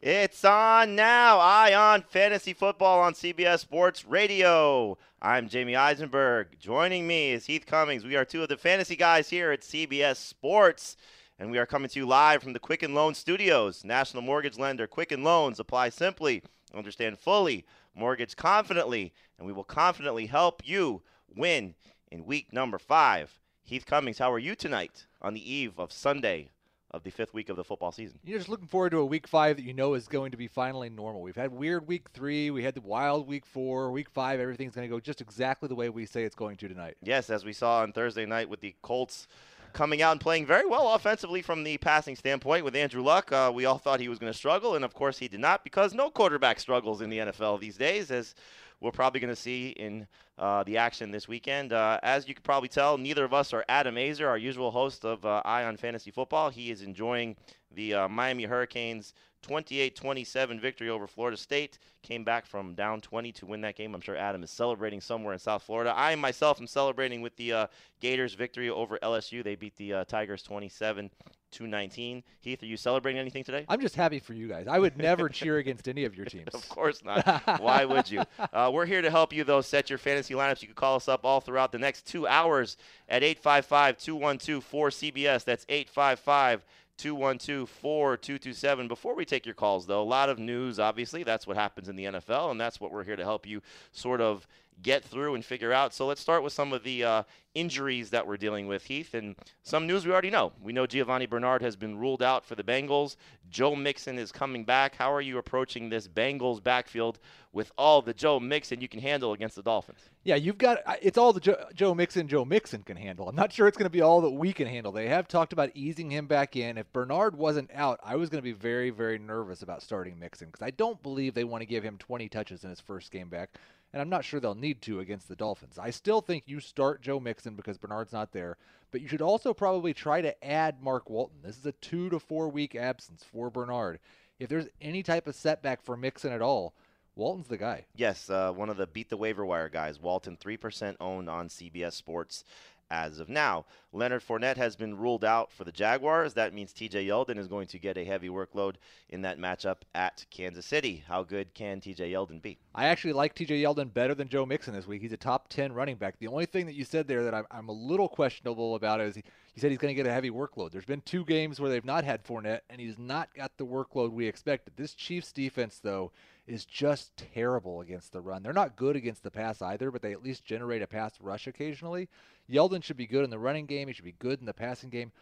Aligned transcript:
It's 0.00 0.44
on 0.44 0.94
now. 0.94 1.40
Eye 1.40 1.74
on 1.74 2.02
Fantasy 2.02 2.52
Football 2.52 3.00
on 3.00 3.14
CBS 3.14 3.58
Sports 3.58 4.04
Radio. 4.04 4.96
I'm 5.20 5.48
Jamey 5.48 5.76
Eisenberg. 5.76 6.56
Joining 6.60 7.04
me 7.04 7.32
is 7.32 7.46
Heath 7.46 7.66
Cummings. 7.66 8.04
We 8.04 8.14
are 8.14 8.24
two 8.24 8.44
of 8.44 8.48
the 8.48 8.56
fantasy 8.56 8.94
guys 8.94 9.28
here 9.28 9.50
at 9.50 9.62
CBS 9.62 10.14
Sports, 10.14 10.96
and 11.40 11.50
we 11.50 11.58
are 11.58 11.66
coming 11.66 11.88
to 11.88 11.98
you 11.98 12.06
live 12.06 12.44
from 12.44 12.52
the 12.52 12.60
Quicken 12.60 12.94
Loan 12.94 13.12
Studios. 13.12 13.82
National 13.84 14.22
mortgage 14.22 14.56
lender 14.56 14.86
Quicken 14.86 15.24
Loans. 15.24 15.58
Apply 15.58 15.88
simply, 15.88 16.44
understand 16.72 17.18
fully, 17.18 17.66
mortgage 17.92 18.36
confidently, 18.36 19.12
and 19.36 19.48
we 19.48 19.52
will 19.52 19.64
confidently 19.64 20.26
help 20.26 20.62
you 20.64 21.02
win 21.34 21.74
in 22.12 22.24
week 22.24 22.52
number 22.52 22.78
five. 22.78 23.40
Heath 23.64 23.84
Cummings, 23.84 24.18
how 24.18 24.32
are 24.32 24.38
you 24.38 24.54
tonight 24.54 25.06
on 25.20 25.34
the 25.34 25.52
eve 25.52 25.76
of 25.76 25.90
Sunday, 25.90 26.50
of 26.90 27.02
the 27.02 27.10
fifth 27.10 27.34
week 27.34 27.48
of 27.48 27.56
the 27.56 27.64
football 27.64 27.92
season. 27.92 28.18
You're 28.24 28.38
just 28.38 28.48
looking 28.48 28.66
forward 28.66 28.90
to 28.90 28.98
a 28.98 29.04
week 29.04 29.26
five 29.26 29.56
that 29.56 29.64
you 29.64 29.74
know 29.74 29.94
is 29.94 30.08
going 30.08 30.30
to 30.30 30.36
be 30.36 30.48
finally 30.48 30.88
normal. 30.88 31.20
We've 31.20 31.36
had 31.36 31.52
weird 31.52 31.86
week 31.86 32.08
three, 32.14 32.50
we 32.50 32.64
had 32.64 32.74
the 32.74 32.80
wild 32.80 33.26
week 33.26 33.44
four, 33.44 33.90
week 33.90 34.08
five, 34.08 34.40
everything's 34.40 34.74
going 34.74 34.88
to 34.88 34.94
go 34.94 35.00
just 35.00 35.20
exactly 35.20 35.68
the 35.68 35.74
way 35.74 35.88
we 35.90 36.06
say 36.06 36.24
it's 36.24 36.34
going 36.34 36.56
to 36.56 36.68
tonight. 36.68 36.96
Yes, 37.02 37.28
as 37.30 37.44
we 37.44 37.52
saw 37.52 37.80
on 37.80 37.92
Thursday 37.92 38.24
night 38.24 38.48
with 38.48 38.60
the 38.60 38.74
Colts 38.82 39.28
coming 39.72 40.02
out 40.02 40.12
and 40.12 40.20
playing 40.20 40.46
very 40.46 40.66
well 40.66 40.94
offensively 40.94 41.42
from 41.42 41.62
the 41.62 41.78
passing 41.78 42.16
standpoint 42.16 42.64
with 42.64 42.74
Andrew 42.74 43.02
Luck. 43.02 43.30
Uh, 43.30 43.52
we 43.54 43.64
all 43.64 43.78
thought 43.78 44.00
he 44.00 44.08
was 44.08 44.18
going 44.18 44.32
to 44.32 44.36
struggle, 44.36 44.74
and 44.74 44.84
of 44.84 44.94
course 44.94 45.18
he 45.18 45.28
did 45.28 45.40
not 45.40 45.64
because 45.64 45.94
no 45.94 46.10
quarterback 46.10 46.58
struggles 46.58 47.00
in 47.00 47.10
the 47.10 47.18
NFL 47.18 47.60
these 47.60 47.76
days, 47.76 48.10
as 48.10 48.34
we're 48.80 48.92
probably 48.92 49.20
going 49.20 49.34
to 49.34 49.40
see 49.40 49.70
in 49.70 50.06
uh, 50.38 50.62
the 50.64 50.76
action 50.76 51.10
this 51.10 51.26
weekend. 51.26 51.72
Uh, 51.72 51.98
as 52.02 52.28
you 52.28 52.34
can 52.34 52.42
probably 52.42 52.68
tell, 52.68 52.96
neither 52.96 53.24
of 53.24 53.34
us 53.34 53.52
are 53.52 53.64
Adam 53.68 53.96
Aizer, 53.96 54.26
our 54.26 54.38
usual 54.38 54.70
host 54.70 55.04
of 55.04 55.24
uh, 55.24 55.42
Eye 55.44 55.64
on 55.64 55.76
Fantasy 55.76 56.10
Football. 56.10 56.50
He 56.50 56.70
is 56.70 56.82
enjoying 56.82 57.36
the 57.74 57.94
uh, 57.94 58.08
Miami 58.08 58.44
Hurricanes 58.44 59.14
28-27 59.42 60.60
victory 60.60 60.88
over 60.88 61.06
Florida 61.06 61.36
State. 61.36 61.78
Came 62.02 62.24
back 62.24 62.46
from 62.46 62.74
down 62.74 63.00
20 63.00 63.32
to 63.32 63.46
win 63.46 63.60
that 63.62 63.76
game. 63.76 63.94
I'm 63.94 64.00
sure 64.00 64.16
Adam 64.16 64.42
is 64.42 64.50
celebrating 64.50 65.00
somewhere 65.00 65.32
in 65.32 65.38
South 65.38 65.62
Florida. 65.62 65.92
I 65.96 66.14
myself 66.16 66.60
am 66.60 66.66
celebrating 66.66 67.22
with 67.22 67.36
the 67.36 67.52
uh, 67.52 67.66
Gators' 68.00 68.34
victory 68.34 68.70
over 68.70 68.98
LSU. 68.98 69.42
They 69.42 69.56
beat 69.56 69.76
the 69.76 69.94
uh, 69.94 70.04
Tigers 70.04 70.42
27 70.42 71.10
219. 71.50 72.22
Heath, 72.40 72.62
are 72.62 72.66
you 72.66 72.76
celebrating 72.76 73.18
anything 73.18 73.42
today? 73.42 73.64
I'm 73.68 73.80
just 73.80 73.94
happy 73.94 74.18
for 74.18 74.34
you 74.34 74.48
guys. 74.48 74.66
I 74.68 74.78
would 74.78 74.98
never 74.98 75.28
cheer 75.28 75.58
against 75.58 75.88
any 75.88 76.04
of 76.04 76.14
your 76.14 76.26
teams. 76.26 76.54
of 76.54 76.68
course 76.68 77.02
not. 77.04 77.24
Why 77.60 77.84
would 77.84 78.10
you? 78.10 78.22
Uh, 78.52 78.70
we're 78.72 78.86
here 78.86 79.02
to 79.02 79.10
help 79.10 79.32
you, 79.32 79.44
though. 79.44 79.60
Set 79.60 79.88
your 79.88 79.98
fantasy 79.98 80.34
lineups. 80.34 80.60
You 80.60 80.68
can 80.68 80.74
call 80.74 80.96
us 80.96 81.08
up 81.08 81.24
all 81.24 81.40
throughout 81.40 81.72
the 81.72 81.78
next 81.78 82.06
two 82.06 82.26
hours 82.26 82.76
at 83.08 83.22
855 83.22 83.98
212 83.98 84.70
4CBS. 84.70 85.44
That's 85.44 85.64
855 85.68 86.64
212 86.98 87.68
4227. 87.68 88.88
Before 88.88 89.14
we 89.14 89.24
take 89.24 89.46
your 89.46 89.54
calls, 89.54 89.86
though, 89.86 90.02
a 90.02 90.04
lot 90.04 90.28
of 90.28 90.38
news, 90.38 90.78
obviously. 90.78 91.22
That's 91.22 91.46
what 91.46 91.56
happens 91.56 91.88
in 91.88 91.96
the 91.96 92.04
NFL, 92.04 92.50
and 92.50 92.60
that's 92.60 92.80
what 92.80 92.92
we're 92.92 93.04
here 93.04 93.16
to 93.16 93.24
help 93.24 93.46
you 93.46 93.62
sort 93.92 94.20
of 94.20 94.46
get 94.82 95.04
through 95.04 95.34
and 95.34 95.44
figure 95.44 95.72
out. 95.72 95.94
So 95.94 96.06
let's 96.06 96.20
start 96.20 96.42
with 96.42 96.52
some 96.52 96.72
of 96.72 96.84
the 96.84 97.04
uh, 97.04 97.22
injuries 97.54 98.10
that 98.10 98.26
we're 98.26 98.36
dealing 98.36 98.66
with, 98.66 98.84
Heath, 98.84 99.14
and 99.14 99.34
some 99.62 99.86
news 99.86 100.06
we 100.06 100.12
already 100.12 100.30
know. 100.30 100.52
We 100.62 100.72
know 100.72 100.86
Giovani 100.86 101.26
Bernard 101.26 101.62
has 101.62 101.76
been 101.76 101.98
ruled 101.98 102.22
out 102.22 102.44
for 102.44 102.54
the 102.54 102.62
Bengals. 102.62 103.16
Joe 103.50 103.74
Mixon 103.74 104.18
is 104.18 104.30
coming 104.30 104.64
back. 104.64 104.94
How 104.94 105.12
are 105.12 105.20
you 105.20 105.38
approaching 105.38 105.88
this 105.88 106.06
Bengals 106.06 106.62
backfield 106.62 107.18
with 107.52 107.72
all 107.76 108.02
the 108.02 108.12
Joe 108.12 108.38
Mixon 108.38 108.80
you 108.80 108.88
can 108.88 109.00
handle 109.00 109.32
against 109.32 109.56
the 109.56 109.62
Dolphins? 109.62 109.98
Yeah, 110.22 110.36
you've 110.36 110.58
got 110.58 110.78
it's 111.02 111.18
all 111.18 111.32
the 111.32 111.40
Joe, 111.40 111.64
Joe 111.74 111.94
Mixon 111.94 112.28
Joe 112.28 112.44
Mixon 112.44 112.82
can 112.82 112.96
handle. 112.96 113.28
I'm 113.28 113.36
not 113.36 113.52
sure 113.52 113.66
it's 113.66 113.78
going 113.78 113.86
to 113.86 113.90
be 113.90 114.02
all 114.02 114.20
that 114.20 114.30
we 114.30 114.52
can 114.52 114.68
handle. 114.68 114.92
They 114.92 115.08
have 115.08 115.26
talked 115.26 115.52
about 115.52 115.70
easing 115.74 116.10
him 116.10 116.26
back 116.26 116.56
in. 116.56 116.78
If 116.78 116.92
Bernard 116.92 117.36
wasn't 117.36 117.70
out, 117.74 117.98
I 118.04 118.16
was 118.16 118.28
going 118.28 118.38
to 118.38 118.42
be 118.42 118.52
very 118.52 118.90
very 118.90 119.18
nervous 119.18 119.62
about 119.62 119.82
starting 119.82 120.18
Mixon 120.18 120.48
because 120.48 120.62
I 120.62 120.70
don't 120.70 121.02
believe 121.02 121.34
they 121.34 121.44
want 121.44 121.62
to 121.62 121.66
give 121.66 121.82
him 121.82 121.96
20 121.98 122.28
touches 122.28 122.64
in 122.64 122.70
his 122.70 122.80
first 122.80 123.10
game 123.10 123.28
back 123.28 123.50
and 123.92 124.02
I'm 124.02 124.08
not 124.08 124.24
sure 124.24 124.40
they'll 124.40 124.54
need 124.54 124.82
to 124.82 125.00
against 125.00 125.28
the 125.28 125.36
Dolphins. 125.36 125.78
I 125.78 125.90
still 125.90 126.20
think 126.20 126.44
you 126.46 126.60
start 126.60 127.02
Joe 127.02 127.20
Mixon 127.20 127.54
because 127.54 127.78
Bernard's 127.78 128.12
not 128.12 128.32
there, 128.32 128.56
but 128.90 129.00
you 129.00 129.08
should 129.08 129.22
also 129.22 129.54
probably 129.54 129.94
try 129.94 130.20
to 130.20 130.44
add 130.44 130.82
Mark 130.82 131.08
Walton. 131.08 131.38
This 131.42 131.58
is 131.58 131.66
a 131.66 131.72
two 131.72 132.10
to 132.10 132.18
four 132.18 132.48
week 132.48 132.74
absence 132.74 133.24
for 133.24 133.50
Bernard. 133.50 133.98
If 134.38 134.48
there's 134.48 134.68
any 134.80 135.02
type 135.02 135.26
of 135.26 135.34
setback 135.34 135.82
for 135.82 135.96
Mixon 135.96 136.32
at 136.32 136.42
all, 136.42 136.74
Walton's 137.16 137.48
the 137.48 137.56
guy. 137.56 137.86
Yes, 137.96 138.30
uh, 138.30 138.52
one 138.52 138.70
of 138.70 138.76
the 138.76 138.86
beat 138.86 139.10
the 139.10 139.16
waiver 139.16 139.44
wire 139.44 139.68
guys. 139.68 140.00
Walton, 140.00 140.36
3% 140.36 140.96
owned 141.00 141.28
on 141.28 141.48
CBS 141.48 141.94
Sports 141.94 142.44
as 142.90 143.18
of 143.18 143.28
now. 143.28 143.64
Leonard 143.92 144.22
Fournette 144.22 144.56
has 144.56 144.76
been 144.76 144.96
ruled 144.96 145.24
out 145.24 145.52
for 145.52 145.64
the 145.64 145.72
Jaguars. 145.72 146.34
That 146.34 146.52
means 146.52 146.72
TJ 146.72 147.06
Yeldon 147.06 147.38
is 147.38 147.48
going 147.48 147.66
to 147.68 147.78
get 147.78 147.96
a 147.96 148.04
heavy 148.04 148.28
workload 148.28 148.74
in 149.08 149.22
that 149.22 149.38
matchup 149.38 149.78
at 149.94 150.24
Kansas 150.30 150.66
City. 150.66 151.02
How 151.06 151.22
good 151.22 151.54
can 151.54 151.80
TJ 151.80 152.12
Yeldon 152.12 152.42
be? 152.42 152.58
I 152.74 152.86
actually 152.86 153.14
like 153.14 153.34
TJ 153.34 153.62
Yeldon 153.62 153.92
better 153.92 154.14
than 154.14 154.28
Joe 154.28 154.44
Mixon 154.46 154.74
this 154.74 154.86
week. 154.86 155.02
He's 155.02 155.12
a 155.12 155.16
top 155.16 155.48
10 155.48 155.72
running 155.72 155.96
back. 155.96 156.18
The 156.18 156.28
only 156.28 156.46
thing 156.46 156.66
that 156.66 156.74
you 156.74 156.84
said 156.84 157.08
there 157.08 157.24
that 157.24 157.34
I'm, 157.34 157.46
I'm 157.50 157.68
a 157.68 157.72
little 157.72 158.08
questionable 158.08 158.74
about 158.74 159.00
is 159.00 159.16
he, 159.16 159.22
he 159.54 159.60
said 159.60 159.70
he's 159.70 159.78
going 159.78 159.94
to 159.94 160.00
get 160.00 160.08
a 160.08 160.12
heavy 160.12 160.30
workload. 160.30 160.70
There's 160.70 160.84
been 160.84 161.00
two 161.00 161.24
games 161.24 161.60
where 161.60 161.70
they've 161.70 161.84
not 161.84 162.04
had 162.04 162.24
Fournette, 162.24 162.60
and 162.70 162.80
he's 162.80 162.98
not 162.98 163.34
got 163.34 163.56
the 163.56 163.66
workload 163.66 164.12
we 164.12 164.26
expected. 164.26 164.74
This 164.76 164.94
Chiefs 164.94 165.32
defense, 165.32 165.80
though, 165.82 166.12
is 166.48 166.64
just 166.64 167.16
terrible 167.16 167.80
against 167.80 168.12
the 168.12 168.20
run. 168.20 168.42
They're 168.42 168.52
not 168.52 168.76
good 168.76 168.96
against 168.96 169.22
the 169.22 169.30
pass 169.30 169.62
either, 169.62 169.90
but 169.90 170.02
they 170.02 170.12
at 170.12 170.22
least 170.22 170.44
generate 170.44 170.82
a 170.82 170.86
pass 170.86 171.12
rush 171.20 171.46
occasionally. 171.46 172.08
Yeldon 172.50 172.82
should 172.82 172.96
be 172.96 173.06
good 173.06 173.24
in 173.24 173.30
the 173.30 173.38
running 173.38 173.66
game. 173.66 173.88
He 173.88 173.94
should 173.94 174.04
be 174.04 174.16
good 174.18 174.40
in 174.40 174.46
the 174.46 174.54
passing 174.54 174.90
game. 174.90 175.12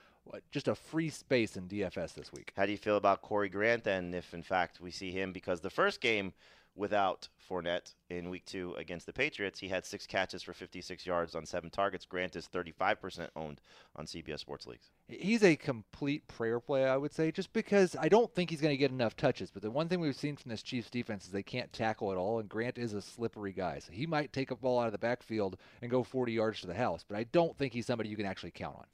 Just 0.51 0.69
a 0.69 0.75
free 0.75 1.11
space 1.11 1.57
in 1.57 1.69
DFS 1.69 2.15
this 2.15 2.33
week. 2.33 2.53
How 2.57 2.67
do 2.67 2.73
you 2.73 2.79
feel 2.79 2.97
about 2.97 3.23
Corey 3.23 3.49
Grant 3.49 3.85
then, 3.85 4.13
if 4.15 4.35
in 4.35 4.43
fact 4.43 4.81
we 4.81 4.91
see 4.91 5.13
him? 5.13 5.33
Because 5.33 5.61
the 5.61 5.71
first 5.71 6.01
game 6.01 6.33
without 6.77 7.29
Fournette 7.49 7.95
in 8.11 8.29
week 8.29 8.45
two 8.45 8.75
against 8.77 9.07
the 9.07 9.13
Patriots. 9.13 9.61
He 9.61 9.69
had 9.69 9.85
six 9.85 10.07
catches 10.07 10.43
for 10.43 10.53
56 10.53 11.07
yards 11.07 11.35
on 11.35 11.47
seven 11.47 11.71
targets. 11.71 12.05
Grant 12.05 12.37
is 12.37 12.49
35% 12.49 13.29
owned 13.37 13.61
on 13.95 14.07
CBS 14.07 14.41
Sports 14.41 14.67
Leagues. 14.67 14.91
He's 15.09 15.43
a 15.43 15.57
complete 15.57 16.27
prayer 16.27 16.61
play, 16.61 16.85
I 16.85 16.97
would 16.97 17.13
say, 17.13 17.31
just 17.31 17.53
because 17.53 17.97
I 17.99 18.09
don't 18.09 18.33
think 18.35 18.51
he's 18.51 18.61
going 18.61 18.73
to 18.73 18.77
get 18.77 18.91
enough 18.91 19.17
touches. 19.17 19.51
But 19.51 19.63
the 19.63 19.71
one 19.71 19.89
thing 19.89 20.01
we've 20.01 20.17
seen 20.17 20.37
from 20.37 20.51
this 20.51 20.63
Chiefs 20.63 20.91
defense 20.91 21.27
is 21.27 21.31
they 21.31 21.43
can't 21.43 21.73
tackle 21.73 22.11
at 22.13 22.19
all, 22.19 22.41
and 22.41 22.49
Grant 22.49 22.79
is 22.79 22.93
a 22.93 23.03
slippery 23.03 23.53
guy. 23.53 23.79
So 23.79 23.93
he 23.93 24.07
might 24.07 24.33
take 24.33 24.51
a 24.51 24.57
ball 24.57 24.81
out 24.81 24.87
of 24.87 24.93
the 24.93 24.99
backfield 24.99 25.57
and 25.83 25.91
go 25.91 26.03
40 26.03 26.33
yards 26.33 26.61
to 26.61 26.67
the 26.67 26.75
house, 26.75 27.05
but 27.07 27.17
I 27.17 27.25
don't 27.25 27.57
think 27.57 27.73
he's 27.73 27.87
somebody 27.87 28.09
you 28.09 28.17
can 28.17 28.27
actually 28.27 28.51
count 28.51 28.77
on. 28.77 28.87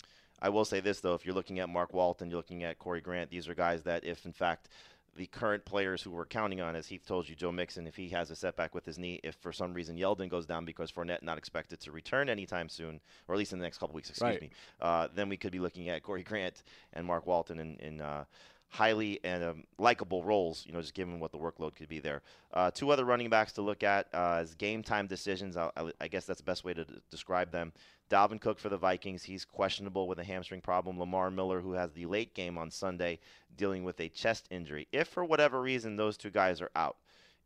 I 0.44 0.48
will 0.48 0.64
say 0.64 0.80
this, 0.80 0.98
though, 0.98 1.14
if 1.14 1.24
you're 1.24 1.36
looking 1.36 1.60
at 1.60 1.68
Mark 1.68 1.94
Walton, 1.94 2.28
you're 2.28 2.36
looking 2.36 2.64
at 2.64 2.80
Corey 2.80 3.00
Grant, 3.00 3.30
these 3.30 3.46
are 3.46 3.54
guys 3.54 3.84
that, 3.84 4.04
if 4.04 4.26
in 4.26 4.32
fact 4.32 4.68
the 5.16 5.26
current 5.26 5.64
players 5.64 6.02
who 6.02 6.10
we're 6.10 6.26
counting 6.26 6.60
on, 6.60 6.74
as 6.74 6.86
Heath 6.86 7.04
told 7.06 7.28
you, 7.28 7.34
Joe 7.34 7.52
Mixon, 7.52 7.86
if 7.86 7.96
he 7.96 8.08
has 8.10 8.30
a 8.30 8.36
setback 8.36 8.74
with 8.74 8.86
his 8.86 8.98
knee, 8.98 9.20
if 9.22 9.34
for 9.36 9.52
some 9.52 9.74
reason 9.74 9.96
Yeldon 9.96 10.28
goes 10.28 10.46
down 10.46 10.64
because 10.64 10.90
Fournette 10.90 11.22
not 11.22 11.38
expected 11.38 11.80
to 11.80 11.92
return 11.92 12.28
anytime 12.28 12.68
soon, 12.68 13.00
or 13.28 13.34
at 13.34 13.38
least 13.38 13.52
in 13.52 13.58
the 13.58 13.64
next 13.64 13.78
couple 13.78 13.94
weeks, 13.94 14.08
excuse 14.08 14.30
right. 14.30 14.40
me, 14.40 14.50
uh, 14.80 15.08
then 15.14 15.28
we 15.28 15.36
could 15.36 15.52
be 15.52 15.58
looking 15.58 15.88
at 15.90 16.02
Corey 16.02 16.22
Grant 16.22 16.62
and 16.94 17.06
Mark 17.06 17.26
Walton 17.26 17.58
in, 17.60 17.76
in 17.76 18.00
uh, 18.00 18.24
highly 18.72 19.20
and 19.22 19.44
um, 19.44 19.64
likable 19.78 20.24
roles, 20.24 20.64
you 20.66 20.72
know, 20.72 20.80
just 20.80 20.94
given 20.94 21.20
what 21.20 21.30
the 21.30 21.36
workload 21.36 21.76
could 21.76 21.88
be 21.88 21.98
there. 21.98 22.22
Uh, 22.54 22.70
two 22.70 22.90
other 22.90 23.04
running 23.04 23.28
backs 23.28 23.52
to 23.52 23.60
look 23.60 23.82
at 23.82 24.08
uh, 24.14 24.38
as 24.40 24.54
game 24.54 24.82
time 24.82 25.06
decisions. 25.06 25.58
I, 25.58 25.70
I, 26.00 26.08
guess 26.08 26.24
that's 26.24 26.40
the 26.40 26.44
best 26.44 26.64
way 26.64 26.72
to 26.72 26.84
d- 26.84 26.94
describe 27.10 27.50
them. 27.50 27.72
Dalvin 28.10 28.40
Cook 28.40 28.58
for 28.58 28.68
the 28.68 28.76
Vikings, 28.76 29.22
he's 29.22 29.44
questionable 29.44 30.06
with 30.06 30.18
a 30.18 30.24
hamstring 30.24 30.60
problem. 30.60 30.98
Lamar 30.98 31.30
Miller, 31.30 31.60
who 31.60 31.72
has 31.72 31.92
the 31.92 32.06
late 32.06 32.34
game 32.34 32.58
on 32.58 32.70
Sunday, 32.70 33.18
dealing 33.56 33.84
with 33.84 34.00
a 34.00 34.08
chest 34.08 34.46
injury. 34.50 34.88
If 34.92 35.08
for 35.08 35.24
whatever 35.24 35.60
reason 35.60 35.96
those 35.96 36.16
two 36.16 36.30
guys 36.30 36.60
are 36.60 36.70
out, 36.76 36.96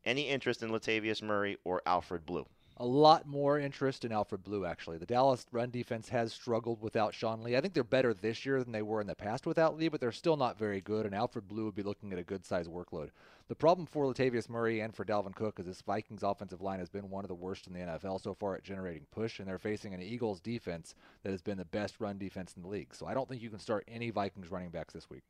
any 0.05 0.29
interest 0.29 0.63
in 0.63 0.71
Latavius 0.71 1.23
Murray 1.23 1.57
or 1.65 1.83
Alfred 1.87 2.27
Blue? 2.27 2.47
A 2.79 2.85
lot 2.85 3.27
more 3.27 3.59
interest 3.59 4.05
in 4.05 4.13
Alfred 4.13 4.45
Blue, 4.45 4.67
actually. 4.67 4.99
The 4.99 5.07
Dallas 5.07 5.47
run 5.51 5.71
defense 5.71 6.11
has 6.11 6.33
struggled 6.33 6.83
without 6.83 7.15
Sean 7.15 7.43
Lee. 7.43 7.57
I 7.57 7.61
think 7.61 7.73
they're 7.73 7.83
better 7.83 8.13
this 8.13 8.45
year 8.45 8.63
than 8.63 8.73
they 8.73 8.83
were 8.83 9.01
in 9.01 9.07
the 9.07 9.15
past 9.15 9.47
without 9.47 9.77
Lee, 9.77 9.89
but 9.89 10.01
they're 10.01 10.13
still 10.13 10.37
not 10.37 10.59
very 10.59 10.83
good, 10.83 11.07
and 11.07 11.15
Alfred 11.15 11.49
Blue 11.49 11.65
would 11.65 11.75
be 11.75 11.83
looking 11.83 12.13
at 12.13 12.19
a 12.19 12.23
good 12.23 12.45
sized 12.45 12.71
workload. 12.71 13.11
The 13.49 13.55
problem 13.55 13.87
for 13.87 14.05
Latavius 14.05 14.51
Murray 14.51 14.81
and 14.81 14.95
for 14.95 15.05
Dalvin 15.05 15.35
Cook 15.35 15.59
is 15.59 15.67
this 15.67 15.81
Vikings 15.81 16.23
offensive 16.23 16.61
line 16.61 16.81
has 16.81 16.91
been 16.91 17.09
one 17.09 17.25
of 17.25 17.29
the 17.29 17.35
worst 17.35 17.67
in 17.67 17.73
the 17.73 17.81
NFL 17.81 18.21
so 18.21 18.35
far 18.35 18.57
at 18.57 18.65
generating 18.65 19.07
push, 19.11 19.39
and 19.39 19.49
they're 19.49 19.59
facing 19.59 19.95
an 19.95 20.03
Eagles 20.03 20.41
defense 20.41 20.95
that 21.23 21.31
has 21.31 21.43
been 21.43 21.57
the 21.57 21.65
best 21.65 22.01
run 22.01 22.19
defense 22.19 22.55
in 22.57 22.63
the 22.63 22.69
league. 22.69 22.95
So 22.95 23.07
I 23.07 23.15
don't 23.15 23.29
think 23.29 23.41
you 23.41 23.51
can 23.51 23.61
start 23.61 23.85
any 23.89 24.11
Vikings 24.11 24.51
running 24.51 24.71
backs 24.71 24.93
this 24.93 25.09
week. 25.09 25.23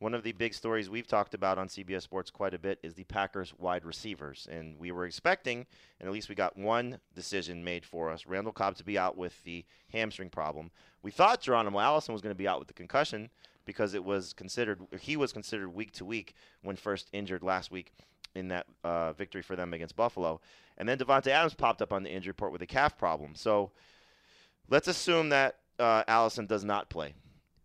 One 0.00 0.14
of 0.14 0.22
the 0.22 0.32
big 0.32 0.54
stories 0.54 0.88
we've 0.88 1.06
talked 1.06 1.34
about 1.34 1.58
on 1.58 1.68
CBS 1.68 2.00
Sports 2.00 2.30
quite 2.30 2.54
a 2.54 2.58
bit 2.58 2.78
is 2.82 2.94
the 2.94 3.04
Packers 3.04 3.52
wide 3.58 3.84
receivers. 3.84 4.48
And 4.50 4.78
we 4.78 4.92
were 4.92 5.04
expecting, 5.04 5.66
and 6.00 6.06
at 6.06 6.12
least 6.12 6.30
we 6.30 6.34
got 6.34 6.56
one 6.56 6.98
decision 7.14 7.62
made 7.62 7.84
for 7.84 8.10
us 8.10 8.24
Randall 8.24 8.54
Cobb 8.54 8.76
to 8.76 8.84
be 8.84 8.96
out 8.96 9.18
with 9.18 9.44
the 9.44 9.62
hamstring 9.92 10.30
problem. 10.30 10.70
We 11.02 11.10
thought 11.10 11.42
Geronimo 11.42 11.80
Allison 11.80 12.14
was 12.14 12.22
going 12.22 12.34
to 12.34 12.38
be 12.38 12.48
out 12.48 12.58
with 12.58 12.68
the 12.68 12.74
concussion 12.74 13.28
because 13.66 13.92
it 13.92 14.02
was 14.02 14.32
considered, 14.32 14.80
he 14.98 15.18
was 15.18 15.34
considered 15.34 15.68
week 15.68 15.92
to 15.92 16.06
week 16.06 16.32
when 16.62 16.76
first 16.76 17.10
injured 17.12 17.42
last 17.42 17.70
week 17.70 17.92
in 18.34 18.48
that 18.48 18.66
uh, 18.82 19.12
victory 19.12 19.42
for 19.42 19.54
them 19.54 19.74
against 19.74 19.96
Buffalo. 19.96 20.40
And 20.78 20.88
then 20.88 20.96
Davante 20.96 21.26
Adams 21.26 21.52
popped 21.52 21.82
up 21.82 21.92
on 21.92 22.04
the 22.04 22.10
injury 22.10 22.30
report 22.30 22.52
with 22.52 22.62
a 22.62 22.66
calf 22.66 22.96
problem. 22.96 23.34
So 23.34 23.70
let's 24.70 24.88
assume 24.88 25.28
that 25.28 25.56
uh, 25.78 26.04
Allison 26.08 26.46
does 26.46 26.64
not 26.64 26.88
play. 26.88 27.12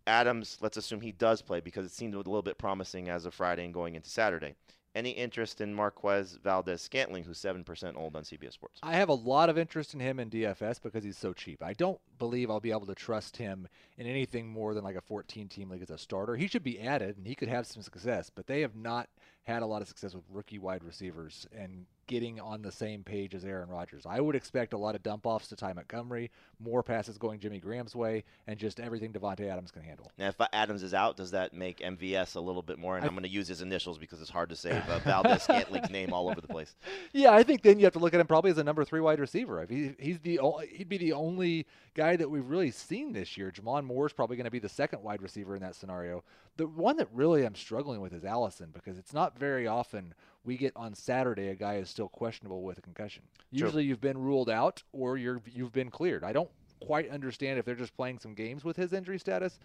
Adams, 0.08 0.58
let's 0.62 0.78
assume 0.78 1.02
he 1.02 1.12
does 1.12 1.42
play 1.42 1.60
because 1.60 1.86
it 1.86 1.92
seemed 1.92 2.14
a 2.14 2.18
little 2.18 2.42
bit 2.42 2.58
promising 2.58 3.10
as 3.10 3.26
of 3.26 3.34
Friday 3.34 3.66
and 3.66 3.74
going 3.74 3.96
into 3.96 4.10
Saturday. 4.10 4.56
any 4.94 5.10
interest 5.10 5.60
in 5.60 5.74
Marquez 5.74 6.38
Valdes-Scantling, 6.42 7.26
who's 7.26 7.38
7% 7.38 7.98
old 7.98 8.16
on 8.16 8.24
CBS 8.24 8.54
Sports? 8.54 8.80
I 8.82 8.94
have 8.94 9.10
a 9.10 9.14
lot 9.14 9.50
of 9.50 9.58
interest 9.58 9.94
in 9.94 10.00
him 10.00 10.20
in 10.20 10.30
DFS 10.30 10.82
because 10.82 11.04
he's 11.04 11.18
so 11.18 11.34
cheap. 11.34 11.62
I 11.62 11.74
don't 11.74 12.00
believe 12.18 12.50
I'll 12.50 12.62
be 12.62 12.72
able 12.72 12.86
to 12.86 12.96
trust 12.96 13.36
him 13.36 13.68
in 13.98 14.08
anything 14.08 14.48
more 14.48 14.74
than 14.74 14.86
like 14.86 14.96
a 14.96 15.02
14 15.02 15.50
team 15.50 15.70
league 15.70 15.82
as 15.82 15.90
a 15.90 15.98
starter. 15.98 16.38
He 16.38 16.48
should 16.48 16.64
be 16.64 16.80
added 16.80 17.18
and 17.18 17.28
he 17.28 17.36
could 17.36 17.50
have 17.50 17.68
some 17.68 17.82
success, 17.82 18.30
but 18.34 18.48
they 18.48 18.62
have 18.62 18.76
not 18.76 19.10
had 19.44 19.64
a 19.64 19.66
lot 19.66 19.82
of 19.82 19.88
success 19.88 20.16
with 20.16 20.24
rookie 20.30 20.60
wide 20.60 20.84
receivers 20.84 21.46
and 21.52 21.88
getting 22.08 22.40
on 22.40 22.62
the 22.62 22.72
same 22.72 23.04
page 23.04 23.34
as 23.34 23.44
Aaron 23.46 23.70
Rodgers. 23.70 24.06
I 24.06 24.20
would 24.20 24.36
expect 24.36 24.74
a 24.74 24.78
lot 24.78 24.96
of 24.96 25.04
dump 25.04 25.26
offs 25.26 25.48
to 25.50 25.56
Ty 25.56 25.74
Montgomery, 25.74 26.32
more 26.60 26.84
passes 26.84 27.18
going 27.18 27.40
Jimmy 27.40 27.60
Graham's 27.60 27.96
way, 27.96 28.24
and 28.48 28.60
just 28.60 28.80
everything 28.80 29.12
Davante 29.12 29.50
Adams 29.50 29.72
can 29.72 29.82
handle. 29.82 30.12
Now, 30.18 30.28
if 30.28 30.36
Adams 30.54 30.84
is 30.84 30.94
out, 30.94 31.18
does 31.18 31.32
that 31.32 31.54
make 31.54 31.80
MVS 31.80 32.36
a 32.36 32.40
little 32.40 32.62
bit 32.62 32.78
more? 32.78 32.96
And 32.96 33.04
I, 33.04 33.08
am 33.08 33.14
going 33.14 33.24
to 33.24 33.30
use 33.30 33.48
his 33.48 33.62
initials 33.62 33.98
because 33.98 34.22
it's 34.22 34.30
hard 34.30 34.50
to 34.50 34.56
say 34.56 34.82
uh, 34.90 35.00
Valdes-Scantling's 35.06 35.90
name 35.90 36.14
all 36.14 36.30
over 36.30 36.42
the 36.42 36.48
place. 36.48 36.76
Yeah, 37.14 37.32
I 37.32 37.44
think 37.44 37.62
then 37.62 37.80
you 37.80 37.86
have 37.86 37.94
to 37.94 38.00
look 38.00 38.14
at 38.14 38.20
him 38.20 38.28
probably 38.28 38.52
as 38.52 38.58
a 38.58 38.64
number 38.64 38.86
three 38.86 39.02
wide 39.02 39.20
receiver. 39.20 39.62
If 39.64 39.70
he, 39.70 39.94
he's 40.00 40.20
the 40.20 40.40
he'd 40.72 40.90
be 40.90 40.98
the 40.98 41.14
only 41.14 41.66
guy 41.96 42.16
that 42.16 42.30
we've 42.30 42.48
really 42.48 42.72
seen 42.72 43.14
this 43.14 43.38
year. 43.38 43.52
J'Mon 43.52 43.86
Moore 43.86 44.06
is 44.06 44.14
probably 44.14 44.36
going 44.36 44.46
to 44.46 44.52
be 44.52 44.60
the 44.60 44.70
second 44.70 45.02
wide 45.02 45.22
receiver 45.22 45.56
in 45.56 45.62
that 45.62 45.76
scenario. 45.76 46.24
The 46.58 46.68
one 46.68 46.98
that 46.98 47.08
really 47.14 47.46
I'm 47.46 47.56
struggling 47.56 48.02
with 48.02 48.14
is 48.14 48.24
Allison 48.24 48.70
because 48.74 48.98
it's 48.98 49.14
not 49.14 49.38
very 49.38 49.68
often 49.68 50.14
we 50.46 50.58
get 50.58 50.74
on 50.76 50.94
Saturday 50.94 51.50
a 51.50 51.56
guy 51.56 51.76
is 51.76 51.90
still 51.90 52.10
questionable 52.10 52.62
with 52.62 52.78
a 52.78 52.82
concussion. 52.82 53.24
True. 53.52 53.66
Usually 53.66 53.84
you've 53.84 54.02
been 54.02 54.18
ruled 54.18 54.50
out 54.50 54.84
or 54.92 55.18
you're 55.18 55.42
you've 55.52 55.74
been 55.74 55.90
cleared. 55.90 56.24
I 56.24 56.34
don't 56.34 56.50
quite 56.80 57.10
understand 57.10 57.60
if 57.60 57.66
they're 57.66 57.76
just 57.76 57.96
playing 57.96 58.20
some 58.20 58.34
games 58.34 58.64
with 58.64 58.78
his 58.78 58.94
injury 58.94 59.20
status. 59.20 59.60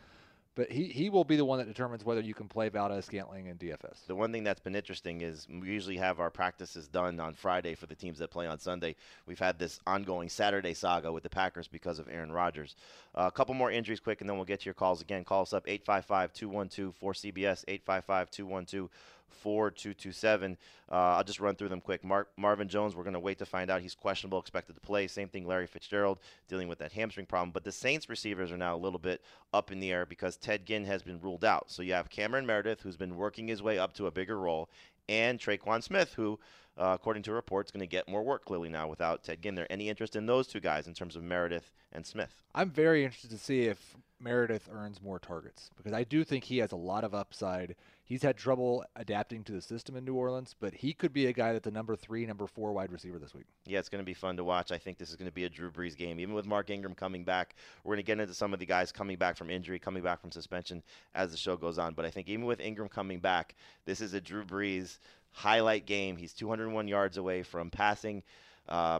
But 0.56 0.70
he, 0.70 0.86
he 0.86 1.10
will 1.10 1.24
be 1.24 1.36
the 1.36 1.44
one 1.44 1.58
that 1.58 1.68
determines 1.68 2.04
whether 2.04 2.20
you 2.20 2.34
can 2.34 2.48
play 2.48 2.68
Valdes-Scantling 2.68 3.46
in 3.46 3.56
DFS. 3.56 4.06
The 4.08 4.16
one 4.16 4.32
thing 4.32 4.42
that's 4.42 4.58
been 4.58 4.74
interesting 4.74 5.20
is 5.20 5.46
we 5.48 5.68
usually 5.68 5.96
have 5.98 6.18
our 6.18 6.28
practices 6.28 6.88
done 6.88 7.20
on 7.20 7.34
Friday 7.34 7.76
for 7.76 7.86
the 7.86 7.94
teams 7.94 8.18
that 8.18 8.32
play 8.32 8.48
on 8.48 8.58
Sunday. 8.58 8.96
We've 9.26 9.38
had 9.38 9.60
this 9.60 9.78
ongoing 9.86 10.28
Saturday 10.28 10.74
saga 10.74 11.12
with 11.12 11.22
the 11.22 11.30
Packers 11.30 11.68
because 11.68 12.00
of 12.00 12.08
Aaron 12.08 12.32
Rodgers. 12.32 12.74
Uh, 13.14 13.28
a 13.28 13.30
couple 13.30 13.54
more 13.54 13.70
injuries 13.70 14.00
quick, 14.00 14.20
and 14.20 14.28
then 14.28 14.36
we'll 14.36 14.44
get 14.44 14.60
to 14.60 14.64
your 14.64 14.74
calls 14.74 15.00
again. 15.00 15.24
Call 15.24 15.42
us 15.42 15.52
up 15.52 15.68
855 15.68 16.32
212 16.32 16.94
4CBS, 17.00 17.64
855 17.68 18.30
212 18.30 18.90
4227. 19.32 20.56
Uh, 20.90 20.94
I'll 20.94 21.24
just 21.24 21.40
run 21.40 21.54
through 21.54 21.68
them 21.68 21.80
quick. 21.80 22.04
Mark, 22.04 22.28
Marvin 22.36 22.68
Jones, 22.68 22.94
we're 22.94 23.04
going 23.04 23.14
to 23.14 23.20
wait 23.20 23.38
to 23.38 23.46
find 23.46 23.70
out. 23.70 23.80
He's 23.80 23.94
questionable, 23.94 24.38
expected 24.38 24.74
to 24.74 24.80
play. 24.80 25.06
Same 25.06 25.28
thing, 25.28 25.46
Larry 25.46 25.66
Fitzgerald, 25.66 26.18
dealing 26.48 26.68
with 26.68 26.78
that 26.78 26.92
hamstring 26.92 27.26
problem. 27.26 27.50
But 27.50 27.64
the 27.64 27.72
Saints 27.72 28.08
receivers 28.08 28.50
are 28.50 28.56
now 28.56 28.74
a 28.74 28.78
little 28.78 28.98
bit 28.98 29.22
up 29.52 29.70
in 29.70 29.80
the 29.80 29.92
air 29.92 30.06
because 30.06 30.36
Ted 30.36 30.66
Ginn 30.66 30.84
has 30.84 31.02
been 31.02 31.20
ruled 31.20 31.44
out. 31.44 31.70
So 31.70 31.82
you 31.82 31.92
have 31.92 32.10
Cameron 32.10 32.46
Meredith, 32.46 32.80
who's 32.80 32.96
been 32.96 33.16
working 33.16 33.48
his 33.48 33.62
way 33.62 33.78
up 33.78 33.92
to 33.94 34.06
a 34.06 34.10
bigger 34.10 34.38
role, 34.38 34.68
and 35.08 35.38
Tre'Quan 35.38 35.82
Smith, 35.82 36.14
who, 36.14 36.38
uh, 36.78 36.92
according 36.94 37.24
to 37.24 37.32
reports, 37.32 37.70
going 37.70 37.80
to 37.80 37.86
get 37.86 38.08
more 38.08 38.22
work 38.22 38.44
clearly 38.44 38.68
now 38.68 38.88
without 38.88 39.24
Ted 39.24 39.42
Ginn. 39.42 39.54
There 39.54 39.66
any 39.70 39.88
interest 39.88 40.16
in 40.16 40.26
those 40.26 40.46
two 40.46 40.60
guys 40.60 40.86
in 40.86 40.94
terms 40.94 41.16
of 41.16 41.22
Meredith 41.22 41.72
and 41.92 42.06
Smith? 42.06 42.42
I'm 42.54 42.70
very 42.70 43.04
interested 43.04 43.30
to 43.30 43.38
see 43.38 43.62
if 43.62 43.96
Meredith 44.20 44.68
earns 44.72 45.02
more 45.02 45.18
targets 45.18 45.70
because 45.76 45.92
I 45.92 46.04
do 46.04 46.24
think 46.24 46.44
he 46.44 46.58
has 46.58 46.72
a 46.72 46.76
lot 46.76 47.04
of 47.04 47.14
upside. 47.14 47.74
He's 48.10 48.24
had 48.24 48.36
trouble 48.36 48.84
adapting 48.96 49.44
to 49.44 49.52
the 49.52 49.62
system 49.62 49.94
in 49.94 50.04
New 50.04 50.14
Orleans, 50.14 50.52
but 50.58 50.74
he 50.74 50.92
could 50.92 51.12
be 51.12 51.26
a 51.26 51.32
guy 51.32 51.52
that's 51.52 51.68
a 51.68 51.70
number 51.70 51.94
three, 51.94 52.26
number 52.26 52.48
four 52.48 52.72
wide 52.72 52.90
receiver 52.90 53.20
this 53.20 53.36
week. 53.36 53.46
Yeah, 53.66 53.78
it's 53.78 53.88
going 53.88 54.02
to 54.02 54.04
be 54.04 54.14
fun 54.14 54.36
to 54.38 54.42
watch. 54.42 54.72
I 54.72 54.78
think 54.78 54.98
this 54.98 55.10
is 55.10 55.14
going 55.14 55.28
to 55.30 55.32
be 55.32 55.44
a 55.44 55.48
Drew 55.48 55.70
Brees 55.70 55.96
game. 55.96 56.18
Even 56.18 56.34
with 56.34 56.44
Mark 56.44 56.70
Ingram 56.70 56.96
coming 56.96 57.22
back, 57.22 57.54
we're 57.84 57.94
going 57.94 58.04
to 58.04 58.06
get 58.08 58.18
into 58.18 58.34
some 58.34 58.52
of 58.52 58.58
the 58.58 58.66
guys 58.66 58.90
coming 58.90 59.16
back 59.16 59.36
from 59.36 59.48
injury, 59.48 59.78
coming 59.78 60.02
back 60.02 60.20
from 60.20 60.32
suspension 60.32 60.82
as 61.14 61.30
the 61.30 61.36
show 61.36 61.56
goes 61.56 61.78
on. 61.78 61.94
But 61.94 62.04
I 62.04 62.10
think 62.10 62.28
even 62.28 62.46
with 62.46 62.58
Ingram 62.58 62.88
coming 62.88 63.20
back, 63.20 63.54
this 63.84 64.00
is 64.00 64.12
a 64.12 64.20
Drew 64.20 64.44
Brees 64.44 64.98
highlight 65.30 65.86
game. 65.86 66.16
He's 66.16 66.32
201 66.32 66.88
yards 66.88 67.16
away 67.16 67.44
from 67.44 67.70
passing. 67.70 68.24
Uh, 68.68 68.98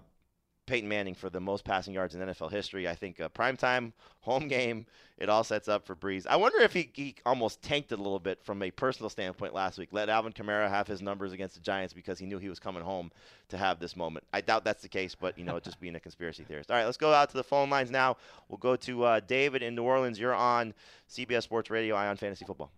Peyton 0.66 0.88
Manning 0.88 1.14
for 1.14 1.30
the 1.30 1.40
most 1.40 1.64
passing 1.64 1.94
yards 1.94 2.14
in 2.14 2.20
NFL 2.20 2.50
history. 2.50 2.88
I 2.88 2.94
think 2.94 3.18
a 3.20 3.28
primetime 3.28 3.92
home 4.20 4.48
game, 4.48 4.86
it 5.18 5.28
all 5.28 5.42
sets 5.42 5.68
up 5.68 5.86
for 5.86 5.96
Brees. 5.96 6.26
I 6.28 6.36
wonder 6.36 6.60
if 6.60 6.72
he, 6.72 6.90
he 6.94 7.16
almost 7.26 7.62
tanked 7.62 7.92
it 7.92 7.98
a 7.98 8.02
little 8.02 8.20
bit 8.20 8.42
from 8.44 8.62
a 8.62 8.70
personal 8.70 9.10
standpoint 9.10 9.54
last 9.54 9.78
week. 9.78 9.88
Let 9.92 10.08
Alvin 10.08 10.32
Kamara 10.32 10.68
have 10.68 10.86
his 10.86 11.02
numbers 11.02 11.32
against 11.32 11.54
the 11.54 11.60
Giants 11.60 11.92
because 11.92 12.18
he 12.18 12.26
knew 12.26 12.38
he 12.38 12.48
was 12.48 12.58
coming 12.58 12.82
home 12.82 13.10
to 13.48 13.56
have 13.56 13.80
this 13.80 13.96
moment. 13.96 14.24
I 14.32 14.40
doubt 14.40 14.64
that's 14.64 14.82
the 14.82 14.88
case, 14.88 15.14
but 15.14 15.36
you 15.38 15.44
know, 15.44 15.58
just 15.58 15.80
being 15.80 15.96
a 15.96 16.00
conspiracy 16.00 16.44
theorist. 16.44 16.70
All 16.70 16.76
right, 16.76 16.84
let's 16.84 16.96
go 16.96 17.12
out 17.12 17.30
to 17.30 17.36
the 17.36 17.44
phone 17.44 17.70
lines 17.70 17.90
now. 17.90 18.16
We'll 18.48 18.58
go 18.58 18.76
to 18.76 19.04
uh, 19.04 19.20
David 19.20 19.62
in 19.62 19.74
New 19.74 19.82
Orleans. 19.84 20.18
You're 20.18 20.34
on 20.34 20.74
CBS 21.10 21.42
Sports 21.42 21.70
Radio, 21.70 21.96
Eye 21.96 22.08
on 22.08 22.16
Fantasy 22.16 22.44
Football. 22.44 22.70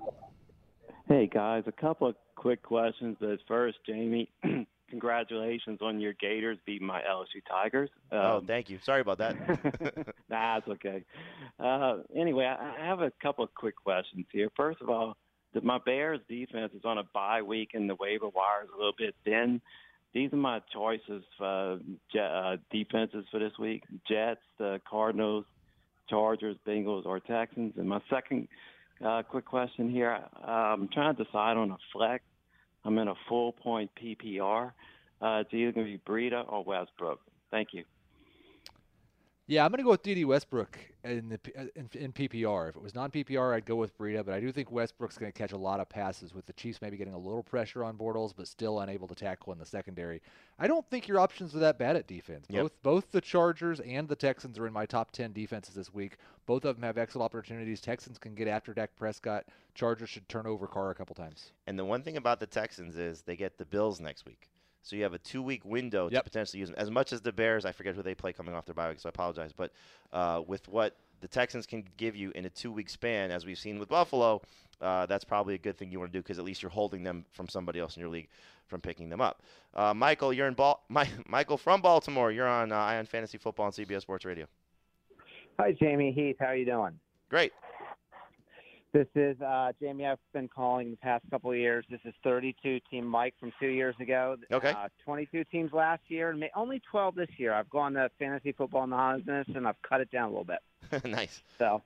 Hey 1.09 1.27
guys, 1.27 1.65
a 1.67 1.73
couple 1.73 2.09
of 2.09 2.17
quick 2.37 2.63
questions. 2.63 3.17
But 3.21 3.39
first, 3.47 3.79
Jamey. 3.89 4.29
congratulations 4.93 5.79
on 5.81 5.99
your 5.99 6.13
Gators 6.13 6.59
beating 6.67 6.87
my 6.87 7.01
LSU 7.01 7.41
Tigers. 7.49 7.89
Oh, 8.13 8.19
um, 8.19 8.25
oh, 8.25 8.45
thank 8.47 8.69
you. 8.69 8.79
Sorry 8.85 9.01
about 9.01 9.17
that. 9.19 9.35
nah, 10.29 10.59
it's 10.59 10.69
okay. 10.69 11.03
Uh, 11.59 12.01
anyway, 12.15 12.45
I, 12.45 12.75
I 12.79 12.87
have 12.87 13.01
a 13.01 13.11
couple 13.23 13.43
of 13.43 13.55
quick 13.55 13.75
questions 13.75 14.27
here. 14.31 14.51
First 14.55 14.83
of 14.83 14.91
all, 14.91 15.17
the, 15.55 15.63
my 15.63 15.79
Bears 15.79 16.21
defense 16.29 16.73
is 16.75 16.83
on 16.85 16.99
a 16.99 17.05
bye 17.15 17.41
week 17.41 17.71
and 17.73 17.89
the 17.89 17.95
waiver 17.95 18.29
wire 18.29 18.65
is 18.65 18.69
a 18.75 18.77
little 18.77 18.93
bit 18.99 19.15
thin. 19.25 19.63
These 20.13 20.31
are 20.35 20.37
my 20.37 20.61
choices 20.75 21.25
for 21.39 21.79
uh, 22.21 22.57
defenses 22.71 23.25
for 23.31 23.41
this 23.41 23.53
week: 23.59 23.85
Jets, 24.07 24.43
the 24.59 24.79
Cardinals, 24.87 25.47
Chargers, 26.11 26.59
Bengals, 26.69 27.07
or 27.07 27.19
Texans. 27.19 27.73
And 27.79 27.89
my 27.89 28.03
second 28.11 28.47
uh, 29.03 29.23
quick 29.23 29.47
question 29.47 29.91
here: 29.91 30.19
I'm 30.45 30.89
trying 30.89 31.17
to 31.17 31.25
decide 31.25 31.57
on 31.57 31.71
a 31.71 31.79
flex 31.95 32.23
I'm 32.85 32.99
in 32.99 33.09
a 33.09 33.15
full 33.29 33.53
point 33.53 33.91
PPR. 34.01 34.73
Uh, 35.21 35.43
it's 35.43 35.55
either 35.55 35.73
going 35.73 35.87
to 35.87 35.93
be 35.93 35.99
Breida 35.99 36.45
or 36.51 36.65
Westbrook. 36.65 37.21
Thank 37.51 37.69
you. 37.73 37.85
Yeah, 39.49 39.65
I'm 39.65 39.73
going 39.73 39.79
to 39.79 39.85
go 39.85 39.91
with 39.91 40.05
Dede 40.05 40.25
Westbrook 40.25 40.79
in 41.03 41.29
the 41.29 41.41
uh, 41.59 41.65
in, 41.75 41.91
in, 41.95 42.13
PPR. 42.13 42.69
If 42.69 42.77
it 42.77 42.83
was 42.83 42.95
non 42.95 43.11
PPR, 43.11 43.55
I'd 43.55 43.67
go 43.67 43.75
with 43.75 43.97
Breida, 43.99 44.25
but 44.25 44.35
I 44.35 44.41
do 44.41 44.53
think 44.53 44.71
Westbrook's 44.71 45.19
going 45.19 45.33
to 45.33 45.37
catch 45.37 45.51
a 45.51 45.57
lot 45.57 45.81
of 45.81 45.89
passes 45.89 46.33
with 46.33 46.47
the 46.47 46.53
Chiefs 46.53 46.81
maybe 46.81 46.97
getting 46.97 47.15
a 47.15 47.19
little 47.19 47.43
pressure 47.43 47.83
on 47.83 47.99
Bortles, 47.99 48.33
but 48.37 48.47
still 48.47 48.81
unable 48.81 49.09
to 49.09 49.17
tackle 49.17 49.53
in 49.53 49.59
the 49.59 49.67
secondary. 49.67 50.23
I 50.61 50.69
don't 50.69 50.89
think 50.91 51.09
your 51.09 51.19
options 51.19 51.57
are 51.57 51.59
that 51.59 51.77
bad 51.77 51.97
at 51.97 52.07
defense. 52.07 52.47
Yep. 52.49 52.63
Both 52.63 52.83
both 52.83 53.11
the 53.11 53.21
Chargers 53.21 53.81
and 53.81 54.09
the 54.09 54.15
Texans 54.15 54.61
are 54.61 54.67
in 54.69 54.73
my 54.73 54.87
top 54.87 55.11
ten 55.11 55.33
defenses 55.33 55.75
this 55.75 55.93
week. 55.93 56.19
Both 56.47 56.65
of 56.65 56.77
them 56.77 56.85
have 56.85 56.97
excellent 56.97 57.25
opportunities. 57.25 57.81
Texans 57.81 58.19
can 58.19 58.37
get 58.37 58.47
after 58.47 58.73
Dak 58.73 58.95
Prescott. 58.95 59.47
Chargers 59.75 60.09
should 60.09 60.29
turn 60.29 60.47
over 60.47 60.69
Carr 60.69 60.91
a 60.91 60.95
couple 60.95 61.17
times. 61.17 61.51
And 61.67 61.77
the 61.77 61.85
one 61.85 62.03
thing 62.03 62.17
about 62.17 62.39
the 62.39 62.47
Texans 62.47 62.97
is 62.97 63.23
they 63.23 63.37
get 63.37 63.59
the 63.59 63.65
Bills 63.65 64.01
next 64.01 64.25
week. 64.25 64.52
So 64.83 64.97
you 64.97 65.03
have 65.05 65.15
a 65.15 65.19
two 65.19 65.43
week 65.43 65.65
window 65.65 66.09
yep. 66.11 66.25
to 66.25 66.31
potentially 66.31 66.61
use 66.61 66.69
them. 66.69 66.79
As 66.79 66.91
much 66.91 67.13
as 67.13 67.21
the 67.21 67.33
Bears, 67.33 67.65
I 67.65 67.73
forget 67.73 67.95
who 67.95 68.03
they 68.03 68.15
play 68.15 68.33
coming 68.33 68.55
off 68.55 68.67
their 68.67 68.75
bye 68.75 68.89
week, 68.89 69.01
so 69.01 69.09
I 69.09 69.11
apologize. 69.11 69.53
But 69.53 69.73
uh, 70.13 70.43
with 70.47 70.69
what 70.69 70.97
the 71.21 71.29
Texans 71.29 71.67
can 71.67 71.85
give 71.97 72.17
you 72.17 72.33
in 72.35 72.45
a 72.45 72.51
two 72.51 72.73
week 72.73 72.91
span, 72.91 73.31
as 73.31 73.47
we've 73.47 73.59
seen 73.59 73.79
with 73.79 73.89
Buffalo, 73.89 74.43
uh, 74.81 75.07
that's 75.07 75.25
probably 75.25 75.55
a 75.55 75.59
good 75.59 75.79
thing 75.79 75.91
you 75.91 76.01
want 76.01 76.13
to 76.13 76.19
do 76.19 76.23
because 76.23 76.39
at 76.39 76.45
least 76.45 76.63
you're 76.63 76.71
holding 76.71 77.05
them 77.05 77.25
from 77.31 77.49
somebody 77.49 77.79
else 77.79 77.97
in 77.97 78.01
your 78.01 78.11
league 78.11 78.29
from 78.67 78.81
picking 78.81 79.09
them 79.09 79.21
up. 79.21 79.43
Uh, 79.75 79.95
Michael, 79.95 80.33
you're 80.33 80.49
in 80.49 80.55
ball. 80.55 80.85
My, 80.89 81.09
Michael 81.29 81.57
from 81.57 81.81
Baltimore. 81.81 82.33
You're 82.33 82.49
on 82.49 82.73
uh, 82.73 82.77
Eye 82.77 82.99
on 82.99 83.07
Fantasy 83.07 83.39
Football 83.39 83.67
on 83.67 83.73
CBS 83.73 84.03
Sports 84.03 84.25
Radio. 84.25 84.47
Hi, 85.61 85.73
Jamey 85.73 86.13
Heath. 86.13 86.37
How 86.41 86.47
are 86.47 86.57
you 86.57 86.65
doing? 86.65 86.99
Great. 87.29 87.53
This 88.93 89.07
is 89.15 89.41
uh, 89.41 89.73
Jamey. 89.81 90.11
I've 90.11 90.19
been 90.35 90.49
calling 90.49 90.91
the 90.91 90.99
past 90.99 91.25
couple 91.31 91.51
of 91.51 91.57
years. 91.57 91.83
This 91.91 92.01
is 92.05 92.13
32 92.23 92.79
team 92.91 93.07
Mike 93.07 93.33
from 93.41 93.51
two 93.59 93.69
years 93.69 93.95
ago. 94.01 94.37
Okay. 94.53 94.71
Uh, 94.71 94.89
22 95.03 95.45
teams 95.45 95.73
last 95.73 96.03
year, 96.09 96.29
and 96.29 96.45
only 96.55 96.83
12 96.91 97.15
this 97.15 97.31
year. 97.39 97.55
I've 97.55 97.71
gone 97.71 97.95
to 97.95 98.11
fantasy 98.19 98.53
football 98.53 98.87
business, 99.17 99.47
and 99.55 99.67
I've 99.67 99.81
cut 99.81 100.03
it 100.03 100.11
down 100.11 100.25
a 100.25 100.29
little 100.29 100.45
bit. 100.45 101.05
nice. 101.07 101.43
So, 101.59 101.81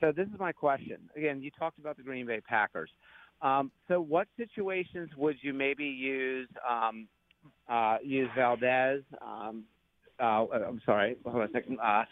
so 0.00 0.10
this 0.10 0.26
is 0.26 0.40
my 0.40 0.50
question. 0.50 0.98
Again, 1.16 1.40
you 1.40 1.52
talked 1.56 1.78
about 1.78 1.96
the 1.96 2.02
Green 2.02 2.26
Bay 2.26 2.40
Packers. 2.40 2.90
Um, 3.40 3.70
so, 3.86 4.00
what 4.00 4.26
situations 4.36 5.10
would 5.16 5.36
you 5.40 5.52
maybe 5.54 5.84
use 5.84 6.48
um, 6.68 7.06
uh, 7.68 7.98
use 8.02 8.28
Valdes? 8.36 9.04
Um, 9.22 9.62
uh, 10.18 10.46
I'm 10.52 10.82
sorry, 10.84 11.16
hold 11.24 11.42
on 11.42 11.48
a 11.48 11.52
second. 11.52 11.78
Uh, 11.80 12.04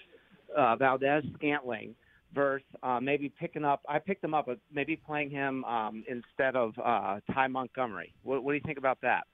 uh, 0.56 0.76
Valdez 0.76 1.24
Scantling 1.34 1.96
versus 2.34 2.66
uh, 2.82 3.00
maybe 3.00 3.28
picking 3.28 3.64
up. 3.64 3.82
I 3.88 3.98
picked 3.98 4.24
him 4.24 4.34
up, 4.34 4.46
but 4.46 4.58
maybe 4.72 4.96
playing 4.96 5.30
him 5.30 5.64
um, 5.64 6.04
instead 6.08 6.56
of 6.56 6.74
uh, 6.78 7.20
Ty 7.32 7.48
Montgomery. 7.48 8.14
What, 8.22 8.44
what 8.44 8.52
do 8.52 8.56
you 8.56 8.62
think 8.64 8.78
about 8.78 8.98
that? 9.02 9.24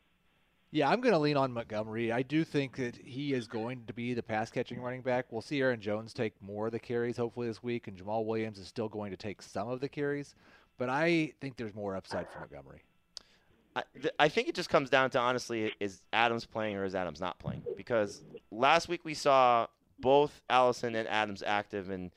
Yeah, 0.71 0.91
I'm 0.91 1.01
going 1.01 1.15
to 1.15 1.19
lean 1.19 1.39
on 1.39 1.51
Montgomery. 1.51 2.13
I 2.13 2.21
do 2.21 2.45
think 2.45 2.77
that 2.77 2.95
he 2.97 3.33
is 3.33 3.47
going 3.47 3.85
to 3.87 3.95
be 3.95 4.13
the 4.13 4.23
pass 4.23 4.51
catching 4.51 4.83
running 4.83 5.01
back. 5.01 5.27
We'll 5.31 5.41
see 5.41 5.61
Aaron 5.61 5.81
Jones 5.81 6.13
take 6.13 6.35
more 6.43 6.67
of 6.67 6.73
the 6.73 6.79
carries 6.79 7.17
hopefully 7.17 7.49
this 7.49 7.63
week, 7.63 7.89
and 7.89 7.97
Jamaal 7.97 8.27
Williams 8.27 8.59
is 8.59 8.69
still 8.69 8.89
going 8.89 9.11
to 9.11 9.17
take 9.17 9.41
some 9.41 9.69
of 9.69 9.81
the 9.81 9.89
carries. 9.89 10.35
But 10.77 10.91
I 10.91 11.33
think 11.41 11.57
there's 11.57 11.75
more 11.75 11.97
upside 11.97 12.29
for 12.29 12.41
Montgomery. 12.41 12.83
I, 13.75 13.83
th- 13.95 14.15
I 14.19 14.29
think 14.29 14.49
it 14.49 14.55
just 14.55 14.69
comes 14.69 14.91
down 14.91 15.11
to 15.11 15.19
honestly, 15.19 15.73
is 15.81 16.03
Adams 16.13 16.45
playing 16.45 16.77
or 16.77 16.85
is 16.85 16.95
Adams 16.95 17.21
not 17.21 17.39
playing? 17.39 17.63
Because 17.77 18.23
last 18.51 18.89
week 18.89 19.05
we 19.05 19.15
saw 19.15 19.67
both 20.01 20.43
Allison 20.51 20.95
and 20.95 21.09
Adams 21.09 21.43
active, 21.47 21.91
and 21.91 22.11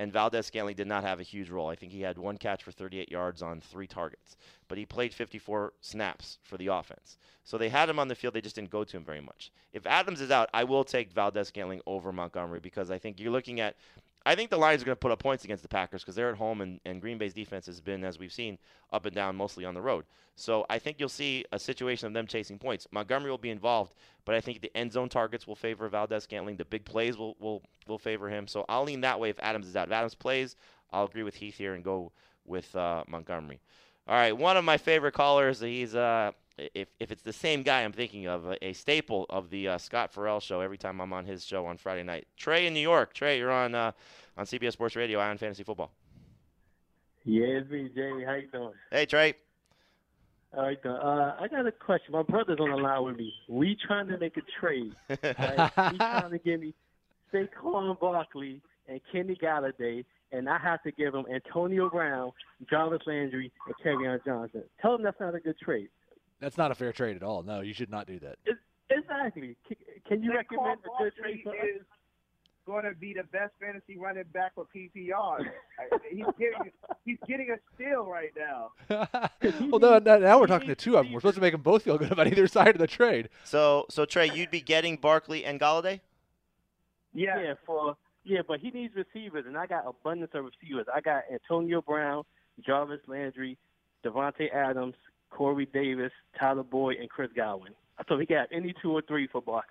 and 0.00 0.14
Valdes-Scantling 0.14 0.76
did 0.76 0.86
not 0.86 1.04
have 1.04 1.20
a 1.20 1.22
huge 1.22 1.50
role. 1.50 1.68
I 1.68 1.74
think 1.74 1.92
he 1.92 2.00
had 2.00 2.16
one 2.16 2.38
catch 2.38 2.64
for 2.64 2.72
38 2.72 3.10
yards 3.10 3.42
on 3.42 3.60
three 3.60 3.86
targets, 3.86 4.38
but 4.66 4.78
he 4.78 4.86
played 4.86 5.12
54 5.12 5.74
snaps 5.82 6.38
for 6.42 6.56
the 6.56 6.68
offense. 6.68 7.18
So 7.44 7.58
they 7.58 7.68
had 7.68 7.90
him 7.90 7.98
on 7.98 8.08
the 8.08 8.14
field, 8.14 8.32
they 8.32 8.40
just 8.40 8.54
didn't 8.54 8.70
go 8.70 8.82
to 8.82 8.96
him 8.96 9.04
very 9.04 9.20
much. 9.20 9.52
If 9.74 9.86
Adams 9.86 10.22
is 10.22 10.30
out, 10.30 10.48
I 10.54 10.64
will 10.64 10.84
take 10.84 11.12
Valdes-Scantling 11.12 11.82
over 11.86 12.12
Montgomery 12.12 12.60
because 12.60 12.90
I 12.90 12.96
think 12.96 13.20
you're 13.20 13.30
looking 13.30 13.60
at 13.60 13.76
I 14.26 14.34
think 14.34 14.50
the 14.50 14.58
Lions 14.58 14.82
are 14.82 14.84
going 14.84 14.96
to 14.96 15.00
put 15.00 15.12
up 15.12 15.18
points 15.18 15.44
against 15.44 15.62
the 15.62 15.68
Packers 15.68 16.02
because 16.02 16.14
they're 16.14 16.30
at 16.30 16.36
home, 16.36 16.60
and, 16.60 16.78
and 16.84 17.00
Green 17.00 17.16
Bay's 17.16 17.32
defense 17.32 17.66
has 17.66 17.80
been, 17.80 18.04
as 18.04 18.18
we've 18.18 18.32
seen, 18.32 18.58
up 18.92 19.06
and 19.06 19.14
down, 19.14 19.34
mostly 19.34 19.64
on 19.64 19.74
the 19.74 19.80
road. 19.80 20.04
So 20.36 20.66
I 20.68 20.78
think 20.78 21.00
you'll 21.00 21.08
see 21.08 21.44
a 21.52 21.58
situation 21.58 22.06
of 22.06 22.12
them 22.12 22.26
chasing 22.26 22.58
points. 22.58 22.86
Montgomery 22.92 23.30
will 23.30 23.38
be 23.38 23.50
involved, 23.50 23.94
but 24.26 24.34
I 24.34 24.40
think 24.40 24.60
the 24.60 24.74
end 24.76 24.92
zone 24.92 25.08
targets 25.08 25.46
will 25.46 25.56
favor 25.56 25.88
Valdes-Scantling. 25.88 26.56
The 26.56 26.64
big 26.66 26.84
plays 26.84 27.16
will, 27.16 27.34
will, 27.40 27.62
will 27.88 27.98
favor 27.98 28.28
him. 28.28 28.46
So 28.46 28.66
I'll 28.68 28.84
lean 28.84 29.00
that 29.02 29.18
way 29.18 29.30
if 29.30 29.40
Adams 29.40 29.66
is 29.66 29.76
out. 29.76 29.88
If 29.88 29.92
Adams 29.92 30.14
plays, 30.14 30.56
I'll 30.92 31.04
agree 31.04 31.22
with 31.22 31.34
Heath 31.34 31.56
here 31.56 31.74
and 31.74 31.82
go 31.82 32.12
with 32.44 32.74
uh, 32.76 33.04
Montgomery. 33.08 33.60
All 34.06 34.16
right, 34.16 34.36
one 34.36 34.56
of 34.56 34.64
my 34.64 34.76
favorite 34.76 35.12
callers. 35.12 35.60
He's 35.60 35.94
uh, 35.94 36.32
if 36.74 36.88
if 36.98 37.10
it's 37.10 37.22
the 37.22 37.32
same 37.32 37.62
guy 37.62 37.82
I'm 37.82 37.92
thinking 37.92 38.26
of, 38.26 38.46
a, 38.46 38.64
a 38.64 38.72
staple 38.72 39.26
of 39.30 39.50
the 39.50 39.68
uh, 39.68 39.78
Scott 39.78 40.12
Ferrall 40.12 40.40
show. 40.40 40.60
Every 40.60 40.78
time 40.78 41.00
I'm 41.00 41.12
on 41.12 41.24
his 41.24 41.44
show 41.44 41.66
on 41.66 41.76
Friday 41.76 42.02
night, 42.02 42.26
Trey 42.36 42.66
in 42.66 42.74
New 42.74 42.80
York. 42.80 43.14
Trey, 43.14 43.38
you're 43.38 43.52
on 43.52 43.74
uh, 43.74 43.92
on 44.36 44.46
CBS 44.46 44.72
Sports 44.72 44.96
Radio, 44.96 45.18
Eye 45.18 45.30
on 45.30 45.38
Fantasy 45.38 45.62
Football. 45.62 45.90
Yeah, 47.24 47.44
it's 47.44 47.70
me, 47.70 47.90
Jamey. 47.96 48.24
How 48.24 48.34
you 48.34 48.48
doing? 48.48 48.72
Hey, 48.90 49.06
Trey. 49.06 49.34
All 50.56 50.64
right, 50.64 50.78
uh, 50.84 51.36
I 51.38 51.46
got 51.48 51.66
a 51.66 51.70
question. 51.70 52.12
My 52.12 52.22
brother's 52.22 52.58
on 52.58 52.70
the 52.70 52.76
line 52.76 53.04
with 53.04 53.16
me. 53.16 53.32
We 53.48 53.76
trying 53.86 54.08
to 54.08 54.18
make 54.18 54.36
a 54.36 54.42
trade. 54.58 54.92
Right? 55.08 55.70
He's 55.90 55.98
trying 55.98 56.30
to 56.30 56.38
give 56.38 56.60
me 56.60 56.74
Saquon 57.32 58.00
Barkley 58.00 58.60
and 58.88 59.00
Kenny 59.12 59.36
Golladay, 59.36 60.04
and 60.32 60.48
I 60.48 60.58
have 60.58 60.82
to 60.82 60.90
give 60.90 61.14
him 61.14 61.24
Antonio 61.32 61.88
Brown, 61.88 62.32
Jarvis 62.68 63.02
Landry, 63.06 63.52
and 63.66 63.74
Kerryon 63.76 64.24
Johnson. 64.24 64.64
Tell 64.82 64.96
him 64.96 65.02
that's 65.04 65.20
not 65.20 65.36
a 65.36 65.40
good 65.40 65.58
trade. 65.58 65.88
That's 66.40 66.56
not 66.56 66.70
a 66.70 66.74
fair 66.74 66.92
trade 66.92 67.16
at 67.16 67.22
all. 67.22 67.42
No, 67.42 67.60
you 67.60 67.74
should 67.74 67.90
not 67.90 68.06
do 68.06 68.18
that. 68.20 68.36
exactly. 68.90 69.56
Can 70.08 70.22
you 70.22 70.32
recommend 70.34 70.80
a 70.84 71.02
good 71.02 71.12
trade 71.16 71.40
for 71.44 71.50
us? 71.50 71.56
is 71.76 71.82
going 72.66 72.84
to 72.84 72.94
be 72.94 73.12
the 73.12 73.24
best 73.24 73.52
fantasy 73.60 73.96
running 73.98 74.24
back 74.32 74.54
for 74.54 74.66
PPR. 74.74 75.44
he's 76.10 76.24
getting 76.38 76.72
he's 77.04 77.18
getting 77.26 77.50
a 77.50 77.56
steal 77.74 78.04
right 78.04 78.32
now. 78.36 78.70
well, 79.70 79.80
no, 79.80 79.98
no, 79.98 80.18
now 80.18 80.40
we're 80.40 80.46
talking 80.46 80.68
to 80.68 80.74
two 80.74 80.96
of 80.96 81.04
them. 81.04 81.12
We're 81.12 81.20
supposed 81.20 81.36
to 81.36 81.40
make 81.40 81.52
them 81.52 81.62
both 81.62 81.82
feel 81.82 81.98
good 81.98 82.12
about 82.12 82.26
either 82.26 82.46
side 82.46 82.68
of 82.68 82.78
the 82.78 82.86
trade. 82.86 83.28
So, 83.44 83.86
so 83.90 84.04
Trey, 84.04 84.30
you'd 84.32 84.50
be 84.50 84.60
getting 84.60 84.96
Barkley 84.96 85.44
and 85.44 85.60
Golladay. 85.60 86.00
Yeah. 87.12 87.40
Yeah, 87.40 87.54
for 87.66 87.96
yeah, 88.24 88.40
but 88.46 88.60
he 88.60 88.70
needs 88.70 88.94
receivers, 88.94 89.46
and 89.46 89.56
I 89.56 89.66
got 89.66 89.84
abundance 89.86 90.32
of 90.34 90.44
receivers. 90.44 90.86
I 90.94 91.00
got 91.00 91.24
Antonio 91.32 91.80
Brown, 91.80 92.24
Jarvis 92.64 93.00
Landry, 93.06 93.56
Davante 94.04 94.52
Adams, 94.54 94.94
Corey 95.30 95.66
Davis, 95.66 96.12
Tyler 96.38 96.62
Boyd, 96.62 96.96
and 96.98 97.08
Chris 97.08 97.30
Godwin. 97.34 97.72
So 97.98 98.04
thought 98.14 98.20
he 98.20 98.26
got 98.26 98.48
any 98.50 98.74
two 98.80 98.92
or 98.92 99.02
three 99.02 99.26
for 99.26 99.42
Barkley. 99.42 99.68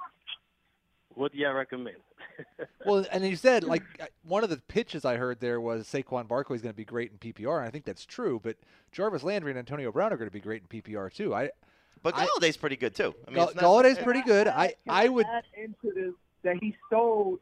What 1.16 1.32
do 1.32 1.40
y'all 1.40 1.54
recommend? 1.54 1.98
well, 2.86 3.06
and 3.12 3.26
you 3.26 3.36
said 3.36 3.64
like 3.64 3.84
one 4.24 4.44
of 4.44 4.50
the 4.50 4.58
pitches 4.58 5.04
I 5.04 5.18
heard 5.18 5.40
there 5.40 5.60
was 5.60 5.88
Saquon 5.88 6.28
Barkley 6.28 6.56
is 6.56 6.62
going 6.62 6.74
to 6.74 6.78
be 6.78 6.86
great 6.86 7.12
in 7.12 7.18
PPR, 7.18 7.58
and 7.58 7.68
I 7.68 7.72
think 7.72 7.86
that's 7.86 8.06
true. 8.06 8.40
But 8.42 8.58
Jarvis 8.92 9.24
Landry 9.24 9.52
and 9.52 9.60
Antonio 9.60 9.92
Brown 9.92 10.14
are 10.14 10.18
going 10.18 10.30
to 10.30 10.34
be 10.34 10.40
great 10.40 10.64
in 10.70 10.82
PPR 10.82 11.12
too. 11.12 11.34
I 11.34 11.50
but 12.02 12.16
Golladay's 12.16 12.56
pretty 12.56 12.78
good 12.78 12.96
too. 12.96 13.14
I 13.28 13.32
mean, 13.32 13.48
Golladay's 13.48 13.98
pretty 13.98 14.22
good. 14.22 14.48
I 14.48 14.76
I 14.88 15.10
would 15.10 15.26
add 15.26 15.44
into 15.58 15.94
this 15.94 16.14
that 16.44 16.58
he 16.62 16.76
stole 16.88 17.40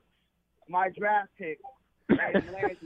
my 0.67 0.89
draft 0.89 1.29
pick 1.37 1.59
Landry. 2.09 2.77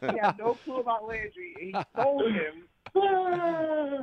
he 0.00 0.18
had 0.18 0.38
no 0.38 0.54
clue 0.54 0.76
about 0.76 1.06
Landry. 1.06 1.54
He 1.58 1.74
stole 1.92 2.26
him 2.26 2.64
yeah, 2.94 4.02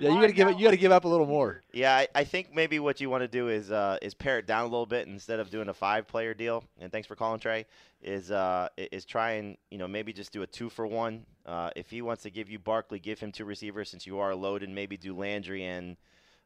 you 0.00 0.20
got 0.20 0.28
to 0.28 0.32
give 0.32 0.48
it. 0.48 0.58
You 0.58 0.64
got 0.64 0.70
to 0.70 0.76
give 0.76 0.92
up 0.92 1.04
a 1.04 1.08
little 1.08 1.26
more. 1.26 1.62
Yeah, 1.72 1.96
I, 1.96 2.08
I, 2.14 2.24
think 2.24 2.54
maybe 2.54 2.78
what 2.78 3.00
you 3.00 3.10
want 3.10 3.22
to 3.22 3.28
do 3.28 3.48
is 3.48 3.72
uh, 3.72 3.98
is 4.00 4.14
pare 4.14 4.38
it 4.38 4.46
down 4.46 4.60
a 4.60 4.68
little 4.68 4.86
bit 4.86 5.08
instead 5.08 5.40
of 5.40 5.50
doing 5.50 5.68
a 5.68 5.74
five 5.74 6.06
player 6.06 6.34
deal. 6.34 6.62
And 6.78 6.92
thanks 6.92 7.08
for 7.08 7.16
calling, 7.16 7.40
Trey. 7.40 7.66
Is 8.00 8.30
uh, 8.30 8.68
is 8.76 9.04
try 9.04 9.32
and 9.32 9.56
you 9.72 9.78
know 9.78 9.88
maybe 9.88 10.12
just 10.12 10.32
do 10.32 10.42
a 10.42 10.46
two 10.46 10.70
for 10.70 10.86
one. 10.86 11.26
Uh, 11.44 11.70
if 11.74 11.90
he 11.90 12.00
wants 12.00 12.22
to 12.22 12.30
give 12.30 12.48
you 12.48 12.60
Barkley, 12.60 13.00
give 13.00 13.18
him 13.18 13.32
two 13.32 13.44
receivers 13.44 13.90
since 13.90 14.06
you 14.06 14.20
are 14.20 14.36
loaded. 14.36 14.70
Maybe 14.70 14.96
do 14.96 15.16
Landry 15.16 15.64
and 15.64 15.96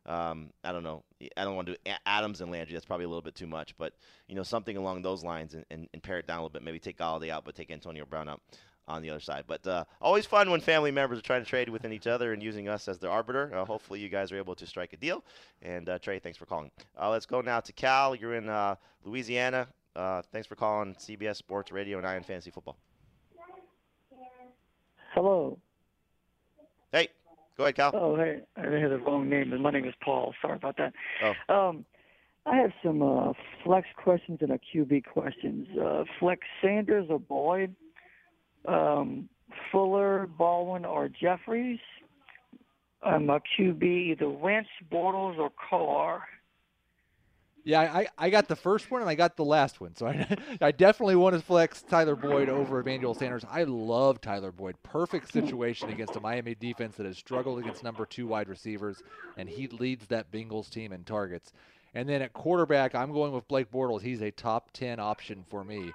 um, 0.07 0.51
I 0.65 0.73
don't 0.73 0.83
know. 0.83 1.05
I 1.37 1.45
don't 1.45 1.55
want 1.55 1.67
to 1.69 1.75
do 1.75 1.93
Adams 2.07 2.41
and 2.41 2.51
Landry. 2.51 2.73
That's 2.73 2.87
probably 2.87 3.05
a 3.05 3.09
little 3.09 3.23
bit 3.23 3.35
too 3.35 3.47
much. 3.47 3.77
But 3.77 3.93
you 4.29 4.35
know 4.35 4.43
something 4.43 4.79
along 4.79 5.03
those 5.03 5.23
lines 5.23 5.53
and, 5.53 5.67
and, 5.71 5.89
and 5.93 6.03
pare 6.03 6.19
it 6.19 6.27
down 6.27 6.39
a 6.39 6.41
little 6.41 6.53
bit. 6.53 6.63
Maybe 6.63 6.79
take 6.79 6.97
Golladay 6.97 7.29
out, 7.29 7.45
but 7.45 7.55
take 7.55 7.71
Antonio 7.71 8.07
Brown 8.07 8.31
out 8.31 8.41
on 8.89 9.03
the 9.03 9.11
other 9.11 9.21
side. 9.21 9.45
But 9.47 9.67
uh, 9.67 9.85
always 10.01 10.27
fun 10.27 10.51
when 10.51 10.61
family 10.61 10.91
members 10.91 11.19
are 11.19 11.23
trying 11.23 11.43
to 11.43 11.49
trade 11.49 11.69
within 11.69 11.93
each 11.93 12.07
other 12.07 12.33
and 12.33 12.43
using 12.43 12.69
us 12.69 12.89
as 12.89 12.99
the 12.99 13.09
arbiter. 13.09 13.55
Uh, 13.55 13.65
hopefully, 13.65 14.01
you 14.01 14.09
guys 14.09 14.33
are 14.33 14.37
able 14.37 14.55
to 14.55 14.67
strike 14.67 14.93
a 14.93 14.97
deal. 14.97 15.25
And 15.63 15.89
uh, 15.89 15.99
Trey, 15.99 16.19
thanks 16.19 16.39
for 16.39 16.47
calling. 16.47 16.71
Uh, 17.01 17.11
let's 17.11 17.27
go 17.27 17.41
now 17.41 17.61
to 17.61 17.73
Cal. 17.73 18.15
You're 18.15 18.35
in 18.35 18.49
uh, 18.49 18.77
Louisiana. 19.05 19.69
Uh, 19.95 20.23
thanks 20.33 20.47
for 20.47 20.57
calling 20.57 20.95
CBS 20.95 21.37
Sports 21.37 21.71
Radio 21.71 21.99
and 21.99 22.07
Eye 22.07 22.17
on 22.17 22.23
Fantasy 22.23 22.51
Football. 22.51 22.77
Hello. 25.15 25.59
Hey, 26.91 27.09
go 27.59 27.65
ahead, 27.65 27.75
Cal. 27.75 27.91
Oh, 27.95 28.17
hey, 28.17 28.41
I 28.57 28.63
had 28.63 28.91
the 28.91 28.99
wrong 28.99 29.29
name. 29.29 29.61
My 29.61 29.71
name 29.71 29.85
is 29.85 29.95
Paul. 30.03 30.33
Sorry 30.41 30.57
about 30.57 30.79
that. 30.79 30.95
Oh. 31.23 31.55
Um, 31.55 31.85
I 32.47 32.57
have 32.57 32.73
some 32.83 33.03
uh, 33.03 33.33
flex 33.63 33.87
questions 33.97 34.39
and 34.41 34.51
a 34.51 34.59
QB 34.59 35.05
questions. 35.05 35.69
Uh, 35.79 36.05
flex 36.19 36.41
Sanders 36.63 37.07
or 37.09 37.21
Boyd? 37.21 37.75
Um, 38.67 39.29
Fuller, 39.71 40.27
Baldwin, 40.27 40.85
or 40.85 41.09
Jeffries. 41.09 41.81
Um, 43.05 43.31
a 43.31 43.41
QB, 43.41 43.83
either 43.83 44.29
Wentz, 44.29 44.69
Bortles, 44.91 45.37
or 45.39 45.51
Carr. 45.69 46.23
Yeah, 47.65 47.81
I, 47.81 48.09
I 48.19 48.31
got 48.31 48.49
the 48.49 48.57
first 48.57 48.91
one 48.91 49.03
and 49.03 49.11
I 49.11 49.15
got 49.15 49.37
the 49.37 49.45
last 49.45 49.81
one. 49.81 49.95
So 49.95 50.07
I, 50.07 50.37
I 50.61 50.73
definitely 50.73 51.17
want 51.17 51.37
to 51.37 51.41
flex 51.41 51.83
Tyler 51.83 52.17
Boyd 52.17 52.49
over 52.49 52.81
Emmanuel 52.81 53.15
Sanders. 53.15 53.45
I 53.49 53.65
love 53.65 54.21
Tyler 54.21 54.51
Boyd. 54.51 54.77
Perfect 54.83 55.33
situation 55.33 55.89
against 55.91 56.17
a 56.17 56.21
Miami 56.21 56.57
defense 56.57 56.97
that 56.97 57.07
has 57.07 57.19
struggled 57.19 57.61
against 57.61 57.85
number 57.85 58.05
two 58.05 58.27
wide 58.27 58.49
receivers, 58.49 59.03
and 59.37 59.49
he 59.49 59.69
leads 59.69 60.07
that 60.07 60.33
Bengals 60.33 60.71
team 60.71 60.93
in 60.93 61.05
targets. 61.05 61.53
And 61.95 62.09
then 62.09 62.23
at 62.23 62.33
quarterback, 62.33 62.95
I'm 62.95 63.13
going 63.13 63.33
with 63.33 63.47
Blake 63.49 63.71
Bortles. 63.71 64.03
He's 64.03 64.23
a 64.23 64.31
top 64.31 64.71
10 64.73 64.99
option 64.99 65.45
for 65.49 65.63
me. 65.63 65.93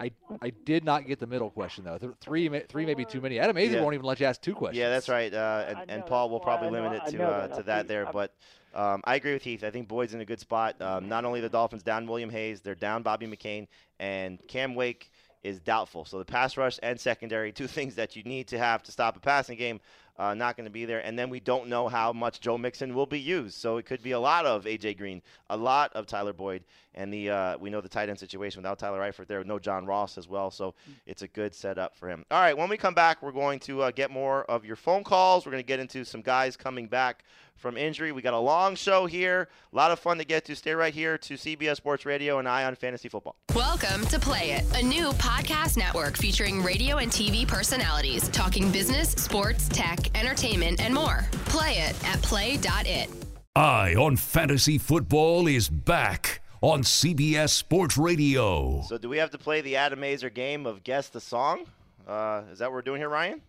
I 0.00 0.10
I 0.40 0.50
did 0.64 0.84
not 0.84 1.06
get 1.06 1.20
the 1.20 1.26
middle 1.26 1.50
question 1.50 1.84
though. 1.84 1.98
Three 2.20 2.48
three 2.68 2.86
maybe 2.86 3.04
too 3.04 3.20
many. 3.20 3.38
Adam 3.38 3.56
Aizer 3.56 3.74
yeah. 3.74 3.82
won't 3.82 3.94
even 3.94 4.06
let 4.06 4.18
you 4.18 4.26
ask 4.26 4.40
two 4.40 4.54
questions. 4.54 4.78
Yeah, 4.78 4.88
that's 4.88 5.08
right. 5.08 5.32
Uh, 5.32 5.64
and, 5.68 5.90
and 5.90 6.06
Paul 6.06 6.30
will 6.30 6.40
probably 6.40 6.70
limit 6.70 6.94
it 6.94 7.10
to 7.12 7.22
uh, 7.22 7.48
to 7.48 7.62
that 7.64 7.86
there, 7.88 8.08
but. 8.12 8.34
Um, 8.72 9.00
I 9.02 9.16
agree 9.16 9.32
with 9.32 9.42
Heath. 9.42 9.64
I 9.64 9.70
think 9.70 9.88
Boyd's 9.88 10.14
in 10.14 10.20
a 10.20 10.24
good 10.24 10.38
spot. 10.38 10.80
Um, 10.80 11.08
not 11.08 11.24
only 11.24 11.40
the 11.40 11.48
Dolphins 11.48 11.82
down 11.82 12.06
William 12.06 12.30
Hayes, 12.30 12.60
they're 12.60 12.76
down 12.76 13.02
Bobby 13.02 13.26
McCain, 13.26 13.66
and 13.98 14.38
Cam 14.46 14.76
Wake 14.76 15.10
is 15.42 15.58
doubtful. 15.58 16.04
So 16.04 16.18
the 16.18 16.24
pass 16.24 16.56
rush 16.56 16.78
and 16.82 16.98
secondary, 17.00 17.52
two 17.60 17.66
things 17.66 17.96
that 17.96 18.14
you 18.14 18.22
need 18.22 18.46
to 18.48 18.58
have 18.58 18.84
to 18.84 18.92
stop 18.92 19.16
a 19.16 19.20
passing 19.20 19.58
game, 19.58 19.80
uh, 20.20 20.34
not 20.34 20.54
going 20.56 20.66
to 20.66 20.70
be 20.70 20.84
there. 20.84 21.00
And 21.00 21.18
then 21.18 21.30
we 21.30 21.40
don't 21.40 21.68
know 21.68 21.88
how 21.88 22.12
much 22.12 22.40
Joe 22.40 22.58
Mixon 22.58 22.94
will 22.94 23.06
be 23.06 23.18
used. 23.18 23.56
So 23.56 23.78
it 23.78 23.86
could 23.86 24.02
be 24.02 24.10
a 24.10 24.20
lot 24.20 24.44
of 24.44 24.66
AJ 24.66 24.98
Green, 24.98 25.22
a 25.48 25.56
lot 25.56 25.90
of 25.94 26.06
Tyler 26.06 26.34
Boyd, 26.34 26.62
and 26.94 27.12
the 27.12 27.30
uh, 27.30 27.58
we 27.58 27.70
know 27.70 27.80
the 27.80 27.88
tight 27.88 28.10
end 28.10 28.18
situation 28.18 28.60
without 28.60 28.78
Tyler 28.78 29.00
Eifert 29.00 29.28
there, 29.28 29.42
no 29.44 29.58
John 29.58 29.86
Ross 29.86 30.18
as 30.18 30.28
well. 30.28 30.50
So 30.50 30.74
it's 31.06 31.22
a 31.22 31.28
good 31.28 31.54
setup 31.54 31.96
for 31.96 32.08
him. 32.10 32.26
All 32.30 32.40
right, 32.40 32.56
when 32.56 32.68
we 32.68 32.76
come 32.76 32.94
back, 32.94 33.22
we're 33.22 33.32
going 33.32 33.60
to 33.60 33.82
uh, 33.82 33.90
get 33.92 34.10
more 34.10 34.44
of 34.44 34.64
your 34.64 34.76
phone 34.76 35.04
calls. 35.04 35.46
We're 35.46 35.52
going 35.52 35.62
to 35.62 35.66
get 35.66 35.80
into 35.80 36.04
some 36.04 36.20
guys 36.20 36.56
coming 36.56 36.86
back 36.86 37.24
from 37.60 37.76
injury. 37.76 38.10
We 38.10 38.22
got 38.22 38.34
a 38.34 38.38
long 38.38 38.74
show 38.74 39.06
here, 39.06 39.48
a 39.72 39.76
lot 39.76 39.90
of 39.90 39.98
fun 40.00 40.18
to 40.18 40.24
get 40.24 40.44
to. 40.46 40.56
Stay 40.56 40.74
right 40.74 40.92
here 40.94 41.18
to 41.18 41.34
CBS 41.34 41.76
Sports 41.76 42.06
Radio 42.06 42.38
and 42.38 42.48
Eye 42.48 42.64
on 42.64 42.74
Fantasy 42.74 43.08
Football. 43.08 43.36
Welcome 43.54 44.06
to 44.06 44.18
Play 44.18 44.52
It, 44.52 44.64
a 44.76 44.82
new 44.82 45.10
podcast 45.12 45.76
network 45.76 46.16
featuring 46.16 46.62
radio 46.62 46.96
and 46.96 47.12
TV 47.12 47.46
personalities 47.46 48.28
talking 48.30 48.72
business, 48.72 49.10
sports, 49.10 49.68
tech, 49.68 50.09
entertainment, 50.14 50.80
and 50.80 50.94
more. 50.94 51.24
Play 51.46 51.78
it 51.78 52.04
at 52.04 52.20
play.it. 52.22 53.10
Eye 53.56 53.94
on 53.94 54.16
Fantasy 54.16 54.78
Football 54.78 55.46
is 55.46 55.68
back 55.68 56.40
on 56.60 56.82
CBS 56.82 57.50
Sports 57.50 57.96
Radio. 57.96 58.82
So, 58.82 58.98
do 58.98 59.08
we 59.08 59.18
have 59.18 59.30
to 59.30 59.38
play 59.38 59.60
the 59.60 59.76
Adam 59.76 60.00
Aizer 60.00 60.32
game 60.32 60.66
of 60.66 60.84
guess 60.84 61.08
the 61.08 61.20
song? 61.20 61.66
Uh, 62.06 62.42
is 62.52 62.58
that 62.58 62.66
what 62.66 62.74
we're 62.74 62.82
doing 62.82 63.00
here, 63.00 63.08
Ryan? 63.08 63.40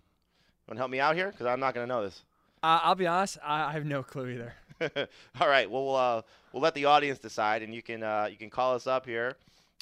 Want 0.67 0.77
to 0.77 0.77
help 0.77 0.91
me 0.91 0.99
out 0.99 1.15
here? 1.15 1.31
Because 1.31 1.45
I'm 1.45 1.59
not 1.59 1.73
going 1.73 1.87
to 1.87 1.93
know 1.93 2.03
this. 2.03 2.23
Uh, 2.63 2.79
I'll 2.83 2.95
be 2.95 3.07
honest, 3.07 3.37
I, 3.43 3.65
I 3.65 3.71
have 3.73 3.85
no 3.85 4.03
clue 4.03 4.29
either. 4.29 4.53
All 5.39 5.47
right, 5.47 5.69
well, 5.69 5.85
we'll, 5.85 5.95
uh, 5.95 6.21
we'll 6.53 6.61
let 6.61 6.73
the 6.73 6.85
audience 6.85 7.19
decide, 7.19 7.61
and 7.61 7.73
you 7.73 7.81
can 7.81 8.03
uh, 8.03 8.27
you 8.29 8.37
can 8.37 8.49
call 8.49 8.73
us 8.75 8.87
up 8.87 9.05
here. 9.05 9.35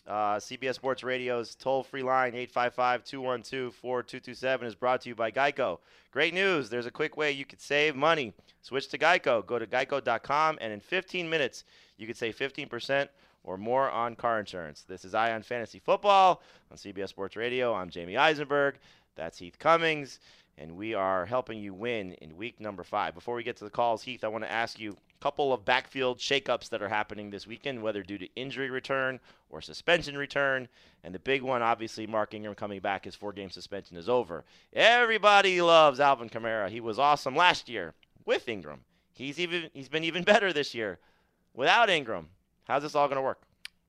Uh, 0.09 0.37
CBS 0.37 0.73
Sports 0.73 1.03
Radio's 1.03 1.53
toll 1.53 1.83
free 1.83 2.01
line, 2.01 2.33
855 2.33 3.03
212 3.03 3.75
4227, 3.75 4.67
is 4.67 4.73
brought 4.73 5.01
to 5.01 5.09
you 5.09 5.13
by 5.13 5.29
Geico. 5.29 5.77
Great 6.11 6.33
news! 6.33 6.67
There's 6.67 6.87
a 6.87 6.91
quick 6.91 7.15
way 7.15 7.31
you 7.31 7.45
could 7.45 7.61
save 7.61 7.95
money. 7.95 8.33
Switch 8.63 8.87
to 8.87 8.97
Geico. 8.97 9.45
Go 9.45 9.59
to 9.59 9.67
geico.com, 9.67 10.57
and 10.61 10.73
in 10.73 10.79
15 10.79 11.29
minutes, 11.29 11.63
you 11.97 12.07
could 12.07 12.17
save 12.17 12.35
15% 12.35 13.07
or 13.43 13.55
more 13.55 13.91
on 13.91 14.15
car 14.15 14.39
insurance. 14.39 14.81
This 14.81 15.05
is 15.05 15.13
Eye 15.13 15.31
on 15.31 15.43
Fantasy 15.43 15.77
Football 15.77 16.41
on 16.71 16.77
CBS 16.77 17.09
Sports 17.09 17.35
Radio. 17.35 17.75
I'm 17.75 17.91
Jamey 17.91 18.17
Eisenberg. 18.17 18.79
That's 19.15 19.37
Heath 19.37 19.59
Cummings, 19.59 20.19
and 20.57 20.75
we 20.75 20.95
are 20.95 21.27
helping 21.27 21.59
you 21.59 21.75
win 21.75 22.13
in 22.13 22.35
week 22.35 22.59
number 22.59 22.83
five. 22.83 23.13
Before 23.13 23.35
we 23.35 23.43
get 23.43 23.57
to 23.57 23.63
the 23.63 23.69
calls, 23.69 24.01
Heath, 24.01 24.23
I 24.23 24.27
want 24.27 24.43
to 24.43 24.51
ask 24.51 24.79
you 24.79 24.97
couple 25.19 25.53
of 25.53 25.65
backfield 25.65 26.17
shakeups 26.17 26.69
that 26.69 26.81
are 26.81 26.89
happening 26.89 27.29
this 27.29 27.47
weekend, 27.47 27.81
whether 27.81 28.03
due 28.03 28.17
to 28.17 28.27
injury 28.35 28.69
return 28.69 29.19
or 29.49 29.61
suspension 29.61 30.17
return. 30.17 30.67
And 31.03 31.13
the 31.13 31.19
big 31.19 31.41
one, 31.41 31.61
obviously, 31.61 32.07
Mark 32.07 32.33
Ingram 32.33 32.55
coming 32.55 32.79
back. 32.79 33.05
His 33.05 33.15
four-game 33.15 33.49
suspension 33.49 33.97
is 33.97 34.09
over. 34.09 34.43
Everybody 34.73 35.61
loves 35.61 35.99
Alvin 35.99 36.29
Kamara. 36.29 36.69
He 36.69 36.81
was 36.81 36.99
awesome 36.99 37.35
last 37.35 37.69
year 37.69 37.93
with 38.25 38.47
Ingram. 38.47 38.81
He's 39.13 39.39
even 39.39 39.69
he's 39.73 39.89
been 39.89 40.03
even 40.03 40.23
better 40.33 40.53
this 40.53 40.73
year 40.73 40.99
without 41.53 41.89
Ingram. 41.89 42.29
How's 42.65 42.83
this 42.83 42.95
all 42.95 43.07
going 43.07 43.17
to 43.17 43.21
work? 43.21 43.41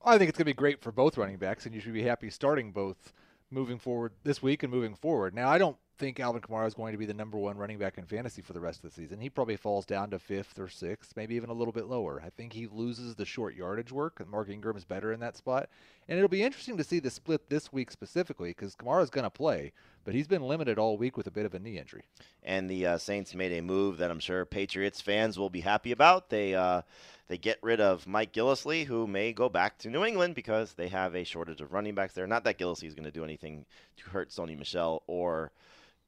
I 0.05 0.17
think 0.17 0.31
it's 0.31 0.39
going 0.39 0.47
to 0.47 0.53
be 0.53 0.55
great 0.55 0.81
for 0.81 0.93
both 0.93 1.19
running 1.19 1.37
backs, 1.37 1.67
and 1.67 1.75
you 1.75 1.81
should 1.81 1.93
be 1.93 2.03
happy 2.03 2.31
starting 2.31 2.73
both 2.73 3.13
moving 3.51 3.79
forward 3.79 4.13
this 4.25 4.43
week 4.43 4.63
and 4.63 4.73
moving 4.73 4.95
forward. 4.95 5.35
Now, 5.35 5.49
I 5.49 5.59
don't 5.59 5.77
think 6.01 6.19
Alvin 6.19 6.41
Kamara 6.41 6.67
is 6.67 6.75
going 6.75 6.93
to 6.93 6.99
be 6.99 7.05
the 7.05 7.15
number 7.15 7.37
one 7.37 7.59
running 7.59 7.79
back 7.79 7.99
in 7.99 8.07
fantasy 8.07 8.41
for 8.41 8.55
the 8.55 8.61
rest 8.61 8.83
of 8.83 8.91
the 8.91 8.97
season. 8.97 9.21
He 9.21 9.29
probably 9.29 9.57
falls 9.57 9.85
down 9.85 10.11
to 10.11 10.19
fifth 10.19 10.59
or 10.59 10.67
sixth, 10.67 11.13
maybe 11.15 11.35
even 11.35 11.51
a 11.51 11.55
little 11.55 11.73
bit 11.73 11.87
lower. 11.87 12.23
I 12.25 12.31
think 12.31 12.55
he 12.55 12.67
loses 12.67 13.15
the 13.15 13.27
short 13.27 13.55
yardage 13.55 13.93
work, 13.93 14.27
Mark 14.27 14.49
Ingram 14.49 14.79
is 14.79 14.85
better 14.85 15.13
in 15.13 15.21
that 15.21 15.37
spot. 15.37 15.69
And 16.09 16.17
it'll 16.17 16.29
be 16.29 16.43
interesting 16.43 16.79
to 16.79 16.85
see 16.85 17.01
the 17.01 17.11
split 17.11 17.51
this 17.51 17.71
week 17.71 17.91
specifically 17.91 18.51
because 18.51 18.75
Kamara's 18.75 19.11
going 19.11 19.25
to 19.25 19.31
play, 19.31 19.73
but 20.05 20.15
he's 20.15 20.27
been 20.27 20.43
limited 20.43 20.79
all 20.79 20.97
week 20.97 21.19
with 21.19 21.27
a 21.27 21.31
bit 21.31 21.45
of 21.45 21.55
a 21.55 21.59
knee 21.59 21.79
injury. 21.79 22.05
And 22.43 22.69
the 22.69 22.87
uh, 22.87 22.99
Saints 22.99 23.35
made 23.35 23.53
a 23.53 23.61
move 23.61 23.99
that 23.99 24.11
I'm 24.11 24.21
sure 24.21 24.47
Patriots 24.47 25.03
fans 25.03 25.39
will 25.39 25.51
be 25.51 25.61
happy 25.61 25.93
about. 25.93 26.31
They 26.31 26.55
uh, 26.55 26.83
they 27.29 27.39
get 27.39 27.59
rid 27.63 27.81
of 27.81 28.09
Mike 28.09 28.33
Gillislee, 28.33 28.87
who 28.87 29.07
may 29.07 29.33
go 29.33 29.49
back 29.49 29.79
to 29.79 29.91
New 29.91 30.05
England 30.05 30.35
because 30.35 30.73
they 30.73 30.89
have 30.89 31.15
a 31.15 31.23
shortage 31.23 31.61
of 31.61 31.73
running 31.73 31.95
backs 31.95 32.15
there. 32.15 32.27
Not 32.27 32.43
that 32.45 32.59
Gillislee 32.59 32.89
is 32.89 32.95
going 32.95 33.05
to 33.05 33.13
do 33.13 33.23
anything 33.23 33.67
to 33.99 34.11
hurt 34.11 34.31
Sony 34.31 34.59
Michel 34.59 35.05
or 35.07 35.53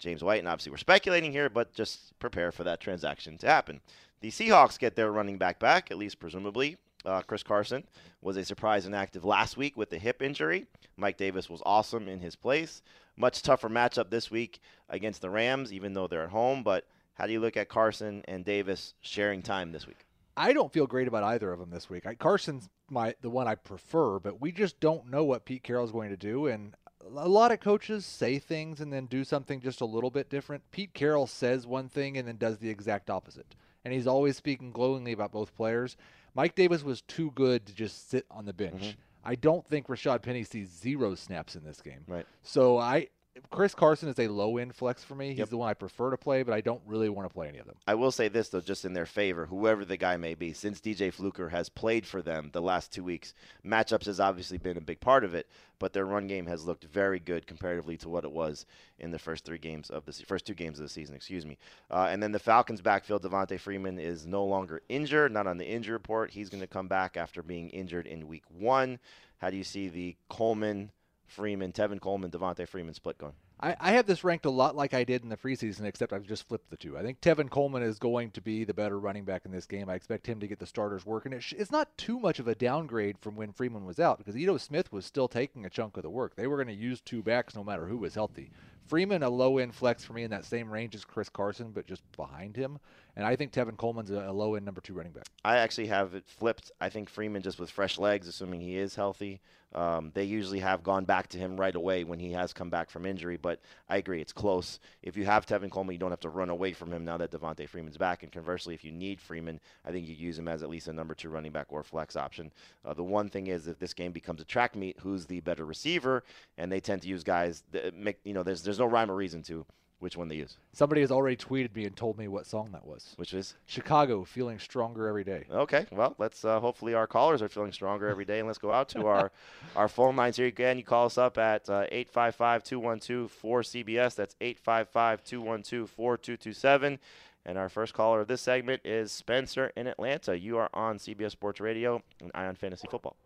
James 0.02 0.22
White, 0.22 0.40
and 0.40 0.48
obviously 0.48 0.70
we're 0.70 0.78
speculating 0.78 1.32
here, 1.32 1.48
but 1.48 1.72
just 1.72 2.18
prepare 2.18 2.50
for 2.50 2.64
that 2.64 2.80
transaction 2.80 3.38
to 3.38 3.46
happen. 3.46 3.80
The 4.20 4.30
Seahawks 4.30 4.78
get 4.78 4.96
their 4.96 5.12
running 5.12 5.38
back 5.38 5.58
back, 5.58 5.90
at 5.90 5.98
least 5.98 6.18
presumably. 6.18 6.76
Uh, 7.04 7.22
Chris 7.22 7.42
Carson 7.42 7.84
was 8.20 8.36
a 8.36 8.44
surprise 8.44 8.86
inactive 8.86 9.24
last 9.24 9.56
week 9.56 9.76
with 9.76 9.90
the 9.90 9.98
hip 9.98 10.22
injury. 10.22 10.66
Mike 10.96 11.16
Davis 11.16 11.48
was 11.48 11.62
awesome 11.64 12.08
in 12.08 12.20
his 12.20 12.36
place. 12.36 12.82
Much 13.16 13.42
tougher 13.42 13.68
matchup 13.68 14.10
this 14.10 14.30
week 14.30 14.60
against 14.88 15.20
the 15.20 15.30
Rams, 15.30 15.72
even 15.72 15.92
though 15.92 16.06
they're 16.06 16.24
at 16.24 16.30
home. 16.30 16.62
But 16.62 16.86
how 17.14 17.26
do 17.26 17.32
you 17.32 17.40
look 17.40 17.56
at 17.56 17.68
Carson 17.68 18.22
and 18.26 18.44
Davis 18.44 18.94
sharing 19.00 19.42
time 19.42 19.72
this 19.72 19.86
week? 19.86 20.06
I 20.36 20.52
don't 20.52 20.72
feel 20.72 20.86
great 20.86 21.08
about 21.08 21.24
either 21.24 21.52
of 21.52 21.60
them 21.60 21.70
this 21.70 21.90
week. 21.90 22.06
I, 22.06 22.14
Carson's 22.14 22.68
my 22.88 23.14
the 23.20 23.30
one 23.30 23.48
I 23.48 23.54
prefer, 23.54 24.18
but 24.18 24.40
we 24.40 24.52
just 24.52 24.80
don't 24.80 25.10
know 25.10 25.24
what 25.24 25.44
Pete 25.44 25.62
Carroll's 25.62 25.92
going 25.92 26.10
to 26.10 26.16
do, 26.16 26.46
and 26.46 26.74
a 27.16 27.28
lot 27.28 27.52
of 27.52 27.60
coaches 27.60 28.04
say 28.06 28.38
things 28.38 28.80
and 28.80 28.92
then 28.92 29.06
do 29.06 29.24
something 29.24 29.60
just 29.60 29.80
a 29.80 29.86
little 29.86 30.10
bit 30.10 30.28
different. 30.28 30.62
Pete 30.70 30.94
Carroll 30.94 31.26
says 31.26 31.66
one 31.66 31.88
thing 31.88 32.16
and 32.16 32.26
then 32.26 32.36
does 32.36 32.58
the 32.58 32.70
exact 32.70 33.10
opposite, 33.10 33.54
and 33.84 33.92
he's 33.92 34.06
always 34.06 34.36
speaking 34.36 34.70
glowingly 34.70 35.12
about 35.12 35.32
both 35.32 35.54
players. 35.54 35.96
Mike 36.34 36.54
Davis 36.54 36.82
was 36.82 37.02
too 37.02 37.30
good 37.32 37.66
to 37.66 37.74
just 37.74 38.08
sit 38.10 38.24
on 38.30 38.46
the 38.46 38.52
bench. 38.52 38.82
Mhm. 38.82 38.96
I 39.24 39.34
don't 39.34 39.66
think 39.66 39.86
Rashaad 39.86 40.22
Penny 40.22 40.42
sees 40.44 40.68
zero 40.68 41.14
snaps 41.14 41.54
in 41.54 41.64
this 41.64 41.80
game. 41.80 42.04
Right. 42.06 42.26
So 42.42 42.78
I 42.78 43.08
Chris 43.50 43.74
Carson 43.74 44.08
is 44.08 44.18
a 44.18 44.28
low 44.28 44.58
end 44.58 44.74
flex 44.74 45.02
for 45.02 45.14
me. 45.14 45.30
He's 45.30 45.38
Yep. 45.38 45.48
the 45.50 45.56
one 45.56 45.68
I 45.70 45.74
prefer 45.74 46.10
to 46.10 46.18
play, 46.18 46.42
but 46.42 46.52
I 46.52 46.60
don't 46.60 46.82
really 46.86 47.08
want 47.08 47.28
to 47.28 47.32
play 47.32 47.48
any 47.48 47.58
of 47.58 47.66
them. 47.66 47.76
I 47.86 47.94
will 47.94 48.12
say 48.12 48.28
this 48.28 48.50
though, 48.50 48.60
just 48.60 48.84
in 48.84 48.92
their 48.92 49.06
favor, 49.06 49.46
whoever 49.46 49.84
the 49.84 49.96
guy 49.96 50.16
may 50.18 50.34
be, 50.34 50.52
since 50.52 50.80
DJ 50.80 51.10
Fluker 51.10 51.48
has 51.48 51.68
played 51.68 52.06
for 52.06 52.20
them 52.20 52.50
the 52.52 52.60
last 52.60 52.92
two 52.92 53.02
weeks, 53.04 53.32
matchups 53.64 54.04
has 54.04 54.20
obviously 54.20 54.58
been 54.58 54.76
a 54.76 54.80
big 54.82 55.00
part 55.00 55.24
of 55.24 55.34
it. 55.34 55.48
But 55.78 55.92
their 55.94 56.04
run 56.04 56.26
game 56.28 56.46
has 56.46 56.64
looked 56.64 56.84
very 56.84 57.18
good 57.18 57.46
comparatively 57.46 57.96
to 57.98 58.08
what 58.08 58.24
it 58.24 58.30
was 58.30 58.66
in 58.98 59.10
the 59.10 59.18
first 59.18 59.44
three 59.44 59.58
games 59.58 59.90
of 59.90 60.04
the 60.04 60.12
se- 60.12 60.24
first 60.24 60.46
two 60.46 60.54
games 60.54 60.78
of 60.78 60.84
the 60.84 60.88
season. 60.88 61.14
Excuse 61.16 61.44
me. 61.44 61.58
Uh, 61.90 62.06
and 62.10 62.22
then 62.22 62.30
the 62.32 62.38
Falcons' 62.38 62.80
backfield, 62.80 63.22
Devonta 63.22 63.58
Freeman 63.58 63.98
is 63.98 64.24
no 64.26 64.44
longer 64.44 64.82
injured, 64.88 65.32
not 65.32 65.46
on 65.48 65.56
the 65.58 65.66
injury 65.66 65.94
report. 65.94 66.30
He's 66.30 66.48
going 66.50 66.60
to 66.60 66.68
come 66.68 66.86
back 66.86 67.16
after 67.16 67.42
being 67.42 67.70
injured 67.70 68.06
in 68.06 68.28
Week 68.28 68.44
One. 68.56 69.00
How 69.38 69.50
do 69.50 69.56
you 69.56 69.64
see 69.64 69.88
the 69.88 70.14
Coleman, 70.28 70.92
Freeman, 71.32 71.72
Tevin 71.72 71.98
Coleman, 71.98 72.30
Devonta 72.30 72.68
Freeman 72.68 72.92
split 72.92 73.16
going? 73.16 73.32
I, 73.58 73.74
I 73.80 73.92
have 73.92 74.06
this 74.06 74.22
ranked 74.22 74.44
a 74.44 74.50
lot 74.50 74.76
like 74.76 74.92
I 74.92 75.02
did 75.02 75.22
in 75.22 75.30
the 75.30 75.36
preseason, 75.36 75.84
except 75.84 76.12
I've 76.12 76.26
just 76.26 76.46
flipped 76.46 76.68
the 76.68 76.76
two. 76.76 76.98
I 76.98 77.02
think 77.02 77.20
Tevin 77.20 77.48
Coleman 77.48 77.82
is 77.82 77.98
going 77.98 78.30
to 78.32 78.42
be 78.42 78.64
the 78.64 78.74
better 78.74 78.98
running 79.00 79.24
back 79.24 79.46
in 79.46 79.50
this 79.50 79.64
game. 79.64 79.88
I 79.88 79.94
expect 79.94 80.26
him 80.26 80.40
to 80.40 80.46
get 80.46 80.58
the 80.58 80.66
starters 80.66 81.06
working. 81.06 81.32
It 81.32 81.42
sh- 81.42 81.54
it's 81.56 81.70
not 81.70 81.96
too 81.96 82.20
much 82.20 82.38
of 82.38 82.48
a 82.48 82.54
downgrade 82.54 83.18
from 83.18 83.34
when 83.34 83.52
Freeman 83.52 83.86
was 83.86 83.98
out 83.98 84.18
because 84.18 84.36
Ito 84.36 84.58
Smith 84.58 84.92
was 84.92 85.06
still 85.06 85.28
taking 85.28 85.64
a 85.64 85.70
chunk 85.70 85.96
of 85.96 86.02
the 86.02 86.10
work. 86.10 86.36
They 86.36 86.46
were 86.46 86.56
going 86.56 86.76
to 86.76 86.82
use 86.82 87.00
two 87.00 87.22
backs 87.22 87.54
no 87.54 87.64
matter 87.64 87.86
who 87.86 87.96
was 87.96 88.14
healthy. 88.14 88.50
Freeman, 88.92 89.22
a 89.22 89.30
low 89.30 89.56
end 89.56 89.74
flex 89.74 90.04
for 90.04 90.12
me 90.12 90.22
in 90.22 90.30
that 90.32 90.44
same 90.44 90.70
range 90.70 90.94
as 90.94 91.02
Chris 91.02 91.30
Carson, 91.30 91.70
but 91.70 91.86
just 91.86 92.02
behind 92.14 92.54
him. 92.54 92.78
And 93.16 93.24
I 93.24 93.36
think 93.36 93.50
Tevin 93.50 93.78
Coleman's 93.78 94.10
a, 94.10 94.28
a 94.28 94.32
low 94.32 94.54
end 94.54 94.66
number 94.66 94.82
two 94.82 94.92
running 94.92 95.12
back. 95.12 95.24
I 95.42 95.56
actually 95.56 95.86
have 95.86 96.14
it 96.14 96.24
flipped. 96.26 96.70
I 96.78 96.90
think 96.90 97.08
Freeman 97.08 97.40
just 97.40 97.58
with 97.58 97.70
fresh 97.70 97.98
legs, 97.98 98.28
assuming 98.28 98.60
he 98.60 98.76
is 98.76 98.94
healthy. 98.94 99.40
Um, 99.74 100.10
they 100.14 100.24
usually 100.24 100.58
have 100.58 100.82
gone 100.82 101.04
back 101.04 101.28
to 101.28 101.38
him 101.38 101.58
right 101.58 101.74
away 101.74 102.04
when 102.04 102.18
he 102.18 102.32
has 102.32 102.52
come 102.52 102.68
back 102.68 102.90
from 102.90 103.06
injury. 103.06 103.36
But 103.36 103.60
I 103.88 103.96
agree, 103.96 104.20
it's 104.20 104.32
close. 104.32 104.78
If 105.02 105.16
you 105.16 105.24
have 105.24 105.46
Tevin 105.46 105.70
Coleman, 105.70 105.94
you 105.94 105.98
don't 105.98 106.10
have 106.10 106.20
to 106.20 106.28
run 106.28 106.50
away 106.50 106.72
from 106.72 106.92
him 106.92 107.04
now 107.04 107.16
that 107.16 107.30
Devonta 107.30 107.68
Freeman's 107.68 107.96
back. 107.96 108.22
And 108.22 108.30
conversely, 108.30 108.74
if 108.74 108.84
you 108.84 108.92
need 108.92 109.20
Freeman, 109.20 109.60
I 109.84 109.90
think 109.90 110.06
you 110.06 110.14
use 110.14 110.38
him 110.38 110.48
as 110.48 110.62
at 110.62 110.68
least 110.68 110.88
a 110.88 110.92
number 110.92 111.14
two 111.14 111.30
running 111.30 111.52
back 111.52 111.66
or 111.70 111.82
flex 111.82 112.16
option. 112.16 112.52
Uh, 112.84 112.92
the 112.92 113.02
one 113.02 113.28
thing 113.28 113.46
is, 113.46 113.66
if 113.66 113.78
this 113.78 113.94
game 113.94 114.12
becomes 114.12 114.40
a 114.40 114.44
track 114.44 114.76
meet, 114.76 114.98
who's 115.00 115.24
the 115.26 115.40
better 115.40 115.64
receiver? 115.64 116.22
And 116.58 116.70
they 116.70 116.80
tend 116.80 117.02
to 117.02 117.08
use 117.08 117.24
guys 117.24 117.64
that 117.72 117.96
make 117.96 118.18
you 118.24 118.34
know. 118.34 118.42
There's 118.42 118.62
there's 118.62 118.78
no 118.78 118.81
rhyme 118.88 119.10
or 119.10 119.16
reason 119.16 119.42
to 119.44 119.64
which 120.00 120.16
one 120.16 120.26
they 120.26 120.34
use, 120.34 120.56
Somebody 120.72 121.00
has 121.02 121.12
already 121.12 121.36
tweeted 121.36 121.76
me 121.76 121.84
and 121.84 121.96
told 121.96 122.18
me 122.18 122.26
what 122.26 122.44
song 122.44 122.70
that 122.72 122.84
was. 122.84 123.14
which 123.18 123.32
is 123.32 123.54
Chicago, 123.66 124.24
feeling 124.24 124.58
stronger 124.58 125.06
every 125.06 125.22
day. 125.22 125.44
Okay, 125.48 125.86
well, 125.92 126.16
let's 126.18 126.44
uh, 126.44 126.58
hopefully 126.58 126.92
our 126.94 127.06
callers 127.06 127.40
are 127.40 127.48
feeling 127.48 127.70
stronger 127.70 128.08
every 128.08 128.24
day, 128.24 128.40
and 128.40 128.48
let's 128.48 128.58
go 128.58 128.72
out 128.72 128.88
to 128.88 129.06
our 129.06 129.30
our 129.76 129.86
phone 129.86 130.16
lines 130.16 130.38
here 130.38 130.48
again. 130.48 130.76
You 130.76 130.82
call 130.82 131.06
us 131.06 131.18
up 131.18 131.38
at 131.38 131.70
uh, 131.70 131.86
855-212-4CBS. 131.92 134.16
That's 134.16 134.34
855-212-4227. 134.40 136.98
And 137.44 137.58
our 137.58 137.68
first 137.68 137.92
caller 137.92 138.20
of 138.20 138.28
this 138.28 138.40
segment 138.40 138.82
is 138.84 139.10
Spencer 139.10 139.72
in 139.76 139.88
Atlanta. 139.88 140.38
You 140.38 140.58
are 140.58 140.70
on 140.72 140.98
CBS 140.98 141.32
Sports 141.32 141.60
Radio 141.60 142.00
and 142.20 142.30
Eye 142.34 142.46
on 142.46 142.54
Fantasy 142.54 142.86
Football. 142.88 143.16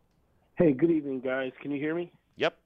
Hey, 0.57 0.73
good 0.73 0.90
evening, 0.90 1.21
guys. 1.21 1.53
Can 1.61 1.71
you 1.71 1.79
hear 1.79 1.95
me? 1.95 2.11
Yep. 2.37 2.57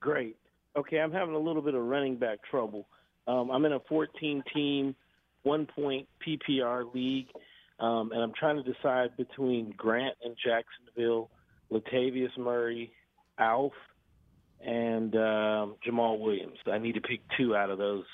Great. 0.00 0.36
Okay, 0.76 0.98
I'm 0.98 1.12
having 1.12 1.34
a 1.34 1.38
little 1.38 1.62
bit 1.62 1.74
of 1.74 1.82
running 1.82 2.16
back 2.16 2.38
trouble. 2.48 2.86
Um, 3.26 3.50
I'm 3.50 3.64
in 3.64 3.72
a 3.72 3.80
14 3.88 4.42
team, 4.54 4.94
one 5.42 5.66
point 5.66 6.06
PPR 6.26 6.92
league, 6.94 7.28
um, 7.80 8.12
and 8.12 8.22
I'm 8.22 8.32
trying 8.38 8.62
to 8.62 8.72
decide 8.72 9.16
between 9.16 9.72
Grant 9.76 10.14
and 10.24 10.36
Jacksonville, 10.36 11.30
Latavius 11.72 12.36
Murray, 12.38 12.92
Alf, 13.38 13.72
and 14.64 15.14
um, 15.14 15.76
Jamaal 15.86 16.20
Williams. 16.20 16.58
I 16.70 16.78
need 16.78 16.94
to 16.94 17.00
pick 17.00 17.20
two 17.36 17.56
out 17.56 17.70
of 17.70 17.78
those 17.78 18.04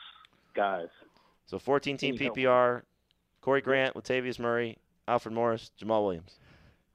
guys. 0.55 0.88
So 1.46 1.59
14 1.59 1.96
team 1.96 2.16
Can 2.16 2.22
you 2.22 2.27
help 2.27 2.37
me? 2.37 2.44
PPR, 2.44 2.83
Corey 3.40 3.61
Grant, 3.61 3.94
Latavius 3.94 4.38
Murray, 4.38 4.79
Alfred 5.09 5.35
Morris, 5.35 5.70
Jamaal 5.81 6.05
Williams. 6.05 6.38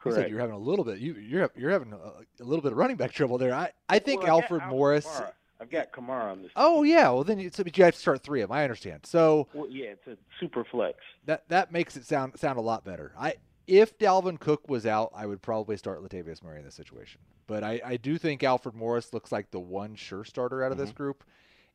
You 0.06 0.14
said 0.14 0.30
you're 0.30 0.40
having 0.40 0.56
a 0.56 0.60
little 0.60 0.86
bit. 0.86 1.00
You, 1.00 1.16
you're 1.16 1.50
you're 1.58 1.72
having 1.72 1.92
a, 1.92 2.42
a 2.42 2.46
little 2.46 2.62
bit 2.62 2.72
of 2.72 2.78
running 2.78 2.96
back 2.96 3.12
trouble 3.12 3.38
there. 3.38 3.54
I, 3.54 3.72
I 3.90 4.00
think 4.00 4.22
Well, 4.22 4.28
I 4.28 4.30
got 4.30 4.44
Alfred 4.44 4.62
Alfred 4.62 4.78
Morris. 4.78 5.06
Kamara. 5.06 5.32
I've 5.60 5.70
got 5.72 5.92
Kamara 5.92 6.32
on 6.32 6.44
this. 6.44 6.52
Oh 6.56 6.84
yeah, 6.84 7.10
well 7.10 7.24
then 7.24 7.40
you, 7.40 7.50
so, 7.52 7.64
you 7.66 7.84
have 7.84 7.94
to 7.96 8.00
start 8.00 8.22
three 8.22 8.42
of 8.42 8.50
them. 8.50 8.58
I 8.58 8.64
understand. 8.64 9.06
So 9.06 9.48
Well, 9.54 9.68
yeah, 9.70 9.88
it's 9.88 10.08
a 10.08 10.18
super 10.40 10.64
flex. 10.64 11.00
that 11.26 11.48
that 11.50 11.72
makes 11.72 11.96
it 11.98 12.06
sound 12.06 12.38
sound 12.40 12.58
a 12.60 12.62
lot 12.62 12.84
better. 12.86 13.12
I 13.18 13.36
if 13.66 13.98
Dalvin 13.98 14.40
Cook 14.40 14.70
was 14.70 14.86
out, 14.86 15.12
I 15.16 15.26
would 15.26 15.42
probably 15.42 15.76
start 15.78 16.02
Latavius 16.02 16.42
Murray 16.44 16.60
in 16.60 16.66
this 16.66 16.76
situation. 16.76 17.20
But 17.48 17.64
I, 17.64 17.82
I 17.84 17.98
do 17.98 18.18
think 18.18 18.42
Alfred 18.44 18.76
Morris 18.76 19.12
looks 19.14 19.30
like 19.32 19.52
the 19.52 19.60
one 19.60 19.96
sure 19.96 20.24
starter 20.24 20.64
out 20.64 20.72
of 20.72 20.78
this 20.78 20.92
group. 20.92 21.24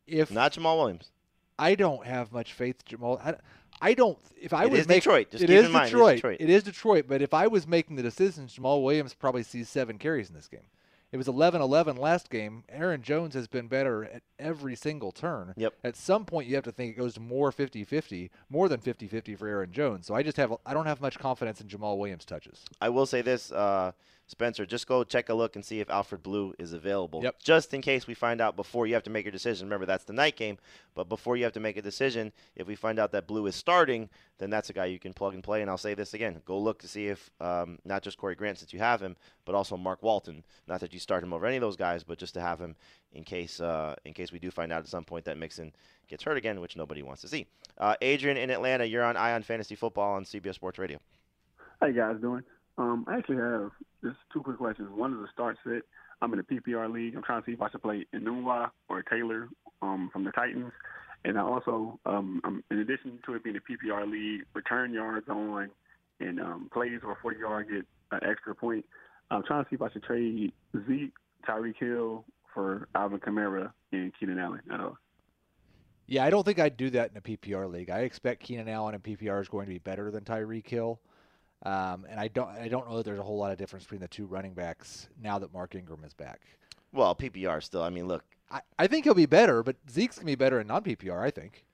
If 0.07 0.29
Mm-hmm. 0.29 0.35
Not 0.35 0.53
Jamaal 0.53 0.79
Williams. 0.79 1.11
I 1.59 1.75
don't 1.75 2.05
have 2.07 2.33
much 2.33 2.55
faith, 2.55 2.85
Jamaal. 2.87 3.21
I, 3.25 3.35
I 3.81 3.95
don't. 3.95 4.18
If 4.40 4.53
I 4.55 4.64
It 4.64 4.71
was 4.71 4.81
is 4.81 4.88
making- 4.88 5.01
Detroit. 5.01 5.31
Just 5.33 5.45
it 5.45 5.47
keep 5.49 5.57
is 5.57 5.66
in 5.66 5.73
mind, 5.73 5.85
it 5.85 5.87
is 5.88 5.92
Detroit. 5.92 6.14
Detroit. 6.16 6.37
It 6.40 6.51
is 6.51 6.62
Detroit. 6.62 7.05
But 7.09 7.21
if 7.23 7.35
I 7.35 7.47
was 7.47 7.66
making 7.66 7.97
the 7.97 8.03
decisions, 8.03 8.57
Jamaal 8.57 8.83
Williams 8.83 9.12
probably 9.12 9.42
sees 9.42 9.68
seven 9.68 9.99
carries 9.99 10.29
in 10.31 10.35
this 10.35 10.49
game. 10.49 10.61
It 11.12 11.18
was 11.18 11.27
11-11 11.27 11.98
last 11.98 12.31
game. 12.31 12.64
Aaron 12.70 13.03
Jones 13.03 13.35
has 13.35 13.46
been 13.46 13.68
better 13.68 14.05
at 14.05 14.22
every 14.38 14.75
single 14.75 15.12
turn. 15.12 15.53
Yep. 15.59 15.75
At 15.85 15.94
some 15.94 16.25
point, 16.25 16.48
you 16.48 16.55
have 16.55 16.64
to 16.64 16.72
think 16.72 16.96
it 16.96 16.98
goes 16.98 17.14
to 17.14 17.20
more 17.20 17.53
50-50, 17.53 18.31
more 18.48 18.66
than 18.68 18.81
50-50 18.81 19.38
for 19.38 19.46
Aaron 19.46 19.72
Jones. 19.72 20.07
So 20.07 20.14
I 20.14 20.22
just 20.22 20.38
have 20.38 20.55
I 20.64 20.72
don't 20.72 20.87
have 20.87 21.03
much 21.03 21.18
confidence 21.18 21.61
in 21.61 21.68
Jamaal 21.68 21.98
Williams 21.98 22.25
touches. 22.25 22.64
I 22.81 22.88
will 22.88 23.05
say 23.05 23.20
this: 23.20 23.53
uh, 23.53 23.92
Spencer, 24.33 24.66
just 24.66 24.87
go 24.87 25.05
check 25.05 25.29
a 25.29 25.35
look 25.35 25.57
and 25.57 25.64
see 25.64 25.81
if 25.81 25.88
Alfred 25.88 26.23
Blue 26.23 26.55
is 26.59 26.73
available. 26.73 27.23
Yep. 27.23 27.38
Just 27.38 27.75
in 27.75 27.83
case 27.83 28.07
we 28.07 28.14
find 28.14 28.40
out 28.40 28.57
before 28.57 28.87
you 28.87 28.95
have 28.95 29.03
to 29.05 29.11
make 29.11 29.25
your 29.25 29.33
decision. 29.33 29.66
Remember, 29.66 29.87
that's 29.87 30.05
the 30.05 30.12
night 30.12 30.37
game. 30.37 30.59
But 30.95 31.09
before 31.09 31.37
you 31.37 31.45
have 31.45 31.53
to 31.53 31.61
make 31.61 31.77
a 31.77 31.83
decision, 31.83 32.33
if 32.57 32.66
we 32.66 32.75
find 32.75 32.99
out 32.99 33.12
that 33.12 33.27
Blue 33.27 33.47
is 33.47 33.55
starting, 33.55 34.09
then 34.38 34.51
that's 34.51 34.71
a 34.71 34.73
guy 34.73 34.87
you 34.87 34.99
can 34.99 35.12
plug 35.12 35.35
and 35.35 35.45
play. 35.45 35.61
And 35.61 35.71
I'll 35.71 35.79
say 35.79 35.95
this 35.95 36.14
again: 36.14 36.40
go 36.45 36.59
look 36.59 36.81
to 36.81 36.88
see 36.88 37.09
if 37.09 37.31
um, 37.40 37.79
not 37.85 38.03
just 38.03 38.18
Corey 38.18 38.35
Grant, 38.35 38.59
since 38.59 38.73
you 38.73 38.79
have 38.79 39.01
him, 39.01 39.16
but 39.45 39.55
also 39.55 39.77
Mark 39.77 40.03
Walton. 40.03 40.42
Not 40.66 40.81
that 40.81 40.92
you 40.92 40.99
start 40.99 41.23
him 41.23 41.33
over 41.33 41.47
any 41.47 41.57
of 41.57 41.62
those 41.62 41.77
guys, 41.77 42.03
but 42.03 42.18
just 42.18 42.35
to 42.35 42.40
have 42.40 42.59
him 42.59 42.75
in 43.12 43.25
case 43.25 43.61
uh, 43.61 43.95
in 44.05 44.14
case 44.14 44.33
we 44.33 44.38
do 44.38 44.51
find 44.51 44.73
out 44.73 44.81
at 44.81 44.88
some 44.88 45.05
point 45.05 45.27
that 45.27 45.38
Mixon 45.38 45.73
gets 46.09 46.25
hurt 46.25 46.37
again, 46.37 46.61
which 46.61 46.77
nobody 46.77 47.03
wants 47.03 47.21
to 47.23 47.29
see. 47.29 47.47
Uh, 47.79 47.95
Adrian 48.01 48.37
in 48.37 48.51
Atlanta, 48.51 48.85
you're 48.85 49.05
on 49.05 49.16
Eye 49.16 49.35
on 49.35 49.42
Fantasy 49.42 49.75
Football 49.75 50.14
on 50.14 50.25
CBS 50.25 50.55
Sports 50.55 50.79
Radio. 50.79 50.99
How 51.81 51.88
you 51.88 51.95
guys 51.95 52.16
doing? 52.21 52.42
Um, 52.79 53.05
I 53.09 53.19
actually 53.19 53.37
have 53.37 53.71
just 54.03 54.17
two 54.33 54.41
quick 54.43 54.59
questions. 54.59 54.89
One 54.95 55.13
is 55.15 55.21
a 55.21 55.33
start 55.33 55.59
set. 55.65 55.83
I'm 56.21 56.33
in 56.33 56.39
a 56.39 56.45
PPR 56.45 56.93
league. 56.93 57.15
I'm 57.17 57.23
trying 57.23 57.43
to 57.43 57.47
see 57.47 57.53
if 57.53 57.61
I 57.61 57.71
should 57.71 57.83
play 57.83 58.07
Enunwa 58.15 58.71
or 58.89 59.03
Taylor 59.03 59.49
um, 59.83 60.09
from 60.13 60.25
the 60.25 60.31
Titans. 60.31 60.73
And 61.25 61.39
I 61.39 61.43
also, 61.43 61.99
um, 62.07 62.63
in 62.71 62.79
addition 62.79 63.19
to 63.27 63.35
it 63.35 63.45
being 63.45 63.57
a 63.57 63.61
PPR 63.61 64.11
league, 64.11 64.45
return 64.55 64.93
yards 64.93 65.29
on 65.29 65.71
and 66.21 66.41
um, 66.41 66.71
plays 66.73 67.01
over 67.03 67.17
40 67.21 67.39
yards 67.39 67.71
get 67.71 67.87
an 68.13 68.29
extra 68.29 68.55
point. 68.55 68.85
I'm 69.31 69.43
trying 69.43 69.65
to 69.65 69.71
see 69.71 69.77
if 69.77 69.83
I 69.83 69.91
should 69.91 70.03
trade 70.03 70.53
Zeke, 70.89 71.13
Tyreek 71.49 71.77
Hill 71.79 72.25
for 72.53 72.89
Alvin 72.95 73.19
Kamara 73.19 73.73
and 73.93 74.13
Keenan 74.19 74.39
Allen 74.39 74.61
at 74.73 74.81
all. 74.81 74.99
Yeah, 76.07 76.25
I 76.25 76.31
don't 76.31 76.45
think 76.45 76.59
I'd 76.59 76.77
do 76.77 76.91
that 76.91 77.11
in 77.13 77.17
a 77.17 77.21
PPR 77.21 77.71
league. 77.71 77.89
I 77.89 78.01
expect 78.01 78.43
Keenan 78.43 78.69
Allen 78.69 78.95
in 78.95 79.01
PPR 79.01 79.41
is 79.41 79.49
going 79.49 79.67
to 79.67 79.73
be 79.73 79.79
better 79.79 80.11
than 80.11 80.25
Tyreek 80.25 80.69
Hill. 80.69 81.01
Um, 81.64 82.07
and 82.11 82.18
I 82.18 82.29
don't 82.29 82.48
I 82.48 82.68
don't 82.68 82.88
know 82.88 82.96
that 82.96 83.05
there's 83.05 83.18
a 83.20 83.22
whole 83.22 83.38
lot 83.38 83.53
of 83.53 83.59
difference 83.59 83.85
between 83.85 84.01
the 84.01 84.09
two 84.09 84.27
running 84.27 84.53
backs 84.55 85.09
now 85.20 85.38
that 85.38 85.53
Mark 85.53 85.75
Ingram 85.75 86.03
is 86.05 86.12
back. 86.14 86.40
Well, 86.92 87.14
PPR 87.14 87.62
still. 87.62 87.83
I 87.83 87.90
mean, 87.90 88.07
look. 88.09 88.25
I, 88.51 88.61
I 88.79 88.87
think 88.87 89.05
he'll 89.05 89.14
be 89.14 89.27
better, 89.27 89.62
but 89.62 89.77
Zeke's 89.90 90.16
gonna 90.16 90.27
be 90.27 90.35
better 90.35 90.61
in 90.61 90.66
non 90.66 90.83
PPR, 90.83 91.22
I 91.22 91.31
think. 91.31 91.64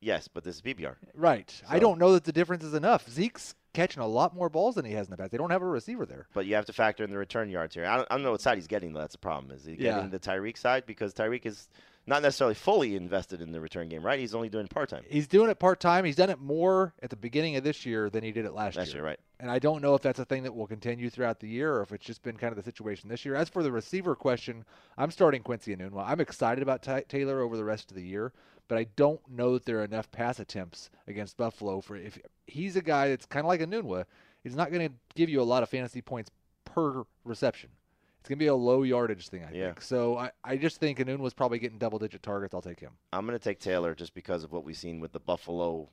Yes, 0.00 0.28
but 0.28 0.42
this 0.44 0.56
is 0.56 0.62
PPR. 0.62 0.96
Right. 1.14 1.50
So- 1.50 1.66
I 1.68 1.78
don't 1.78 1.98
know 1.98 2.12
that 2.12 2.24
the 2.24 2.32
difference 2.32 2.64
is 2.64 2.72
enough. 2.74 3.08
Zeke's 3.10 3.54
catching 3.74 4.02
a 4.02 4.06
lot 4.06 4.34
more 4.34 4.48
balls 4.48 4.74
than 4.76 4.86
he 4.86 4.92
has 4.94 5.06
in 5.06 5.10
the 5.10 5.16
past. 5.18 5.30
They 5.30 5.36
don't 5.38 5.50
have 5.50 5.60
a 5.62 5.66
receiver 5.66 6.06
there. 6.06 6.26
But 6.32 6.46
you 6.46 6.54
have 6.54 6.64
to 6.66 6.72
factor 6.72 7.04
in 7.04 7.10
the 7.10 7.18
return 7.18 7.50
yards 7.50 7.74
here. 7.74 7.84
I 7.84 7.96
don't, 7.98 8.08
I 8.10 8.14
don't 8.14 8.22
know 8.24 8.32
what 8.32 8.40
side 8.40 8.56
he's 8.56 8.66
getting, 8.66 8.94
though. 8.94 9.00
That's 9.00 9.12
the 9.12 9.18
problem. 9.18 9.52
Is 9.52 9.66
he 9.66 9.72
Yeah. 9.72 9.96
getting 9.96 10.10
the 10.10 10.18
Tyreek 10.18 10.56
side? 10.56 10.86
Because 10.86 11.12
Tyreek 11.12 11.44
is 11.44 11.68
not 12.10 12.22
necessarily 12.22 12.56
fully 12.56 12.96
invested 12.96 13.40
in 13.40 13.52
the 13.52 13.60
return 13.60 13.88
game, 13.88 14.02
right? 14.02 14.18
He's 14.18 14.34
only 14.34 14.48
doing 14.48 14.66
part 14.66 14.88
time. 14.88 15.04
He's 15.08 15.28
doing 15.28 15.48
it 15.48 15.60
part 15.60 15.78
time. 15.78 16.04
He's 16.04 16.16
done 16.16 16.28
it 16.28 16.40
more 16.40 16.92
at 17.00 17.08
the 17.08 17.16
beginning 17.16 17.54
of 17.54 17.62
this 17.62 17.86
year 17.86 18.10
than 18.10 18.24
he 18.24 18.32
did 18.32 18.44
it 18.44 18.52
last, 18.52 18.76
Last 18.76 18.92
year, 18.92 19.04
right. 19.04 19.18
And 19.38 19.48
I 19.48 19.60
don't 19.60 19.80
know 19.80 19.94
if 19.94 20.02
that's 20.02 20.18
a 20.18 20.24
thing 20.24 20.42
that 20.42 20.54
will 20.54 20.66
continue 20.66 21.08
throughout 21.08 21.38
the 21.38 21.46
year 21.46 21.72
or 21.72 21.82
if 21.82 21.92
it's 21.92 22.04
just 22.04 22.22
been 22.24 22.36
kind 22.36 22.50
of 22.50 22.56
the 22.56 22.64
situation 22.64 23.08
this 23.08 23.24
year. 23.24 23.36
As 23.36 23.48
for 23.48 23.62
the 23.62 23.70
receiver 23.70 24.16
question, 24.16 24.64
I'm 24.98 25.12
starting 25.12 25.42
Quincy 25.42 25.74
Enunwa. 25.74 26.04
I'm 26.04 26.20
excited 26.20 26.62
about 26.62 26.82
Ty- 26.82 27.04
Taylor 27.08 27.40
over 27.40 27.56
the 27.56 27.64
rest 27.64 27.92
of 27.92 27.96
the 27.96 28.02
year, 28.02 28.32
but 28.66 28.76
I 28.76 28.88
don't 28.96 29.20
know 29.30 29.54
that 29.54 29.64
there 29.64 29.78
are 29.78 29.84
enough 29.84 30.10
pass 30.10 30.40
attempts 30.40 30.90
against 31.06 31.36
Buffalo 31.36 31.80
for 31.80 31.96
if 31.96 32.18
he's 32.48 32.74
a 32.74 32.82
guy 32.82 33.08
that's 33.08 33.24
kind 33.24 33.46
of 33.46 33.48
like 33.48 33.60
Enunwa. 33.60 34.04
He's 34.42 34.56
not 34.56 34.72
going 34.72 34.88
to 34.88 34.94
give 35.14 35.30
you 35.30 35.40
a 35.40 35.44
lot 35.44 35.62
of 35.62 35.68
fantasy 35.68 36.02
points 36.02 36.30
per 36.64 37.04
reception. 37.24 37.70
It's 38.20 38.28
going 38.28 38.38
to 38.38 38.42
be 38.42 38.46
a 38.48 38.54
low 38.54 38.82
yardage 38.82 39.28
thing, 39.28 39.44
I 39.44 39.52
Yeah. 39.52 39.66
think. 39.66 39.82
So 39.82 40.16
I, 40.18 40.30
I 40.44 40.56
just 40.56 40.78
think 40.78 40.98
Anun 40.98 41.18
was 41.18 41.32
probably 41.34 41.58
getting 41.58 41.78
double 41.78 41.98
digit 41.98 42.22
targets. 42.22 42.54
I'll 42.54 42.60
take 42.62 42.78
him. 42.80 42.92
I'm 43.12 43.26
going 43.26 43.38
to 43.38 43.42
take 43.42 43.58
Taylor 43.60 43.94
just 43.94 44.14
because 44.14 44.44
of 44.44 44.52
what 44.52 44.62
we've 44.64 44.76
seen 44.76 45.00
with 45.00 45.12
the 45.12 45.20
Buffalo 45.20 45.88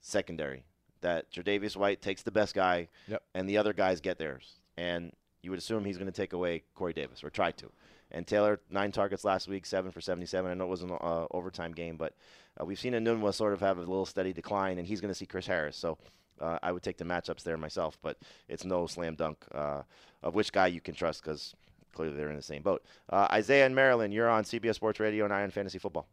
secondary. 0.00 0.64
That 1.00 1.32
Tre'Davious 1.32 1.76
White 1.76 2.00
takes 2.00 2.22
the 2.22 2.30
best 2.30 2.54
guy, 2.54 2.88
Yep. 3.08 3.22
and 3.34 3.48
the 3.48 3.58
other 3.58 3.72
guys 3.72 4.00
get 4.00 4.18
theirs. 4.18 4.60
And 4.76 5.12
you 5.42 5.50
would 5.50 5.58
assume 5.58 5.84
he's 5.84 5.98
going 5.98 6.10
to 6.10 6.16
take 6.16 6.32
away 6.32 6.62
Corey 6.74 6.92
Davis 6.92 7.24
or 7.24 7.30
try 7.30 7.50
to. 7.52 7.70
And 8.12 8.26
Taylor, 8.26 8.60
nine 8.70 8.92
targets 8.92 9.24
last 9.24 9.48
week, 9.48 9.64
seven 9.66 9.90
for 9.90 10.00
77. 10.00 10.50
I 10.50 10.54
know 10.54 10.64
it 10.64 10.68
was 10.68 10.82
an 10.82 10.92
uh, 10.92 11.26
overtime 11.32 11.72
game, 11.72 11.96
but 11.96 12.14
uh, 12.60 12.64
we've 12.64 12.78
seen 12.78 12.92
Enunwa 12.92 13.32
sort 13.34 13.52
of 13.52 13.60
have 13.60 13.78
a 13.78 13.80
little 13.80 14.04
steady 14.06 14.32
decline, 14.32 14.78
and 14.78 14.86
he's 14.86 15.00
going 15.00 15.08
to 15.12 15.14
see 15.14 15.26
Chris 15.26 15.46
Harris. 15.46 15.76
So 15.76 15.96
uh, 16.42 16.58
I 16.62 16.72
would 16.72 16.82
take 16.82 16.98
the 16.98 17.04
matchups 17.04 17.42
there 17.42 17.56
myself, 17.56 17.96
but 18.02 18.18
it's 18.48 18.64
no 18.64 18.86
slam 18.86 19.14
dunk 19.14 19.38
uh, 19.54 19.82
of 20.22 20.34
which 20.34 20.52
guy 20.52 20.66
you 20.66 20.80
can 20.80 20.94
trust 20.94 21.22
because 21.22 21.54
clearly 21.94 22.16
they're 22.16 22.30
in 22.30 22.36
the 22.36 22.42
same 22.42 22.62
boat. 22.62 22.82
Uh, 23.08 23.28
Isaiah 23.30 23.66
and 23.66 23.74
Maryland, 23.74 24.12
you're 24.12 24.28
on 24.28 24.44
CBS 24.44 24.74
Sports 24.74 25.00
Radio 25.00 25.24
and 25.24 25.32
Eye 25.32 25.42
on 25.42 25.50
Fantasy 25.50 25.78
Football. 25.78 26.06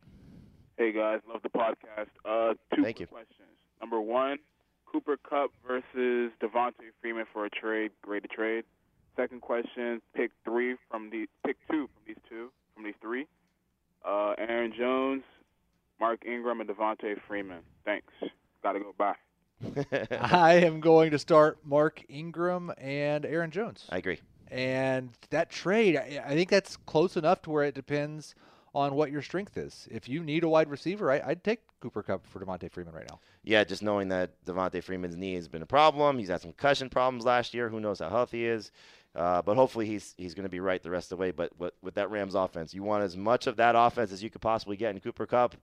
Hey 0.78 0.92
guys, 0.94 1.20
love 1.28 1.42
the 1.42 1.50
podcast. 1.50 2.08
Uh, 2.24 2.54
two 2.76 2.84
Thank 2.84 3.00
you. 3.00 3.08
questions. 3.08 3.50
Number 3.82 4.00
one, 4.00 4.38
Cooper 4.86 5.18
Kupp 5.18 5.52
versus 5.68 6.32
Devonta 6.42 6.74
Freeman 7.02 7.26
for 7.34 7.46
a 7.46 7.50
trade. 7.50 7.92
Great 8.02 8.24
to 8.24 8.28
trade. 8.30 8.63
Second 9.15 9.42
question, 9.42 10.02
pick 10.15 10.32
three 10.46 10.76
from 10.89 11.10
the 11.10 11.28
pick 11.46 11.58
two 11.70 11.88
from 11.88 12.04
these 12.08 12.18
two 12.30 12.50
from 12.74 12.86
these 12.86 12.94
three. 13.02 13.28
Uh, 14.06 14.34
Aaron 14.38 14.74
Jones, 14.78 15.24
Mark 16.00 16.26
Ingram, 16.26 16.62
and 16.62 16.70
Devonta 16.70 17.15
Freeman. 17.28 17.60
Thanks. 17.84 18.13
Got 18.63 18.74
to 18.74 18.80
go. 18.80 18.94
Bye. 18.98 19.15
I 20.12 20.56
am 20.56 20.80
going 20.80 21.12
to 21.12 21.19
start 21.19 21.60
Mark 21.65 22.04
Ingram 22.10 22.72
and 22.78 23.26
Aaron 23.26 23.52
Jones. 23.52 23.86
I 23.89 23.98
agree. 23.98 24.19
And 24.52 25.12
that 25.30 25.50
trade, 25.50 25.95
I, 25.98 26.24
I 26.26 26.34
think 26.34 26.50
that's 26.50 26.78
close 26.78 27.17
enough 27.17 27.41
to 27.43 27.50
where 27.52 27.63
it 27.63 27.76
depends 27.76 28.36
on 28.74 28.95
what 28.95 29.12
your 29.12 29.22
strength 29.22 29.58
is. 29.58 29.88
If 29.91 30.08
you 30.08 30.24
need 30.24 30.43
a 30.43 30.50
wide 30.50 30.69
receiver, 30.69 31.12
I, 31.12 31.22
I'd 31.26 31.43
take 31.43 31.62
Cooper 31.80 32.04
Kupp 32.04 32.26
for 32.28 32.39
Devonta 32.39 32.72
Freeman 32.72 32.93
right 32.93 33.08
now. 33.10 33.19
Yeah, 33.43 33.63
just 33.63 33.82
knowing 33.82 34.10
that 34.10 34.32
Devonta 34.45 34.84
Freeman's 34.84 35.15
knee 35.15 35.36
has 35.36 35.48
been 35.48 35.62
a 35.62 35.67
problem. 35.67 36.19
He's 36.19 36.30
had 36.30 36.41
some 36.41 36.52
concussion 36.52 36.89
problems 36.89 37.26
last 37.26 37.54
year. 37.54 37.69
Who 37.69 37.80
knows 37.80 38.00
how 38.00 38.10
healthy 38.10 38.39
he 38.39 38.45
is? 38.45 38.72
Uh, 39.15 39.41
but 39.41 39.56
hopefully 39.56 39.88
he's 39.88 40.13
he's 40.17 40.36
going 40.36 40.43
to 40.43 40.50
be 40.50 40.60
right 40.60 40.84
the 40.84 40.89
rest 40.89 41.12
of 41.12 41.17
the 41.17 41.22
way. 41.22 41.32
But, 41.32 41.58
but 41.58 41.74
with 41.82 41.95
that 41.95 42.12
Rams 42.12 42.36
offense, 42.36 42.74
you 42.74 42.84
want 42.84 43.04
as 43.04 43.17
much 43.17 43.48
of 43.48 43.58
that 43.58 43.76
offense 43.76 44.12
as 44.12 44.22
you 44.22 44.30
could 44.30 44.41
possibly 44.41 44.78
get 44.78 44.93
in 44.93 45.00
Cooper 45.00 45.26
Kupp. 45.26 45.56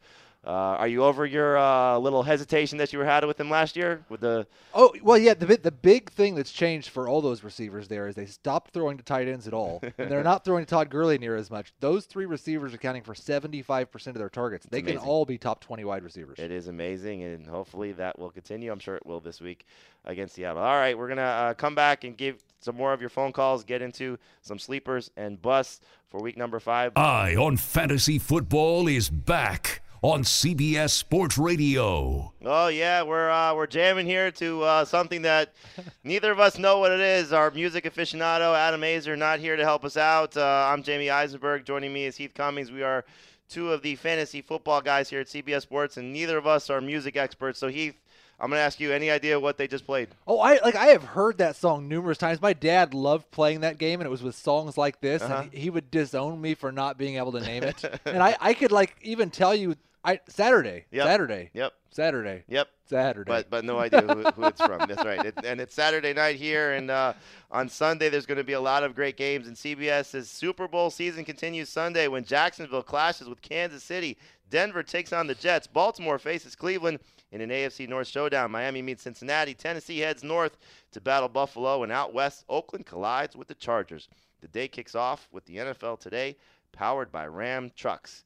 Uh, 0.47 0.77
are 0.79 0.87
you 0.87 1.03
over 1.03 1.27
your 1.27 1.59
uh, 1.59 1.99
little 1.99 2.23
hesitation 2.23 2.79
that 2.79 2.93
you 2.93 3.01
were 3.01 3.05
had 3.05 3.25
with 3.25 3.41
him 3.41 3.51
last 3.51 3.75
year 3.75 4.05
with 4.09 4.21
the? 4.21 4.47
Oh 4.75 4.95
well, 5.03 5.19
yeah. 5.19 5.35
The 5.35 5.57
the 5.57 5.73
big 5.73 6.11
thing 6.11 6.37
that's 6.37 6.53
changed 6.53 6.91
for 6.91 7.09
all 7.09 7.21
those 7.21 7.43
receivers 7.43 7.89
there 7.89 8.07
is 8.07 8.15
they 8.15 8.27
stopped 8.27 8.73
throwing 8.73 8.97
to 8.97 9.03
tight 9.03 9.27
ends 9.27 9.49
at 9.49 9.55
all, 9.55 9.81
and 9.99 10.11
they're 10.11 10.23
not 10.23 10.45
throwing 10.45 10.65
to 10.65 10.71
Todd 10.71 10.89
Gurley 10.89 11.19
near 11.19 11.35
as 11.35 11.51
much. 11.51 11.73
Those 11.81 12.05
three 12.07 12.27
receivers 12.27 12.73
are 12.73 12.77
accounting 12.77 13.03
for 13.03 13.15
seventy 13.15 13.61
five 13.61 13.91
percent 13.91 14.17
of 14.17 14.21
their 14.21 14.29
targets. 14.29 14.67
They 14.71 14.83
can 14.83 14.99
all 14.99 15.25
be 15.25 15.37
top 15.37 15.61
twenty 15.61 15.85
wide 15.85 16.05
receivers. 16.05 16.39
It 16.39 16.53
is 16.53 16.69
amazing, 16.69 17.25
and 17.25 17.47
hopefully 17.47 17.93
that 17.93 18.17
will 18.17 18.31
continue. 18.31 18.71
I'm 18.71 18.79
sure 18.79 18.95
it 18.95 19.07
will 19.07 19.21
this 19.21 19.41
week 19.41 19.67
against 20.05 20.37
Seattle. 20.37 20.63
All 20.63 20.77
right, 20.77 20.97
we're 20.97 21.09
gonna 21.09 21.23
uh, 21.23 21.55
come 21.55 21.75
back 21.75 22.05
and 22.05 22.17
give 22.17 22.41
some 22.61 22.77
more 22.77 22.93
of 22.93 23.01
your 23.01 23.11
phone 23.11 23.33
calls, 23.33 23.65
get 23.65 23.83
into 23.83 24.19
some 24.43 24.59
sleepers 24.59 25.11
and 25.17 25.41
busts 25.41 25.81
for 26.09 26.21
week 26.21 26.37
number 26.37 26.61
five. 26.61 26.93
Eye 26.97 27.35
on 27.37 27.57
Fantasy 27.57 28.19
Football 28.19 28.89
is 28.89 29.09
back 29.09 29.83
on 30.03 30.23
CBS 30.23 30.91
Sports 30.91 31.37
Radio. 31.39 32.33
Oh 32.45 32.69
yeah, 32.69 33.03
we're 33.03 33.31
uh, 33.31 33.55
we're 33.55 33.67
jamming 33.67 34.07
here 34.07 34.31
to 34.33 34.63
uh, 34.63 34.85
something 34.85 35.23
that 35.23 35.55
neither 36.05 36.31
of 36.31 36.39
us 36.41 36.59
know 36.59 36.79
what 36.79 36.93
it 36.93 37.01
is. 37.01 37.33
Our 37.33 37.51
music 37.51 37.85
aficionado 37.85 38.55
Adam 38.55 38.83
Aizer 38.83 39.19
not 39.19 39.41
here 39.41 39.57
to 39.57 39.65
help 39.65 39.85
us 39.85 39.97
out. 39.97 40.37
Uh, 40.37 40.69
I'm 40.71 40.83
Jamey 40.83 41.11
Eisenberg. 41.11 41.65
Joining 41.65 41.93
me 41.93 42.05
is 42.05 42.17
Heath 42.17 42.35
Cummings. 42.35 42.71
We 42.71 42.83
are 42.83 43.05
two 43.49 43.73
of 43.73 43.83
the 43.83 43.97
fantasy 43.97 44.43
football 44.43 44.81
guys 44.81 45.09
here 45.09 45.21
at 45.21 45.27
CBS 45.27 45.63
Sports, 45.63 45.97
and 45.97 46.13
neither 46.13 46.37
of 46.37 46.47
us 46.47 46.71
are 46.71 46.81
music 46.81 47.17
experts. 47.17 47.59
So 47.59 47.69
Heath, 47.69 48.01
I'm 48.39 48.51
gonna 48.51 48.61
ask 48.63 48.79
you 48.81 48.93
any 48.93 49.11
idea 49.11 49.41
what 49.41 49.57
they 49.57 49.67
just 49.67 49.87
played? 49.87 50.09
Oh, 50.27 50.41
I 50.41 50.59
like 50.63 50.75
I 50.75 50.87
have 50.87 51.03
heard 51.05 51.39
that 51.39 51.57
song 51.57 51.89
numerous 51.89 52.19
times. 52.19 52.41
My 52.43 52.53
dad 52.53 52.93
loved 52.93 53.31
playing 53.31 53.61
that 53.61 53.79
game, 53.79 54.01
and 54.01 54.07
it 54.07 54.11
was 54.11 54.23
with 54.23 54.35
songs 54.35 54.77
like 54.77 55.01
this, 55.01 55.23
Uh-huh. 55.23 55.43
and 55.45 55.53
he, 55.53 55.71
would 55.71 55.91
disown 55.91 56.41
me 56.41 56.55
for 56.55 56.71
not 56.71 56.99
being 56.99 57.17
able 57.17 57.33
to 57.33 57.41
name 57.41 57.63
it. 57.63 57.83
and 58.05 58.23
I, 58.23 58.37
I 58.41 58.53
could 58.55 58.73
like 58.73 58.95
even 59.03 59.31
tell 59.31 59.55
you, 59.55 59.75
I 60.05 60.21
Saturday, 60.29 60.85
Yep. 60.91 61.07
Saturday, 61.07 61.51
Yep. 61.55 61.73
Saturday, 61.91 62.45
Yep. 62.49 62.69
Saturday. 62.89 63.27
But 63.29 63.49
but 63.49 63.65
no 63.65 63.79
idea 63.79 64.03
who, 64.03 64.23
who 64.23 64.45
it's 64.45 64.61
from. 64.61 64.87
That's 64.87 65.03
right. 65.05 65.25
It, 65.25 65.35
and 65.43 65.59
it's 65.59 65.75
Saturday 65.75 66.13
night 66.13 66.37
here, 66.37 66.75
and 66.75 66.91
uh, 66.91 67.15
on 67.51 67.71
Sunday 67.71 68.11
there's 68.11 68.27
going 68.27 68.37
to 68.39 68.45
be 68.45 68.53
a 68.53 68.61
lot 68.61 68.85
of 68.85 68.95
great 68.95 69.17
games. 69.17 69.47
And 69.49 69.57
CBS's 69.57 70.31
Super 70.31 70.69
Bowl 70.69 70.91
season 70.91 71.25
continues 71.25 71.71
Sunday 71.71 72.07
when 72.07 72.23
Jacksonville 72.23 72.83
clashes 72.83 73.29
with 73.29 73.41
Kansas 73.41 73.83
City. 73.83 74.19
Denver 74.51 74.83
takes 74.85 75.13
on 75.13 75.27
the 75.27 75.35
Jets. 75.35 75.67
Baltimore 75.67 76.19
faces 76.21 76.55
Cleveland 76.55 77.01
in 77.33 77.41
an 77.41 77.51
AFC 77.51 77.89
North 77.89 78.09
showdown. 78.09 78.51
Miami 78.51 78.83
meets 78.83 79.03
Cincinnati. 79.03 79.55
Tennessee 79.55 79.99
heads 79.99 80.23
north 80.23 80.57
to 80.93 81.01
battle 81.01 81.29
Buffalo, 81.29 81.83
and 81.83 81.93
out 81.93 82.15
west 82.15 82.45
Oakland 82.49 82.87
collides 82.87 83.37
with 83.37 83.49
the 83.49 83.55
Chargers. 83.55 84.09
The 84.41 84.49
day 84.49 84.69
kicks 84.69 84.95
off 84.95 85.29
with 85.33 85.45
the 85.47 85.57
NFL 85.57 86.01
Today, 86.01 86.37
powered 86.73 87.11
by 87.11 87.27
Ram 87.27 87.71
Trucks. 87.75 88.25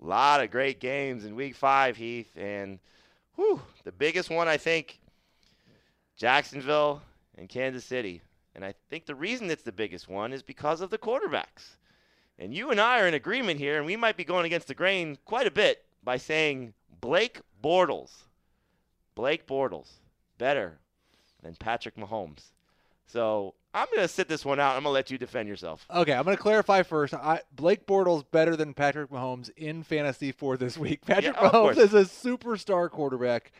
A 0.00 0.06
lot 0.06 0.42
of 0.42 0.50
great 0.50 0.78
games 0.78 1.24
in 1.24 1.34
Week 1.34 1.56
Five, 1.56 1.96
Heath, 1.96 2.30
and 2.36 2.78
whew, 3.34 3.60
the 3.84 3.92
biggest 3.92 4.30
one 4.30 4.46
I 4.46 4.56
think 4.56 5.00
Jacksonville 6.16 7.02
and 7.36 7.48
Kansas 7.48 7.84
City. 7.84 8.22
And 8.54 8.64
I 8.64 8.74
think 8.90 9.06
the 9.06 9.14
reason 9.14 9.50
it's 9.50 9.62
the 9.62 9.72
biggest 9.72 10.08
one 10.08 10.32
is 10.32 10.42
because 10.42 10.80
of 10.80 10.90
the 10.90 10.98
quarterbacks. 10.98 11.76
And 12.38 12.54
you 12.54 12.70
and 12.70 12.80
I 12.80 13.00
are 13.00 13.08
in 13.08 13.14
agreement 13.14 13.58
here, 13.58 13.78
and 13.78 13.86
we 13.86 13.96
might 13.96 14.16
be 14.16 14.24
going 14.24 14.46
against 14.46 14.68
the 14.68 14.74
grain 14.74 15.18
quite 15.24 15.46
a 15.46 15.50
bit 15.50 15.84
by 16.04 16.16
saying 16.16 16.74
Blake 17.00 17.40
Bortles. 17.62 18.27
Blake 19.18 19.48
Bortles 19.48 19.90
better 20.38 20.78
than 21.42 21.56
Patrick 21.56 21.96
Mahomes. 21.96 22.52
So 23.06 23.54
I'm 23.74 23.88
going 23.92 24.06
to 24.06 24.06
sit 24.06 24.28
this 24.28 24.44
one 24.44 24.60
out. 24.60 24.76
I'm 24.76 24.84
going 24.84 24.90
to 24.92 24.94
let 24.94 25.10
you 25.10 25.18
defend 25.18 25.48
yourself. 25.48 25.84
Okay, 25.92 26.12
I'm 26.12 26.22
going 26.22 26.36
to 26.36 26.42
clarify 26.42 26.84
first. 26.84 27.14
I, 27.14 27.40
Blake 27.52 27.84
Bortles 27.84 28.22
better 28.30 28.54
than 28.54 28.74
Patrick 28.74 29.10
Mahomes 29.10 29.50
in 29.56 29.82
fantasy 29.82 30.30
for 30.30 30.56
this 30.56 30.78
week. 30.78 31.04
Patrick 31.04 31.34
Yeah, 31.34 31.50
Mahomes 31.50 31.78
is 31.78 31.94
a 31.94 32.04
superstar 32.04 32.88
quarterback. 32.88 33.50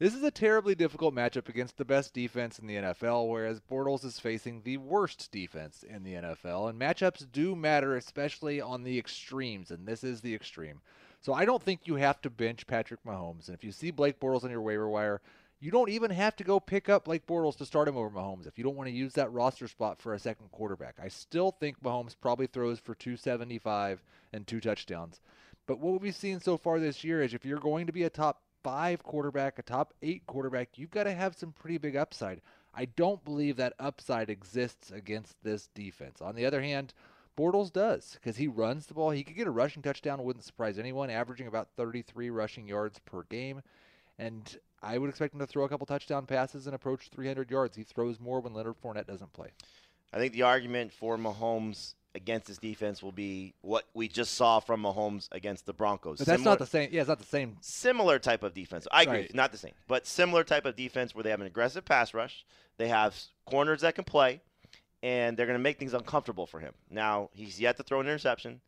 This 0.00 0.12
is 0.12 0.24
a 0.24 0.30
terribly 0.32 0.74
difficult 0.74 1.14
matchup 1.14 1.48
against 1.48 1.76
the 1.76 1.84
best 1.84 2.12
defense 2.12 2.58
in 2.58 2.66
the 2.66 2.74
NFL, 2.74 3.28
whereas 3.28 3.60
Bortles 3.60 4.04
is 4.04 4.18
facing 4.18 4.62
the 4.62 4.78
worst 4.78 5.30
defense 5.30 5.84
in 5.88 6.02
the 6.02 6.14
NFL. 6.14 6.68
And 6.68 6.80
matchups 6.80 7.30
do 7.30 7.54
matter, 7.54 7.94
especially 7.94 8.60
on 8.60 8.82
the 8.82 8.98
extremes, 8.98 9.70
and 9.70 9.86
this 9.86 10.02
is 10.02 10.20
the 10.20 10.34
extreme. 10.34 10.80
So 11.26 11.34
I 11.34 11.44
don't 11.44 11.60
think 11.60 11.88
you 11.88 11.96
have 11.96 12.22
to 12.22 12.30
bench 12.30 12.68
Patrick 12.68 13.02
Mahomes. 13.04 13.48
And 13.48 13.56
if 13.56 13.64
you 13.64 13.72
see 13.72 13.90
Blake 13.90 14.20
Bortles 14.20 14.44
on 14.44 14.50
your 14.52 14.60
waiver 14.60 14.88
wire, 14.88 15.20
you 15.58 15.72
don't 15.72 15.88
even 15.88 16.12
have 16.12 16.36
to 16.36 16.44
go 16.44 16.60
pick 16.60 16.88
up 16.88 17.06
Blake 17.06 17.26
Bortles 17.26 17.56
to 17.56 17.66
start 17.66 17.88
him 17.88 17.96
over 17.96 18.10
Mahomes 18.10 18.46
if 18.46 18.56
you 18.56 18.62
don't 18.62 18.76
want 18.76 18.88
to 18.88 18.94
use 18.94 19.14
that 19.14 19.32
roster 19.32 19.66
spot 19.66 20.00
for 20.00 20.14
a 20.14 20.20
second 20.20 20.52
quarterback. 20.52 20.94
I 21.02 21.08
still 21.08 21.50
think 21.50 21.82
Mahomes 21.82 22.14
probably 22.20 22.46
throws 22.46 22.78
for 22.78 22.94
275 22.94 24.04
and 24.32 24.46
two 24.46 24.60
touchdowns. 24.60 25.20
But 25.66 25.80
what 25.80 26.00
we've 26.00 26.14
seen 26.14 26.38
so 26.38 26.56
far 26.56 26.78
this 26.78 27.02
year 27.02 27.20
is 27.20 27.34
if 27.34 27.44
you're 27.44 27.58
going 27.58 27.88
to 27.88 27.92
be 27.92 28.04
a 28.04 28.08
top 28.08 28.42
five 28.62 29.02
quarterback, 29.02 29.58
a 29.58 29.62
top 29.62 29.94
eight 30.02 30.24
quarterback, 30.28 30.78
you've 30.78 30.92
got 30.92 31.04
to 31.04 31.12
have 31.12 31.36
some 31.36 31.50
pretty 31.50 31.78
big 31.78 31.96
upside. 31.96 32.40
I 32.72 32.84
don't 32.84 33.24
believe 33.24 33.56
that 33.56 33.74
upside 33.80 34.30
exists 34.30 34.92
against 34.92 35.42
this 35.42 35.70
defense. 35.74 36.20
On 36.20 36.36
the 36.36 36.46
other 36.46 36.62
hand, 36.62 36.94
Bortles 37.36 37.72
does 37.72 38.14
because 38.14 38.36
he 38.36 38.48
runs 38.48 38.86
the 38.86 38.94
ball. 38.94 39.10
He 39.10 39.22
could 39.22 39.36
get 39.36 39.46
a 39.46 39.50
rushing 39.50 39.82
touchdown, 39.82 40.22
wouldn't 40.24 40.44
surprise 40.44 40.78
anyone, 40.78 41.10
averaging 41.10 41.46
about 41.46 41.68
33 41.76 42.30
rushing 42.30 42.66
yards 42.66 42.98
per 43.00 43.22
game. 43.24 43.62
And 44.18 44.58
I 44.82 44.96
would 44.98 45.10
expect 45.10 45.34
him 45.34 45.40
to 45.40 45.46
throw 45.46 45.64
a 45.64 45.68
couple 45.68 45.86
touchdown 45.86 46.24
passes 46.26 46.66
and 46.66 46.74
approach 46.74 47.08
300 47.08 47.50
yards. 47.50 47.76
He 47.76 47.82
throws 47.82 48.18
more 48.18 48.40
when 48.40 48.54
Leonard 48.54 48.76
Fournette 48.82 49.06
doesn't 49.06 49.32
play. 49.34 49.48
I 50.12 50.18
think 50.18 50.32
the 50.32 50.42
argument 50.42 50.92
for 50.92 51.18
Mahomes 51.18 51.94
against 52.14 52.46
this 52.46 52.56
defense 52.56 53.02
will 53.02 53.12
be 53.12 53.52
what 53.60 53.84
we 53.92 54.08
just 54.08 54.34
saw 54.36 54.58
from 54.58 54.82
Mahomes 54.82 55.28
against 55.32 55.66
the 55.66 55.74
Broncos. 55.74 56.16
But 56.18 56.26
that's 56.26 56.38
Similar- 56.40 56.52
not 56.52 56.58
the 56.60 56.66
same. 56.66 56.88
Yeah, 56.90 57.00
it's 57.02 57.08
not 57.08 57.18
the 57.18 57.26
same. 57.26 57.58
similar 57.60 58.18
type 58.18 58.42
of 58.42 58.54
defense. 58.54 58.88
I 58.90 59.02
agree, 59.02 59.14
Right. 59.18 59.34
not 59.34 59.52
the 59.52 59.58
same, 59.58 59.74
but 59.86 60.06
similar 60.06 60.42
type 60.42 60.64
of 60.64 60.76
defense 60.76 61.14
where 61.14 61.22
they 61.22 61.28
have 61.30 61.42
an 61.42 61.46
aggressive 61.46 61.84
pass 61.84 62.14
rush. 62.14 62.46
They 62.78 62.88
have 62.88 63.14
corners 63.44 63.82
that 63.82 63.94
can 63.96 64.04
play, 64.04 64.40
and 65.06 65.36
they're 65.36 65.46
going 65.46 65.58
to 65.58 65.62
make 65.62 65.78
things 65.78 65.94
uncomfortable 65.94 66.46
for 66.48 66.58
him. 66.58 66.72
Now 66.90 67.30
he's 67.32 67.60
yet 67.60 67.76
to 67.76 67.84
throw 67.84 68.00
an 68.00 68.08
interception. 68.08 68.60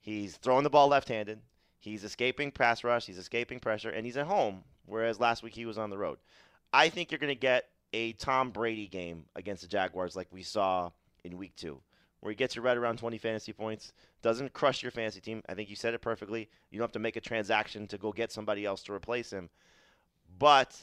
He's 0.00 0.38
throwing 0.38 0.64
the 0.64 0.70
ball 0.70 0.88
left-handed. 0.88 1.38
He's 1.80 2.02
escaping 2.02 2.50
pass 2.50 2.82
rush. 2.82 3.04
He's 3.04 3.18
escaping 3.18 3.60
pressure, 3.60 3.90
and 3.90 4.06
he's 4.06 4.16
at 4.16 4.26
home. 4.26 4.64
Whereas 4.86 5.20
last 5.20 5.42
week 5.42 5.54
he 5.54 5.66
was 5.66 5.76
on 5.76 5.90
the 5.90 5.98
road. 5.98 6.16
I 6.72 6.88
think 6.88 7.12
you're 7.12 7.18
going 7.18 7.28
to 7.28 7.38
get 7.38 7.68
a 7.92 8.14
Tom 8.14 8.52
Brady 8.52 8.86
game 8.86 9.26
against 9.36 9.60
the 9.60 9.68
Jaguars 9.68 10.16
like 10.16 10.28
we 10.32 10.42
saw 10.42 10.92
in 11.24 11.36
Week 11.36 11.54
Two, 11.56 11.82
where 12.20 12.30
he 12.30 12.36
gets 12.36 12.56
you 12.56 12.62
right 12.62 12.76
around 12.76 12.98
20 12.98 13.18
fantasy 13.18 13.52
points, 13.52 13.92
doesn't 14.22 14.54
crush 14.54 14.82
your 14.82 14.92
fantasy 14.92 15.20
team. 15.20 15.42
I 15.46 15.52
think 15.52 15.68
you 15.68 15.76
said 15.76 15.92
it 15.92 16.00
perfectly. 16.00 16.48
You 16.70 16.78
don't 16.78 16.84
have 16.84 16.92
to 16.92 16.98
make 17.00 17.16
a 17.16 17.20
transaction 17.20 17.86
to 17.88 17.98
go 17.98 18.12
get 18.12 18.32
somebody 18.32 18.64
else 18.64 18.82
to 18.84 18.94
replace 18.94 19.30
him. 19.30 19.50
But 20.38 20.74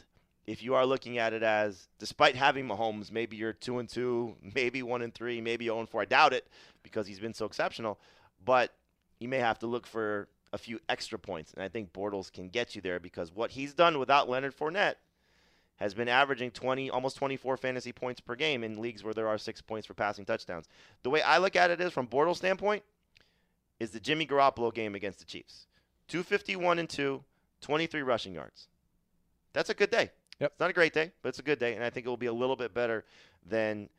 if 0.46 0.62
you 0.62 0.76
are 0.76 0.86
looking 0.86 1.18
at 1.18 1.34
it 1.34 1.44
as, 1.44 1.88
despite 2.00 2.36
having 2.36 2.68
Mahomes, 2.68 3.12
maybe 3.12 3.38
you're 3.38 3.54
two 3.54 3.80
and 3.80 3.88
two, 3.88 4.36
maybe 4.56 4.84
one 4.84 5.02
and 5.02 5.14
three, 5.14 5.40
maybe 5.40 5.66
zero 5.66 5.80
and 5.80 5.90
four. 5.90 6.02
I 6.02 6.06
doubt 6.06 6.34
it 6.34 6.48
because 6.84 7.08
he's 7.08 7.20
been 7.20 7.34
so 7.34 7.46
exceptional. 7.46 8.00
But 8.44 8.74
you 9.20 9.30
may 9.30 9.38
have 9.38 9.60
to 9.60 9.68
look 9.68 9.88
for 9.88 10.28
a 10.52 10.58
few 10.58 10.80
extra 10.90 11.18
points, 11.18 11.54
and 11.54 11.64
I 11.64 11.70
think 11.70 11.94
Bortles 11.94 12.32
can 12.32 12.50
get 12.50 12.76
you 12.76 12.82
there 12.82 13.00
because 13.00 13.34
what 13.34 13.52
he's 13.52 13.74
done 13.74 13.98
without 14.00 14.30
Leonard 14.30 14.56
Fournette 14.56 14.96
has 15.78 15.94
been 15.94 16.10
averaging 16.10 16.52
20, 16.52 16.90
almost 16.90 17.18
24 17.18 17.58
fantasy 17.58 17.92
points 17.92 18.22
per 18.22 18.36
game 18.36 18.64
in 18.64 18.80
leagues 18.80 19.04
where 19.04 19.14
there 19.14 19.28
are 19.28 19.38
six 19.38 19.62
points 19.62 19.88
for 19.88 19.94
passing 19.94 20.26
touchdowns. 20.26 20.68
The 21.02 21.10
way 21.10 21.22
I 21.22 21.40
look 21.40 21.56
at 21.56 21.72
it 21.72 21.82
is, 21.82 21.92
from 21.92 22.08
Bortles' 22.08 22.38
standpoint, 22.38 22.84
is 23.80 23.90
the 23.92 24.00
Jimmy 24.00 24.28
Garoppolo 24.28 24.74
game 24.74 24.94
against 24.94 25.20
the 25.20 25.26
Chiefs. 25.26 25.68
251 26.10 26.80
and 26.80 26.90
2, 26.90 27.24
23 27.62 28.02
rushing 28.02 28.34
yards. 28.34 28.68
That's 29.54 29.70
a 29.70 29.74
good 29.74 29.90
day. 29.90 30.12
Yep. 30.40 30.52
It's 30.52 30.60
not 30.60 30.70
a 30.70 30.74
great 30.74 30.94
day, 30.94 31.12
but 31.22 31.30
it's 31.30 31.40
a 31.40 31.44
good 31.44 31.60
day, 31.60 31.76
and 31.76 31.84
I 31.84 31.90
think 31.90 32.06
it 32.06 32.10
will 32.10 32.18
be 32.18 32.26
a 32.28 32.34
little 32.34 32.56
bit 32.56 32.74
better 32.74 33.06
than 33.48 33.90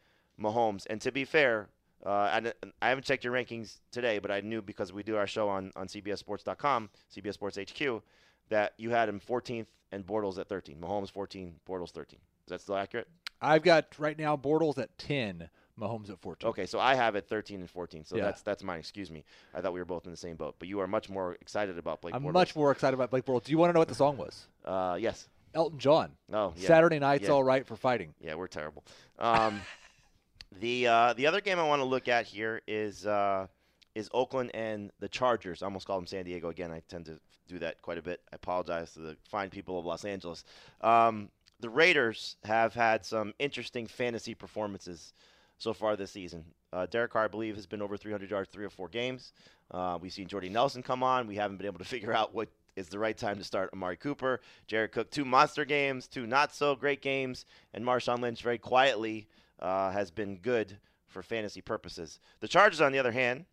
Mahomes. 0.41 0.85
And 0.91 1.01
to 1.03 1.13
be 1.13 1.25
fair, 1.25 1.69
uh, 2.05 2.31
and 2.33 2.53
I 2.83 2.89
haven't 2.89 3.05
checked 3.05 3.25
your 3.25 3.33
rankings 3.33 3.79
today, 3.91 4.19
but 4.19 4.31
I 4.31 4.41
knew 4.41 4.61
because 4.61 4.93
we 4.93 5.03
do 5.03 5.17
our 5.17 5.27
show 5.27 5.49
on, 5.49 5.73
on 5.77 5.87
CBSSports.com, 5.87 6.91
CBS 7.15 7.35
Sports 7.35 7.59
HQ, 7.59 8.03
that 8.51 8.75
you 8.77 8.91
had 8.91 9.09
him 9.09 9.21
14th 9.21 9.67
and 9.93 10.07
Bortles 10.07 10.39
at 10.39 10.49
13. 10.49 10.77
Mahomes 10.81 11.11
14, 11.11 11.55
Bortles 11.69 11.91
13. 11.91 12.19
Is 12.47 12.51
that 12.51 12.61
still 12.61 12.77
accurate? 12.77 13.09
I've 13.41 13.63
got 13.63 13.99
right 13.99 14.19
now 14.19 14.37
Bortles 14.37 14.77
at 14.79 14.97
10, 14.99 15.49
Mahomes 15.81 16.11
at 16.11 16.19
14. 16.21 16.49
Okay, 16.51 16.67
so 16.67 16.79
I 16.79 16.95
have 16.95 17.15
it 17.15 17.27
13 17.27 17.61
and 17.61 17.71
14. 17.71 18.05
So 18.05 18.17
Yeah. 18.17 18.25
that's 18.25 18.43
that's 18.43 18.63
mine. 18.63 18.79
Excuse 18.81 19.11
me. 19.11 19.25
I 19.55 19.61
thought 19.61 19.73
we 19.73 19.81
were 19.81 19.85
both 19.87 20.05
in 20.05 20.11
the 20.11 20.17
same 20.17 20.37
boat. 20.37 20.57
But 20.59 20.69
you 20.69 20.81
are 20.81 20.87
much 20.87 21.09
more 21.09 21.35
excited 21.41 21.79
about 21.79 22.01
Blake 22.03 22.15
I'm 22.15 22.23
Bortles. 22.23 22.33
much 22.33 22.57
more 22.57 22.71
excited 22.71 22.95
about 22.95 23.11
Blake 23.11 23.25
Bortles. 23.25 23.45
Do 23.45 23.53
you 23.53 23.59
want 23.59 23.71
to 23.71 23.75
know 23.75 23.81
what 23.81 23.89
the 23.89 23.95
song 23.95 24.17
was? 24.17 24.47
Uh, 24.65 24.97
yes. 25.01 25.29
Elton 25.55 25.79
John. 25.79 26.13
Oh, 26.33 26.53
yeah. 26.57 26.67
Saturday 26.67 26.99
Night's 26.99 27.25
Yeah. 27.25 27.31
All 27.31 27.45
Right 27.45 27.67
for 27.67 27.77
Fighting. 27.77 28.15
Yeah, 28.21 28.35
we're 28.35 28.49
terrible. 28.49 28.85
Um, 29.19 29.61
the 30.61 30.87
uh, 30.87 31.13
the 31.15 31.27
other 31.27 31.41
game 31.41 31.59
I 31.59 31.67
want 31.67 31.81
to 31.81 31.87
look 31.87 32.09
at 32.09 32.27
here 32.27 32.61
is 32.67 33.07
uh, 33.07 33.47
is 33.95 34.09
Oakland 34.13 34.51
and 34.55 34.91
the 35.01 35.09
Chargers. 35.09 35.63
I 35.63 35.67
almost 35.67 35.87
called 35.87 36.01
them 36.01 36.07
San 36.07 36.25
Diego 36.25 36.49
again. 36.49 36.71
I 36.71 36.83
tend 36.89 37.07
to 37.07 37.19
do 37.49 37.59
that 37.61 37.81
quite 37.83 37.99
a 37.99 38.03
bit. 38.03 38.21
I 38.33 38.37
apologize 38.37 38.93
to 38.95 39.01
the 39.01 39.17
fine 39.29 39.51
people 39.51 39.79
of 39.79 39.85
Los 39.85 40.05
Angeles. 40.05 40.45
Um, 40.81 41.31
the 41.61 41.69
Raiders 41.71 42.37
have 42.45 42.75
had 42.75 43.05
some 43.05 43.33
interesting 43.39 43.87
fantasy 43.87 44.35
performances 44.35 45.13
so 45.59 45.73
far 45.73 45.97
this 45.97 46.11
season. 46.11 46.45
Uh, 46.73 46.87
Derek 46.87 47.13
Carr, 47.13 47.25
I 47.25 47.29
believe, 47.29 47.55
has 47.55 47.67
been 47.67 47.81
over 47.81 47.97
300 47.97 48.31
yards 48.31 48.51
three 48.51 48.65
or 48.65 48.71
four 48.71 48.89
games. 48.89 49.33
Uh, 49.71 49.97
we've 50.01 50.13
seen 50.13 50.27
Jordy 50.27 50.49
Nelson 50.49 50.83
come 50.83 51.03
on. 51.03 51.27
We 51.27 51.37
haven't 51.37 51.59
been 51.59 51.67
able 51.67 51.79
to 51.79 51.85
figure 51.97 52.13
out 52.13 52.35
what 52.35 52.49
is 52.77 52.89
the 52.89 52.99
right 52.99 53.17
time 53.17 53.39
to 53.39 53.45
start 53.45 53.71
Amari 53.73 53.97
Cooper. 53.97 54.41
Jared 54.67 54.93
Cook, 54.93 55.11
two 55.11 55.25
monster 55.25 55.65
games, 55.65 56.07
two 56.09 56.27
not 56.27 56.55
so 56.55 56.75
great 56.75 57.03
games, 57.03 57.47
and 57.73 57.85
Marshawn 57.85 58.21
Lynch 58.21 58.43
very 58.43 58.59
quietly 58.59 59.29
uh, 59.61 59.91
has 59.91 60.11
been 60.11 60.37
good 60.39 60.79
for 61.07 61.23
fantasy 61.23 61.61
purposes. 61.61 62.19
The 62.41 62.49
Chargers, 62.49 62.81
on 62.81 62.93
the 62.93 62.99
other 62.99 63.13
hand, 63.13 63.45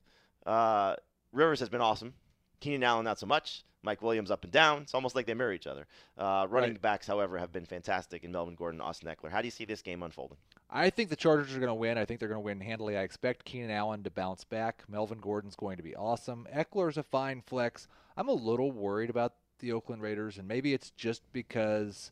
uh, 0.46 0.96
Rivers 1.32 1.60
has 1.60 1.70
been 1.70 1.82
awesome. 1.82 2.14
Keenan 2.60 2.84
Allen, 2.84 3.06
not 3.06 3.20
so 3.20 3.26
much. 3.26 3.64
Mike 3.84 4.02
Williams 4.04 4.30
up 4.30 4.44
and 4.44 4.52
down. 4.54 4.84
It's 4.84 4.94
almost 4.94 5.16
like 5.16 5.26
they 5.26 5.34
mirror 5.34 5.54
each 5.54 5.66
other. 5.66 5.88
Uh, 6.18 6.46
running 6.50 6.72
Right. 6.72 6.82
backs, 6.82 7.08
however, 7.08 7.40
have 7.40 7.52
been 7.52 7.66
fantastic 7.66 8.24
in 8.24 8.32
Melvin 8.32 8.54
Gordon 8.56 8.80
Austin 8.82 9.10
Ekeler. 9.10 9.32
How 9.32 9.42
do 9.42 9.48
you 9.48 9.52
see 9.52 9.66
this 9.66 9.82
game 9.82 10.04
unfolding? 10.04 10.38
I 10.72 10.90
think 10.90 11.10
the 11.10 11.18
Chargers 11.18 11.54
are 11.54 11.60
going 11.60 11.68
to 11.68 11.74
win. 11.74 11.98
I 11.98 12.06
think 12.06 12.20
they're 12.20 12.30
going 12.30 12.42
to 12.42 12.46
win 12.46 12.62
handily. 12.62 12.98
I 12.98 13.02
expect 13.02 13.44
Keenan 13.44 13.72
Allen 13.72 14.04
to 14.04 14.10
bounce 14.10 14.46
back. 14.46 14.84
Melvin 14.88 15.20
Gordon's 15.20 15.56
going 15.56 15.78
to 15.78 15.84
be 15.84 15.96
awesome. 15.96 16.48
Ekeler's 16.56 16.98
a 16.98 17.04
fine 17.04 17.42
flex. 17.46 17.88
I'm 18.16 18.30
a 18.30 18.34
little 18.34 18.72
worried 18.72 19.10
about 19.10 19.34
the 19.60 19.74
Oakland 19.74 20.02
Raiders, 20.02 20.38
and 20.38 20.48
maybe 20.48 20.74
it's 20.74 20.92
just 20.92 21.22
because 21.34 22.12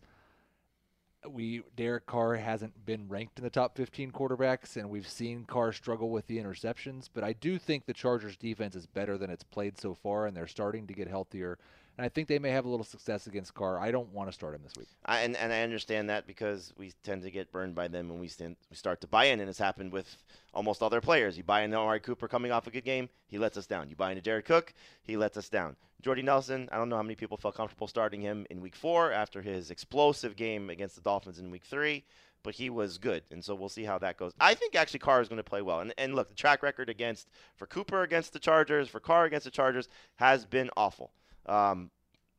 we 1.28 1.62
Derek 1.76 2.06
Carr 2.06 2.36
hasn't 2.36 2.86
been 2.86 3.08
ranked 3.08 3.40
in 3.40 3.44
the 3.44 3.50
top 3.50 3.78
15 3.78 4.12
quarterbacks, 4.12 4.76
and 4.76 4.90
we've 4.90 5.08
seen 5.08 5.46
Carr 5.46 5.72
struggle 5.72 6.10
with 6.10 6.28
the 6.28 6.38
interceptions. 6.38 7.10
But 7.14 7.24
I 7.24 7.34
do 7.34 7.58
think 7.58 7.86
the 7.86 7.94
Chargers 7.94 8.36
defense 8.38 8.76
is 8.76 8.86
better 8.86 9.18
than 9.18 9.30
it's 9.30 9.44
played 9.44 9.78
so 9.78 9.94
far, 9.94 10.26
and 10.26 10.36
they're 10.36 10.48
starting 10.48 10.86
to 10.88 10.94
get 10.94 11.08
healthier. 11.08 11.58
And 12.00 12.06
I 12.06 12.08
think 12.08 12.30
they 12.30 12.40
may 12.40 12.52
have 12.52 12.64
a 12.64 12.70
little 12.70 12.86
success 12.86 13.28
against 13.28 13.54
Carr. 13.54 13.78
I 13.78 13.92
don't 13.92 14.08
want 14.14 14.30
to 14.30 14.34
start 14.34 14.56
him 14.56 14.62
this 14.64 14.78
week. 14.78 14.88
I, 15.06 15.20
and, 15.20 15.36
and 15.36 15.52
I 15.52 15.64
understand 15.64 16.10
that 16.10 16.26
because 16.26 16.72
we 16.78 16.94
tend 17.04 17.24
to 17.24 17.30
get 17.30 17.52
burned 17.52 17.76
by 17.76 17.90
them 17.90 18.08
when 18.08 18.20
we, 18.20 18.30
stand, 18.30 18.56
we 18.70 18.78
start 18.78 19.02
to 19.02 19.08
buy 19.08 19.26
in, 19.26 19.42
and 19.42 19.50
it's 19.50 19.60
happened 19.60 19.92
with 19.92 20.16
almost 20.54 20.82
all 20.82 20.90
their 20.90 21.02
players. 21.02 21.36
You 21.36 21.44
buy 21.44 21.64
into 21.64 21.76
Amari 21.76 22.00
Cooper 22.00 22.30
coming 22.30 22.54
off 22.54 22.68
a 22.68 22.72
good 22.72 22.86
game, 22.86 23.10
he 23.28 23.38
lets 23.38 23.58
us 23.58 23.68
down. 23.68 23.90
You 23.90 23.98
buy 23.98 24.12
into 24.12 24.22
Jared 24.22 24.46
Cook, 24.46 24.74
he 25.02 25.18
lets 25.18 25.36
us 25.36 25.50
down. 25.50 25.76
Jordy 26.02 26.22
Nelson, 26.22 26.70
I 26.72 26.78
don't 26.78 26.88
know 26.88 26.96
how 26.96 27.04
many 27.04 27.16
people 27.16 27.36
felt 27.36 27.56
comfortable 27.56 27.88
starting 27.88 28.22
him 28.22 28.48
in 28.50 28.62
week 28.62 28.78
four 28.78 29.12
after 29.12 29.42
his 29.42 29.70
explosive 29.70 30.38
game 30.38 30.70
against 30.70 30.96
the 30.96 31.02
Dolphins 31.02 31.38
in 31.38 31.52
week 31.52 31.66
three, 31.66 32.06
but 32.44 32.56
he 32.56 32.70
was 32.70 32.98
good, 32.98 33.24
and 33.30 33.44
so 33.44 33.56
we'll 33.56 33.68
see 33.68 33.84
how 33.84 33.98
that 33.98 34.16
goes. 34.16 34.32
I 34.40 34.54
think 34.54 34.74
actually 34.74 35.00
Carr 35.00 35.20
is 35.20 35.28
going 35.28 35.36
to 35.36 35.44
play 35.44 35.62
well. 35.62 35.82
And, 35.82 35.94
and 35.98 36.16
look, 36.16 36.30
the 36.30 36.34
track 36.34 36.64
record 36.64 36.88
against 36.88 37.28
for 37.58 37.66
Cooper 37.66 38.04
against 38.04 38.32
the 38.32 38.40
Chargers, 38.40 38.88
for 38.88 39.02
Carr 39.02 39.26
against 39.26 39.44
the 39.44 39.52
Chargers 39.52 39.90
has 40.16 40.46
been 40.46 40.70
awful. 40.78 41.12
Um, 41.50 41.90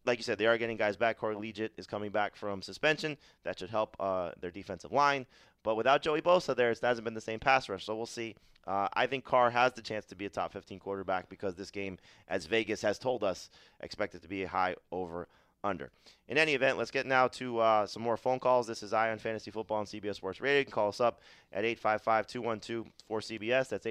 like 0.07 0.19
you 0.19 0.25
said, 0.25 0.39
they 0.39 0.47
are 0.47 0.57
getting 0.57 0.77
guys 0.77 0.97
back. 0.97 1.19
Corey 1.19 1.35
Liuget 1.35 1.71
is 1.77 1.87
coming 1.87 2.11
back 2.11 2.35
from 2.35 2.63
suspension. 2.63 3.19
That 3.45 3.59
should 3.59 3.71
help 3.71 3.97
uh, 4.01 4.31
their 4.41 4.51
defensive 4.51 4.93
line. 4.93 5.27
But 5.63 5.77
without 5.77 6.03
Joey 6.03 6.23
Bosa 6.23 6.57
there, 6.57 6.71
it 6.71 6.81
hasn't 6.81 7.05
been 7.05 7.15
the 7.15 7.21
same 7.21 7.39
pass 7.39 7.69
rush. 7.69 7.85
So 7.85 7.95
we'll 7.95 8.07
see. 8.07 8.35
Uh, 8.67 8.89
I 8.93 9.07
think 9.07 9.25
Carr 9.25 9.51
has 9.51 9.75
the 9.75 9.83
chance 9.83 10.07
to 10.07 10.15
be 10.15 10.27
a 10.27 10.31
top 10.31 10.53
15 10.53 10.79
quarterback 10.79 11.29
because 11.29 11.55
this 11.55 11.71
game, 11.71 11.99
as 12.29 12.47
Vegas 12.47 12.83
has 12.83 12.99
told 12.99 13.25
us, 13.25 13.51
expected 13.81 14.23
to 14.23 14.29
be 14.29 14.45
a 14.45 14.49
high 14.49 14.77
over 14.91 15.29
under. 15.63 15.91
In 16.29 16.39
any 16.39 16.55
event, 16.55 16.79
let's 16.79 16.91
get 16.91 17.05
now 17.07 17.29
to 17.29 17.59
uh, 17.59 17.87
some 17.87 18.03
more 18.03 18.17
phone 18.17 18.39
calls. 18.39 18.67
This 18.67 18.83
is 18.83 18.95
Eye 18.95 19.11
on 19.11 19.19
Fantasy 19.19 19.51
Football 19.51 19.79
on 19.79 19.87
CBS 19.87 20.17
Sports 20.17 20.41
Radio. 20.41 20.61
You 20.61 20.65
can 20.65 20.73
call 20.73 20.89
us 20.89 21.01
up 21.01 21.21
at 21.53 21.65
855-212-4CBS. 21.65 23.69
That's 23.69 23.87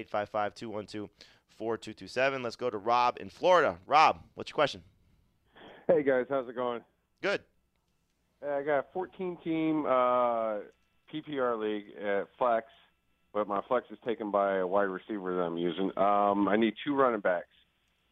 855-212-4227. 1.60 2.44
Let's 2.44 2.56
go 2.56 2.70
to 2.70 2.78
Rob 2.78 3.18
in 3.20 3.30
Florida. 3.30 3.78
Rob, 3.86 4.22
what's 4.36 4.50
your 4.50 4.56
question? 4.56 4.84
Hey 5.90 6.04
guys, 6.04 6.28
how's 6.30 6.48
it 6.48 6.56
going? 6.56 6.82
Good. 7.24 7.42
Uh, 8.46 8.52
I 8.52 8.62
got 8.62 8.78
a 8.78 8.86
14 8.94 9.40
team 9.44 9.88
uh, 9.88 10.60
PPR 11.12 11.60
league 11.60 11.86
at 12.00 12.28
flex, 12.38 12.68
but 13.34 13.48
my 13.48 13.60
flex 13.68 13.88
is 13.90 13.98
taken 14.06 14.30
by 14.30 14.58
a 14.58 14.68
wide 14.68 14.84
receiver 14.84 15.36
that 15.36 15.42
I'm 15.42 15.58
using. 15.58 15.86
Um, 15.98 16.48
I 16.48 16.58
need 16.58 16.76
two 16.86 16.94
running 16.94 17.22
backs: 17.22 17.48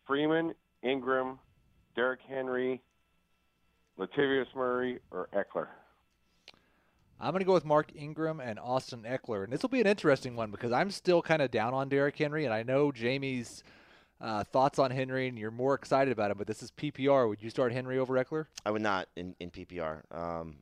Freeman, 0.08 0.56
Ingram, 0.82 1.38
Derrick 1.96 2.22
Henry, 2.28 2.82
Latavius 4.00 4.48
Murray, 4.56 4.98
or 5.12 5.30
Ekeler. 5.36 5.68
I'm 7.20 7.32
going 7.32 7.42
to 7.42 7.46
go 7.46 7.54
with 7.54 7.66
Mark 7.66 7.92
Ingram 7.96 8.40
and 8.40 8.58
Austin 8.58 9.06
Ekeler. 9.08 9.44
And 9.44 9.54
this 9.54 9.62
will 9.62 9.70
be 9.70 9.82
an 9.82 9.88
interesting 9.88 10.36
one 10.36 10.50
because 10.50 10.72
I'm 10.72 10.90
still 10.90 11.22
kind 11.22 11.44
of 11.44 11.52
down 11.52 11.76
on 11.76 11.90
Derrick 11.90 12.18
Henry, 12.18 12.44
and 12.44 12.54
I 12.56 12.64
know 12.64 12.92
Jamey's 12.92 13.64
uh, 14.20 14.44
thoughts 14.44 14.80
on 14.80 14.92
Henry, 14.92 15.28
and 15.28 15.38
you're 15.38 15.52
more 15.52 15.76
excited 15.76 16.12
about 16.12 16.32
him, 16.32 16.38
but 16.38 16.48
this 16.48 16.64
is 16.64 16.72
PPR. 16.72 17.28
Would 17.28 17.42
you 17.42 17.50
start 17.50 17.72
Henry 17.72 18.00
over 18.00 18.14
Ekeler? 18.16 18.46
I 18.66 18.72
would 18.72 18.82
not 18.82 19.08
in, 19.16 19.36
in 19.40 19.52
PPR. 19.52 20.02
Um, 20.12 20.58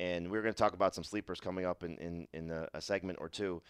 and 0.00 0.30
we're 0.30 0.42
going 0.42 0.54
to 0.54 0.58
talk 0.58 0.74
about 0.74 0.94
some 0.94 1.04
sleepers 1.04 1.40
coming 1.40 1.66
up 1.66 1.82
in, 1.82 1.98
in, 1.98 2.28
in 2.32 2.50
a, 2.50 2.68
a 2.74 2.80
segment 2.80 3.18
or 3.20 3.28
two 3.28 3.60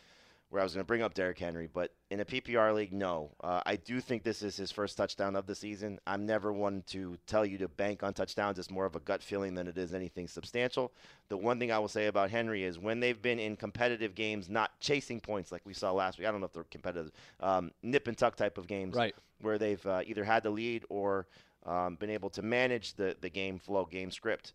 where 0.51 0.61
I 0.61 0.65
was 0.65 0.73
going 0.73 0.83
to 0.83 0.87
bring 0.87 1.03
up 1.03 1.13
Derrick 1.13 1.39
Henry, 1.39 1.69
but 1.71 1.93
in 2.11 2.21
a 2.21 2.25
PPR 2.25 2.75
league, 2.75 2.93
no. 2.93 3.31
Uh, 3.43 3.61
I 3.67 3.77
do 3.77 4.01
think 4.01 4.23
this 4.23 4.43
is 4.43 4.57
his 4.57 4.73
first 4.73 4.97
touchdown 4.97 5.37
of 5.37 5.47
the 5.47 5.55
season. 5.55 5.99
I'm 6.07 6.25
never 6.25 6.55
one 6.55 6.83
to 6.89 7.19
tell 7.27 7.45
you 7.45 7.59
to 7.59 7.69
bank 7.69 8.03
on 8.03 8.15
touchdowns. 8.15 8.59
It's 8.59 8.71
more 8.71 8.87
of 8.87 8.97
a 8.97 9.01
gut 9.01 9.23
feeling 9.23 9.55
than 9.55 9.67
it 9.67 9.77
is 9.77 9.93
anything 9.93 10.27
substantial. 10.27 10.93
The 11.29 11.37
one 11.37 11.59
thing 11.59 11.71
I 11.71 11.79
will 11.79 11.89
say 11.89 12.07
about 12.07 12.31
Henry 12.31 12.65
is 12.65 12.79
when 12.79 12.99
they've 12.99 13.21
been 13.21 13.39
in 13.39 13.57
competitive 13.57 14.15
games, 14.15 14.49
not 14.49 14.71
chasing 14.81 15.21
points 15.21 15.53
like 15.53 15.61
we 15.67 15.75
saw 15.75 15.93
last 15.93 16.19
week. 16.19 16.27
I 16.27 16.31
don't 16.31 16.41
know 16.41 16.47
if 16.47 16.53
they're 16.55 16.65
competitive, 16.65 17.13
um, 17.41 17.71
nip 17.83 18.09
and 18.09 18.17
tuck 18.17 18.35
type 18.35 18.57
of 18.57 18.67
games, 18.67 18.97
right? 18.97 19.15
Where 19.43 19.59
they've 19.59 19.85
uh, 19.85 20.01
either 20.07 20.25
had 20.25 20.45
the 20.45 20.51
lead 20.51 20.87
or 20.89 21.27
um, 21.67 21.97
been 21.97 22.11
able 22.11 22.31
to 22.31 22.43
manage 22.43 22.95
the 22.95 23.17
the 23.21 23.29
game 23.29 23.59
flow, 23.59 23.85
game 23.85 24.11
script, 24.11 24.55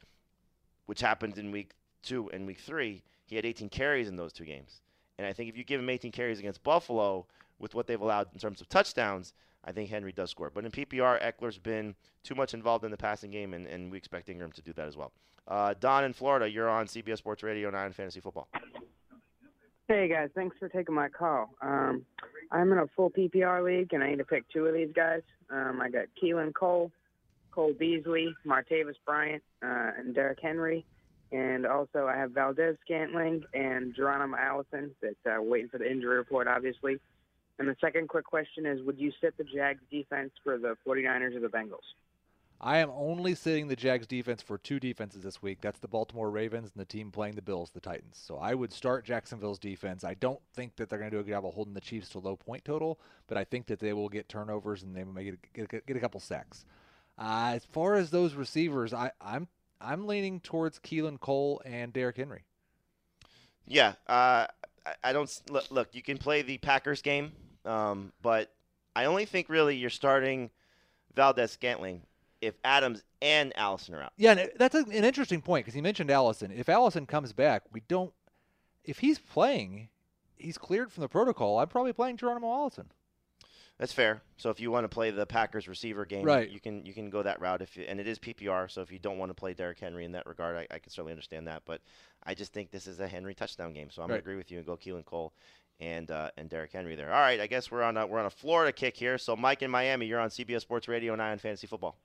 which 0.87 1.01
happened 1.01 1.37
in 1.37 1.51
week 1.51 1.73
two 2.01 2.31
and 2.31 2.47
week 2.47 2.59
three. 2.59 3.03
He 3.25 3.35
had 3.35 3.45
18 3.45 3.69
carries 3.69 4.09
in 4.09 4.15
those 4.15 4.33
two 4.33 4.45
games. 4.45 4.81
And 5.17 5.27
I 5.27 5.33
think 5.33 5.49
if 5.49 5.57
you 5.57 5.63
give 5.63 5.79
him 5.79 5.89
18 5.89 6.11
carries 6.11 6.39
against 6.39 6.63
Buffalo 6.63 7.25
with 7.59 7.75
what 7.75 7.87
they've 7.87 8.01
allowed 8.01 8.27
in 8.33 8.39
terms 8.39 8.61
of 8.61 8.69
touchdowns, 8.69 9.33
I 9.63 9.71
think 9.71 9.89
Henry 9.89 10.11
does 10.11 10.31
score. 10.31 10.51
But 10.53 10.65
in 10.65 10.71
PPR, 10.71 11.21
Ekeler's 11.21 11.57
been 11.57 11.95
too 12.23 12.35
much 12.35 12.53
involved 12.53 12.83
in 12.83 12.91
the 12.91 12.97
passing 12.97 13.31
game, 13.31 13.53
and, 13.53 13.67
and 13.67 13.91
we 13.91 13.97
expect 13.97 14.29
Ingram 14.29 14.51
to 14.53 14.61
do 14.61 14.73
that 14.73 14.87
as 14.87 14.97
well. 14.97 15.11
Uh, 15.47 15.73
Don 15.79 16.03
in 16.03 16.13
Florida, 16.13 16.49
you're 16.49 16.69
on 16.69 16.87
CBS 16.87 17.17
Sports 17.17 17.43
Radio 17.43 17.69
9 17.69 17.93
Fantasy 17.93 18.19
Football. 18.19 18.47
Hey 19.89 20.07
guys, 20.07 20.29
thanks 20.33 20.55
for 20.57 20.69
taking 20.69 20.95
my 20.95 21.09
call. 21.09 21.49
Um, 21.61 22.05
I'm 22.51 22.71
in 22.71 22.77
a 22.77 22.87
full 22.95 23.11
PPR 23.11 23.63
league, 23.63 23.93
and 23.93 24.01
I 24.01 24.11
need 24.11 24.19
to 24.19 24.23
pick 24.23 24.45
two 24.49 24.65
of 24.65 24.73
these 24.73 24.91
guys. 24.95 25.21
Um, 25.49 25.81
I 25.81 25.89
got 25.89 26.05
Keelan 26.21 26.53
Cole, 26.53 26.89
Cole 27.51 27.73
Beasley, 27.77 28.33
Martavis 28.45 28.95
Bryant, 29.05 29.43
uh, 29.61 29.91
and 29.97 30.15
Derrick 30.15 30.39
Henry. 30.41 30.85
And 31.33 31.65
also, 31.65 32.05
I 32.05 32.15
have 32.15 32.31
Valdes-Scantling 32.31 33.43
and 33.55 33.95
Geronimo 33.95 34.37
Allison 34.37 34.91
that 35.01 35.17
uh, 35.25 35.41
waiting 35.41 35.67
for 35.67 35.79
the 35.79 35.89
injury 35.89 36.17
report, 36.17 36.47
obviously. 36.47 36.99
And 37.57 37.67
the 37.67 37.75
second 37.81 38.07
quick 38.07 38.25
question 38.25 38.67
is, 38.67 38.83
would 38.83 38.99
you 38.99 39.11
sit 39.19 39.35
the 39.37 39.43
Jags 39.43 39.81
defense 39.89 40.31
for 40.43 40.59
the 40.59 40.77
49ers 40.85 41.35
or 41.35 41.39
the 41.39 41.47
Bengals? 41.47 41.79
I 42.61 42.77
am 42.77 42.91
only 42.91 43.33
sitting 43.33 43.67
the 43.67 43.75
Jags 43.75 44.05
defense 44.05 44.43
for 44.43 44.59
two 44.59 44.79
defenses 44.79 45.23
this 45.23 45.41
week. 45.41 45.57
That's 45.59 45.79
the 45.79 45.87
Baltimore 45.87 46.29
Ravens 46.29 46.71
and 46.71 46.79
the 46.79 46.85
team 46.85 47.11
playing 47.11 47.33
the 47.33 47.41
Bills, 47.41 47.71
the 47.71 47.79
Titans. 47.79 48.21
So 48.23 48.37
I 48.37 48.53
would 48.53 48.71
start 48.71 49.03
Jacksonville's 49.03 49.59
defense. 49.59 50.03
I 50.03 50.13
don't 50.13 50.39
think 50.53 50.75
that 50.75 50.87
they're 50.87 50.99
going 50.99 51.09
to 51.09 51.17
do 51.17 51.19
a 51.19 51.23
good 51.23 51.31
job 51.31 51.47
of 51.47 51.55
holding 51.55 51.73
the 51.73 51.81
Chiefs 51.81 52.09
to 52.09 52.19
low 52.19 52.35
point 52.35 52.63
total, 52.63 52.99
but 53.27 53.37
I 53.37 53.43
think 53.43 53.65
that 53.67 53.79
they 53.79 53.91
will 53.91 54.07
get 54.07 54.29
turnovers 54.29 54.83
and 54.83 54.95
they 54.95 55.03
may 55.03 55.23
get, 55.25 55.69
get, 55.69 55.85
get 55.87 55.97
a 55.97 55.99
couple 55.99 56.19
sacks. 56.19 56.63
Uh, 57.17 57.53
as 57.55 57.65
far 57.65 57.95
as 57.95 58.11
those 58.11 58.35
receivers, 58.35 58.93
I, 58.93 59.11
I'm 59.19 59.47
I'm 59.83 60.07
leaning 60.07 60.39
towards 60.39 60.79
Keelan 60.79 61.19
Cole 61.19 61.61
and 61.65 61.91
Derrick 61.93 62.17
Henry. 62.17 62.45
Yeah, 63.67 63.93
uh, 64.07 64.47
I, 64.85 64.93
I, 65.03 65.13
don't 65.13 65.41
look, 65.49 65.65
look. 65.69 65.89
You 65.93 66.01
can 66.01 66.17
play 66.17 66.41
the 66.41 66.57
Packers 66.57 67.01
game, 67.01 67.31
um, 67.65 68.11
but 68.21 68.51
I 68.95 69.05
only 69.05 69.25
think 69.25 69.49
really 69.49 69.75
you're 69.75 69.89
starting 69.89 70.49
Valdes-Scantling 71.15 72.01
if 72.41 72.55
Adams 72.63 73.03
and 73.21 73.53
Allison 73.55 73.95
are 73.95 74.03
out. 74.03 74.13
Yeah, 74.17 74.31
and 74.31 74.51
that's 74.57 74.75
an 74.75 74.91
interesting 74.91 75.41
point 75.41 75.65
because 75.65 75.75
he 75.75 75.81
mentioned 75.81 76.11
Allison. 76.11 76.51
If 76.51 76.67
Allison 76.67 77.05
comes 77.05 77.31
back, 77.31 77.63
we 77.71 77.81
don't. 77.87 78.13
If 78.83 78.99
he's 78.99 79.17
playing, 79.17 79.87
he's 80.35 80.57
cleared 80.57 80.91
from 80.91 81.01
the 81.01 81.07
protocol. 81.07 81.59
I'm 81.59 81.69
probably 81.69 81.93
playing 81.93 82.17
Geronimo 82.17 82.51
Allison. 82.51 82.91
That's 83.79 83.91
fair. 83.93 84.21
So 84.37 84.49
if 84.49 84.59
you 84.59 84.71
want 84.71 84.83
to 84.83 84.89
play 84.89 85.09
the 85.09 85.25
Packers 85.25 85.67
receiver 85.67 86.05
game, 86.05 86.23
right. 86.23 86.49
you 86.49 86.59
can 86.59 86.85
you 86.85 86.93
can 86.93 87.09
go 87.09 87.23
that 87.23 87.41
route. 87.41 87.61
If 87.61 87.75
you, 87.75 87.85
and 87.87 87.99
it 87.99 88.07
is 88.07 88.19
PPR, 88.19 88.69
so 88.69 88.81
if 88.81 88.91
you 88.91 88.99
don't 88.99 89.17
want 89.17 89.31
to 89.31 89.33
play 89.33 89.53
Derrick 89.53 89.79
Henry 89.79 90.05
in 90.05 90.11
that 90.11 90.27
regard, 90.27 90.55
I, 90.55 90.67
I 90.75 90.79
can 90.79 90.91
certainly 90.91 91.11
understand 91.11 91.47
that. 91.47 91.63
But 91.65 91.81
I 92.23 92.35
just 92.35 92.53
think 92.53 92.69
this 92.69 92.85
is 92.85 92.99
a 92.99 93.07
Henry 93.07 93.33
touchdown 93.33 93.73
game, 93.73 93.89
so 93.89 94.01
I'm 94.01 94.09
right. 94.09 94.15
gonna 94.15 94.19
agree 94.19 94.35
with 94.35 94.51
you 94.51 94.57
and 94.57 94.65
go 94.65 94.77
Keelan 94.77 95.05
Cole 95.05 95.33
and 95.79 96.11
uh, 96.11 96.29
and 96.37 96.49
Derrick 96.49 96.71
Henry 96.71 96.95
there. 96.95 97.11
All 97.11 97.19
right, 97.19 97.39
I 97.39 97.47
guess 97.47 97.71
we're 97.71 97.81
on 97.83 97.97
a, 97.97 98.05
we're 98.05 98.19
on 98.19 98.27
a 98.27 98.31
Florida 98.31 98.71
kick 98.71 98.95
here. 98.95 99.17
So 99.17 99.35
Mike 99.35 99.63
in 99.63 99.71
Miami, 99.71 100.05
you're 100.05 100.19
on 100.19 100.29
CBS 100.29 100.61
Sports 100.61 100.87
Radio 100.87 101.13
and 101.13 101.21
Eye 101.21 101.31
on 101.31 101.39
Fantasy 101.39 101.65
Football. 101.65 101.97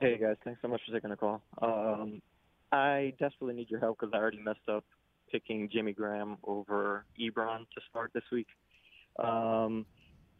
Hey 0.00 0.16
guys, 0.16 0.36
thanks 0.44 0.62
so 0.62 0.68
much 0.68 0.80
for 0.86 0.94
taking 0.94 1.10
the 1.10 1.16
call. 1.16 1.42
Um, 1.60 2.22
I 2.72 3.14
desperately 3.18 3.54
need 3.54 3.68
your 3.68 3.80
help 3.80 3.98
because 3.98 4.12
I 4.14 4.18
already 4.18 4.38
messed 4.38 4.68
up 4.68 4.84
picking 5.30 5.68
Jimmy 5.70 5.92
Graham 5.92 6.38
over 6.44 7.04
Ebron 7.20 7.66
to 7.74 7.80
start 7.90 8.12
this 8.14 8.22
week. 8.32 8.46
Um, 9.18 9.84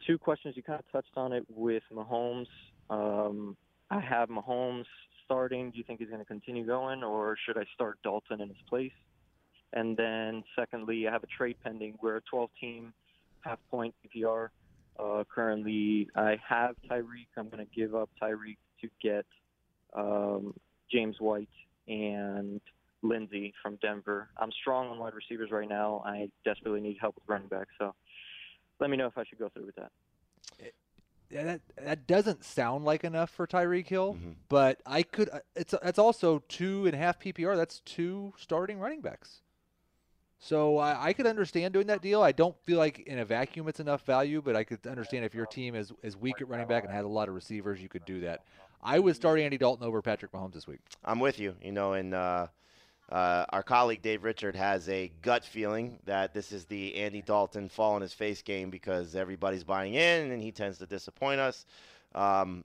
two 0.05 0.17
questions. 0.17 0.55
You 0.55 0.63
kind 0.63 0.79
of 0.79 0.91
touched 0.91 1.15
on 1.15 1.33
it 1.33 1.45
with 1.49 1.83
Mahomes. 1.93 2.47
Um, 2.89 3.55
I 3.89 3.99
have 3.99 4.29
Mahomes 4.29 4.85
starting. 5.25 5.71
Do 5.71 5.77
you 5.77 5.83
think 5.83 5.99
he's 5.99 6.09
going 6.09 6.21
to 6.21 6.25
continue 6.25 6.65
going, 6.65 7.03
or 7.03 7.35
should 7.45 7.57
I 7.57 7.63
start 7.73 7.99
Dalton 8.03 8.41
in 8.41 8.49
his 8.49 8.57
place? 8.69 8.91
And 9.73 9.95
then, 9.95 10.43
secondly, 10.57 11.07
I 11.07 11.11
have 11.11 11.23
a 11.23 11.27
trade 11.27 11.55
pending. 11.63 11.97
We're 12.01 12.17
a 12.17 12.21
12-team 12.33 12.93
half-point 13.41 13.95
PPR. 14.03 14.49
Uh, 14.99 15.23
currently, 15.33 16.09
I 16.15 16.37
have 16.47 16.75
Tyreek. 16.89 17.27
I'm 17.37 17.49
going 17.49 17.65
to 17.65 17.71
give 17.75 17.95
up 17.95 18.09
Tyreek 18.21 18.57
to 18.81 18.89
get 19.01 19.25
um, 19.95 20.53
James 20.91 21.15
White 21.19 21.49
and 21.87 22.59
Lindsay 23.01 23.53
from 23.61 23.77
Denver. 23.81 24.29
I'm 24.37 24.51
strong 24.61 24.89
on 24.89 24.99
wide 24.99 25.13
receivers 25.13 25.49
right 25.51 25.67
now. 25.67 26.03
I 26.05 26.29
desperately 26.45 26.81
need 26.81 26.97
help 26.99 27.15
with 27.15 27.23
running 27.27 27.47
back. 27.47 27.67
So 27.79 27.95
let 28.81 28.89
me 28.89 28.97
know 28.97 29.05
if 29.05 29.17
I 29.17 29.23
should 29.23 29.39
go 29.39 29.47
through 29.49 29.67
with 29.67 29.75
that. 29.75 29.91
Yeah, 31.29 31.43
that 31.43 31.61
that 31.81 32.07
doesn't 32.07 32.43
sound 32.43 32.83
like 32.83 33.05
enough 33.05 33.29
for 33.29 33.47
Tyreek 33.47 33.87
Hill, 33.87 34.15
mm-hmm. 34.15 34.31
but 34.49 34.81
I 34.85 35.03
could. 35.03 35.29
uh, 35.29 35.39
It's 35.55 35.73
that's 35.81 35.99
also 35.99 36.43
two 36.49 36.85
and 36.87 36.93
a 36.93 36.97
half 36.97 37.19
PPR. 37.19 37.55
That's 37.55 37.79
two 37.81 38.33
starting 38.37 38.79
running 38.79 38.99
backs. 38.99 39.41
So 40.39 40.79
I, 40.79 41.09
I 41.09 41.13
could 41.13 41.27
understand 41.27 41.73
doing 41.73 41.87
that 41.87 42.01
deal. 42.01 42.21
I 42.21 42.31
don't 42.31 42.57
feel 42.63 42.79
like 42.79 42.99
in 43.01 43.19
a 43.19 43.25
vacuum 43.25 43.67
it's 43.67 43.79
enough 43.79 44.05
value, 44.05 44.41
but 44.41 44.55
I 44.55 44.63
could 44.63 44.85
understand 44.87 45.23
if 45.23 45.33
your 45.33 45.45
team 45.45 45.75
is 45.75 45.93
is 46.03 46.17
weak 46.17 46.41
at 46.41 46.49
running 46.49 46.67
back 46.67 46.83
and 46.83 46.91
has 46.91 47.05
a 47.05 47.09
lot 47.09 47.29
of 47.29 47.35
receivers, 47.35 47.81
you 47.81 47.87
could 47.87 48.03
do 48.05 48.21
that. 48.21 48.43
I 48.83 48.99
would 48.99 49.15
start 49.15 49.39
Andy 49.39 49.57
Dalton 49.57 49.87
over 49.87 50.01
Patrick 50.01 50.31
Mahomes 50.31 50.53
this 50.53 50.67
week. 50.67 50.79
I'm 51.05 51.19
with 51.19 51.39
you. 51.39 51.55
You 51.61 51.71
know, 51.71 51.93
and 51.93 52.13
uh, 52.13 52.47
uh, 53.11 53.45
our 53.49 53.61
colleague 53.61 54.01
Dave 54.01 54.23
Richard 54.23 54.55
has 54.55 54.87
a 54.87 55.11
gut 55.21 55.43
feeling 55.43 55.99
that 56.05 56.33
this 56.33 56.51
is 56.51 56.65
the 56.65 56.95
Andy 56.95 57.21
Dalton 57.21 57.67
fall 57.67 57.93
on 57.93 58.01
his 58.01 58.13
face 58.13 58.41
game 58.41 58.69
because 58.69 59.15
everybody's 59.15 59.65
buying 59.65 59.95
in 59.95 60.31
and 60.31 60.41
he 60.41 60.51
tends 60.51 60.77
to 60.77 60.85
disappoint 60.85 61.41
us. 61.41 61.65
Um, 62.15 62.63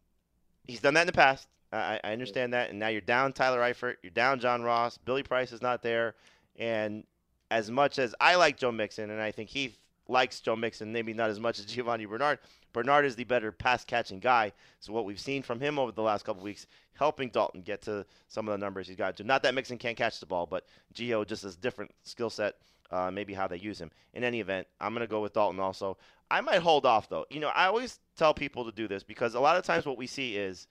he's 0.67 0.81
done 0.81 0.95
that 0.95 1.03
in 1.03 1.07
the 1.09 1.13
past. 1.13 1.49
I, 1.73 1.99
I 2.05 2.13
understand 2.13 2.53
that. 2.53 2.71
And 2.71 2.79
now 2.79 2.89
you're 2.89 3.01
down 3.01 3.33
Tyler 3.33 3.61
Eifert, 3.61 3.97
you're 4.03 4.11
down 4.11 4.39
John 4.39 4.63
Ross, 4.63 4.99
Billy 4.99 5.25
Price 5.25 5.51
is 5.51 5.63
not 5.63 5.83
there, 5.83 6.15
and 6.57 7.03
as 7.51 7.71
much 7.71 7.99
as 7.99 8.15
I 8.21 8.37
like 8.37 8.57
Joe 8.57 8.73
Mixon, 8.73 9.11
and 9.11 9.21
I 9.21 9.33
think 9.33 9.49
he 9.49 9.75
likes 10.09 10.41
Joe 10.41 10.57
Mixon, 10.57 10.93
maybe 10.93 11.13
not 11.13 11.31
as 11.31 11.41
much 11.41 11.59
as 11.59 11.67
Giovani 11.75 12.07
Bernard. 12.09 12.39
Bernard 12.73 13.07
is 13.07 13.17
the 13.17 13.25
better 13.25 13.53
pass 13.53 13.85
catching 13.85 14.19
guy. 14.19 14.53
So 14.81 14.93
what 14.93 15.05
we've 15.05 15.21
seen 15.21 15.43
from 15.43 15.61
him 15.61 15.79
over 15.79 15.93
the 15.93 16.03
last 16.03 16.25
couple 16.25 16.43
weeks, 16.43 16.67
helping 16.93 17.31
Dalton 17.31 17.63
get 17.63 17.83
to 17.83 18.05
some 18.29 18.47
of 18.49 18.53
the 18.53 18.65
numbers 18.65 18.87
he's 18.87 18.97
got 18.97 19.17
to. 19.17 19.25
Not 19.25 19.43
that 19.43 19.55
Mixon 19.55 19.79
can't 19.79 19.97
catch 19.97 20.21
the 20.21 20.27
ball, 20.27 20.47
but 20.47 20.65
Gio 20.95 21.27
just 21.27 21.43
has 21.43 21.55
a 21.55 21.61
different 21.61 21.93
skill 22.03 22.31
set. 22.31 22.55
Uh, 22.89 23.11
maybe 23.11 23.35
how 23.35 23.49
they 23.49 23.59
use 23.59 23.81
him. 23.81 23.91
In 24.15 24.23
any 24.23 24.39
event, 24.39 24.69
I'm 24.81 24.95
going 24.95 25.01
to 25.01 25.11
go 25.11 25.21
with 25.21 25.33
Dalton 25.33 25.59
also. 25.59 25.99
I 26.31 26.41
might 26.41 26.61
hold 26.61 26.87
off 26.87 27.09
though. 27.09 27.27
You 27.31 27.41
know, 27.41 27.49
I 27.49 27.67
always 27.67 27.99
tell 28.17 28.33
people 28.33 28.65
to 28.65 28.71
do 28.71 28.87
this 28.87 29.03
because 29.03 29.35
a 29.35 29.41
lot 29.41 29.57
of 29.57 29.65
times 29.65 29.87
what 29.87 29.99
we 29.99 30.07
see 30.07 30.37
is 30.37 30.69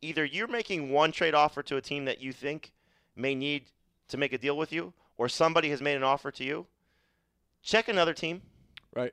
either 0.00 0.24
you're 0.24 0.46
making 0.46 0.90
one 0.92 1.10
trade 1.10 1.34
offer 1.34 1.64
to 1.64 1.76
a 1.76 1.80
team 1.80 2.04
that 2.04 2.20
you 2.20 2.32
think 2.32 2.72
may 3.16 3.34
need 3.34 3.64
to 4.08 4.16
make 4.16 4.32
a 4.32 4.38
deal 4.38 4.56
with 4.56 4.72
you, 4.72 4.92
or 5.16 5.28
somebody 5.28 5.70
has 5.70 5.82
made 5.82 5.96
an 5.96 6.04
offer 6.04 6.30
to 6.30 6.44
you. 6.44 6.66
Check 7.62 7.88
another 7.88 8.14
team. 8.14 8.42
Right. 8.94 9.12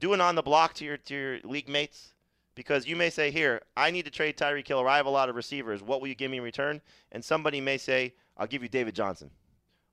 Do 0.00 0.12
it 0.14 0.20
on 0.20 0.34
the 0.34 0.42
block 0.42 0.74
to 0.74 0.84
your 0.84 0.96
to 0.98 1.14
your 1.14 1.38
league 1.44 1.68
mates 1.68 2.14
because 2.54 2.86
you 2.86 2.96
may 2.96 3.10
say, 3.10 3.30
"Here, 3.30 3.62
I 3.76 3.90
need 3.90 4.04
to 4.04 4.10
trade 4.10 4.36
Tyreek 4.36 4.68
Hill, 4.68 4.78
or 4.78 4.88
I 4.88 4.96
have 4.96 5.06
a 5.06 5.10
lot 5.10 5.28
of 5.28 5.36
receivers. 5.36 5.82
What 5.82 6.00
will 6.00 6.08
you 6.08 6.14
give 6.14 6.30
me 6.30 6.36
in 6.38 6.42
return?" 6.42 6.80
And 7.12 7.24
somebody 7.24 7.60
may 7.60 7.78
say, 7.78 8.14
"I'll 8.36 8.46
give 8.46 8.62
you 8.62 8.68
David 8.68 8.94
Johnson." 8.94 9.30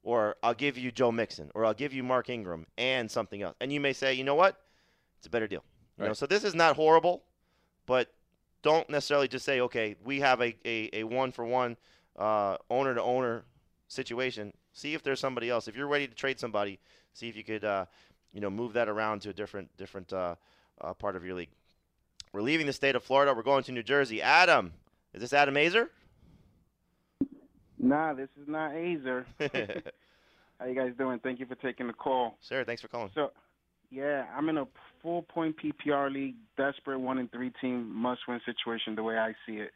Or 0.06 0.36
I'll 0.44 0.54
give 0.54 0.78
you 0.78 0.92
Joe 0.92 1.14
Mixon, 1.14 1.50
or 1.56 1.64
I'll 1.66 1.74
give 1.74 1.94
you 1.94 2.04
Mark 2.04 2.30
Ingram 2.30 2.68
and 2.78 3.10
something 3.10 3.42
else. 3.42 3.56
And 3.62 3.72
you 3.72 3.80
may 3.80 3.94
say, 3.94 4.14
you 4.14 4.26
know 4.26 4.36
what? 4.36 4.60
It's 5.18 5.28
a 5.28 5.30
better 5.30 5.48
deal. 5.48 5.64
You 5.98 6.04
know, 6.04 6.08
Right. 6.10 6.18
so 6.18 6.26
this 6.26 6.44
is 6.44 6.54
not 6.54 6.76
horrible, 6.76 7.24
but 7.86 8.14
don't 8.64 8.90
necessarily 8.90 9.30
just 9.30 9.46
say, 9.46 9.62
okay, 9.62 9.96
we 10.04 10.20
have 10.20 10.42
a, 10.42 10.58
a, 10.66 10.90
a 10.92 11.04
one 11.06 11.32
for 11.32 11.46
one, 11.46 11.78
uh, 12.18 12.58
owner 12.70 12.94
to 12.94 13.02
owner 13.02 13.46
situation, 13.88 14.52
see 14.74 14.94
if 14.94 15.04
there's 15.04 15.22
somebody 15.22 15.50
else. 15.50 15.70
If 15.70 15.78
you're 15.78 15.88
ready 15.88 16.06
to 16.10 16.14
trade 16.14 16.38
somebody, 16.38 16.80
see 17.14 17.30
if 17.30 17.38
you 17.38 17.46
could, 17.46 17.64
uh, 17.64 17.86
you 18.34 18.42
know, 18.42 18.50
move 18.50 18.74
that 18.74 18.90
around 18.90 19.22
to 19.22 19.30
a 19.30 19.34
different 19.34 19.76
different 19.78 20.12
uh, 20.12 20.36
uh, 20.82 20.94
part 20.94 21.16
of 21.16 21.24
your 21.26 21.36
league. 21.36 21.50
We're 22.32 22.42
leaving 22.42 22.66
the 22.66 22.74
state 22.74 22.96
of 22.96 23.04
Florida. 23.04 23.34
We're 23.34 23.44
going 23.44 23.64
to 23.66 23.72
New 23.72 23.84
Jersey. 23.84 24.22
Adam, 24.22 24.74
is 25.14 25.22
this 25.22 25.34
Adam 25.34 25.56
Aizer? 25.56 25.90
Nah, 27.78 28.14
this 28.14 28.30
is 28.42 28.48
not 28.48 28.72
Aizer. 28.72 29.26
How 30.60 30.66
you 30.66 30.76
guys 30.76 30.94
doing? 30.98 31.20
Thank 31.20 31.40
you 31.40 31.46
for 31.46 31.56
taking 31.56 31.88
the 31.88 31.94
call. 31.94 32.38
Sir, 32.42 32.64
thanks 32.64 32.82
for 32.82 32.88
calling. 32.88 33.12
So, 33.14 33.32
yeah, 33.92 34.26
I'm 34.36 34.50
in 34.50 34.58
a 34.58 34.66
full 35.02 35.24
point 35.24 35.56
PPR 35.58 36.12
league, 36.12 36.36
desperate 36.58 37.00
one 37.00 37.20
and 37.20 37.32
three 37.32 37.52
team 37.62 37.94
must 37.94 38.22
win 38.28 38.40
situation 38.46 38.96
the 38.96 39.04
way 39.04 39.18
I 39.18 39.34
see 39.46 39.58
it. 39.58 39.72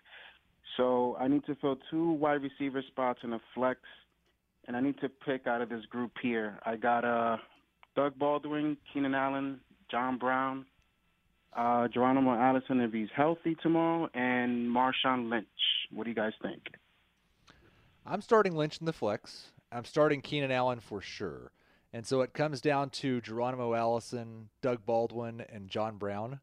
So 0.78 1.16
I 1.20 1.28
need 1.28 1.45
to 1.45 1.55
fill 1.55 1.78
two 1.91 2.12
wide 2.12 2.41
receiver 2.41 2.82
spots 2.88 3.20
in 3.24 3.34
a 3.34 3.41
flex, 3.53 3.80
and 4.68 4.78
I 4.78 4.82
need 4.82 4.99
to 5.01 5.10
pick 5.10 5.45
out 5.47 5.62
of 5.62 5.70
this 5.70 5.86
group 5.86 6.12
here. 6.22 6.60
I 6.66 6.76
got 6.76 7.03
uh, 7.03 7.38
Doug 7.97 8.17
Baldwin, 8.19 8.77
Keenan 8.93 9.15
Allen, 9.15 9.59
John 9.89 10.19
Brown, 10.19 10.67
uh, 11.57 11.87
Geronimo 11.87 12.35
Allison 12.35 12.79
if 12.79 12.93
he's 12.93 13.09
healthy 13.13 13.55
tomorrow, 13.55 14.07
and 14.13 14.69
Marshawn 14.69 15.31
Lynch. 15.31 15.47
What 15.91 16.03
do 16.03 16.11
you 16.11 16.15
guys 16.15 16.33
think? 16.41 16.61
I'm 18.05 18.21
starting 18.21 18.55
Lynch 18.55 18.79
in 18.79 18.85
the 18.85 18.93
flex. 18.93 19.51
I'm 19.71 19.83
starting 19.83 20.21
Keenan 20.21 20.51
Allen 20.51 20.79
for 20.79 21.01
sure. 21.01 21.51
And 21.91 22.05
so 22.05 22.21
it 22.21 22.33
comes 22.33 22.61
down 22.61 22.91
to 22.91 23.19
Geronimo 23.19 23.73
Allison, 23.73 24.49
Doug 24.61 24.85
Baldwin, 24.85 25.43
and 25.51 25.67
John 25.67 25.97
Brown. 25.97 26.39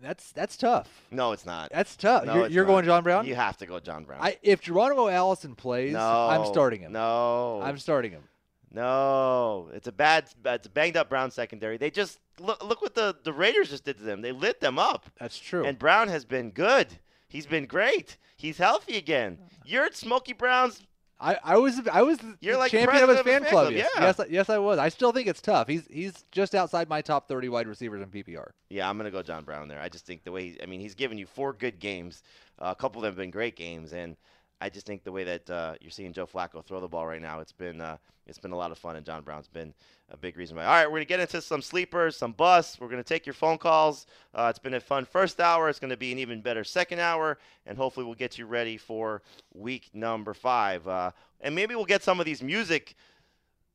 That's 0.00 0.32
that's 0.32 0.56
tough. 0.56 1.06
No, 1.10 1.32
it's 1.32 1.44
not. 1.44 1.70
That's 1.70 1.96
tough. 1.96 2.24
No, 2.24 2.34
you're 2.34 2.48
you're 2.48 2.64
going 2.64 2.84
John 2.86 3.02
Brown. 3.02 3.26
You 3.26 3.34
have 3.34 3.58
to 3.58 3.66
go 3.66 3.78
John 3.80 4.04
Brown. 4.04 4.20
I, 4.22 4.38
if 4.42 4.62
Geronimo 4.62 5.08
Allison 5.08 5.54
plays, 5.54 5.92
no, 5.92 6.28
I'm 6.30 6.46
starting 6.46 6.80
him. 6.80 6.92
No, 6.92 7.60
I'm 7.62 7.78
starting 7.78 8.12
him. 8.12 8.22
No, 8.70 9.70
it's 9.72 9.88
a 9.88 9.92
bad, 9.92 10.28
it's 10.44 10.66
a 10.66 10.70
banged 10.70 10.96
up 10.96 11.08
Brown 11.08 11.30
secondary. 11.30 11.76
They 11.76 11.90
just 11.90 12.18
look 12.38 12.62
look 12.64 12.82
what 12.82 12.94
the 12.94 13.16
the 13.24 13.32
Raiders 13.32 13.70
just 13.70 13.84
did 13.84 13.98
to 13.98 14.04
them. 14.04 14.20
They 14.22 14.32
lit 14.32 14.60
them 14.60 14.78
up. 14.78 15.06
That's 15.18 15.38
true. 15.38 15.64
And 15.64 15.78
Brown 15.78 16.08
has 16.08 16.24
been 16.24 16.50
good. 16.50 16.86
He's 17.28 17.46
been 17.46 17.66
great. 17.66 18.16
He's 18.36 18.58
healthy 18.58 18.96
again. 18.96 19.38
You're 19.64 19.84
at 19.84 19.96
Smokey 19.96 20.32
Brown's. 20.32 20.82
I, 21.20 21.36
I 21.42 21.56
was 21.56 21.80
I 21.92 22.02
was 22.02 22.18
You're 22.40 22.56
like 22.56 22.70
champion 22.70 23.02
of 23.02 23.08
his 23.08 23.22
president 23.22 23.44
fan 23.46 23.50
club. 23.52 23.72
yeah. 23.72 23.78
Yes, 23.78 23.90
yes, 23.98 24.20
I- 24.20 24.26
yes, 24.30 24.50
I 24.50 24.58
was. 24.58 24.78
I 24.78 24.88
still 24.88 25.10
think 25.10 25.26
it's 25.26 25.40
tough. 25.40 25.66
He's 25.66 25.84
he's 25.90 26.24
just 26.30 26.54
outside 26.54 26.88
my 26.88 27.00
top 27.02 27.26
30 27.26 27.48
wide 27.48 27.66
receivers 27.66 28.00
in 28.02 28.08
PPR. 28.08 28.50
Yeah, 28.70 28.88
I'm 28.88 28.96
gonna 28.96 29.10
go 29.10 29.22
John 29.22 29.44
Brown 29.44 29.66
there. 29.66 29.80
I 29.80 29.88
just 29.88 30.06
think 30.06 30.22
the 30.24 30.30
way 30.30 30.50
he, 30.50 30.62
I 30.62 30.66
mean 30.66 30.80
he's 30.80 30.94
given 30.94 31.18
you 31.18 31.26
four 31.26 31.52
good 31.52 31.80
games. 31.80 32.22
Uh, 32.60 32.72
a 32.76 32.80
couple 32.80 33.00
of 33.00 33.02
them 33.04 33.10
have 33.12 33.16
been 33.16 33.30
great 33.32 33.56
games, 33.56 33.92
and 33.92 34.16
I 34.60 34.68
just 34.68 34.86
think 34.86 35.04
the 35.04 35.12
way 35.12 35.24
that 35.24 35.48
uh, 35.48 35.74
you're 35.80 35.90
seeing 35.90 36.12
Joe 36.12 36.26
Flacco 36.26 36.64
throw 36.64 36.80
the 36.80 36.88
ball 36.88 37.06
right 37.06 37.22
now, 37.22 37.40
it's 37.40 37.52
been 37.52 37.80
uh, 37.80 37.96
it's 38.26 38.38
been 38.38 38.52
a 38.52 38.56
lot 38.56 38.72
of 38.72 38.78
fun, 38.78 38.96
and 38.96 39.06
John 39.06 39.22
Brown's 39.22 39.48
been 39.48 39.72
a 40.10 40.16
big 40.16 40.36
reason 40.36 40.56
why. 40.56 40.64
All 40.64 40.72
right, 40.72 40.86
we're 40.86 40.98
gonna 40.98 41.04
get 41.06 41.20
into 41.20 41.40
some 41.40 41.62
sleepers, 41.62 42.16
some 42.16 42.32
busts. 42.32 42.80
We're 42.80 42.88
gonna 42.88 43.04
take 43.04 43.24
your 43.24 43.34
phone 43.34 43.58
calls. 43.58 44.06
Uh, 44.34 44.48
it's 44.50 44.58
been 44.58 44.74
a 44.74 44.80
fun 44.80 45.04
first 45.04 45.40
hour. 45.40 45.68
It's 45.68 45.78
gonna 45.78 45.96
be 45.96 46.12
an 46.12 46.18
even 46.18 46.40
better 46.40 46.64
second 46.64 46.98
hour, 46.98 47.38
and 47.66 47.78
hopefully 47.78 48.04
we'll 48.04 48.14
get 48.16 48.36
you 48.36 48.46
ready 48.46 48.76
for 48.76 49.22
week 49.54 49.90
number 49.94 50.34
five. 50.34 50.86
Uh, 50.86 51.12
and 51.40 51.54
maybe 51.54 51.74
we'll 51.74 51.84
get 51.84 52.02
some 52.02 52.18
of 52.18 52.26
these 52.26 52.42
music 52.42 52.96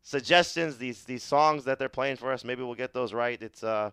suggestions, 0.01 0.77
these 0.77 1.03
these 1.05 1.23
songs 1.23 1.63
that 1.63 1.79
they're 1.79 1.89
playing 1.89 2.17
for 2.17 2.31
us. 2.31 2.43
Maybe 2.43 2.61
we'll 2.61 2.75
get 2.75 2.93
those 2.93 3.13
right. 3.13 3.41
It's 3.41 3.63
uh, 3.63 3.91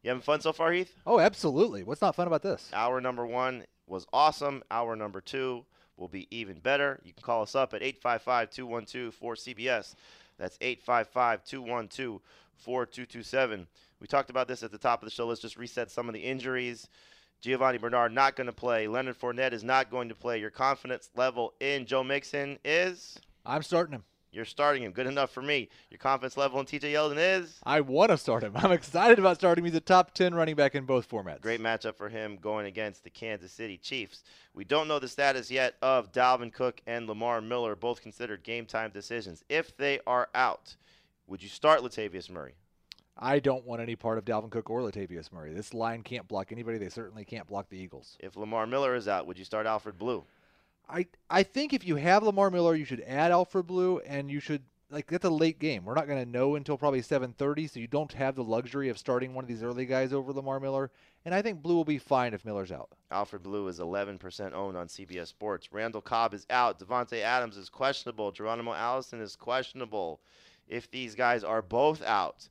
You 0.03 0.09
having 0.09 0.21
fun 0.21 0.41
so 0.41 0.51
far, 0.51 0.73
Heath? 0.73 0.93
Oh, 1.05 1.19
absolutely. 1.19 1.83
What's 1.83 2.01
not 2.01 2.15
fun 2.15 2.27
about 2.27 2.43
this? 2.43 2.69
Hour 2.73 2.99
number 2.99 3.25
one 3.25 3.63
was 3.87 4.05
awesome. 4.11 4.61
Hour 4.69 4.97
number 4.97 5.21
two 5.21 5.65
will 5.95 6.09
be 6.09 6.27
even 6.31 6.59
better. 6.59 6.99
You 7.03 7.13
can 7.13 7.23
call 7.23 7.41
us 7.41 7.55
up 7.55 7.73
at 7.73 7.81
855 7.81 8.51
212 8.51 9.15
4CBS. 9.19 9.95
That's 10.37 10.57
855 10.59 11.45
212 11.45 12.21
4227. 12.57 13.67
We 14.01 14.07
talked 14.07 14.29
about 14.29 14.49
this 14.49 14.63
at 14.63 14.71
the 14.71 14.77
top 14.77 15.01
of 15.01 15.07
the 15.07 15.11
show. 15.11 15.27
Let's 15.27 15.41
just 15.41 15.57
reset 15.57 15.91
some 15.91 16.07
of 16.07 16.13
the 16.13 16.21
injuries. 16.21 16.89
Giovani 17.41 17.77
Bernard 17.77 18.13
not 18.13 18.35
going 18.35 18.47
to 18.47 18.53
play. 18.53 18.87
Leonard 18.87 19.19
Fournette 19.19 19.53
is 19.53 19.63
not 19.63 19.89
going 19.89 20.09
to 20.09 20.15
play. 20.15 20.39
Your 20.39 20.49
confidence 20.49 21.09
level 21.15 21.53
in 21.59 21.85
Joe 21.85 22.03
Mixon 22.03 22.59
is? 22.65 23.17
I'm 23.45 23.63
starting 23.63 23.95
him. 23.95 24.03
You're 24.31 24.45
starting 24.45 24.83
him. 24.83 24.91
Good 24.91 25.07
enough 25.07 25.31
for 25.31 25.41
me. 25.41 25.69
Your 25.89 25.97
confidence 25.97 26.37
level 26.37 26.59
in 26.59 26.65
TJ 26.65 26.93
Yeldon 26.93 27.17
is? 27.17 27.59
I 27.63 27.81
want 27.81 28.11
to 28.11 28.17
start 28.17 28.43
him. 28.43 28.53
I'm 28.55 28.71
excited 28.71 29.17
about 29.17 29.37
starting 29.37 29.63
him. 29.63 29.71
He's 29.71 29.77
a 29.77 29.81
top 29.81 30.13
10 30.13 30.35
running 30.35 30.55
back 30.55 30.75
in 30.75 30.85
both 30.85 31.09
formats. 31.09 31.41
Great 31.41 31.61
matchup 31.61 31.95
for 31.95 32.09
him 32.09 32.37
going 32.39 32.67
against 32.67 33.03
the 33.03 33.09
Kansas 33.09 33.51
City 33.51 33.77
Chiefs. 33.77 34.23
We 34.53 34.65
don't 34.65 34.87
know 34.87 34.99
the 34.99 35.07
status 35.07 35.49
yet 35.49 35.75
of 35.81 36.11
Dalvin 36.11 36.53
Cook 36.53 36.81
and 36.85 37.07
Lamar 37.07 37.41
Miller, 37.41 37.75
both 37.75 38.01
considered 38.01 38.43
game 38.43 38.65
time 38.65 38.91
decisions. 38.91 39.43
If 39.49 39.75
they 39.77 39.99
are 40.05 40.29
out, 40.35 40.75
would 41.25 41.41
you 41.41 41.49
start 41.49 41.81
Latavius 41.81 42.29
Murray? 42.29 42.53
I 43.21 43.39
don't 43.39 43.65
want 43.65 43.81
any 43.81 43.97
part 43.97 44.17
of 44.17 44.25
Dalvin 44.25 44.49
Cook 44.49 44.69
or 44.69 44.79
Latavius 44.81 45.31
Murray. 45.31 45.53
This 45.53 45.73
line 45.73 46.03
can't 46.03 46.27
block 46.27 46.51
anybody. 46.51 46.77
They 46.77 46.89
certainly 46.89 47.25
can't 47.25 47.47
block 47.47 47.69
the 47.69 47.77
Eagles. 47.77 48.17
If 48.19 48.37
Lamar 48.37 48.65
Miller 48.65 48.95
is 48.95 49.09
out, 49.09 49.27
would 49.27 49.37
you 49.37 49.43
start 49.43 49.65
Alfred 49.65 49.99
Blue? 49.99 50.23
I 50.89 51.05
I 51.29 51.43
think 51.43 51.73
if 51.73 51.85
you 51.85 51.97
have 51.97 52.23
Lamar 52.23 52.49
Miller, 52.49 52.75
you 52.75 52.85
should 52.85 53.03
add 53.05 53.31
Alfred 53.31 53.67
Blue, 53.67 53.99
and 53.99 54.31
you 54.31 54.39
should 54.39 54.63
like 54.89 55.07
that's 55.07 55.25
a 55.25 55.29
late 55.29 55.59
game. 55.59 55.85
We're 55.85 55.93
not 55.93 56.07
going 56.07 56.23
to 56.23 56.29
know 56.29 56.55
until 56.55 56.77
probably 56.77 57.01
7:30, 57.01 57.69
so 57.69 57.79
you 57.79 57.87
don't 57.87 58.13
have 58.13 58.35
the 58.35 58.43
luxury 58.43 58.89
of 58.89 58.97
starting 58.97 59.33
one 59.33 59.43
of 59.43 59.47
these 59.47 59.63
early 59.63 59.85
guys 59.85 60.13
over 60.13 60.31
Lamar 60.33 60.59
Miller. 60.59 60.89
And 61.25 61.35
I 61.35 61.41
think 61.41 61.61
Blue 61.61 61.75
will 61.75 61.85
be 61.85 61.97
fine 61.97 62.33
if 62.33 62.45
Miller's 62.45 62.71
out. 62.71 62.89
Alfred 63.11 63.43
Blue 63.43 63.67
is 63.67 63.79
11% 63.79 64.53
owned 64.53 64.77
on 64.77 64.87
CBS 64.87 65.27
Sports. 65.27 65.71
Randall 65.71 66.01
Cobb 66.01 66.33
is 66.33 66.47
out. 66.49 66.79
Davante 66.79 67.21
Adams 67.21 67.57
is 67.57 67.69
questionable. 67.69 68.31
Geronimo 68.31 68.73
Allison 68.73 69.19
is 69.19 69.35
questionable. 69.35 70.21
If 70.69 70.89
these 70.89 71.15
guys 71.15 71.43
are 71.43 71.61
both 71.61 72.01
out, 72.03 72.47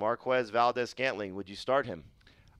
Marquez 0.00 0.48
Valdes-Scantling, 0.48 1.34
would 1.34 1.46
you 1.46 1.54
start 1.54 1.84
him? 1.84 2.04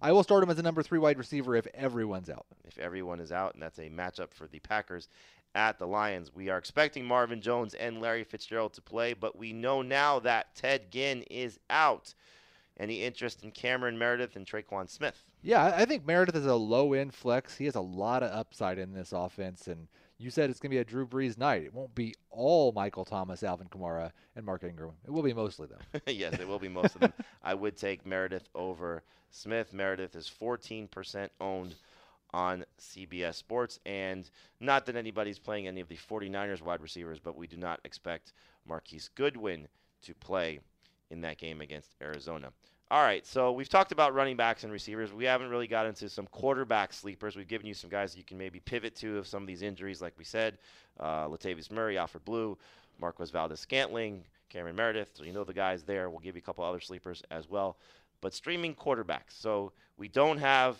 I 0.02 0.12
will 0.12 0.22
start 0.22 0.42
him 0.42 0.50
as 0.50 0.58
a 0.58 0.62
number 0.62 0.82
three 0.82 0.98
wide 0.98 1.16
receiver 1.16 1.56
if 1.56 1.66
everyone's 1.72 2.28
out. 2.28 2.44
If 2.64 2.78
everyone 2.78 3.18
is 3.18 3.32
out, 3.32 3.54
and 3.54 3.62
that's 3.62 3.78
a 3.78 3.88
matchup 3.88 4.34
for 4.34 4.46
the 4.46 4.58
Packers 4.58 5.08
at 5.54 5.78
the 5.78 5.86
Lions. 5.86 6.34
We 6.34 6.50
are 6.50 6.58
expecting 6.58 7.04
Marvin 7.04 7.40
Jones 7.40 7.72
and 7.72 7.98
Larry 7.98 8.24
Fitzgerald 8.24 8.74
to 8.74 8.82
play, 8.82 9.14
but 9.14 9.38
we 9.38 9.54
know 9.54 9.80
now 9.80 10.18
that 10.20 10.54
Ted 10.54 10.90
Ginn 10.90 11.22
is 11.30 11.58
out. 11.70 12.12
Any 12.78 13.04
interest 13.04 13.42
in 13.42 13.52
Cameron 13.52 13.98
Meredith 13.98 14.36
and 14.36 14.46
Tre'Quan 14.46 14.90
Smith? 14.90 15.24
Yeah, 15.42 15.64
I 15.64 15.82
I 15.82 15.84
think 15.86 16.06
Meredith 16.06 16.36
is 16.36 16.46
a 16.46 16.54
low 16.54 16.92
end 16.92 17.14
flex. 17.14 17.56
He 17.56 17.64
has 17.64 17.74
a 17.74 17.80
lot 17.80 18.22
of 18.22 18.30
upside 18.30 18.78
in 18.78 18.92
this 18.92 19.12
offense, 19.12 19.66
and 19.66 19.88
you 20.20 20.30
said 20.30 20.50
it's 20.50 20.60
going 20.60 20.70
to 20.70 20.74
be 20.74 20.80
a 20.80 20.84
Drew 20.84 21.06
Brees 21.06 21.38
night. 21.38 21.62
It 21.62 21.72
won't 21.72 21.94
be 21.94 22.14
all 22.30 22.72
Michael 22.72 23.06
Thomas, 23.06 23.42
Alvin 23.42 23.68
Kamara, 23.68 24.12
and 24.36 24.44
Mark 24.44 24.62
Ingram. 24.64 24.92
It 25.06 25.10
will 25.10 25.22
be 25.22 25.32
mostly 25.32 25.66
them. 25.66 25.78
yes, 26.06 26.38
it 26.38 26.46
will 26.46 26.58
be 26.58 26.68
most 26.68 26.94
of 26.94 27.00
them. 27.00 27.12
I 27.42 27.54
would 27.54 27.76
take 27.76 28.04
Meredith 28.04 28.48
over 28.54 29.02
Smith. 29.30 29.72
Meredith 29.72 30.14
is 30.14 30.30
14% 30.30 31.30
owned 31.40 31.74
on 32.32 32.66
CBS 32.78 33.36
Sports. 33.36 33.80
And 33.86 34.28
not 34.60 34.84
that 34.86 34.96
anybody's 34.96 35.38
playing 35.38 35.66
any 35.66 35.80
of 35.80 35.88
the 35.88 35.96
49ers 35.96 36.60
wide 36.60 36.82
receivers, 36.82 37.18
but 37.18 37.36
we 37.36 37.46
do 37.46 37.56
not 37.56 37.80
expect 37.84 38.34
Marquise 38.66 39.08
Goodwin 39.14 39.68
to 40.02 40.14
play 40.14 40.60
in 41.10 41.22
that 41.22 41.38
game 41.38 41.62
against 41.62 41.94
Arizona. 42.02 42.52
All 42.92 43.04
right, 43.04 43.24
so 43.24 43.52
we've 43.52 43.68
talked 43.68 43.92
about 43.92 44.14
running 44.14 44.36
backs 44.36 44.64
and 44.64 44.72
receivers. 44.72 45.12
We 45.12 45.24
haven't 45.24 45.48
really 45.48 45.68
got 45.68 45.86
into 45.86 46.08
some 46.08 46.26
quarterback 46.26 46.92
sleepers. 46.92 47.36
We've 47.36 47.46
given 47.46 47.64
you 47.68 47.72
some 47.72 47.88
guys 47.88 48.16
you 48.16 48.24
can 48.24 48.36
maybe 48.36 48.58
pivot 48.58 48.96
to 48.96 49.18
if 49.18 49.28
some 49.28 49.44
of 49.44 49.46
these 49.46 49.62
injuries, 49.62 50.02
like 50.02 50.14
we 50.18 50.24
said 50.24 50.58
uh, 50.98 51.28
Latavius 51.28 51.70
Murray, 51.70 51.96
Alfred 51.96 52.24
Blue, 52.24 52.58
Marquez 53.00 53.30
Valdes-Scantling, 53.30 54.24
Cameron 54.48 54.74
Meredith. 54.74 55.10
So 55.14 55.22
you 55.22 55.32
know 55.32 55.44
the 55.44 55.54
guys 55.54 55.84
there. 55.84 56.10
We'll 56.10 56.18
give 56.18 56.34
you 56.34 56.40
a 56.40 56.44
couple 56.44 56.64
other 56.64 56.80
sleepers 56.80 57.22
as 57.30 57.48
well. 57.48 57.76
But 58.20 58.34
streaming 58.34 58.74
quarterbacks. 58.74 59.38
So 59.38 59.70
we 59.96 60.08
don't 60.08 60.38
have 60.38 60.76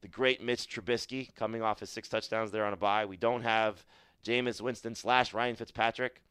the 0.00 0.08
great 0.08 0.42
Mitch 0.42 0.66
Trubisky 0.68 1.34
coming 1.34 1.60
off 1.60 1.80
his 1.80 1.90
six 1.90 2.08
touchdowns 2.08 2.50
there 2.50 2.64
on 2.64 2.72
a 2.72 2.78
bye. 2.78 3.04
We 3.04 3.18
don't 3.18 3.42
have 3.42 3.84
Jameis 4.24 4.62
Winston 4.62 4.94
slash 4.94 5.34
Ryan 5.34 5.56
Fitzpatrick. 5.56 6.22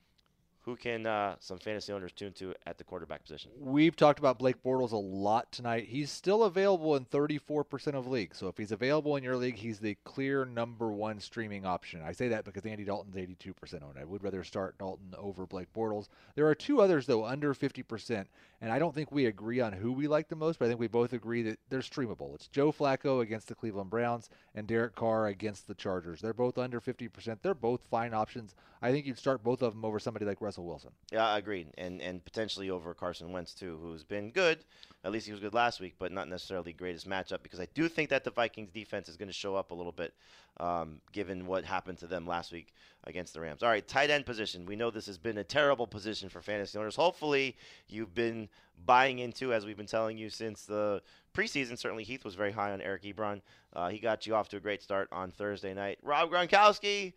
Who 0.64 0.76
can 0.76 1.08
uh, 1.08 1.36
some 1.40 1.58
fantasy 1.58 1.92
owners 1.92 2.12
tune 2.12 2.34
to 2.34 2.54
at 2.68 2.78
the 2.78 2.84
quarterback 2.84 3.24
position? 3.24 3.52
We've 3.60 3.96
talked 3.96 4.20
about 4.20 4.38
Blake 4.38 4.62
Bortles 4.64 4.92
a 4.92 4.98
lot 4.98 5.52
tonight. 5.52 5.86
He's 5.88 6.12
still 6.12 6.44
available 6.44 6.96
in 6.96 7.06
34% 7.06 7.96
of 7.96 8.08
leagues. 8.08 8.38
So 8.38 8.48
if 8.48 8.58
he's 8.58 8.72
available 8.72 9.16
in 9.16 9.24
your 9.24 9.38
league, 9.38 9.56
he's 9.56 9.80
the 9.80 9.98
clear 10.04 10.46
number 10.46 10.92
one 10.92 11.20
streaming 11.20 11.66
option. 11.66 12.02
I 12.04 12.12
say 12.12 12.28
that 12.28 12.46
because 12.46 12.66
Andy 12.66 12.84
Dalton's 12.84 13.16
82% 13.16 13.82
owned. 13.82 13.98
I 14.00 14.06
would 14.06 14.24
rather 14.24 14.44
start 14.44 14.78
Dalton 14.78 15.16
over 15.18 15.48
Blake 15.48 15.74
Bortles. 15.74 16.10
There 16.36 16.48
are 16.48 16.56
two 16.56 16.80
others, 16.80 17.08
though, 17.08 17.26
under 17.26 17.54
50%. 17.56 18.26
And 18.62 18.72
I 18.72 18.78
don't 18.78 18.94
think 18.94 19.12
we 19.12 19.26
agree 19.26 19.60
on 19.60 19.74
who 19.74 19.92
we 19.92 20.08
like 20.08 20.28
the 20.28 20.36
most, 20.36 20.60
but 20.60 20.66
I 20.66 20.68
think 20.68 20.80
we 20.80 20.88
both 20.88 21.14
agree 21.14 21.42
that 21.42 21.58
they're 21.70 21.80
streamable. 21.80 22.36
It's 22.36 22.48
Joe 22.48 22.72
Flacco 22.72 23.22
against 23.22 23.48
the 23.48 23.56
Cleveland 23.56 23.90
Browns 23.90 24.30
and 24.54 24.68
Derek 24.68 24.94
Carr 24.94 25.26
against 25.26 25.68
the 25.68 25.74
Chargers. 25.74 26.22
They're 26.22 26.34
both 26.36 26.60
under 26.60 26.80
50%. 26.80 27.40
They're 27.42 27.56
both 27.56 27.82
fine 27.90 28.14
options. 28.14 28.54
I 28.84 28.92
think 28.92 29.08
you'd 29.08 29.18
start 29.18 29.44
both 29.44 29.64
of 29.64 29.74
them 29.74 29.84
over 29.84 29.98
somebody 30.00 30.26
like 30.26 30.42
Russell 30.42 30.51
Wilson. 30.58 30.92
Yeah, 31.12 31.28
I 31.28 31.38
agreed, 31.38 31.68
and 31.78 32.02
and 32.02 32.24
potentially 32.24 32.70
over 32.70 32.94
Carson 32.94 33.32
Wentz 33.32 33.54
too, 33.54 33.80
who's 33.82 34.04
been 34.04 34.32
good. 34.32 34.60
At 35.04 35.12
least 35.12 35.26
he 35.26 35.32
was 35.32 35.42
good 35.42 35.54
last 35.54 35.80
week, 35.80 35.96
but 35.98 36.12
not 36.12 36.30
necessarily 36.30 36.72
the 36.72 36.78
greatest 36.78 37.10
matchup 37.10 37.42
because 37.42 37.60
I 37.60 37.68
do 37.74 37.88
think 37.88 38.10
that 38.10 38.24
the 38.24 38.32
Vikings 38.32 38.70
defense 38.72 39.10
is 39.10 39.18
going 39.18 39.30
to 39.30 39.34
show 39.34 39.56
up 39.56 39.72
a 39.72 39.74
little 39.74 39.92
bit, 39.92 40.14
um, 40.60 41.02
given 41.12 41.48
what 41.48 41.66
happened 41.66 41.98
to 42.00 42.08
them 42.08 42.28
last 42.28 42.52
week 42.52 42.74
against 43.06 43.34
the 43.34 43.42
Rams. 43.42 43.64
All 43.64 43.70
right, 43.70 43.88
tight 43.88 44.10
end 44.10 44.26
position. 44.26 44.66
We 44.66 44.76
know 44.76 44.92
this 44.92 45.08
has 45.08 45.18
been 45.18 45.40
a 45.40 45.44
terrible 45.44 45.88
position 45.88 46.30
for 46.30 46.42
fantasy 46.42 46.78
owners. 46.78 46.96
Hopefully, 46.96 47.58
you've 47.88 48.14
been 48.14 48.48
buying 48.86 49.20
into, 49.20 49.54
as 49.54 49.66
we've 49.66 49.78
been 49.78 49.86
telling 49.86 50.18
you 50.18 50.30
since 50.30 50.66
the 50.66 51.02
preseason. 51.34 51.78
Certainly, 51.78 52.04
Heath 52.04 52.24
was 52.24 52.36
very 52.36 52.52
high 52.52 52.72
on 52.72 52.82
Eric 52.82 53.04
Ebron. 53.04 53.42
Uh, 53.74 53.90
he 53.90 54.00
got 54.00 54.28
you 54.28 54.36
off 54.36 54.50
to 54.50 54.58
a 54.58 54.60
great 54.60 54.84
start 54.84 55.08
on 55.12 55.32
Thursday 55.32 55.74
night. 55.74 55.98
Rob 56.04 56.30
Gronkowski 56.30 57.14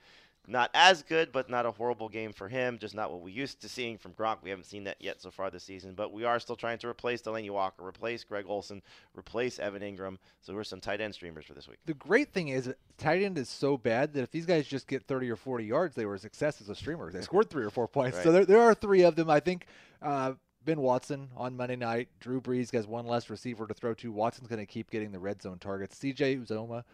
not 0.46 0.70
as 0.74 1.02
good, 1.02 1.32
but 1.32 1.48
not 1.48 1.64
a 1.64 1.70
horrible 1.70 2.08
game 2.08 2.32
for 2.32 2.48
him. 2.48 2.78
Just 2.78 2.94
not 2.94 3.10
what 3.10 3.22
we 3.22 3.32
used 3.32 3.60
to 3.62 3.68
seeing 3.68 3.96
from 3.96 4.12
Gronk. 4.12 4.38
We 4.42 4.50
haven't 4.50 4.66
seen 4.66 4.84
that 4.84 4.96
yet 5.00 5.20
so 5.20 5.30
far 5.30 5.50
this 5.50 5.64
season, 5.64 5.94
but 5.94 6.12
we 6.12 6.24
are 6.24 6.38
still 6.38 6.56
trying 6.56 6.78
to 6.78 6.88
replace 6.88 7.22
Delanie 7.22 7.50
Walker, 7.50 7.84
replace 7.84 8.24
Greg 8.24 8.44
Olsen, 8.46 8.82
replace 9.16 9.58
Evan 9.58 9.82
Engram. 9.82 10.18
So 10.40 10.54
we're 10.54 10.64
some 10.64 10.80
tight 10.80 11.00
end 11.00 11.14
streamers 11.14 11.46
for 11.46 11.54
this 11.54 11.66
week. 11.66 11.78
The 11.86 11.94
great 11.94 12.32
thing 12.32 12.48
is, 12.48 12.72
tight 12.98 13.22
end 13.22 13.38
is 13.38 13.48
so 13.48 13.78
bad 13.78 14.12
that 14.14 14.22
if 14.22 14.30
these 14.30 14.46
guys 14.46 14.66
just 14.66 14.86
get 14.86 15.04
30 15.04 15.30
or 15.30 15.36
40 15.36 15.64
yards, 15.64 15.94
they 15.94 16.04
were 16.04 16.16
a 16.16 16.18
success 16.18 16.60
as 16.60 16.68
a 16.68 16.74
streamer. 16.74 17.10
They 17.10 17.22
scored 17.22 17.48
three 17.48 17.64
or 17.64 17.70
four 17.70 17.88
points. 17.88 18.16
Right. 18.18 18.24
So 18.24 18.32
there, 18.32 18.44
there 18.44 18.60
are 18.60 18.74
three 18.74 19.02
of 19.02 19.16
them. 19.16 19.30
I 19.30 19.40
think 19.40 19.66
uh, 20.02 20.32
Ben 20.64 20.80
Watson 20.80 21.30
on 21.36 21.56
Monday 21.56 21.76
night. 21.76 22.08
Drew 22.20 22.40
Brees 22.40 22.70
has 22.72 22.86
one 22.86 23.06
less 23.06 23.30
receiver 23.30 23.66
to 23.66 23.74
throw 23.74 23.94
to. 23.94 24.12
Watson's 24.12 24.48
going 24.48 24.60
to 24.60 24.66
keep 24.66 24.90
getting 24.90 25.12
the 25.12 25.18
red 25.18 25.40
zone 25.40 25.58
targets. 25.58 25.98
CJ 25.98 26.46
Uzomah 26.46 26.84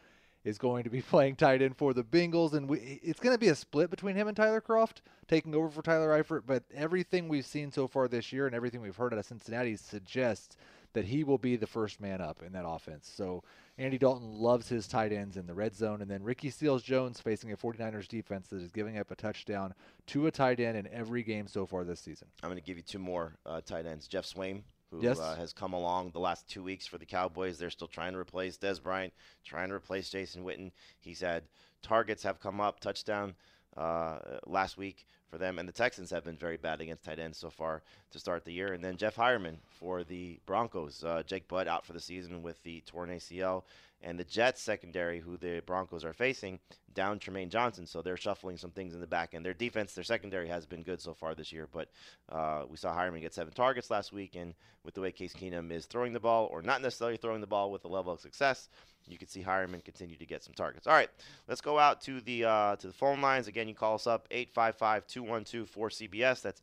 is 0.44 0.58
going 0.58 0.84
to 0.84 0.90
be 0.90 1.02
playing 1.10 1.36
tight 1.36 1.62
end 1.62 1.76
for 1.76 1.92
the 1.92 2.04
Bengals, 2.04 2.52
and 2.52 2.68
we, 2.68 3.00
it's 3.02 3.20
going 3.20 3.34
to 3.34 3.40
be 3.40 3.48
a 3.48 3.54
split 3.54 3.90
between 3.90 4.16
him 4.16 4.28
and 4.28 4.36
Tyler 4.36 4.60
Kroft 4.60 5.00
taking 5.28 5.54
over 5.54 5.68
for 5.68 5.82
Tyler 5.82 6.22
Eifert. 6.22 6.42
But 6.46 6.64
everything 6.74 7.28
we've 7.28 7.46
seen 7.46 7.70
so 7.72 7.86
far 7.86 8.08
this 8.08 8.32
year 8.32 8.46
and 8.46 8.54
everything 8.54 8.80
we've 8.80 8.96
heard 8.96 9.12
out 9.12 9.18
of 9.18 9.26
Cincinnati 9.26 9.76
suggests 9.76 10.56
that 10.92 11.04
he 11.04 11.22
will 11.24 11.38
be 11.38 11.56
the 11.56 11.66
first 11.66 12.00
man 12.00 12.20
up 12.20 12.42
in 12.44 12.52
that 12.52 12.66
offense. 12.66 13.10
So 13.14 13.44
Andy 13.78 13.96
Dalton 13.96 14.32
loves 14.32 14.68
his 14.68 14.88
tight 14.88 15.12
ends 15.12 15.36
in 15.36 15.46
the 15.46 15.54
red 15.54 15.74
zone, 15.74 16.02
and 16.02 16.10
then 16.10 16.22
Ricky 16.22 16.50
Seals-Jones 16.50 17.20
facing 17.20 17.52
a 17.52 17.56
49ers 17.56 18.08
defense 18.08 18.48
that 18.48 18.60
is 18.60 18.72
giving 18.72 18.98
up 18.98 19.10
a 19.10 19.14
touchdown 19.14 19.74
to 20.08 20.26
a 20.26 20.30
tight 20.30 20.60
end 20.60 20.76
in 20.76 20.88
every 20.92 21.22
game 21.22 21.46
so 21.46 21.64
far 21.64 21.84
this 21.84 22.00
season. 22.00 22.28
I'm 22.42 22.50
going 22.50 22.60
to 22.60 22.66
give 22.66 22.76
you 22.76 22.82
two 22.82 22.98
more 22.98 23.36
uh, 23.46 23.60
tight 23.60 23.86
ends. 23.86 24.08
Geoff 24.08 24.26
Swaim, 24.26 24.62
who 24.90 25.02
Yes. 25.02 25.18
uh, 25.18 25.34
has 25.36 25.52
come 25.52 25.72
along 25.72 26.10
the 26.10 26.20
last 26.20 26.48
two 26.48 26.62
weeks 26.62 26.86
for 26.86 26.98
the 26.98 27.06
Cowboys. 27.06 27.58
They're 27.58 27.70
still 27.70 27.88
trying 27.88 28.12
to 28.12 28.18
replace 28.18 28.56
Dez 28.58 28.82
Bryant, 28.82 29.12
trying 29.44 29.68
to 29.68 29.74
replace 29.74 30.10
Jason 30.10 30.44
Witten. 30.44 30.72
He's 30.98 31.20
had 31.20 31.44
targets 31.82 32.22
have 32.24 32.40
come 32.40 32.60
up, 32.60 32.80
touchdown 32.80 33.34
uh, 33.76 34.18
last 34.46 34.76
week 34.76 35.06
for 35.28 35.38
them, 35.38 35.58
and 35.60 35.68
the 35.68 35.72
Texans 35.72 36.10
have 36.10 36.24
been 36.24 36.36
very 36.36 36.56
bad 36.56 36.80
against 36.80 37.04
tight 37.04 37.20
ends 37.20 37.38
so 37.38 37.50
far 37.50 37.82
to 38.10 38.18
start 38.18 38.44
the 38.44 38.52
year. 38.52 38.72
And 38.72 38.82
then 38.82 38.96
Jeff 38.96 39.14
Heuerman 39.16 39.58
for 39.78 40.02
the 40.02 40.40
Broncos. 40.44 41.04
Uh, 41.04 41.22
Jake 41.24 41.46
Butt 41.46 41.68
out 41.68 41.86
for 41.86 41.92
the 41.92 42.00
season 42.00 42.42
with 42.42 42.60
the 42.64 42.80
torn 42.84 43.10
ACL. 43.10 43.62
And 44.02 44.18
the 44.18 44.24
Jets 44.24 44.62
secondary, 44.62 45.20
who 45.20 45.36
the 45.36 45.62
Broncos 45.66 46.04
are 46.04 46.14
facing, 46.14 46.58
down 46.94 47.18
Trumaine 47.18 47.50
Johnson. 47.50 47.86
So 47.86 48.00
they're 48.00 48.16
shuffling 48.16 48.56
some 48.56 48.70
things 48.70 48.94
in 48.94 49.00
the 49.00 49.06
back 49.06 49.34
end. 49.34 49.44
Their 49.44 49.54
defense, 49.54 49.94
their 49.94 50.04
secondary 50.04 50.48
has 50.48 50.66
been 50.66 50.82
good 50.82 51.00
so 51.00 51.12
far 51.12 51.34
this 51.34 51.52
year. 51.52 51.68
But 51.70 51.88
uh, 52.30 52.64
we 52.68 52.76
saw 52.76 52.96
Heuerman 52.96 53.20
get 53.20 53.34
seven 53.34 53.52
targets 53.52 53.90
last 53.90 54.12
week. 54.12 54.36
And 54.36 54.54
with 54.84 54.94
the 54.94 55.02
way 55.02 55.12
Case 55.12 55.34
Keenum 55.34 55.70
is 55.70 55.84
throwing 55.84 56.12
the 56.12 56.20
ball, 56.20 56.48
or 56.50 56.62
not 56.62 56.82
necessarily 56.82 57.18
throwing 57.18 57.40
the 57.40 57.46
ball 57.46 57.70
with 57.70 57.84
a 57.84 57.88
level 57.88 58.12
of 58.12 58.20
success, 58.20 58.68
you 59.06 59.18
could 59.18 59.30
see 59.30 59.42
Heuerman 59.42 59.84
continue 59.84 60.16
to 60.16 60.26
get 60.26 60.42
some 60.42 60.54
targets. 60.54 60.86
All 60.86 60.94
right, 60.94 61.10
let's 61.48 61.60
go 61.60 61.78
out 61.78 62.00
to 62.02 62.20
the 62.20 62.44
uh, 62.44 62.76
to 62.76 62.86
the 62.86 62.92
phone 62.92 63.20
lines. 63.20 63.48
Again, 63.48 63.66
you 63.68 63.74
call 63.74 63.96
us 63.96 64.06
up 64.06 64.28
855-212-4CBS. 64.30 66.42
That's 66.42 66.60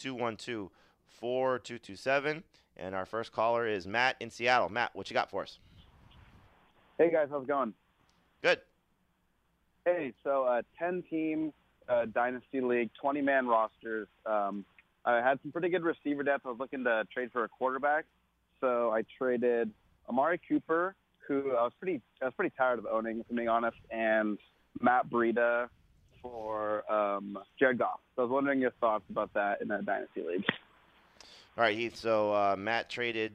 855-212-4227. 0.00 2.42
And 2.76 2.94
our 2.94 3.06
first 3.06 3.32
caller 3.32 3.66
is 3.66 3.86
Matt 3.86 4.16
in 4.20 4.30
Seattle. 4.30 4.68
Matt, 4.68 4.94
what 4.94 5.10
you 5.10 5.14
got 5.14 5.30
for 5.30 5.42
us? 5.42 5.58
Hey 6.98 7.12
guys, 7.12 7.28
how's 7.30 7.44
it 7.44 7.48
going? 7.48 7.72
Good. 8.42 8.58
Hey, 9.84 10.12
so 10.24 10.42
uh, 10.42 10.62
ten 10.76 11.04
team 11.08 11.52
uh, 11.88 12.06
dynasty 12.06 12.60
league, 12.60 12.90
twenty 13.00 13.20
man 13.20 13.46
rosters. 13.46 14.08
Um, 14.26 14.64
I 15.04 15.18
had 15.18 15.38
some 15.42 15.52
pretty 15.52 15.68
good 15.68 15.84
receiver 15.84 16.24
depth. 16.24 16.44
I 16.44 16.48
was 16.48 16.58
looking 16.58 16.82
to 16.82 17.04
trade 17.14 17.30
for 17.32 17.44
a 17.44 17.48
quarterback, 17.48 18.04
so 18.60 18.90
I 18.90 19.04
traded 19.16 19.70
Amari 20.08 20.40
Cooper, 20.48 20.96
who 21.28 21.52
I 21.52 21.62
was 21.62 21.72
pretty 21.78 22.02
I 22.20 22.24
was 22.24 22.34
pretty 22.34 22.52
tired 22.58 22.80
of 22.80 22.86
owning, 22.86 23.20
if 23.20 23.26
I'm 23.30 23.36
being 23.36 23.48
honest, 23.48 23.78
and 23.92 24.36
Matt 24.80 25.08
Breida 25.08 25.68
for 26.20 26.90
um, 26.92 27.38
Jared 27.60 27.78
Goff. 27.78 28.00
So 28.16 28.22
I 28.22 28.24
was 28.24 28.32
wondering 28.32 28.60
your 28.60 28.72
thoughts 28.80 29.04
about 29.08 29.32
that 29.34 29.62
in 29.62 29.70
a 29.70 29.82
dynasty 29.82 30.22
league. 30.28 30.44
All 31.56 31.62
right, 31.62 31.78
Heath. 31.78 31.94
So 31.94 32.32
uh, 32.32 32.56
Matt 32.58 32.90
traded, 32.90 33.34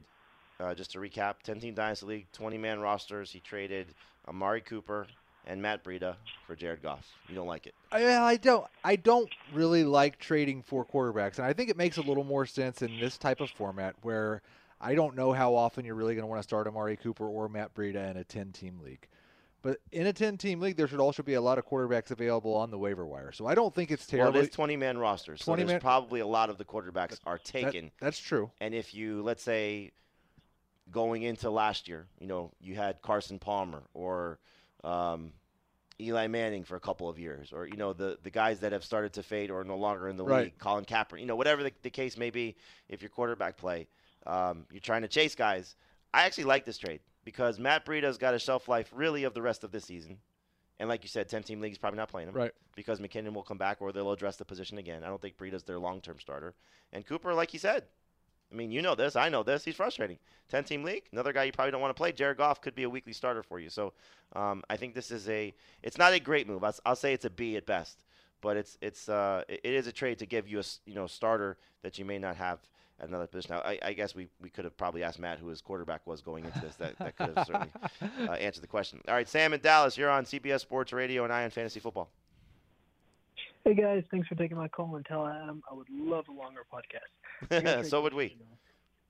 uh, 0.59 0.73
just 0.73 0.91
to 0.91 0.99
recap, 0.99 1.35
10 1.43 1.59
team 1.59 1.73
Dynasty 1.73 2.05
League, 2.05 2.27
20 2.33 2.57
man 2.57 2.79
rosters. 2.79 3.31
He 3.31 3.39
traded 3.39 3.87
Amari 4.27 4.61
Cooper 4.61 5.07
and 5.45 5.61
Matt 5.61 5.83
Breida 5.83 6.15
for 6.47 6.55
Jared 6.55 6.81
Goff. 6.81 7.05
You 7.27 7.35
don't 7.35 7.47
like 7.47 7.67
it? 7.67 7.73
I, 7.91 8.15
I 8.17 8.37
don't. 8.37 8.65
I 8.83 8.95
don't 8.95 9.29
really 9.53 9.83
like 9.83 10.19
trading 10.19 10.61
for 10.61 10.85
quarterbacks, 10.85 11.37
and 11.37 11.45
I 11.45 11.53
think 11.53 11.69
it 11.69 11.77
makes 11.77 11.97
a 11.97 12.01
little 12.01 12.23
more 12.23 12.45
sense 12.45 12.81
in 12.81 12.99
this 12.99 13.17
type 13.17 13.41
of 13.41 13.49
format 13.49 13.95
where 14.03 14.41
I 14.79 14.95
don't 14.95 15.15
know 15.15 15.33
how 15.33 15.53
often 15.55 15.83
you're 15.85 15.95
really 15.95 16.15
going 16.15 16.23
to 16.23 16.27
want 16.27 16.39
to 16.39 16.43
start 16.47 16.67
Amari 16.67 16.95
Cooper 16.97 17.27
or 17.27 17.49
Matt 17.49 17.73
Breida 17.73 18.09
in 18.11 18.17
a 18.17 18.23
10-team 18.23 18.79
league. 18.83 19.07
But 19.61 19.77
in 19.93 20.07
a 20.07 20.11
10-team 20.13 20.59
league, 20.59 20.75
there 20.75 20.89
should 20.89 20.99
also 20.99 21.23
be 21.23 21.35
a 21.35 21.41
lot 21.41 21.57
of 21.57 21.65
quarterbacks 21.65 22.11
available 22.11 22.53
on 22.53 22.69
the 22.69 22.77
waiver 22.77 23.05
wire. 23.05 23.31
So 23.31 23.45
I 23.47 23.55
don't 23.55 23.73
think 23.73 23.91
it's 23.91 24.11
Well, 24.11 24.19
terrible. 24.23 24.39
it 24.41 24.43
is 24.43 24.49
20 24.49 24.75
man 24.75 24.97
rosters. 24.97 25.39
So 25.39 25.51
20 25.53 25.63
there's 25.63 25.71
man- 25.75 25.79
probably 25.79 26.19
a 26.19 26.27
lot 26.27 26.49
of 26.49 26.57
the 26.57 26.65
quarterbacks 26.65 27.17
are 27.25 27.37
taken. 27.37 27.91
that's 28.01 28.19
true. 28.19 28.51
And 28.59 28.73
if 28.73 28.93
you, 28.93 29.21
let's 29.23 29.41
say, 29.41 29.91
going 30.91 31.23
into 31.23 31.49
last 31.49 31.87
year, 31.87 32.07
you 32.19 32.27
know, 32.27 32.51
you 32.59 32.75
had 32.75 33.01
Carson 33.01 33.39
Palmer 33.39 33.83
or 33.93 34.39
um, 34.83 35.31
Eli 35.99 36.27
Manning 36.27 36.63
for 36.63 36.75
a 36.75 36.79
couple 36.79 37.07
of 37.07 37.17
years, 37.19 37.53
or 37.53 37.67
you 37.67 37.77
know, 37.77 37.93
the 37.93 38.17
the 38.23 38.29
guys 38.31 38.59
that 38.61 38.71
have 38.71 38.83
started 38.83 39.13
to 39.13 39.23
fade 39.23 39.49
or 39.51 39.61
are 39.61 39.63
no 39.63 39.77
longer 39.77 40.09
in 40.09 40.17
the 40.17 40.23
Right. 40.25 40.45
league, 40.45 40.57
Colin 40.59 40.85
Kaepernick, 40.85 41.19
you 41.21 41.25
know, 41.25 41.35
whatever 41.35 41.63
the, 41.63 41.71
the 41.83 41.89
case 41.89 42.17
may 42.17 42.29
be. 42.29 42.55
If 42.89 43.01
your 43.01 43.09
quarterback 43.09 43.57
play, 43.57 43.87
um, 44.25 44.65
you're 44.71 44.81
trying 44.81 45.03
to 45.03 45.07
chase 45.07 45.35
guys. 45.35 45.75
I 46.13 46.23
actually 46.25 46.43
like 46.45 46.65
this 46.65 46.77
trade 46.77 46.99
because 47.23 47.59
Matt 47.59 47.85
Breida's 47.85 48.17
got 48.17 48.33
a 48.33 48.39
shelf 48.39 48.67
life 48.67 48.91
really 48.93 49.23
of 49.23 49.33
the 49.33 49.41
rest 49.41 49.63
of 49.63 49.71
this 49.71 49.85
season. 49.85 50.17
And 50.79 50.89
like 50.89 51.03
you 51.03 51.09
said, 51.09 51.29
10 51.29 51.43
team 51.43 51.61
league's 51.61 51.77
probably 51.77 51.97
not 51.97 52.09
playing 52.09 52.27
him. 52.29 52.35
Right. 52.35 52.51
Because 52.75 52.99
McKinnon 52.99 53.33
will 53.33 53.43
come 53.43 53.57
back 53.59 53.77
or 53.81 53.91
they'll 53.91 54.11
address 54.11 54.35
the 54.35 54.45
position 54.45 54.79
again. 54.79 55.03
I 55.03 55.07
don't 55.07 55.21
think 55.21 55.37
Breida's 55.37 55.63
their 55.63 55.79
long 55.79 56.01
term 56.01 56.19
starter. 56.19 56.55
And 56.91 57.05
Cooper, 57.05 57.33
like 57.33 57.53
you 57.53 57.59
said, 57.59 57.85
I 58.53 58.55
mean, 58.55 58.71
you 58.71 58.81
know 58.81 58.93
this. 58.93 59.15
I 59.15 59.29
know 59.29 59.41
this. 59.41 59.65
He's 59.65 59.75
frustrating. 59.75 60.17
10 60.49 60.63
team 60.65 60.83
league, 60.83 61.03
another 61.11 61.33
guy 61.33 61.45
you 61.45 61.51
probably 61.51 61.71
don't 61.71 61.81
want 61.81 61.95
to 61.95 61.99
play. 61.99 62.11
Jared 62.11 62.37
Goff 62.37 62.61
could 62.61 62.75
be 62.75 62.83
a 62.83 62.89
weekly 62.89 63.13
starter 63.13 63.41
for 63.41 63.59
you. 63.59 63.69
So 63.69 63.93
um, 64.35 64.63
I 64.69 64.77
think 64.77 64.93
this 64.93 65.09
is 65.09 65.27
a, 65.27 65.53
it's 65.81 65.97
not 65.97 66.13
a 66.13 66.19
great 66.19 66.47
move. 66.47 66.63
I'll, 66.63 66.75
I'll 66.85 66.95
say 66.95 67.13
it's 67.13 67.25
a 67.25 67.29
B 67.29 67.57
at 67.57 67.65
best. 67.65 68.03
But 68.41 68.57
it's 68.57 68.77
it's 68.81 69.07
uh, 69.07 69.43
it 69.47 69.61
it 69.63 69.73
is 69.73 69.87
a 69.87 69.91
trade 69.93 70.19
to 70.19 70.25
give 70.25 70.49
you 70.49 70.59
a, 70.59 70.63
you 70.85 70.93
know 70.93 71.07
starter 71.07 71.55
that 71.81 71.97
you 71.97 72.03
may 72.03 72.19
not 72.19 72.35
have 72.35 72.59
at 72.99 73.07
another 73.07 73.25
position. 73.25 73.55
Now 73.55 73.61
I, 73.61 73.79
I 73.81 73.93
guess 73.93 74.15
we, 74.15 74.27
we 74.41 74.49
could 74.49 74.65
have 74.65 74.75
probably 74.75 75.01
asked 75.01 75.17
Matt 75.17 75.39
who 75.39 75.47
his 75.47 75.61
quarterback 75.61 76.05
was 76.05 76.21
going 76.21 76.43
into 76.43 76.59
this. 76.59 76.75
That, 76.75 76.99
that 76.99 77.15
could 77.15 77.37
have 77.37 77.47
certainly 77.47 77.71
uh, 78.27 78.33
answered 78.33 78.61
the 78.61 78.67
question. 78.67 78.99
All 79.07 79.13
right, 79.13 79.29
Sam 79.29 79.53
in 79.53 79.61
Dallas, 79.61 79.97
you're 79.97 80.09
on 80.09 80.25
CBS 80.25 80.59
Sports 80.59 80.91
Radio 80.91 81.23
and 81.23 81.31
Eye 81.31 81.45
on 81.45 81.51
Fantasy 81.51 81.79
Football. 81.79 82.09
Hey 83.65 83.75
guys, 83.75 84.03
thanks 84.11 84.27
for 84.27 84.35
taking 84.35 84.57
my 84.57 84.67
call 84.67 84.97
and 84.97 85.05
tell 85.05 85.25
Adam 85.25 85.63
I 85.71 85.73
would 85.73 85.87
love 85.89 86.25
a 86.27 86.33
longer 86.33 86.65
podcast. 86.71 87.49
I 87.49 87.61
got 87.61 87.79
a 87.79 87.83
so 87.85 88.01
would 88.01 88.13
we. 88.13 88.35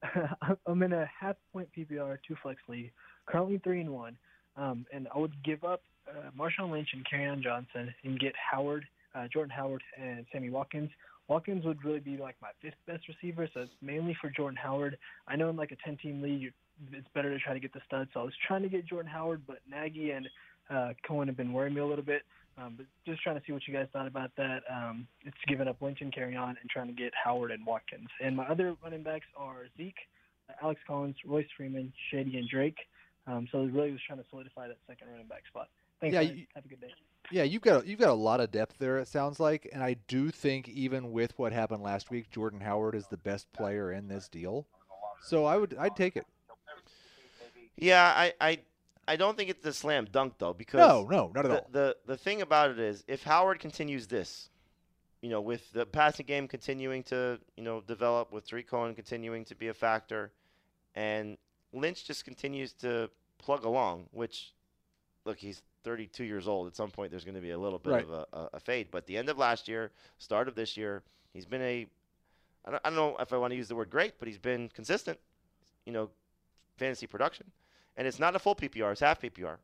I'm 0.67 0.83
in 0.83 0.93
a 0.93 1.09
half 1.19 1.37
point 1.51 1.69
PPR 1.75 2.19
two 2.27 2.35
flex 2.43 2.59
league, 2.67 2.91
currently 3.25 3.59
three 3.63 3.81
and 3.81 3.89
one, 3.89 4.15
um, 4.55 4.85
and 4.93 5.07
I 5.13 5.17
would 5.17 5.33
give 5.43 5.63
up 5.63 5.81
uh, 6.07 6.29
Marshawn 6.37 6.71
Lynch 6.71 6.89
and 6.93 7.03
Kerryon 7.03 7.41
Johnson 7.41 7.91
and 8.03 8.19
get 8.19 8.33
Howard, 8.51 8.85
uh, 9.15 9.27
Jordan 9.33 9.49
Howard, 9.49 9.81
and 9.99 10.23
Sammy 10.31 10.51
Watkins. 10.51 10.91
Watkins 11.27 11.65
would 11.65 11.83
really 11.83 11.99
be 11.99 12.17
like 12.17 12.35
my 12.39 12.49
fifth 12.61 12.75
best 12.85 13.07
receiver, 13.07 13.49
so 13.55 13.61
it's 13.61 13.71
mainly 13.81 14.15
for 14.21 14.29
Jordan 14.29 14.59
Howard. 14.61 14.99
I 15.27 15.35
know 15.35 15.49
in 15.49 15.55
like 15.55 15.71
a 15.71 15.77
10 15.83 15.97
team 15.97 16.21
league, 16.21 16.53
it's 16.91 17.07
better 17.15 17.35
to 17.35 17.43
try 17.43 17.53
to 17.53 17.59
get 17.59 17.73
the 17.73 17.81
studs. 17.87 18.11
So 18.13 18.19
I 18.19 18.23
was 18.23 18.33
trying 18.45 18.61
to 18.61 18.69
get 18.69 18.85
Jordan 18.85 19.11
Howard, 19.11 19.41
but 19.47 19.61
Nagy 19.67 20.11
and 20.11 20.29
uh, 20.69 20.93
Cohen 21.07 21.27
have 21.27 21.37
been 21.37 21.53
worrying 21.53 21.73
me 21.73 21.81
a 21.81 21.85
little 21.85 22.05
bit. 22.05 22.21
Um, 22.57 22.75
but 22.77 22.85
just 23.05 23.21
trying 23.23 23.39
to 23.39 23.41
see 23.45 23.51
what 23.53 23.67
you 23.67 23.73
guys 23.73 23.87
thought 23.91 24.07
about 24.07 24.31
that. 24.37 24.61
Um, 24.71 25.07
it's 25.25 25.37
giving 25.47 25.67
up 25.67 25.81
Lynch 25.81 26.01
and 26.01 26.13
Kerryon 26.13 26.49
and 26.61 26.69
trying 26.69 26.87
to 26.87 26.93
get 26.93 27.11
Howard 27.21 27.51
and 27.51 27.65
Watkins. 27.65 28.07
And 28.21 28.35
my 28.35 28.45
other 28.47 28.75
running 28.83 29.01
backs 29.03 29.25
are 29.35 29.65
Zeke, 29.77 29.95
uh, 30.49 30.53
Alex 30.61 30.79
Collins, 30.85 31.15
Royce 31.25 31.47
Freeman, 31.57 31.91
Shady, 32.11 32.37
and 32.37 32.47
Drake. 32.47 32.77
Um, 33.25 33.47
so 33.51 33.63
really 33.63 33.91
was 33.91 34.01
trying 34.05 34.19
to 34.19 34.25
solidify 34.29 34.67
that 34.67 34.77
second 34.87 35.07
running 35.09 35.27
back 35.27 35.43
spot. 35.47 35.69
Thanks, 35.99 36.13
Yeah, 36.13 36.23
guys. 36.23 36.35
you- 36.37 36.45
Have 36.55 36.65
a 36.65 36.67
good 36.67 36.81
day. 36.81 36.93
Yeah, 37.31 37.43
you've 37.43 37.61
got 37.61 37.87
you've 37.87 37.99
got 37.99 38.09
a 38.09 38.13
lot 38.13 38.41
of 38.41 38.51
depth 38.51 38.77
there. 38.79 38.97
It 38.99 39.07
sounds 39.07 39.39
like, 39.39 39.69
and 39.71 39.81
I 39.81 39.93
do 40.07 40.29
think 40.29 40.67
even 40.67 41.13
with 41.13 41.37
what 41.39 41.53
happened 41.53 41.81
last 41.81 42.11
week, 42.11 42.29
Jordan 42.29 42.59
Howard 42.59 42.95
is 42.95 43.07
the 43.07 43.15
best 43.17 43.51
player 43.53 43.93
in 43.93 44.09
this 44.09 44.27
deal. 44.27 44.67
So 45.21 45.45
I 45.45 45.55
would 45.55 45.73
I'd 45.79 45.95
take 45.95 46.17
it. 46.17 46.25
Yeah, 47.77 48.03
I, 48.15 48.33
I, 48.39 48.59
I 49.07 49.15
don't 49.15 49.37
think 49.37 49.49
it's 49.49 49.65
a 49.65 49.73
slam 49.73 50.05
dunk 50.11 50.35
though 50.37 50.53
because 50.53 50.79
No, 50.79 51.05
no, 51.09 51.31
not 51.35 51.45
at 51.45 51.51
the, 51.51 51.57
all. 51.59 51.67
The 51.71 51.97
the 52.05 52.17
thing 52.17 52.41
about 52.41 52.71
it 52.71 52.79
is, 52.79 53.03
if 53.07 53.23
Howard 53.23 53.59
continues 53.59 54.07
this, 54.07 54.49
you 55.21 55.29
know, 55.29 55.41
with 55.41 55.71
the 55.73 55.85
passing 55.85 56.25
game 56.25 56.47
continuing 56.47 57.03
to 57.03 57.39
you 57.57 57.63
know 57.63 57.81
develop, 57.81 58.31
with 58.31 58.47
Tarik 58.47 58.67
Cohen 58.67 58.95
continuing 58.95 59.45
to 59.45 59.55
be 59.55 59.67
a 59.67 59.73
factor, 59.73 60.31
and 60.95 61.37
Lynch 61.73 62.05
just 62.05 62.23
continues 62.25 62.73
to 62.73 63.09
plug 63.37 63.65
along, 63.65 64.07
which 64.11 64.53
look, 65.25 65.37
he's 65.37 65.61
32 65.83 66.23
years 66.23 66.47
old. 66.47 66.67
At 66.67 66.75
some 66.75 66.91
point, 66.91 67.11
there's 67.11 67.25
going 67.25 67.35
to 67.35 67.41
be 67.41 67.51
a 67.51 67.57
little 67.57 67.79
bit 67.79 67.91
Right. 67.93 68.03
of 68.03 68.11
a, 68.11 68.25
a, 68.33 68.49
a 68.53 68.59
fade. 68.59 68.87
But 68.91 69.05
the 69.05 69.17
end 69.17 69.27
of 69.29 69.37
last 69.37 69.67
year, 69.67 69.91
start 70.17 70.47
of 70.47 70.55
this 70.55 70.77
year, 70.77 71.03
he's 71.33 71.45
been 71.45 71.61
a 71.61 71.87
I 72.65 72.71
don't, 72.71 72.81
I 72.85 72.89
don't 72.89 72.95
know 72.95 73.17
if 73.19 73.33
I 73.33 73.37
want 73.37 73.51
to 73.51 73.57
use 73.57 73.67
the 73.67 73.75
word 73.75 73.89
great, 73.89 74.13
but 74.19 74.27
he's 74.29 74.37
been 74.37 74.69
consistent. 74.69 75.19
You 75.85 75.91
know, 75.91 76.09
fantasy 76.77 77.05
production, 77.07 77.51
and 77.97 78.07
it's 78.07 78.19
not 78.19 78.35
a 78.35 78.39
full 78.39 78.55
PPR; 78.55 78.91
it's 78.91 79.01
half 79.01 79.21
PPR. 79.21 79.57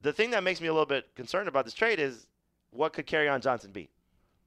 The 0.00 0.12
thing 0.12 0.30
that 0.30 0.44
makes 0.44 0.60
me 0.60 0.68
a 0.68 0.72
little 0.72 0.86
bit 0.86 1.14
concerned 1.14 1.48
about 1.48 1.64
this 1.64 1.74
trade 1.74 1.98
is 1.98 2.26
what 2.70 2.92
could 2.92 3.06
Kerryon 3.06 3.40
Johnson 3.40 3.72
be? 3.72 3.90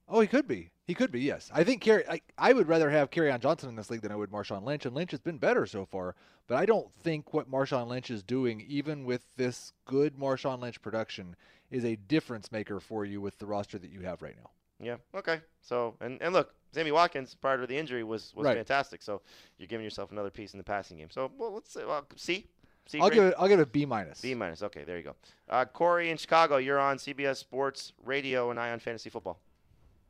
Oh, 0.08 0.20
he 0.20 0.26
could 0.26 0.48
be. 0.48 0.70
He 0.86 0.94
could 0.94 1.12
be. 1.12 1.20
Yes, 1.20 1.50
I 1.54 1.64
think 1.64 1.80
Carry. 1.80 2.06
I, 2.08 2.20
I 2.36 2.52
would 2.52 2.68
rather 2.68 2.90
have 2.90 3.10
Kerryon 3.10 3.40
Johnson 3.40 3.68
in 3.68 3.76
this 3.76 3.90
league 3.90 4.02
than 4.02 4.12
I 4.12 4.16
would 4.16 4.30
Marshawn 4.30 4.64
Lynch, 4.64 4.84
and 4.84 4.94
Lynch 4.94 5.10
has 5.12 5.20
been 5.20 5.38
better 5.38 5.64
so 5.66 5.84
far. 5.84 6.14
But 6.48 6.56
I 6.56 6.66
don't 6.66 6.92
think 7.00 7.32
what 7.32 7.50
Marshawn 7.50 7.88
Lynch 7.88 8.10
is 8.10 8.22
doing, 8.22 8.64
even 8.66 9.04
with 9.04 9.24
this 9.36 9.72
good 9.84 10.16
Marshawn 10.16 10.60
Lynch 10.60 10.82
production, 10.82 11.36
is 11.70 11.84
a 11.84 11.96
difference 11.96 12.50
maker 12.50 12.80
for 12.80 13.04
you 13.04 13.20
with 13.20 13.38
the 13.38 13.46
roster 13.46 13.78
that 13.78 13.90
you 13.90 14.00
have 14.00 14.22
right 14.22 14.36
now. 14.36 14.50
Yeah. 14.80 14.96
Okay. 15.14 15.40
So 15.60 15.94
and, 16.00 16.20
and 16.20 16.34
look, 16.34 16.52
Sammy 16.72 16.90
Watkins 16.90 17.34
prior 17.34 17.60
to 17.60 17.66
the 17.66 17.76
injury 17.76 18.02
was 18.02 18.32
was 18.34 18.46
Right. 18.46 18.56
fantastic. 18.56 19.02
So 19.02 19.20
you're 19.58 19.68
giving 19.68 19.84
yourself 19.84 20.10
another 20.10 20.30
piece 20.30 20.52
in 20.54 20.58
the 20.58 20.64
passing 20.64 20.96
game. 20.98 21.10
So 21.10 21.30
well, 21.38 21.52
let's 21.52 21.72
say 21.72 21.84
well, 21.84 22.04
C. 22.16 22.46
C 22.86 22.98
I'll 22.98 23.08
grade? 23.08 23.14
give 23.18 23.24
it. 23.26 23.34
I'll 23.38 23.48
give 23.48 23.60
it 23.60 23.62
a 23.62 23.66
B 23.66 23.86
minus. 23.86 24.20
B 24.20 24.34
minus. 24.34 24.62
Okay, 24.62 24.82
there 24.84 24.96
you 24.96 25.04
go. 25.04 25.14
Uh, 25.48 25.64
Corey 25.64 26.10
in 26.10 26.16
Chicago, 26.16 26.56
you're 26.56 26.80
on 26.80 26.96
CBS 26.96 27.36
Sports 27.36 27.92
Radio 28.04 28.50
and 28.50 28.58
Eye 28.58 28.72
on 28.72 28.80
Fantasy 28.80 29.08
Football. 29.08 29.38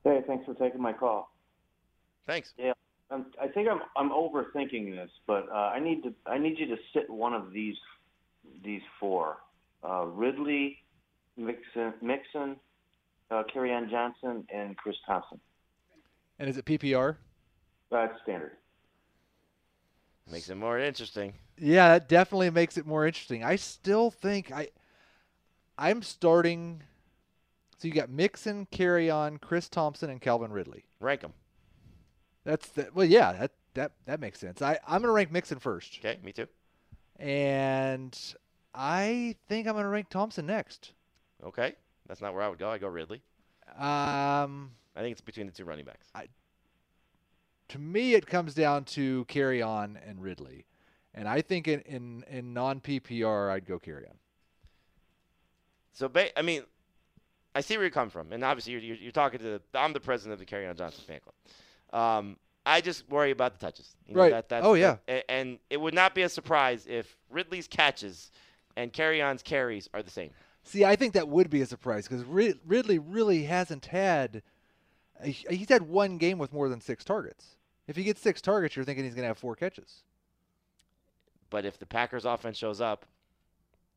Hey, 0.05 0.23
thanks 0.27 0.47
for 0.47 0.55
taking 0.55 0.81
my 0.81 0.93
call. 0.93 1.31
Thanks. 2.27 2.55
Yeah, 2.57 2.73
I'm, 3.11 3.27
I 3.41 3.49
think 3.49 3.69
I'm 3.69 3.81
I'm 3.97 4.11
overthinking 4.11 4.95
this, 4.95 5.11
but 5.27 5.49
uh, 5.51 5.55
I 5.55 5.81
need 5.81 6.03
to 6.05 6.15
I 6.27 6.39
need 6.39 6.59
you 6.59 6.67
to 6.67 6.77
sit 6.95 7.11
one 7.11 7.35
of 7.35 7.53
these 7.53 7.77
these 8.65 8.83
four: 8.99 9.37
uh, 9.85 10.07
Ridley, 10.07 10.79
Mixon, 11.37 11.93
Mixon, 12.01 12.57
uh, 13.31 13.43
on 13.55 13.91
Johnson, 13.91 14.47
and 14.53 14.77
Chris 14.77 14.97
Thompson. 15.07 15.41
And 16.43 16.51
is 16.51 16.57
it 16.57 16.65
PPR? 16.65 17.19
That's 17.93 18.21
standard. 18.25 18.57
Makes 20.29 20.51
it 20.51 20.57
more 20.57 20.77
interesting. 20.77 21.35
Yeah, 21.57 21.91
that 21.91 22.09
definitely 22.09 22.51
makes 22.51 22.77
it 22.77 22.85
more 22.85 23.07
interesting. 23.07 23.45
I 23.45 23.55
still 23.55 24.11
think 24.11 24.51
I 24.51 24.71
I'm 25.79 26.03
starting 26.03 26.83
so 27.79 27.87
you 27.87 27.95
got 27.95 28.11
Mixon, 28.11 28.67
Kerryon, 28.73 29.41
Chris 29.41 29.69
Thompson, 29.69 30.11
and 30.11 30.21
Calvin 30.21 30.51
Ridley. 30.51 30.85
Rank 30.99 31.21
them. 31.21 31.33
That's 32.43 32.67
the, 32.71 32.89
well, 32.93 33.07
yeah, 33.07 33.35
that 33.35 33.53
that 33.75 33.93
that 34.07 34.19
makes 34.19 34.41
sense. 34.41 34.61
I 34.61 34.81
I'm 34.85 35.01
gonna 35.01 35.13
rank 35.13 35.31
Mixon 35.31 35.61
first, 35.61 36.01
Okay, 36.01 36.19
me 36.25 36.33
too. 36.33 36.49
and 37.21 38.19
I 38.75 39.37
think 39.49 39.69
I'm 39.69 39.77
gonna 39.77 39.89
rank 39.89 40.09
Thompson 40.09 40.47
next. 40.47 40.91
Okay, 41.45 41.77
that's 42.09 42.21
not 42.21 42.35
where 42.35 42.43
I 42.43 42.49
would 42.49 42.59
go. 42.59 42.69
I 42.69 42.79
go 42.79 42.89
Ridley. 42.89 43.23
Um, 43.79 44.73
I 44.97 45.01
think 45.01 45.13
it's 45.13 45.21
between 45.21 45.47
the 45.47 45.53
two 45.53 45.65
running 45.65 45.85
backs. 45.85 46.09
to 47.69 47.79
me, 47.79 48.15
it 48.15 48.27
comes 48.27 48.55
down 48.55 48.85
to 48.85 49.25
Kerryon 49.27 49.97
and 50.07 50.23
Ridley, 50.23 50.67
and 51.15 51.27
I 51.29 51.41
think 51.41 51.67
in 51.69 51.81
in, 51.83 52.25
in 52.29 52.53
non 52.53 52.81
PPR, 52.81 53.51
I'd 53.51 53.65
go 53.67 53.79
Kerryon. 53.79 54.17
So, 55.93 56.09
ba- 56.09 56.37
I 56.39 56.43
mean, 56.43 56.63
I 57.55 57.61
see 57.61 57.77
where 57.77 57.85
you 57.85 57.91
come 57.91 58.11
from, 58.11 58.33
and 58.33 58.43
obviously 58.45 58.73
you're, 58.73 58.83
you're, 58.83 58.97
you're 58.97 59.13
talking 59.13 59.39
to. 59.41 59.45
The, 59.45 59.63
I'm 59.75 59.93
the 59.93 60.01
president 60.01 60.35
of 60.35 60.39
the 60.39 60.47
Kerryon 60.47 60.77
Johnson 60.77 61.05
fan 61.07 61.21
club. 61.21 61.99
Um, 62.01 62.37
I 62.65 62.81
just 62.81 63.09
worry 63.11 63.31
about 63.31 63.59
the 63.59 63.65
touches. 63.67 63.95
You 64.07 64.15
know, 64.15 64.23
Right. 64.23 64.31
That, 64.31 64.49
that's, 64.49 64.65
Oh, 64.65 64.75
yeah. 64.75 64.97
that- 65.07 65.31
and 65.31 65.59
it 65.69 65.81
would 65.81 65.95
not 65.95 66.15
be 66.15 66.23
a 66.23 66.29
surprise 66.29 66.87
if 66.89 67.17
Ridley's 67.31 67.67
catches 67.69 68.31
and 68.77 68.93
Kerryon's 68.93 69.43
carries 69.43 69.89
are 69.93 70.03
the 70.03 70.11
same. 70.11 70.31
See, 70.63 70.85
I 70.85 70.95
think 70.97 71.13
that 71.15 71.29
would 71.29 71.51
be 71.51 71.61
a 71.61 71.67
surprise 71.67 72.07
because 72.09 72.25
Ridley 72.25 72.99
really 72.99 73.43
hasn't 73.45 73.87
had. 73.87 74.43
He- 75.23 75.47
He's 75.57 75.69
had 75.69 75.83
one 75.83 76.19
game 76.19 76.39
with 76.39 76.53
more 76.53 76.69
than 76.69 76.81
six 76.81 77.05
targets. 77.05 77.57
If 77.87 77.97
he 77.97 78.05
gets 78.05 78.21
six 78.21 78.41
targets, 78.41 78.77
you're 78.77 78.85
thinking 78.85 79.05
he's 79.05 79.15
going 79.15 79.25
to 79.25 79.29
have 79.29 79.39
four 79.39 79.57
catches. 79.57 80.03
But 81.51 81.65
if 81.65 81.79
the 81.79 81.87
Packers 81.87 82.25
offense 82.25 82.57
shows 82.57 82.81
up, 82.81 83.05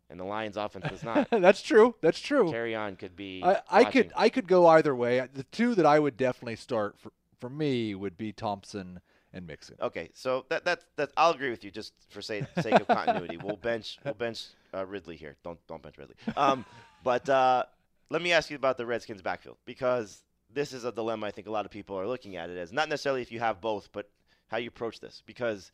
and 0.10 0.20
the 0.20 0.24
Lions 0.24 0.58
offense 0.58 0.86
does 0.90 1.04
not, 1.04 1.28
That's 1.32 1.62
true. 1.62 1.96
That's 2.02 2.20
true. 2.20 2.52
Carry 2.52 2.76
On 2.76 2.96
could 2.96 3.16
be. 3.16 3.42
I, 3.44 3.62
I 3.70 3.84
could. 3.86 4.12
I 4.16 4.30
could 4.30 4.48
go 4.48 4.68
either 4.68 4.96
way. 4.96 5.28
The 5.34 5.44
two 5.46 5.74
that 5.76 5.86
I 5.86 6.00
would 6.00 6.18
definitely 6.18 6.58
start 6.58 6.96
for 7.00 7.12
for 7.40 7.50
me 7.50 7.96
would 7.96 8.18
be 8.18 8.32
Thompson 8.32 9.00
and 9.34 9.48
Mixon. 9.48 9.78
Okay, 9.82 10.10
so 10.14 10.46
that 10.50 10.64
that's 10.64 10.86
that 10.98 11.12
I'll 11.18 11.32
agree 11.32 11.50
with 11.50 11.64
you 11.64 11.72
just 11.72 11.94
for 12.10 12.22
sake, 12.22 12.46
sake 12.62 12.74
of 12.80 12.88
continuity. 12.88 13.38
We'll 13.38 13.58
bench 13.58 13.98
we'll 14.04 14.14
bench 14.14 14.46
uh, 14.74 14.86
Ridley 14.86 15.16
here. 15.16 15.36
Don't 15.44 15.60
don't 15.68 15.82
bench 15.82 15.98
Ridley. 15.98 16.16
Um, 16.38 16.66
but 17.04 17.28
uh, 17.28 17.64
let 18.10 18.22
me 18.22 18.32
ask 18.32 18.50
you 18.50 18.56
about 18.56 18.78
the 18.78 18.86
Redskins 18.86 19.22
backfield 19.22 19.58
because 19.66 20.22
this 20.56 20.74
is 20.74 20.84
a 20.86 20.92
dilemma. 20.92 21.28
I 21.28 21.32
think 21.32 21.46
a 21.48 21.52
lot 21.52 21.66
of 21.66 21.72
people 21.72 22.00
are 22.00 22.08
looking 22.08 22.36
at 22.36 22.50
it 22.50 22.58
as 22.58 22.74
not 22.74 22.90
necessarily 22.90 23.22
if 23.22 23.32
you 23.32 23.40
have 23.40 23.62
both, 23.62 23.90
but 23.92 24.10
how 24.48 24.58
you 24.58 24.70
approach 24.70 25.00
this 25.00 25.22
because 25.28 25.72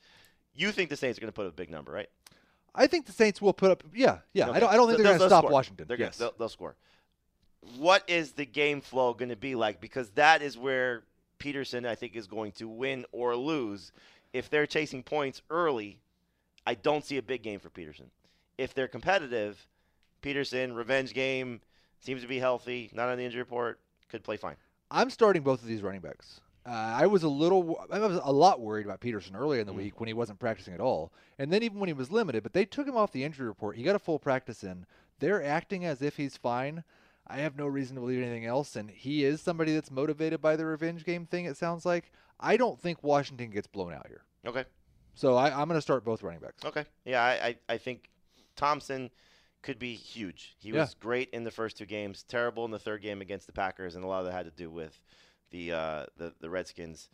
you 0.54 0.72
think 0.74 0.90
the 0.90 0.98
Saints 0.98 1.18
are 1.18 1.22
going 1.22 1.30
to 1.32 1.36
put 1.36 1.46
up 1.46 1.54
a 1.54 1.56
big 1.56 1.70
number, 1.70 1.94
right? 1.94 2.10
I 2.76 2.88
think 2.88 3.06
the 3.06 3.12
Saints 3.14 3.42
will 3.42 3.54
put 3.54 3.72
up. 3.72 3.84
Yeah, 3.94 4.20
yeah. 4.34 4.50
I 4.52 4.60
don't 4.60 4.70
I 4.70 4.76
don't 4.76 4.88
think 4.88 4.98
so 5.00 5.04
they're 5.04 5.12
going 5.18 5.20
to 5.20 5.28
stop 5.28 5.44
score. 5.44 5.52
Washington. 5.52 5.88
They're 5.88 5.98
gonna- 5.98 6.12
they'll, 6.18 6.34
they'll 6.38 6.50
score. 6.50 6.76
What 7.78 8.04
is 8.10 8.34
the 8.34 8.46
game 8.46 8.82
flow 8.82 9.14
going 9.14 9.30
to 9.30 9.36
be 9.36 9.56
like? 9.56 9.80
Because 9.80 10.10
that 10.12 10.42
is 10.42 10.58
where 10.58 11.04
Peterson, 11.38 11.86
I 11.86 11.96
think, 11.96 12.16
is 12.16 12.28
going 12.28 12.54
to 12.54 12.68
win 12.68 13.06
or 13.12 13.36
lose. 13.36 13.92
If 14.34 14.50
they're 14.50 14.66
chasing 14.66 15.04
points 15.04 15.42
early, 15.50 16.00
I 16.66 16.74
don't 16.74 17.06
see 17.06 17.18
a 17.18 17.22
big 17.22 17.44
game 17.44 17.60
for 17.60 17.70
Peterson. 17.70 18.10
If 18.58 18.74
they're 18.74 18.88
competitive, 18.88 19.68
Peterson, 20.22 20.74
revenge 20.74 21.14
game, 21.14 21.62
seems 22.00 22.22
to 22.22 22.28
be 22.28 22.40
healthy, 22.40 22.90
not 22.94 23.10
on 23.10 23.18
the 23.18 23.24
injury 23.26 23.42
report, 23.42 23.80
could 24.10 24.24
play 24.24 24.38
fine. 24.38 24.56
I'm 24.92 25.10
starting 25.10 25.42
both 25.42 25.62
of 25.62 25.68
these 25.68 25.82
running 25.82 26.02
backs. 26.02 26.42
Uh, 26.66 26.70
I 26.70 27.08
was 27.08 27.24
a 27.24 27.30
little, 27.30 27.84
I 27.92 27.98
was 27.98 28.20
a 28.24 28.32
lot 28.32 28.62
worried 28.62 28.86
about 28.86 29.00
Peterson 29.00 29.36
earlier 29.36 29.62
in 29.62 29.66
the 29.68 29.74
week 29.74 30.00
when 30.00 30.06
he 30.06 30.14
wasn't 30.14 30.40
practicing 30.40 30.76
at 30.76 30.80
all, 30.80 31.12
and 31.40 31.52
then 31.52 31.64
even 31.64 31.80
when 31.80 31.88
he 31.88 31.94
was 31.94 32.12
limited. 32.12 32.44
But 32.44 32.54
they 32.54 32.66
took 32.66 32.88
him 32.88 32.96
off 32.96 33.12
the 33.12 33.24
injury 33.24 33.48
report. 33.48 33.78
He 33.78 33.84
got 33.84 33.96
a 33.96 34.00
full 34.00 34.20
practice 34.20 34.64
in. 34.64 34.86
They're 35.20 35.44
acting 35.44 35.86
as 35.86 36.04
if 36.04 36.18
he's 36.18 36.38
fine. 36.38 36.84
I 37.26 37.38
have 37.38 37.56
no 37.56 37.66
reason 37.66 37.96
to 37.96 38.02
believe 38.02 38.22
anything 38.22 38.46
else, 38.46 38.76
and 38.76 38.92
he 38.92 39.24
is 39.24 39.42
somebody 39.42 39.74
that's 39.74 39.90
motivated 39.90 40.42
by 40.42 40.56
the 40.56 40.66
revenge 40.66 41.06
game 41.06 41.26
thing. 41.26 41.46
It 41.46 41.58
sounds 41.58 41.86
like. 41.86 42.12
I 42.40 42.58
don't 42.58 42.80
think 42.80 43.04
Washington 43.04 43.52
gets 43.52 43.68
blown 43.68 43.94
out 43.94 44.08
here. 44.08 44.24
Okay. 44.46 44.66
So 45.14 45.36
I, 45.36 45.48
I'm 45.50 45.68
going 45.68 45.78
to 45.78 45.82
start 45.82 46.04
both 46.04 46.24
running 46.24 46.42
backs. 46.42 46.66
Okay. 46.66 46.86
Yeah, 47.06 47.24
I, 47.24 47.32
I, 47.32 47.56
I 47.70 47.78
think 47.78 48.10
Thompson 48.56 49.12
could 49.62 49.80
be 49.80 49.94
huge. 49.94 50.56
He 50.60 50.70
Yeah. 50.70 50.82
was 50.82 50.96
great 50.96 51.30
in 51.32 51.44
the 51.44 51.52
first 51.52 51.78
two 51.78 51.86
games, 51.86 52.24
terrible 52.24 52.66
in 52.66 52.72
the 52.72 52.80
third 52.80 53.02
game 53.02 53.22
against 53.22 53.48
the 53.48 53.54
Packers, 53.54 53.96
and 53.96 54.04
a 54.04 54.08
lot 54.08 54.20
of 54.20 54.26
that 54.26 54.32
had 54.34 54.46
to 54.46 54.52
do 54.52 54.70
with 54.70 55.00
the 55.52 55.72
uh, 55.74 56.06
the, 56.18 56.34
the 56.40 56.50
Redskins 56.50 57.10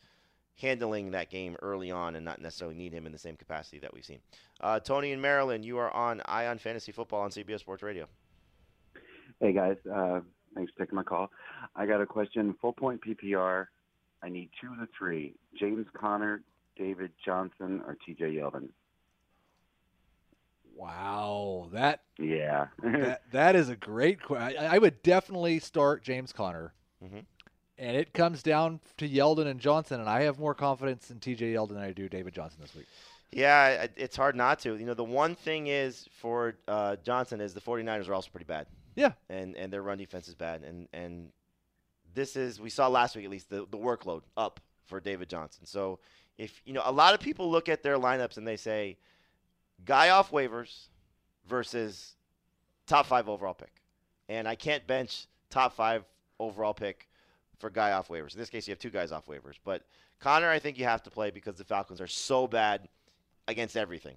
handling 0.59 1.11
that 1.11 1.29
game 1.29 1.55
early 1.61 1.91
on 1.91 2.15
and 2.15 2.25
not 2.25 2.41
necessarily 2.41 2.75
need 2.75 2.91
him 2.93 3.05
in 3.05 3.11
the 3.11 3.17
same 3.17 3.35
capacity 3.35 3.77
that 3.79 3.93
we've 3.93 4.05
seen. 4.05 4.19
Uh, 4.59 4.79
Tony 4.79 5.11
in 5.11 5.21
Maryland, 5.21 5.63
you 5.63 5.77
are 5.77 5.91
on 5.91 6.21
Eye 6.25 6.47
on 6.47 6.57
Fantasy 6.57 6.91
Football 6.91 7.21
on 7.21 7.29
CBS 7.29 7.59
Sports 7.59 7.83
Radio. 7.83 8.07
Hey 9.39 9.53
guys, 9.53 9.77
uh, 9.93 10.21
thanks 10.55 10.71
for 10.71 10.79
taking 10.83 10.95
my 10.95 11.03
call. 11.03 11.29
I 11.75 11.85
got 11.85 12.01
a 12.01 12.05
question. 12.05 12.55
Full 12.61 12.73
point 12.73 13.01
PPR. 13.01 13.67
I 14.23 14.29
need 14.29 14.49
two 14.59 14.71
of 14.71 14.79
the 14.79 14.87
three: 14.97 15.35
James 15.59 15.85
Conner, 15.93 16.41
David 16.75 17.11
Johnson, 17.23 17.81
or 17.85 17.95
T.J. 18.03 18.25
Yeldon. 18.35 18.69
Wow, 20.77 21.69
that 21.73 22.01
Yeah. 22.19 22.67
that, 22.83 23.21
that 23.31 23.55
is 23.55 23.69
a 23.69 23.75
great 23.75 24.21
question. 24.21 24.61
I, 24.63 24.75
I 24.75 24.77
would 24.77 25.01
definitely 25.03 25.59
start 25.59 26.03
James 26.03 26.31
Conner. 26.31 26.73
Mhm. 27.03 27.25
And 27.79 27.95
it 27.95 28.13
comes 28.13 28.41
down 28.41 28.79
to 28.97 29.07
Yeldon 29.07 29.45
and 29.45 29.59
Johnson, 29.59 29.99
and 29.99 30.09
I 30.09 30.23
have 30.23 30.39
more 30.39 30.55
confidence 30.55 31.11
in 31.11 31.19
TJ 31.19 31.53
Yeldon 31.53 31.69
than 31.69 31.83
I 31.83 31.91
do 31.91 32.09
David 32.09 32.33
Johnson 32.33 32.59
this 32.61 32.73
week. 32.73 32.87
Yeah, 33.31 33.87
it's 33.95 34.15
hard 34.15 34.35
not 34.35 34.59
to. 34.59 34.75
You 34.77 34.85
know, 34.85 34.93
the 34.93 35.03
one 35.03 35.35
thing 35.35 35.67
is 35.67 36.07
for 36.19 36.55
uh, 36.67 36.95
Johnson 37.03 37.41
is 37.41 37.53
the 37.53 37.61
49ers 37.61 38.07
are 38.07 38.13
also 38.13 38.29
pretty 38.31 38.45
bad. 38.45 38.67
Yeah. 38.95 39.11
And 39.29 39.55
and 39.55 39.71
their 39.71 39.83
run 39.83 39.97
defense 39.97 40.27
is 40.27 40.33
bad. 40.35 40.63
And 40.63 40.87
and 40.93 41.31
this 42.15 42.35
is 42.35 42.59
we 42.59 42.69
saw 42.69 42.87
last 42.87 43.15
week 43.15 43.25
at 43.25 43.31
least 43.31 43.49
the, 43.49 43.67
the 43.69 43.77
workload 43.77 44.21
up 44.37 44.59
for 44.85 44.99
David 44.99 45.29
Johnson. 45.29 45.65
So 45.65 45.99
if 46.37 46.61
you 46.65 46.73
know 46.73 46.81
a 46.83 46.91
lot 46.91 47.13
of 47.13 47.19
people 47.19 47.51
look 47.51 47.69
at 47.69 47.83
their 47.83 47.97
lineups 47.97 48.37
and 48.37 48.47
they 48.47 48.57
say 48.57 48.97
guy 49.85 50.09
off 50.09 50.31
waivers 50.31 50.87
versus 51.47 52.15
top 52.85 53.05
five 53.05 53.29
overall 53.29 53.53
pick. 53.53 53.71
And 54.29 54.47
I 54.47 54.55
can't 54.55 54.85
bench 54.87 55.27
top 55.49 55.73
five 55.75 56.03
overall 56.39 56.73
pick 56.73 57.07
for 57.59 57.69
guy 57.69 57.91
off 57.93 58.09
waivers. 58.09 58.33
In 58.33 58.39
this 58.39 58.49
case, 58.49 58.67
you 58.67 58.71
have 58.71 58.79
two 58.79 58.89
guys 58.89 59.11
off 59.11 59.25
waivers. 59.27 59.55
But 59.63 59.83
Conner, 60.19 60.49
I 60.49 60.59
think 60.59 60.77
you 60.77 60.85
have 60.85 61.03
to 61.03 61.09
play 61.09 61.31
because 61.31 61.55
the 61.55 61.63
Falcons 61.63 62.01
are 62.01 62.07
so 62.07 62.47
bad 62.47 62.87
against 63.47 63.77
everything. 63.77 64.15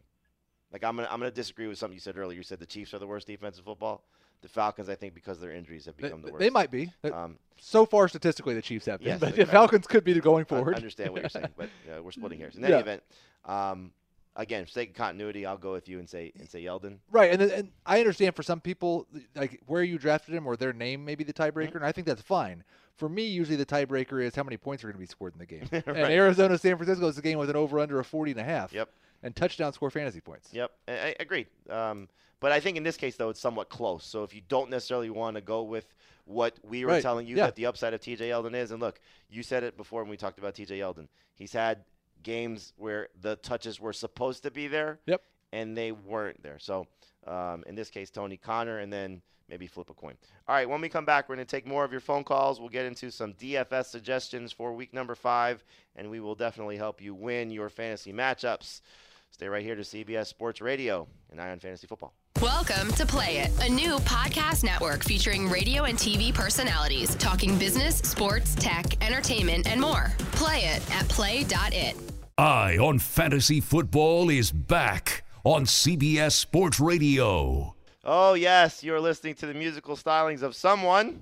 Like 0.72 0.84
I'm 0.84 0.96
gonna 0.96 1.08
I'm 1.10 1.18
gonna 1.18 1.30
disagree 1.30 1.66
with 1.66 1.78
something 1.78 1.94
you 1.96 2.00
said 2.00 2.16
earlier. 2.16 2.36
You 2.36 2.42
said 2.44 2.60
the 2.60 2.66
Chiefs 2.66 2.94
are 2.94 2.98
the 2.98 3.06
worst 3.06 3.26
defense 3.26 3.58
in 3.58 3.64
football. 3.64 4.04
The 4.42 4.48
Falcons, 4.48 4.88
I 4.88 4.94
think, 4.94 5.12
because 5.14 5.36
of 5.36 5.42
their 5.42 5.52
injuries, 5.52 5.84
have 5.84 5.96
become 5.98 6.22
They, 6.22 6.26
the 6.28 6.32
worst. 6.32 6.40
they 6.40 6.48
might 6.48 6.70
be. 6.70 6.90
Um, 7.04 7.36
so 7.58 7.84
far, 7.84 8.08
statistically, 8.08 8.54
the 8.54 8.62
Chiefs 8.62 8.86
have 8.86 9.00
been, 9.00 9.08
Yes, 9.08 9.20
but 9.20 9.36
the 9.36 9.44
Falcons 9.44 9.86
could 9.86 10.02
be 10.02 10.18
going 10.18 10.46
forward. 10.46 10.72
I 10.74 10.76
understand 10.78 11.12
what 11.12 11.20
you're 11.20 11.28
saying, 11.28 11.48
but 11.58 11.68
uh, 11.94 12.02
we're 12.02 12.10
splitting 12.12 12.38
hairs. 12.38 12.56
In 12.56 12.64
any 12.64 12.72
Yeah. 12.72 12.80
event, 12.80 13.02
um, 13.44 13.92
again, 14.36 14.64
for 14.64 14.70
sake 14.70 14.90
of 14.90 14.96
continuity, 14.96 15.44
I'll 15.46 15.56
go 15.58 15.72
with 15.72 15.88
you 15.88 15.98
and 15.98 16.08
say 16.08 16.32
and 16.38 16.48
say 16.48 16.62
Yeldon. 16.64 16.98
Right, 17.10 17.32
and 17.32 17.42
and 17.42 17.70
I 17.86 17.98
understand 17.98 18.36
for 18.36 18.42
some 18.42 18.60
people, 18.60 19.06
like 19.34 19.60
where 19.66 19.82
you 19.82 19.98
drafted 19.98 20.34
him 20.34 20.46
or 20.46 20.56
their 20.56 20.72
name 20.72 21.04
may 21.04 21.14
be 21.14 21.24
the 21.24 21.32
Mm-hmm. 21.32 21.58
tiebreaker, 21.58 21.76
and 21.76 21.84
I 21.84 21.92
think 21.92 22.06
that's 22.06 22.22
fine. 22.22 22.64
For 22.96 23.08
me, 23.08 23.24
usually 23.24 23.56
the 23.56 23.64
tiebreaker 23.66 24.22
is 24.22 24.34
how 24.34 24.42
many 24.42 24.56
points 24.58 24.84
are 24.84 24.88
going 24.88 24.94
to 24.96 25.00
be 25.00 25.06
scored 25.06 25.32
in 25.32 25.38
the 25.38 25.46
game. 25.46 25.66
And 25.86 25.96
Arizona, 26.12 26.58
San 26.58 26.76
Francisco 26.76 27.06
is 27.08 27.16
a 27.16 27.22
game 27.22 27.38
with 27.38 27.48
an 27.48 27.56
over 27.56 27.78
under 27.80 27.98
of 27.98 28.06
40 28.06 28.32
and 28.32 28.40
a 28.40 28.44
half. 28.44 28.72
Yep. 28.74 28.90
And 29.22 29.34
touchdown 29.34 29.72
score 29.72 29.90
fantasy 29.90 30.20
points. 30.20 30.50
Yep, 30.52 30.70
I, 30.88 30.92
I 30.92 31.14
agreed. 31.20 31.46
Um, 31.70 32.08
but 32.40 32.52
I 32.52 32.60
think 32.60 32.76
in 32.76 32.82
this 32.82 32.96
case, 32.96 33.16
though, 33.16 33.28
it's 33.30 33.40
somewhat 33.40 33.68
close. 33.70 34.04
So 34.04 34.22
if 34.24 34.34
you 34.34 34.40
don't 34.48 34.68
necessarily 34.70 35.08
want 35.10 35.36
to 35.36 35.40
go 35.42 35.62
with 35.62 35.94
what 36.24 36.58
we 36.62 36.84
were 36.84 36.92
Right, 36.92 37.02
telling 37.02 37.26
you 37.26 37.36
yeah. 37.36 37.46
that 37.46 37.56
the 37.56 37.66
upside 37.66 37.92
of 37.94 38.00
TJ 38.00 38.18
Yeldon 38.20 38.54
is, 38.54 38.70
and 38.70 38.80
look, 38.80 39.00
you 39.30 39.42
said 39.42 39.62
it 39.62 39.76
before 39.76 40.02
when 40.02 40.10
we 40.10 40.16
talked 40.16 40.38
about 40.38 40.54
TJ 40.54 40.78
Yeldon. 40.78 41.08
He's 41.34 41.52
had 41.52 41.84
games 42.22 42.72
where 42.76 43.08
the 43.20 43.36
touches 43.36 43.80
were 43.80 43.92
supposed 43.92 44.42
to 44.44 44.50
be 44.50 44.66
there, 44.68 44.98
Yep. 45.06 45.22
and 45.52 45.76
they 45.76 45.92
weren't 45.92 46.42
there. 46.42 46.58
So 46.58 46.86
um, 47.26 47.64
in 47.66 47.74
this 47.74 47.90
case, 47.90 48.10
Tony 48.10 48.36
Conner, 48.36 48.78
and 48.78 48.92
then 48.92 49.22
maybe 49.48 49.66
flip 49.66 49.90
a 49.90 49.94
coin. 49.94 50.14
All 50.46 50.54
right, 50.54 50.68
when 50.68 50.80
we 50.80 50.88
come 50.88 51.04
back, 51.04 51.28
we're 51.28 51.34
going 51.34 51.46
to 51.46 51.50
take 51.56 51.66
more 51.66 51.84
of 51.84 51.90
your 51.92 52.00
phone 52.00 52.22
calls. 52.24 52.60
We'll 52.60 52.68
get 52.68 52.86
into 52.86 53.10
some 53.10 53.32
DFS 53.34 53.86
suggestions 53.86 54.52
for 54.52 54.72
week 54.72 54.94
number 54.94 55.14
five, 55.14 55.64
and 55.96 56.08
we 56.10 56.20
will 56.20 56.34
definitely 56.36 56.76
help 56.76 57.00
you 57.02 57.14
win 57.14 57.50
your 57.50 57.68
fantasy 57.68 58.12
matchups. 58.12 58.80
Stay 59.32 59.48
right 59.48 59.62
here 59.64 59.74
to 59.76 59.82
CBS 59.82 60.26
Sports 60.26 60.60
Radio 60.60 61.06
and 61.30 61.40
Eye 61.40 61.50
on 61.50 61.58
Fantasy 61.58 61.86
Football. 61.86 62.14
Welcome 62.40 62.90
to 62.92 63.04
Play 63.04 63.38
It, 63.38 63.50
a 63.62 63.68
new 63.70 63.98
podcast 63.98 64.64
network 64.64 65.04
featuring 65.04 65.50
radio 65.50 65.84
and 65.84 65.98
TV 65.98 66.32
personalities 66.32 67.14
talking 67.16 67.58
business, 67.58 67.96
sports, 67.96 68.54
tech, 68.54 68.86
entertainment, 69.04 69.70
and 69.70 69.78
more. 69.78 70.10
Play 70.32 70.60
it 70.60 70.94
at 70.94 71.06
play.it. 71.10 71.96
Eye 72.38 72.78
on 72.78 72.98
Fantasy 72.98 73.60
Football 73.60 74.30
is 74.30 74.52
back 74.52 75.22
on 75.44 75.64
CBS 75.64 76.32
Sports 76.32 76.80
Radio. 76.80 77.74
Oh, 78.04 78.32
yes, 78.32 78.82
you're 78.82 79.00
listening 79.00 79.34
to 79.34 79.46
the 79.46 79.52
musical 79.52 79.94
stylings 79.94 80.40
of 80.40 80.56
someone. 80.56 81.20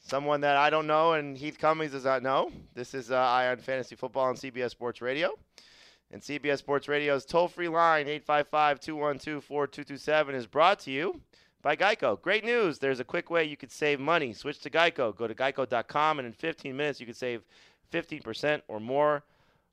Someone 0.00 0.40
that 0.40 0.56
I 0.56 0.70
don't 0.70 0.88
know 0.88 1.12
and 1.12 1.38
Heath 1.38 1.58
Cummings 1.58 1.92
does 1.92 2.04
not 2.04 2.20
know. 2.24 2.50
This 2.74 2.94
is 2.94 3.12
uh, 3.12 3.16
on 3.16 3.58
Fantasy 3.58 3.94
Football 3.94 4.24
on 4.24 4.34
CBS 4.34 4.70
Sports 4.70 5.00
Radio. 5.00 5.30
And 6.10 6.22
CBS 6.22 6.58
Sports 6.58 6.86
Radio's 6.86 7.24
toll 7.24 7.48
free 7.48 7.68
line, 7.68 8.06
855 8.06 8.80
212 8.80 9.44
4227, 9.44 10.34
is 10.34 10.46
brought 10.46 10.78
to 10.80 10.90
you 10.90 11.20
by 11.62 11.74
Geico. 11.74 12.20
Great 12.20 12.44
news! 12.44 12.78
There's 12.78 13.00
a 13.00 13.04
quick 13.04 13.30
way 13.30 13.44
you 13.44 13.56
could 13.56 13.72
save 13.72 13.98
money. 13.98 14.32
Switch 14.32 14.60
to 14.60 14.70
Geico. 14.70 15.16
Go 15.16 15.26
to 15.26 15.34
geico.com, 15.34 16.18
and 16.18 16.26
in 16.26 16.32
15 16.32 16.76
minutes, 16.76 17.00
you 17.00 17.06
could 17.06 17.16
save 17.16 17.42
15% 17.92 18.62
or 18.68 18.80
more 18.80 19.24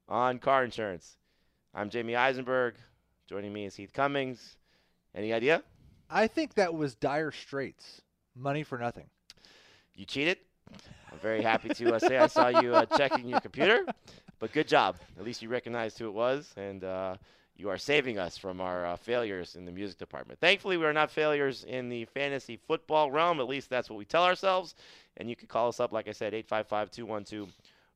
on 0.08 0.40
car 0.40 0.64
insurance. 0.64 1.18
I'm 1.74 1.90
Jamey 1.90 2.18
Eisenberg. 2.18 2.76
Joining 3.28 3.54
me 3.54 3.66
is 3.66 3.76
Heath 3.76 3.94
Cummings. 3.94 4.58
Any 5.16 5.34
idea? 5.34 5.64
I 6.10 6.28
think 6.28 6.56
that 6.56 6.74
was 6.74 6.96
dire 6.96 7.32
straits. 7.32 8.02
Money 8.36 8.64
for 8.64 8.78
nothing. 8.78 9.08
You 9.96 10.06
cheated. 10.06 10.38
I'm 11.12 11.20
very 11.22 11.42
happy 11.42 11.70
to 11.70 11.96
uh, 11.96 12.00
say 12.00 12.18
I 12.18 12.28
saw 12.28 12.48
you 12.48 12.74
uh, 12.74 12.86
checking 12.86 13.28
your 13.28 13.40
computer, 13.42 13.86
but 14.42 14.52
good 14.52 14.68
job. 14.68 14.98
At 15.18 15.24
least 15.24 15.44
you 15.44 15.50
recognized 15.50 16.00
who 16.00 16.08
it 16.08 16.14
was, 16.14 16.52
and 16.58 16.84
uh, 16.84 17.16
you 17.56 17.70
are 17.70 17.78
saving 17.78 18.18
us 18.18 18.38
from 18.38 18.60
our 18.60 18.88
uh, 18.88 18.96
failures 18.96 19.56
in 19.56 19.66
the 19.66 19.72
music 19.72 20.00
department. 20.00 20.40
Thankfully, 20.40 20.78
we 20.78 20.86
are 20.86 20.94
not 20.94 21.12
failures 21.12 21.64
in 21.64 21.90
the 21.90 22.06
fantasy 22.06 22.58
football 22.58 23.12
realm. 23.12 23.40
At 23.40 23.48
least 23.48 23.70
that's 23.70 23.88
what 23.88 24.00
we 24.00 24.04
tell 24.04 24.24
ourselves. 24.24 24.74
And 25.18 25.30
you 25.30 25.36
can 25.36 25.48
call 25.48 25.68
us 25.68 25.80
up, 25.80 25.92
like 25.92 26.08
I 26.08 26.12
said, 26.12 26.34
855 26.34 26.90
212 26.90 27.50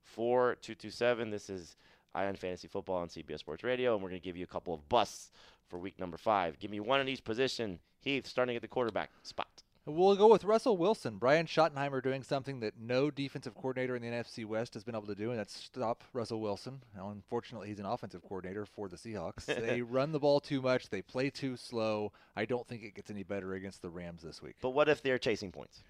4227. 0.03 1.31
This 1.31 1.49
is 1.49 1.75
Eye 2.13 2.27
on 2.27 2.35
Fantasy 2.35 2.67
Football 2.67 2.97
on 2.97 3.07
CBS 3.07 3.39
Sports 3.39 3.63
Radio, 3.63 3.95
and 3.95 4.03
we're 4.03 4.09
going 4.09 4.21
to 4.21 4.25
give 4.25 4.37
you 4.37 4.43
a 4.43 4.47
couple 4.47 4.75
of 4.75 4.87
busts 4.87 5.31
for 5.67 5.79
week 5.79 5.99
number 5.99 6.15
five. 6.15 6.59
Give 6.59 6.69
me 6.69 6.79
one 6.79 7.01
in 7.01 7.09
each 7.09 7.23
position. 7.23 7.79
Heath, 8.01 8.27
starting 8.27 8.55
at 8.55 8.61
the 8.61 8.67
quarterback 8.67 9.09
spot. 9.23 9.64
We'll 9.87 10.15
go 10.15 10.27
with 10.27 10.43
Russell 10.43 10.77
Wilson. 10.77 11.17
Brian 11.17 11.45
Schottenheimer 11.45 12.01
doing 12.01 12.23
something 12.23 12.59
that 12.61 12.73
no 12.79 13.11
defensive 13.11 13.53
coordinator 13.53 13.95
in 13.95 14.01
the 14.01 14.07
NFC 14.07 14.43
West 14.43 14.73
has 14.73 14.83
been 14.83 14.95
able 14.95 15.05
to 15.05 15.13
do, 15.13 15.29
and 15.29 15.37
that's 15.37 15.55
stop 15.55 16.03
Russell 16.11 16.41
Wilson. 16.41 16.81
Now, 16.95 17.11
unfortunately, 17.11 17.67
he's 17.67 17.77
an 17.77 17.85
offensive 17.85 18.23
coordinator 18.23 18.65
for 18.65 18.89
the 18.89 18.95
Seahawks. 18.95 19.45
they 19.45 19.83
run 19.83 20.11
the 20.11 20.19
ball 20.19 20.39
too 20.39 20.59
much. 20.59 20.89
They 20.89 21.03
play 21.03 21.29
too 21.29 21.55
slow. 21.55 22.13
I 22.35 22.45
don't 22.45 22.67
think 22.67 22.81
it 22.81 22.95
gets 22.95 23.11
any 23.11 23.21
better 23.21 23.53
against 23.53 23.83
the 23.83 23.91
Rams 23.91 24.23
this 24.23 24.41
week. 24.41 24.55
But 24.59 24.71
what 24.71 24.89
if 24.89 25.03
they're 25.03 25.19
chasing 25.19 25.51
points? 25.51 25.83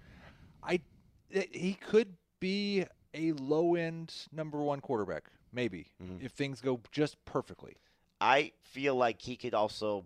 I 0.62 0.82
he 1.30 1.76
could 1.76 2.18
be 2.42 2.86
a 3.14 3.32
low 3.34 3.76
end 3.76 4.14
number 4.34 4.62
one 4.62 4.82
quarterback, 4.82 5.30
maybe 5.54 5.88
mm-hmm. 6.04 6.24
if 6.24 6.34
things 6.34 6.60
go 6.60 6.82
just 6.92 7.24
perfectly. 7.24 7.78
I 8.20 8.52
feel 8.62 8.96
like 8.96 9.22
he 9.22 9.38
could 9.38 9.54
also 9.54 10.06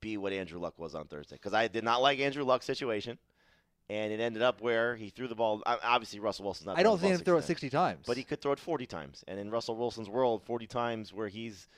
be 0.00 0.16
what 0.16 0.32
Andrew 0.32 0.58
Luck 0.58 0.78
was 0.78 0.94
on 0.94 1.06
Thursday 1.06 1.36
because 1.36 1.54
I 1.54 1.68
did 1.68 1.84
not 1.84 2.02
like 2.02 2.18
Andrew 2.18 2.44
Luck's 2.44 2.66
situation, 2.66 3.18
and 3.88 4.12
it 4.12 4.20
ended 4.20 4.42
up 4.42 4.60
where 4.60 4.96
he 4.96 5.10
threw 5.10 5.28
the 5.28 5.34
ball. 5.34 5.62
Obviously, 5.66 6.20
Russell 6.20 6.44
Wilson's 6.44 6.66
not. 6.66 6.78
I 6.78 6.82
don't 6.82 6.98
think 7.00 7.16
he 7.16 7.24
throw 7.24 7.38
it 7.38 7.44
60 7.44 7.70
times. 7.70 8.04
but 8.06 8.16
he 8.16 8.22
could 8.22 8.40
throw 8.40 8.52
it 8.52 8.58
40 8.58 8.86
times. 8.86 9.24
And 9.28 9.38
in 9.38 9.50
Russell 9.50 9.76
Wilson's 9.76 10.08
world, 10.08 10.42
40 10.44 10.66
times 10.66 11.12
where 11.12 11.28
he's 11.28 11.68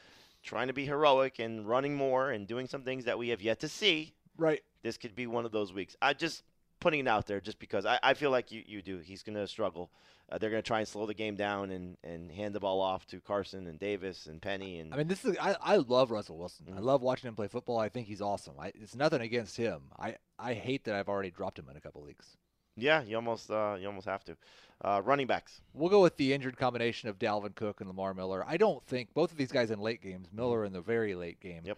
trying 0.43 0.69
to 0.69 0.73
be 0.73 0.87
heroic 0.87 1.39
and 1.39 1.69
running 1.69 1.95
more 1.95 2.31
and 2.31 2.47
doing 2.47 2.67
some 2.67 2.83
things 2.83 3.05
that 3.05 3.19
we 3.19 3.29
have 3.29 3.43
yet 3.43 3.61
to 3.61 3.69
see. 3.69 4.15
Right. 4.37 4.61
This 4.83 4.97
could 4.97 5.15
be 5.15 5.27
one 5.27 5.45
of 5.45 5.53
those 5.53 5.73
weeks. 5.73 5.97
I 6.01 6.15
just 6.15 6.43
putting 6.81 7.01
it 7.01 7.09
out 7.09 7.27
there 7.27 7.41
just 7.41 7.59
because 7.59 7.87
I, 7.87 7.99
I 8.03 8.15
feel 8.15 8.31
like 8.31 8.51
you, 8.51 8.63
you 8.67 8.83
do. 8.83 8.99
He's 8.99 9.23
going 9.23 9.37
to 9.37 9.47
struggle. 9.47 9.91
Uh, 10.31 10.39
they're 10.39 10.51
going 10.51 10.63
to 10.63 10.67
try 10.67 10.79
and 10.79 10.89
slow 10.89 11.07
the 11.07 11.15
game 11.15 11.35
down 11.35 11.71
and, 11.71 11.97
and 12.05 12.31
hand 12.31 12.55
the 12.55 12.61
ball 12.61 12.81
off 12.81 13.07
to 13.09 13.21
Carson 13.21 13.67
and 13.67 13.79
Davis 13.79 14.27
and 14.27 14.41
Penny 14.41 14.79
and 14.79 14.95
I 14.95 14.97
mean, 14.97 15.09
this 15.09 15.25
is 15.25 15.37
I, 15.41 15.57
I 15.61 15.77
love 15.77 16.11
Russell 16.11 16.39
Wilson. 16.39 16.67
Mm-hmm. 16.67 16.79
I 16.79 16.81
love 16.81 17.03
watching 17.03 17.29
him 17.29 17.35
play 17.35 17.49
football. 17.49 17.79
I 17.79 17.89
think 17.89 18.07
he's 18.07 18.21
awesome. 18.21 18.55
I, 18.59 18.73
it's 18.81 18.95
nothing 18.95 19.23
against 19.23 19.57
him. 19.57 19.83
I, 19.99 20.17
I 20.39 20.55
hate 20.55 20.85
that 20.85 20.95
I've 20.95 21.09
already 21.09 21.31
dropped 21.31 21.59
him 21.59 21.69
in 21.69 21.77
a 21.77 21.81
couple 21.81 22.03
leagues. 22.03 22.37
Yeah, 22.77 23.03
you 23.03 23.17
almost 23.17 23.51
uh, 23.51 23.77
you 23.79 23.87
almost 23.87 24.07
have 24.07 24.25
to. 24.25 24.37
Uh, 24.83 25.03
running 25.05 25.27
backs. 25.27 25.61
We'll 25.75 25.91
go 25.91 26.01
with 26.01 26.17
the 26.17 26.33
injured 26.33 26.57
combination 26.57 27.11
of 27.11 27.19
Dalvin 27.19 27.55
Cook 27.55 27.81
and 27.83 27.89
Lamar 27.89 28.15
Miller. 28.15 28.43
I 28.49 28.57
don't 28.57 28.83
think 28.87 29.13
both 29.13 29.31
of 29.31 29.37
these 29.37 29.53
guys 29.53 29.71
in 29.71 29.79
late 29.79 30.01
games, 30.01 30.29
Miller 30.33 30.65
in 30.65 30.73
the 30.73 30.81
very 30.81 31.15
late 31.15 31.39
game. 31.39 31.61
Yep. 31.67 31.77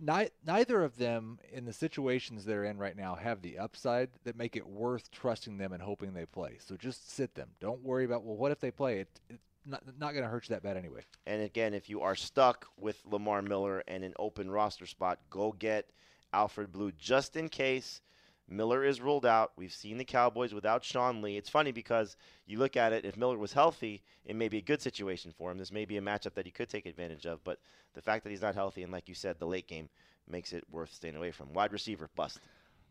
Ni- 0.00 0.30
neither 0.46 0.82
of 0.82 0.96
them 0.96 1.38
in 1.52 1.64
the 1.64 1.72
situations 1.72 2.44
they're 2.44 2.64
in 2.64 2.78
right 2.78 2.96
now 2.96 3.14
have 3.14 3.42
the 3.42 3.58
upside 3.58 4.10
that 4.24 4.36
make 4.36 4.56
it 4.56 4.66
worth 4.66 5.10
trusting 5.10 5.58
them 5.58 5.72
and 5.72 5.82
hoping 5.82 6.14
they 6.14 6.26
play. 6.26 6.58
So 6.60 6.76
just 6.76 7.10
sit 7.10 7.34
them. 7.34 7.50
Don't 7.60 7.82
worry 7.82 8.04
about 8.04 8.24
well, 8.24 8.36
what 8.36 8.52
if 8.52 8.60
they 8.60 8.70
play? 8.70 9.00
It, 9.00 9.20
it's 9.28 9.48
not 9.66 9.82
not 9.98 10.12
going 10.12 10.24
to 10.24 10.30
hurt 10.30 10.48
you 10.48 10.54
that 10.54 10.62
bad 10.62 10.76
anyway. 10.76 11.02
And 11.26 11.42
again, 11.42 11.74
if 11.74 11.88
you 11.88 12.00
are 12.02 12.14
stuck 12.14 12.66
with 12.78 13.02
Lamar 13.04 13.42
Miller 13.42 13.82
and 13.88 14.04
an 14.04 14.14
open 14.18 14.50
roster 14.50 14.86
spot, 14.86 15.18
go 15.30 15.52
get 15.58 15.90
Alfred 16.32 16.72
Blue 16.72 16.92
just 16.92 17.36
in 17.36 17.48
case 17.48 18.00
Miller 18.48 18.84
is 18.84 19.00
ruled 19.00 19.26
out. 19.26 19.52
We've 19.56 19.72
seen 19.72 19.98
the 19.98 20.04
Cowboys 20.04 20.54
without 20.54 20.82
Sean 20.82 21.20
Lee. 21.20 21.36
It's 21.36 21.50
funny 21.50 21.70
because 21.70 22.16
you 22.46 22.58
look 22.58 22.76
at 22.76 22.92
it, 22.92 23.04
if 23.04 23.16
Miller 23.16 23.36
was 23.36 23.52
healthy, 23.52 24.02
it 24.24 24.36
may 24.36 24.48
be 24.48 24.58
a 24.58 24.62
good 24.62 24.80
situation 24.80 25.32
for 25.36 25.50
him. 25.50 25.58
This 25.58 25.72
may 25.72 25.84
be 25.84 25.98
a 25.98 26.02
matchup 26.02 26.34
that 26.34 26.46
he 26.46 26.50
could 26.50 26.68
take 26.68 26.86
advantage 26.86 27.26
of. 27.26 27.44
But 27.44 27.58
the 27.94 28.02
fact 28.02 28.24
that 28.24 28.30
he's 28.30 28.42
not 28.42 28.54
healthy, 28.54 28.82
and 28.82 28.92
like 28.92 29.08
you 29.08 29.14
said, 29.14 29.38
the 29.38 29.46
late 29.46 29.68
game 29.68 29.88
makes 30.26 30.52
it 30.52 30.64
worth 30.70 30.92
staying 30.92 31.16
away 31.16 31.30
from. 31.30 31.52
Wide 31.52 31.72
receiver, 31.72 32.08
bust. 32.16 32.40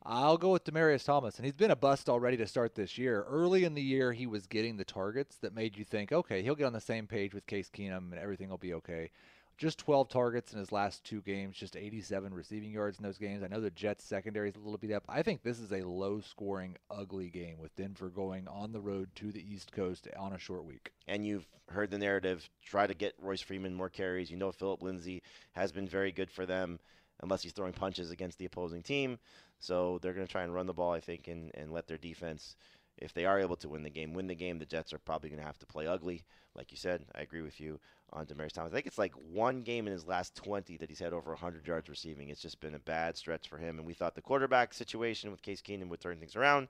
I'll 0.03 0.37
go 0.37 0.51
with 0.51 0.63
Demaryius 0.63 1.03
Thomas, 1.03 1.37
and 1.37 1.45
he's 1.45 1.55
been 1.55 1.71
a 1.71 1.75
bust 1.75 2.07
already 2.07 2.37
to 2.37 2.47
start 2.47 2.75
this 2.75 2.97
year. 2.97 3.25
Early 3.27 3.63
in 3.63 3.73
the 3.73 3.81
year, 3.81 4.13
he 4.13 4.27
was 4.27 4.45
getting 4.47 4.77
the 4.77 4.85
targets 4.85 5.37
that 5.37 5.53
made 5.53 5.75
you 5.75 5.83
think, 5.83 6.11
okay, 6.11 6.43
he'll 6.43 6.55
get 6.55 6.65
on 6.65 6.73
the 6.73 6.79
same 6.79 7.07
page 7.07 7.33
with 7.33 7.47
Case 7.47 7.69
Keenum, 7.69 8.11
and 8.11 8.19
everything 8.19 8.49
will 8.49 8.57
be 8.57 8.75
okay. 8.75 9.09
Just 9.57 9.79
12 9.79 10.07
targets 10.09 10.53
in 10.53 10.59
his 10.59 10.71
last 10.71 11.03
two 11.03 11.21
games, 11.21 11.55
just 11.57 11.75
87 11.75 12.31
receiving 12.31 12.71
yards 12.71 12.99
in 12.99 13.03
those 13.03 13.17
games. 13.17 13.41
I 13.41 13.47
know 13.47 13.59
the 13.59 13.71
Jets 13.71 14.03
secondary 14.03 14.49
is 14.49 14.55
a 14.55 14.59
little 14.59 14.77
beat 14.77 14.91
up. 14.91 15.03
I 15.09 15.23
think 15.23 15.41
this 15.41 15.59
is 15.59 15.71
a 15.71 15.81
low-scoring, 15.81 16.77
ugly 16.91 17.29
game 17.29 17.57
with 17.59 17.75
Denver 17.75 18.09
going 18.09 18.47
on 18.47 18.71
the 18.71 18.79
road 18.79 19.09
to 19.15 19.31
the 19.31 19.43
East 19.51 19.71
Coast 19.71 20.07
on 20.17 20.33
a 20.33 20.37
short 20.39 20.63
week. 20.65 20.91
and 21.07 21.25
you've 21.25 21.47
heard 21.69 21.89
the 21.89 21.97
narrative. 21.97 22.47
Try 22.63 22.85
to 22.85 22.93
get 22.93 23.15
Royce 23.19 23.41
Freeman 23.41 23.73
more 23.73 23.89
carries. 23.89 24.29
You 24.29 24.37
know 24.37 24.51
Phillip 24.51 24.83
Lindsay 24.83 25.23
has 25.53 25.71
been 25.71 25.87
very 25.87 26.11
good 26.11 26.29
for 26.29 26.45
them. 26.45 26.79
unless 27.23 27.41
he's 27.41 27.51
throwing 27.51 27.73
punches 27.73 28.11
against 28.11 28.37
the 28.37 28.45
opposing 28.45 28.83
team. 28.83 29.17
So 29.57 29.97
they're 30.01 30.13
going 30.13 30.27
to 30.27 30.31
try 30.31 30.43
and 30.43 30.53
run 30.53 30.67
the 30.67 30.73
ball, 30.73 30.91
I 30.91 30.99
think, 30.99 31.27
and, 31.27 31.49
and 31.55 31.71
let 31.71 31.87
their 31.87 31.97
defense, 31.97 32.55
if 32.99 33.11
they 33.11 33.25
are 33.25 33.39
able 33.39 33.55
to 33.55 33.69
win 33.69 33.81
the 33.81 33.89
game, 33.89 34.13
win 34.13 34.27
the 34.27 34.35
game. 34.35 34.59
The 34.59 34.67
Jets 34.67 34.93
are 34.93 34.99
probably 34.99 35.29
going 35.31 35.39
to 35.41 35.45
have 35.47 35.57
to 35.57 35.65
play 35.65 35.87
ugly, 35.87 36.25
like 36.53 36.71
you 36.71 36.77
said. 36.77 37.05
I 37.15 37.21
agree 37.21 37.41
with 37.41 37.59
you 37.59 37.79
on 38.13 38.25
Demaryius 38.25 38.53
Thomas. 38.53 38.71
I 38.71 38.75
think 38.75 38.87
it's 38.87 38.97
like 38.97 39.13
one 39.13 39.61
game 39.61 39.87
in 39.87 39.93
his 39.93 40.05
last 40.05 40.35
20 40.35 40.77
that 40.77 40.89
he's 40.89 40.99
had 40.99 41.13
over 41.13 41.31
100 41.31 41.67
yards 41.67 41.89
receiving. 41.89 42.29
It's 42.29 42.41
just 42.41 42.59
been 42.59 42.75
a 42.75 42.79
bad 42.79 43.17
stretch 43.17 43.49
for 43.49 43.57
him, 43.57 43.77
and 43.77 43.87
we 43.87 43.93
thought 43.93 44.15
the 44.15 44.21
quarterback 44.21 44.73
situation 44.73 45.31
with 45.31 45.41
Case 45.41 45.61
Keenum 45.61 45.89
would 45.89 45.99
turn 45.99 46.19
things 46.19 46.35
around. 46.35 46.67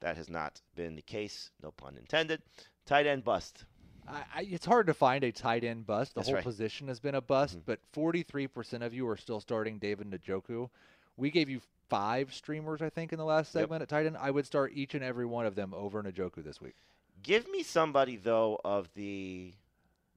That 0.00 0.16
has 0.16 0.28
not 0.28 0.60
been 0.74 0.96
the 0.96 1.02
case, 1.02 1.50
no 1.62 1.70
pun 1.70 1.96
intended. 1.96 2.42
Tight 2.86 3.06
end 3.06 3.22
bust. 3.24 3.64
I, 4.08 4.22
I, 4.34 4.42
it's 4.50 4.66
hard 4.66 4.88
to 4.88 4.94
find 4.94 5.22
a 5.22 5.30
tight 5.30 5.62
end 5.62 5.86
bust. 5.86 6.14
The 6.14 6.20
That's 6.20 6.28
whole 6.28 6.34
right. 6.36 6.44
position 6.44 6.88
has 6.88 6.98
been 6.98 7.14
a 7.14 7.20
bust, 7.20 7.54
mm-hmm. 7.54 7.64
but 7.66 7.78
43% 7.94 8.82
of 8.84 8.92
you 8.92 9.08
are 9.08 9.16
still 9.16 9.40
starting 9.40 9.78
David 9.78 10.10
Njoku. 10.10 10.68
We 11.16 11.30
gave 11.30 11.48
you 11.48 11.60
five 11.88 12.34
streamers, 12.34 12.82
I 12.82 12.88
think, 12.88 13.12
in 13.12 13.18
the 13.18 13.24
last 13.24 13.54
Yep. 13.54 13.62
segment 13.62 13.82
at 13.82 13.88
tight 13.88 14.06
end. 14.06 14.16
I 14.16 14.30
would 14.32 14.46
start 14.46 14.72
each 14.74 14.94
and 14.94 15.04
every 15.04 15.26
one 15.26 15.46
of 15.46 15.54
them 15.54 15.72
over 15.72 16.02
Njoku 16.02 16.42
this 16.42 16.60
week. 16.60 16.74
Give 17.22 17.48
me 17.48 17.62
somebody 17.62 18.16
though 18.16 18.60
of 18.64 18.88
the 18.94 19.52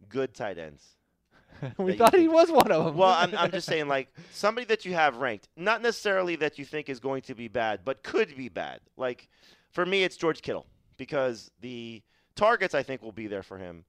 good 0.09 0.33
tight 0.33 0.57
ends. 0.57 0.95
we 1.77 1.95
thought 1.95 2.15
he 2.15 2.27
was 2.27 2.51
one 2.51 2.71
of 2.71 2.85
them. 2.85 2.97
Well, 2.97 3.09
I'm, 3.09 3.33
I'm 3.35 3.51
just 3.51 3.67
saying, 3.69 3.87
like 3.87 4.13
somebody 4.31 4.65
that 4.67 4.85
you 4.85 4.93
have 4.93 5.17
ranked, 5.17 5.47
not 5.55 5.81
necessarily 5.81 6.35
that 6.37 6.59
you 6.59 6.65
think 6.65 6.89
is 6.89 6.99
going 6.99 7.21
to 7.23 7.35
be 7.35 7.47
bad, 7.47 7.81
but 7.85 8.03
could 8.03 8.35
be 8.35 8.49
bad. 8.49 8.81
Like 8.97 9.29
for 9.71 9.85
me, 9.85 10.03
it's 10.03 10.17
George 10.17 10.41
Kittle 10.41 10.65
because 10.97 11.51
the 11.61 12.01
targets 12.35 12.75
I 12.75 12.83
think 12.83 13.01
will 13.01 13.11
be 13.11 13.27
there 13.27 13.43
for 13.43 13.57
him, 13.57 13.85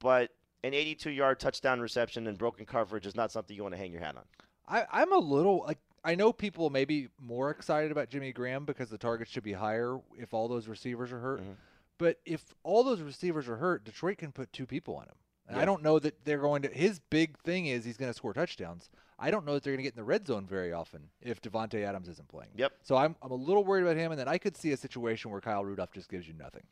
but 0.00 0.30
an 0.64 0.72
82-yard 0.72 1.38
touchdown 1.38 1.80
reception 1.80 2.26
and 2.26 2.36
broken 2.36 2.66
coverage 2.66 3.06
is 3.06 3.14
not 3.14 3.30
something 3.30 3.56
you 3.56 3.62
want 3.62 3.74
to 3.74 3.78
hang 3.78 3.92
your 3.92 4.00
hat 4.00 4.16
on. 4.16 4.24
I, 4.68 4.84
I'm 4.90 5.12
a 5.12 5.18
little 5.18 5.64
like 5.66 5.78
I 6.04 6.14
know 6.14 6.32
people 6.32 6.70
may 6.70 6.84
be 6.84 7.08
more 7.20 7.50
excited 7.50 7.90
about 7.90 8.10
Jimmy 8.10 8.32
Graham 8.32 8.64
because 8.64 8.90
the 8.90 8.98
targets 8.98 9.30
should 9.30 9.42
be 9.42 9.52
higher 9.52 9.98
if 10.16 10.34
all 10.34 10.48
those 10.48 10.68
receivers 10.68 11.12
are 11.12 11.18
hurt. 11.18 11.40
Mm-hmm. 11.40 11.52
But 11.98 12.20
if 12.24 12.44
all 12.62 12.84
those 12.84 13.00
receivers 13.00 13.48
are 13.48 13.56
hurt, 13.56 13.84
Detroit 13.84 14.18
can 14.18 14.30
put 14.30 14.52
two 14.52 14.66
people 14.66 14.96
on 14.96 15.04
him. 15.04 15.14
And 15.48 15.58
I 15.58 15.64
don't 15.64 15.82
know 15.82 15.98
that 15.98 16.24
they're 16.24 16.38
going 16.38 16.62
to. 16.62 16.68
His 16.68 16.98
big 17.10 17.38
thing 17.38 17.66
is 17.66 17.84
he's 17.84 17.96
going 17.96 18.10
to 18.10 18.16
score 18.16 18.32
touchdowns. 18.32 18.90
I 19.18 19.30
don't 19.30 19.46
know 19.46 19.54
that 19.54 19.62
they're 19.62 19.72
going 19.72 19.78
to 19.78 19.84
get 19.84 19.94
in 19.94 19.98
the 19.98 20.04
red 20.04 20.26
zone 20.26 20.46
very 20.46 20.72
often 20.72 21.08
if 21.22 21.40
Davante 21.40 21.84
Adams 21.84 22.08
isn't 22.08 22.28
playing. 22.28 22.50
Yep. 22.56 22.72
So 22.82 22.96
I'm 22.96 23.16
I'm 23.22 23.30
a 23.30 23.36
little 23.36 23.64
worried 23.64 23.82
about 23.82 23.96
him, 23.96 24.12
and 24.12 24.20
then 24.20 24.28
I 24.28 24.38
could 24.38 24.56
see 24.56 24.72
a 24.72 24.76
situation 24.76 25.30
where 25.30 25.40
Kyle 25.40 25.64
Rudolph 25.64 25.92
just 25.92 26.10
gives 26.10 26.26
you 26.26 26.34
nothing. 26.34 26.64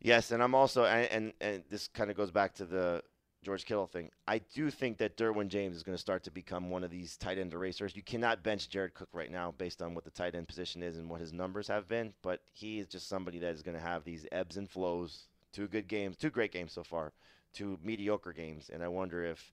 Yes, 0.00 0.30
and 0.32 0.42
I'm 0.42 0.54
also 0.54 0.84
and 0.84 1.08
and, 1.10 1.32
and 1.40 1.64
this 1.70 1.88
kind 1.88 2.10
of 2.10 2.16
goes 2.16 2.30
back 2.30 2.54
to 2.54 2.64
the 2.64 3.02
George 3.46 3.64
Kittle 3.64 3.86
thing. 3.86 4.10
I 4.26 4.38
do 4.38 4.70
think 4.70 4.98
that 4.98 5.16
Derwin 5.16 5.46
James 5.46 5.76
is 5.76 5.84
going 5.84 5.94
to 5.94 6.00
start 6.00 6.24
to 6.24 6.32
become 6.32 6.68
one 6.68 6.82
of 6.82 6.90
these 6.90 7.16
tight 7.16 7.38
end 7.38 7.54
erasers. 7.54 7.94
You 7.94 8.02
cannot 8.02 8.42
bench 8.42 8.68
Jared 8.68 8.94
Cook 8.94 9.08
right 9.12 9.30
now 9.30 9.54
based 9.56 9.82
on 9.82 9.94
what 9.94 10.04
the 10.04 10.10
tight 10.10 10.34
end 10.34 10.48
position 10.48 10.82
is 10.82 10.98
and 10.98 11.08
what 11.08 11.20
his 11.20 11.32
numbers 11.32 11.68
have 11.68 11.86
been, 11.86 12.12
but 12.22 12.40
he 12.52 12.80
is 12.80 12.88
just 12.88 13.08
somebody 13.08 13.38
that 13.38 13.54
is 13.54 13.62
going 13.62 13.76
to 13.76 13.82
have 13.82 14.02
these 14.02 14.26
ebbs 14.32 14.56
and 14.56 14.68
flows. 14.68 15.28
Two 15.52 15.68
good 15.68 15.86
games, 15.86 16.16
two 16.16 16.28
great 16.28 16.52
games 16.52 16.72
so 16.72 16.82
far, 16.82 17.12
two 17.56 17.78
mediocre 17.82 18.32
games, 18.32 18.70
and 18.72 18.82
I 18.82 18.88
wonder 18.88 19.24
if 19.24 19.52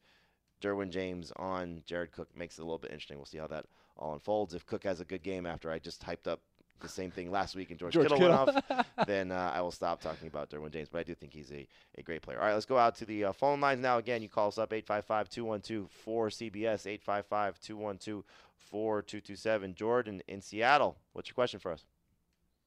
Derwin 0.61 0.89
James 0.89 1.31
on 1.37 1.81
Jared 1.85 2.11
Cook 2.11 2.29
makes 2.35 2.57
it 2.57 2.61
a 2.61 2.65
little 2.65 2.77
bit 2.77 2.91
interesting. 2.91 3.17
We'll 3.17 3.25
see 3.25 3.37
how 3.37 3.47
that 3.47 3.65
all 3.97 4.13
unfolds. 4.13 4.53
If 4.53 4.65
Cook 4.65 4.83
has 4.83 4.99
a 4.99 5.05
good 5.05 5.23
game 5.23 5.45
after 5.45 5.71
I 5.71 5.79
just 5.79 6.03
hyped 6.03 6.27
up 6.27 6.41
the 6.81 6.89
same 6.89 7.11
thing 7.11 7.31
last 7.31 7.55
week 7.55 7.69
and 7.69 7.79
George, 7.79 7.93
George 7.93 8.09
Kittle, 8.09 8.19
went 8.19 8.33
off, 8.33 8.85
then 9.07 9.31
uh, 9.31 9.51
I 9.53 9.61
will 9.61 9.71
stop 9.71 10.01
talking 10.01 10.27
about 10.27 10.49
Derwin 10.49 10.71
James. 10.71 10.89
But 10.91 10.99
I 10.99 11.03
do 11.03 11.15
think 11.15 11.33
he's 11.33 11.51
a, 11.51 11.67
a 11.97 12.01
great 12.01 12.21
player. 12.21 12.39
All 12.39 12.45
right, 12.45 12.53
let's 12.53 12.65
go 12.65 12.77
out 12.77 12.95
to 12.97 13.05
the 13.05 13.25
uh, 13.25 13.31
phone 13.31 13.61
lines 13.61 13.81
now. 13.81 13.97
Again, 13.97 14.21
you 14.21 14.29
call 14.29 14.49
us 14.49 14.57
up 14.57 14.73
855 14.73 15.29
212 15.29 15.89
4CBS, 16.05 16.87
855 16.87 17.59
212 17.59 18.23
4227. 18.59 19.75
Jordan 19.75 20.21
in 20.27 20.41
Seattle, 20.41 20.97
what's 21.13 21.29
your 21.29 21.35
question 21.35 21.59
for 21.59 21.71
us? 21.71 21.85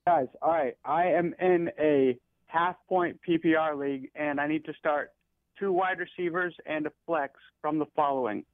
Guys, 0.06 0.28
all 0.40 0.52
right. 0.52 0.76
I 0.84 1.06
am 1.06 1.34
in 1.40 1.70
a 1.80 2.18
half 2.46 2.76
point 2.88 3.18
PPR 3.28 3.76
league, 3.78 4.10
and 4.14 4.40
I 4.40 4.46
need 4.46 4.64
to 4.66 4.72
start 4.78 5.12
two 5.58 5.72
wide 5.72 5.98
receivers 5.98 6.54
and 6.66 6.86
a 6.86 6.92
flex 7.06 7.34
from 7.60 7.78
the 7.78 7.86
following. 7.94 8.44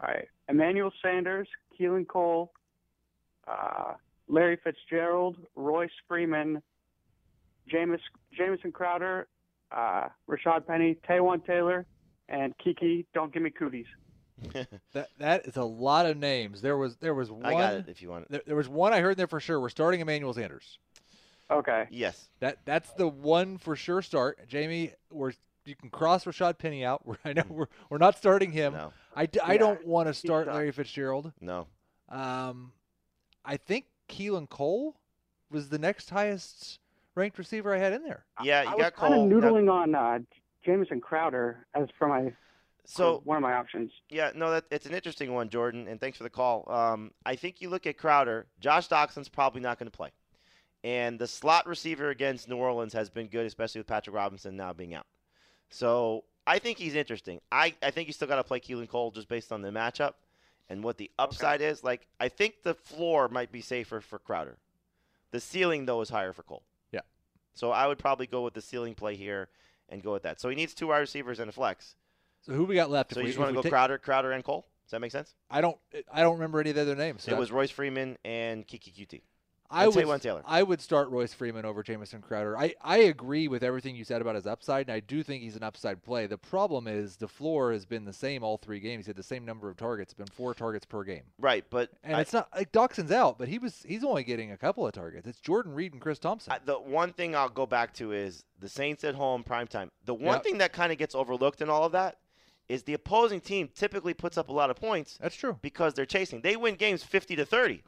All 0.00 0.08
right. 0.08 0.28
Emmanuel 0.48 0.92
Sanders, 1.02 1.48
Keelan 1.78 2.06
Cole, 2.06 2.52
uh, 3.46 3.94
Larry 4.28 4.58
Fitzgerald, 4.62 5.36
Royce 5.56 5.90
Freeman, 6.08 6.62
James, 7.68 8.00
Jamison 8.36 8.72
Crowder, 8.72 9.26
uh, 9.72 10.08
Rashaad 10.28 10.66
Penny, 10.66 10.96
Taywan 11.08 11.44
Taylor, 11.44 11.86
and 12.28 12.54
Keke. 12.58 13.06
Don't 13.14 13.32
give 13.32 13.42
me 13.42 13.50
cooties. 13.50 13.86
That 14.94 15.08
that 15.18 15.46
is 15.46 15.56
a 15.58 15.62
lot 15.62 16.06
of 16.06 16.16
names. 16.16 16.62
There 16.62 16.78
was 16.78 16.96
there 16.96 17.12
was 17.12 17.30
one. 17.30 17.44
I 17.44 17.52
got 17.52 17.74
it 17.74 17.88
if 17.88 18.00
you 18.00 18.08
want 18.08 18.24
it. 18.24 18.30
There, 18.30 18.42
there 18.46 18.56
was 18.56 18.68
one 18.68 18.92
I 18.94 19.00
heard 19.00 19.18
there 19.18 19.26
for 19.26 19.38
sure. 19.38 19.60
We're 19.60 19.68
starting 19.68 20.00
Emmanuel 20.00 20.32
Sanders. 20.32 20.78
Okay. 21.50 21.86
Yes. 21.90 22.28
That 22.40 22.58
that's 22.64 22.90
the 22.94 23.06
one 23.06 23.58
for 23.58 23.76
sure 23.76 24.02
start. 24.02 24.48
Jamie, 24.48 24.94
we're 25.10 25.32
you 25.70 25.76
can 25.76 25.88
cross 25.88 26.24
Rashaad 26.24 26.58
Penny 26.58 26.84
out. 26.84 27.00
We're, 27.06 27.16
I 27.24 27.32
know 27.32 27.44
we're 27.48 27.66
we're 27.88 27.98
not 27.98 28.18
starting 28.18 28.50
him. 28.52 28.74
No. 28.74 28.92
I, 29.16 29.26
d- 29.26 29.40
I 29.40 29.52
Yeah, 29.52 29.58
don't 29.58 29.86
want 29.86 30.06
to 30.08 30.12
he 30.12 30.26
start 30.26 30.46
sucks. 30.46 30.54
Larry 30.54 30.72
Fitzgerald. 30.72 31.32
No. 31.40 31.66
Um, 32.10 32.72
I 33.44 33.56
think 33.56 33.86
Keelan 34.08 34.48
Cole 34.48 34.96
was 35.50 35.68
the 35.68 35.78
next 35.78 36.10
highest 36.10 36.78
ranked 37.14 37.38
receiver 37.38 37.74
I 37.74 37.78
had 37.78 37.92
in 37.92 38.02
there. 38.02 38.24
Yeah, 38.42 38.60
I 38.60 38.62
you 38.64 38.70
was 38.70 38.78
got 38.78 38.94
kind 38.96 39.14
Cole. 39.14 39.24
of 39.24 39.30
Now- 39.30 39.36
noodling 39.50 39.70
on 39.72 39.94
uh, 39.94 40.18
Jamison 40.64 41.00
Crowder 41.00 41.66
as 41.74 41.88
for 41.98 42.08
my 42.08 42.32
So 42.84 43.20
one 43.24 43.36
of 43.36 43.42
my 43.42 43.54
options. 43.54 43.90
Yeah, 44.10 44.30
no, 44.34 44.50
that 44.50 44.64
it's 44.70 44.86
an 44.86 44.94
interesting 44.94 45.32
one, 45.32 45.48
Jordan, 45.48 45.86
and 45.88 46.00
thanks 46.00 46.18
for 46.18 46.24
the 46.24 46.30
call. 46.30 46.70
Um, 46.70 47.12
I 47.24 47.36
think 47.36 47.60
you 47.60 47.68
look 47.70 47.86
at 47.86 47.96
Crowder. 47.96 48.46
Josh 48.60 48.88
Doctson's 48.88 49.28
probably 49.28 49.60
not 49.60 49.78
going 49.78 49.90
to 49.90 49.96
play, 49.96 50.10
and 50.84 51.18
the 51.18 51.26
slot 51.26 51.66
receiver 51.66 52.10
against 52.10 52.48
New 52.48 52.56
Orleans 52.56 52.92
has 52.92 53.08
been 53.10 53.28
good, 53.28 53.46
especially 53.46 53.80
with 53.80 53.86
Patrick 53.88 54.14
Robinson 54.16 54.56
now 54.56 54.72
being 54.72 54.94
out. 54.94 55.06
So 55.70 56.24
I 56.46 56.58
think 56.58 56.78
he's 56.78 56.94
interesting. 56.94 57.40
I, 57.50 57.74
I 57.82 57.90
think 57.90 58.08
you 58.08 58.12
still 58.12 58.28
got 58.28 58.36
to 58.36 58.44
play 58.44 58.60
Keelan 58.60 58.88
Cole 58.88 59.10
just 59.10 59.28
based 59.28 59.52
on 59.52 59.62
the 59.62 59.70
matchup 59.70 60.14
and 60.68 60.82
what 60.84 60.98
the 60.98 61.10
upside 61.18 61.60
is. 61.60 61.82
Like 61.82 62.06
I 62.18 62.28
think 62.28 62.62
the 62.62 62.74
floor 62.74 63.28
might 63.28 63.52
be 63.52 63.60
safer 63.60 64.00
for 64.00 64.18
Crowder. 64.18 64.58
The 65.30 65.40
ceiling 65.40 65.86
though 65.86 66.00
is 66.00 66.10
higher 66.10 66.32
for 66.32 66.42
Cole. 66.42 66.62
Yeah. 66.92 67.00
So 67.54 67.70
I 67.70 67.86
would 67.86 67.98
probably 67.98 68.26
go 68.26 68.42
with 68.42 68.54
the 68.54 68.62
ceiling 68.62 68.94
play 68.94 69.16
here 69.16 69.48
and 69.88 70.02
go 70.02 70.12
with 70.12 70.22
that. 70.24 70.40
So 70.40 70.48
he 70.48 70.56
needs 70.56 70.74
two 70.74 70.88
wide 70.88 70.98
receivers 70.98 71.38
and 71.40 71.48
a 71.48 71.52
flex. 71.52 71.94
So 72.42 72.52
who 72.52 72.64
we 72.64 72.74
got 72.74 72.90
left? 72.90 73.14
So 73.14 73.20
you 73.20 73.24
we- 73.24 73.30
just 73.30 73.38
want 73.38 73.50
to 73.50 73.54
go 73.54 73.62
take- 73.62 73.70
Crowder, 73.72 73.98
Crowder, 73.98 74.32
and 74.32 74.42
Cole? 74.42 74.66
Does 74.84 74.92
that 74.92 75.00
make 75.00 75.12
sense? 75.12 75.34
I 75.48 75.60
don't 75.60 75.78
I 76.12 76.22
don't 76.22 76.34
remember 76.34 76.58
any 76.58 76.70
of 76.70 76.76
the 76.76 76.82
other 76.82 76.96
names. 76.96 77.22
so 77.22 77.32
it 77.32 77.38
was 77.38 77.52
Royce 77.52 77.70
Freeman 77.70 78.18
and 78.24 78.66
Keke 78.66 78.92
Coutee. 78.92 79.22
I 79.72 79.86
would 79.86 79.94
Taywan 80.04 80.20
Taylor. 80.20 80.42
I 80.46 80.62
would 80.62 80.80
start 80.80 81.08
Royce 81.10 81.32
Freeman 81.32 81.64
over 81.64 81.82
Jamison 81.82 82.20
Crowder. 82.20 82.58
I, 82.58 82.74
I 82.82 82.96
agree 82.98 83.46
with 83.46 83.62
everything 83.62 83.94
you 83.94 84.04
said 84.04 84.20
about 84.20 84.34
his 84.34 84.46
upside, 84.46 84.88
and 84.88 84.94
I 84.94 85.00
do 85.00 85.22
think 85.22 85.42
he's 85.42 85.54
an 85.54 85.62
upside 85.62 86.02
play. 86.02 86.26
The 86.26 86.38
problem 86.38 86.88
is 86.88 87.16
the 87.16 87.28
floor 87.28 87.72
has 87.72 87.86
been 87.86 88.04
the 88.04 88.12
same 88.12 88.42
all 88.42 88.56
three 88.56 88.80
games. 88.80 89.06
He 89.06 89.10
had 89.10 89.16
the 89.16 89.22
same 89.22 89.44
number 89.44 89.68
of 89.70 89.76
targets, 89.76 90.12
been 90.12 90.26
four 90.26 90.54
targets 90.54 90.84
per 90.86 91.04
game. 91.04 91.22
Right, 91.38 91.64
but 91.70 91.90
And 92.02 92.16
I- 92.16 92.20
it's 92.20 92.32
not 92.32 92.48
like 92.54 92.72
Doctson's 92.72 93.12
out, 93.12 93.38
but 93.38 93.46
he 93.48 93.58
was 93.58 93.84
he's 93.86 94.02
only 94.02 94.24
getting 94.24 94.50
a 94.50 94.56
couple 94.56 94.84
of 94.86 94.92
targets. 94.92 95.26
It's 95.28 95.40
Jordan 95.40 95.72
Reed 95.74 95.92
and 95.92 96.02
Chris 96.02 96.18
Thompson. 96.18 96.52
I- 96.52 96.58
the 96.64 96.74
one 96.80 97.12
thing 97.12 97.36
I'll 97.36 97.48
go 97.48 97.66
back 97.66 97.94
to 97.94 98.12
is 98.12 98.44
the 98.58 98.68
Saints 98.68 99.04
at 99.04 99.14
home, 99.14 99.44
prime 99.44 99.68
time. 99.68 99.90
The 100.04 100.14
one 100.14 100.34
Yep. 100.34 100.42
thing 100.44 100.58
that 100.58 100.72
kind 100.72 100.90
of 100.90 100.98
gets 100.98 101.14
overlooked 101.14 101.62
in 101.62 101.70
all 101.70 101.84
of 101.84 101.92
that 101.92 102.16
is 102.68 102.84
the 102.84 102.94
opposing 102.94 103.40
team 103.40 103.68
typically 103.74 104.14
puts 104.14 104.36
up 104.38 104.48
a 104.48 104.52
lot 104.52 104.70
of 104.70 104.76
points. 104.76 105.16
That's 105.20 105.34
true. 105.34 105.58
Because 105.62 105.94
they're 105.94 106.06
chasing. 106.06 106.40
They 106.40 106.56
win 106.56 106.76
games 106.76 107.02
50 107.02 107.34
to 107.36 107.44
30. 107.44 107.82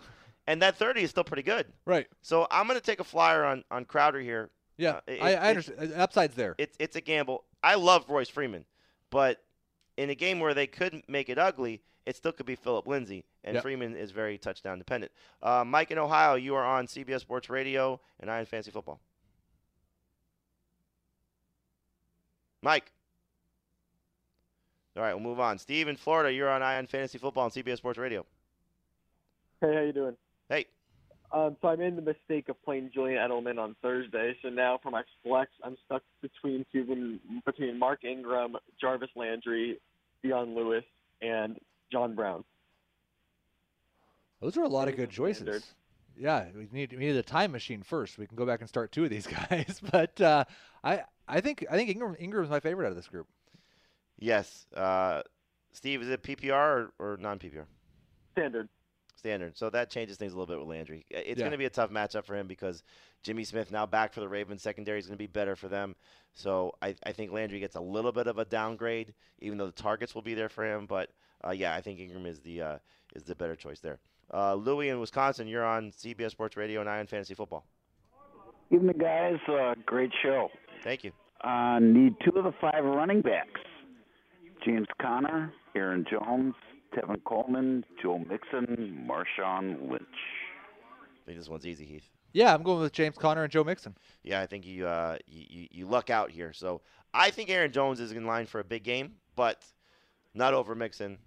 And 0.53 0.61
that 0.61 0.77
30 0.77 1.03
is 1.03 1.09
still 1.09 1.25
pretty 1.25 1.43
good. 1.45 1.65
Right. 1.87 2.07
So 2.21 2.47
I'm 2.51 2.67
going 2.67 2.79
to 2.79 2.85
take 2.85 3.01
a 3.01 3.05
flyer 3.05 3.43
on, 3.43 3.65
on 3.71 3.87
Crowder 3.87 4.21
here. 4.21 4.51
Yeah, 4.77 4.97
Uh, 4.97 5.01
it- 5.07 5.23
I, 5.23 5.31
it- 5.31 5.37
I 5.37 5.49
understand. 5.49 5.79
The 5.93 5.99
upside's 5.99 6.35
there. 6.35 6.55
It's 6.59 6.77
it's 6.79 6.95
a 6.95 7.01
gamble. 7.01 7.45
I 7.63 7.77
love 7.77 8.05
Royce 8.11 8.29
Freeman, 8.29 8.67
but 9.09 9.43
in 9.97 10.11
a 10.11 10.15
game 10.15 10.41
where 10.41 10.53
they 10.53 10.67
could 10.67 11.03
make 11.09 11.31
it 11.31 11.39
ugly, 11.39 11.81
it 12.05 12.17
still 12.17 12.33
could 12.33 12.45
be 12.45 12.55
Phillip 12.55 12.87
Lindsay, 12.87 13.25
and 13.45 13.55
Yep. 13.55 13.63
Freeman 13.63 13.97
is 13.97 14.11
very 14.11 14.37
touchdown 14.37 14.77
dependent. 14.79 15.11
Uh, 15.43 15.65
Mike 15.67 15.91
in 15.91 15.97
Ohio, 15.99 16.35
you 16.35 16.55
are 16.55 16.65
on 16.67 16.87
CBS 16.87 17.21
Sports 17.21 17.49
Radio 17.49 17.99
and 18.21 18.31
Eye 18.31 18.41
on 18.41 18.45
Fantasy 18.45 18.71
Football. 18.73 19.01
Mike. 22.63 22.93
All 24.99 25.03
right, 25.03 25.15
we'll 25.15 25.23
move 25.23 25.41
on. 25.41 25.57
Steve 25.59 25.89
in 25.89 25.97
Florida, 25.97 26.31
you're 26.31 26.51
on 26.51 26.63
Eye 26.63 26.77
on 26.77 26.87
Fantasy 26.87 27.17
Football 27.17 27.45
on 27.45 27.51
CBS 27.51 27.79
Sports 27.79 27.99
Radio. 27.99 28.27
Hey, 29.63 29.75
how 29.75 29.81
you 29.81 29.93
doing? 29.93 30.17
Hey. 30.53 30.67
Um, 31.33 31.57
so 31.63 31.69
I 31.69 31.77
made 31.77 31.97
the 31.97 32.03
mistake 32.03 32.51
of 32.51 32.63
playing 32.63 32.91
Julian 32.93 33.19
Edelman 33.19 33.59
on 33.59 33.75
Thursday. 33.81 34.37
So 34.43 34.51
now 34.51 34.79
for 34.83 34.91
my 34.91 35.03
flex, 35.25 35.51
I'm 35.65 35.79
stuck 35.87 36.03
between 36.21 36.67
two 36.71 37.19
between 37.47 37.79
Mark 37.79 38.05
Ingram, 38.05 38.57
Jarvis 38.79 39.09
Landry, 39.17 39.79
Dion 40.23 40.55
Lewis, 40.55 40.85
and 41.23 41.59
John 41.91 42.15
Brown. 42.15 42.45
Those 44.43 44.59
are 44.59 44.65
a 44.65 44.69
lot 44.69 44.89
of 44.89 44.97
good 44.97 45.09
choices. 45.09 45.43
standard. 45.43 45.63
Yeah, 46.19 46.45
we 46.55 46.69
need 46.71 46.93
we 46.93 46.99
need 46.99 47.17
a 47.17 47.23
time 47.23 47.53
machine 47.53 47.83
first. 47.83 48.19
We 48.19 48.27
can 48.27 48.37
go 48.37 48.45
back 48.45 48.61
and 48.61 48.69
start 48.69 48.93
two 48.93 49.05
of 49.05 49.11
these 49.11 49.27
guys. 49.49 49.81
But 49.91 50.21
uh, 50.21 50.45
I 50.85 51.05
I 51.27 51.41
think 51.41 51.65
I 51.71 51.77
think 51.77 51.89
Ingram 51.89 52.15
Ingram's 52.19 52.51
my 52.51 52.61
favorite 52.61 52.85
out 52.85 52.91
of 52.91 52.97
this 52.97 53.09
group. 53.09 53.27
Yes. 54.19 54.67
Uh, 54.77 55.23
Steve, 55.73 56.03
is 56.03 56.11
it 56.11 56.23
PPR 56.23 56.53
or, 56.53 56.93
or 56.99 57.17
non 57.17 57.39
PPR? 57.39 57.65
Standard. 58.33 58.69
Standard. 59.23 59.57
So 59.57 59.71
that 59.71 59.89
changes 59.89 60.17
things 60.17 60.33
a 60.33 60.37
little 60.37 60.53
bit 60.53 60.59
with 60.59 60.69
Landry. 60.69 61.07
It's 61.09 61.39
Yeah. 61.39 61.45
going 61.45 61.53
to 61.53 61.59
be 61.59 61.67
a 61.67 61.71
tough 61.71 61.91
matchup 61.91 62.25
for 62.25 62.35
him 62.35 62.49
because 62.49 62.83
Jimmy 63.23 63.45
Smith 63.45 63.71
now 63.71 63.87
back 63.87 64.13
for 64.13 64.19
the 64.19 64.29
Ravens. 64.29 64.63
Secondary 64.63 64.99
is 64.99 65.07
going 65.07 65.15
to 65.17 65.23
be 65.23 65.29
better 65.29 65.55
for 65.55 65.69
them. 65.69 65.95
So 66.33 66.75
I, 66.83 66.97
I 67.07 67.13
think 67.13 67.31
Landry 67.31 67.61
gets 67.61 67.77
a 67.77 67.81
little 67.81 68.11
bit 68.11 68.27
of 68.27 68.39
a 68.39 68.45
downgrade, 68.45 69.15
even 69.39 69.59
though 69.59 69.67
the 69.67 69.71
targets 69.81 70.13
will 70.13 70.23
be 70.23 70.35
there 70.35 70.49
for 70.49 70.65
him. 70.65 70.87
But 70.87 71.11
uh, 71.47 71.53
yeah, 71.53 71.73
I 71.73 71.81
think 71.81 72.01
Ingram 72.01 72.27
is 72.27 72.41
the 72.41 72.63
uh, 72.63 72.79
is 73.15 73.23
the 73.23 73.37
better 73.37 73.55
choice 73.55 73.79
there. 73.79 74.01
Uh, 74.35 74.55
Louis 74.55 74.89
in 74.89 74.99
Wisconsin, 74.99 75.47
you're 75.47 75.65
on 75.65 75.93
CBS 75.93 76.33
Sports 76.33 76.57
Radio 76.57 76.81
and 76.81 76.91
Eye 76.91 76.99
on 76.99 77.07
Fantasy 77.07 77.35
Football. 77.35 77.65
Evening, 78.73 78.99
guys. 78.99 79.37
Uh, 79.49 79.75
great 79.87 80.11
show. 80.21 80.49
Thank 80.83 81.05
you. 81.05 81.13
Uh, 81.45 81.79
need 81.81 82.17
two 82.25 82.37
of 82.37 82.43
the 82.45 82.53
five 82.61 82.83
running 82.85 83.21
backs 83.21 83.61
James 84.65 84.87
Conner, 85.01 85.53
Aaron 85.77 86.05
Jones, 86.11 86.55
Tevin 86.95 87.23
Coleman, 87.25 87.85
Joe 88.01 88.19
Mixon, 88.19 89.07
Marshawn 89.09 89.91
Lynch. 89.91 90.03
I 91.01 91.27
think 91.27 91.39
this 91.39 91.49
one's 91.49 91.67
easy, 91.67 91.85
Heath. 91.85 92.09
Yeah, 92.33 92.55
I'm 92.55 92.63
going 92.63 92.81
with 92.81 92.93
James 92.93 93.17
Conner 93.17 93.45
and 93.45 93.53
Joe 93.53 93.65
Mixon. 93.65 93.95
Yeah, 94.23 94.41
I 94.41 94.47
think 94.47 94.67
you, 94.67 94.87
uh, 94.87 95.19
you, 95.27 95.45
you 95.49 95.69
you 95.71 95.87
luck 95.87 96.11
out 96.11 96.31
here. 96.31 96.53
So 96.53 96.81
I 97.13 97.31
think 97.31 97.51
Aaron 97.51 97.73
Jones 97.73 98.01
is 98.01 98.13
in 98.13 98.27
line 98.27 98.47
for 98.47 98.61
a 98.61 98.65
big 98.65 98.85
game, 98.85 99.15
but 99.37 99.63
not 100.35 100.55
over 100.55 100.75
Mixon, 100.75 101.19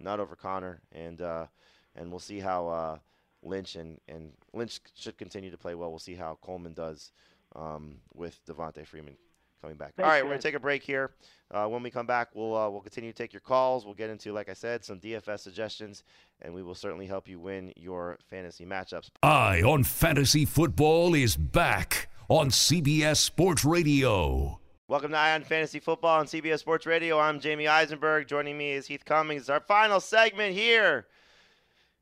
not 0.00 0.20
over 0.20 0.34
Conner, 0.34 0.80
and 0.92 1.20
uh, 1.22 1.46
and 1.94 2.10
we'll 2.10 2.18
see 2.18 2.40
how 2.40 2.68
uh, 2.68 2.98
Lynch 3.42 3.76
and, 3.76 4.00
and 4.08 4.32
Lynch 4.52 4.80
should 4.94 5.16
continue 5.16 5.50
to 5.50 5.58
play 5.58 5.74
well. 5.74 5.90
We'll 5.90 5.98
see 5.98 6.14
how 6.14 6.38
Coleman 6.42 6.74
does 6.74 7.12
um, 7.54 7.98
with 8.14 8.40
Devonta 8.46 8.86
Freeman 8.86 9.16
coming 9.60 9.76
back. 9.76 9.94
Thanks, 9.94 10.06
All 10.06 10.12
right, 10.12 10.22
we're 10.22 10.30
gonna 10.30 10.42
take 10.42 10.54
a 10.54 10.60
break 10.60 10.82
here. 10.82 11.10
Uh, 11.50 11.66
when 11.66 11.82
we 11.82 11.90
come 11.90 12.06
back, 12.06 12.28
we'll 12.34 12.54
uh, 12.54 12.68
we'll 12.68 12.80
continue 12.80 13.12
to 13.12 13.16
take 13.16 13.32
your 13.32 13.40
calls. 13.40 13.84
We'll 13.84 13.94
get 13.94 14.10
into, 14.10 14.32
like 14.32 14.48
I 14.48 14.52
said, 14.52 14.84
some 14.84 15.00
DFS 15.00 15.40
suggestions, 15.40 16.04
and 16.42 16.52
we 16.54 16.62
will 16.62 16.74
certainly 16.74 17.06
help 17.06 17.28
you 17.28 17.40
win 17.40 17.72
your 17.76 18.18
fantasy 18.28 18.66
matchups. 18.66 19.08
Eye 19.22 19.62
on 19.62 19.84
Fantasy 19.84 20.44
Football 20.44 21.14
is 21.14 21.36
back 21.36 22.08
on 22.28 22.50
CBS 22.50 23.16
Sports 23.16 23.64
Radio. 23.64 24.60
Welcome 24.88 25.10
to 25.10 25.18
Eye 25.18 25.34
on 25.34 25.44
Fantasy 25.44 25.80
Football 25.80 26.20
on 26.20 26.26
CBS 26.26 26.60
Sports 26.60 26.86
Radio. 26.86 27.18
I'm 27.18 27.40
Jamey 27.40 27.68
Eisenberg. 27.68 28.26
Joining 28.26 28.56
me 28.56 28.72
is 28.72 28.86
Heath 28.86 29.04
Cummings. 29.04 29.42
It's 29.42 29.50
our 29.50 29.60
final 29.60 30.00
segment 30.00 30.54
here. 30.54 31.06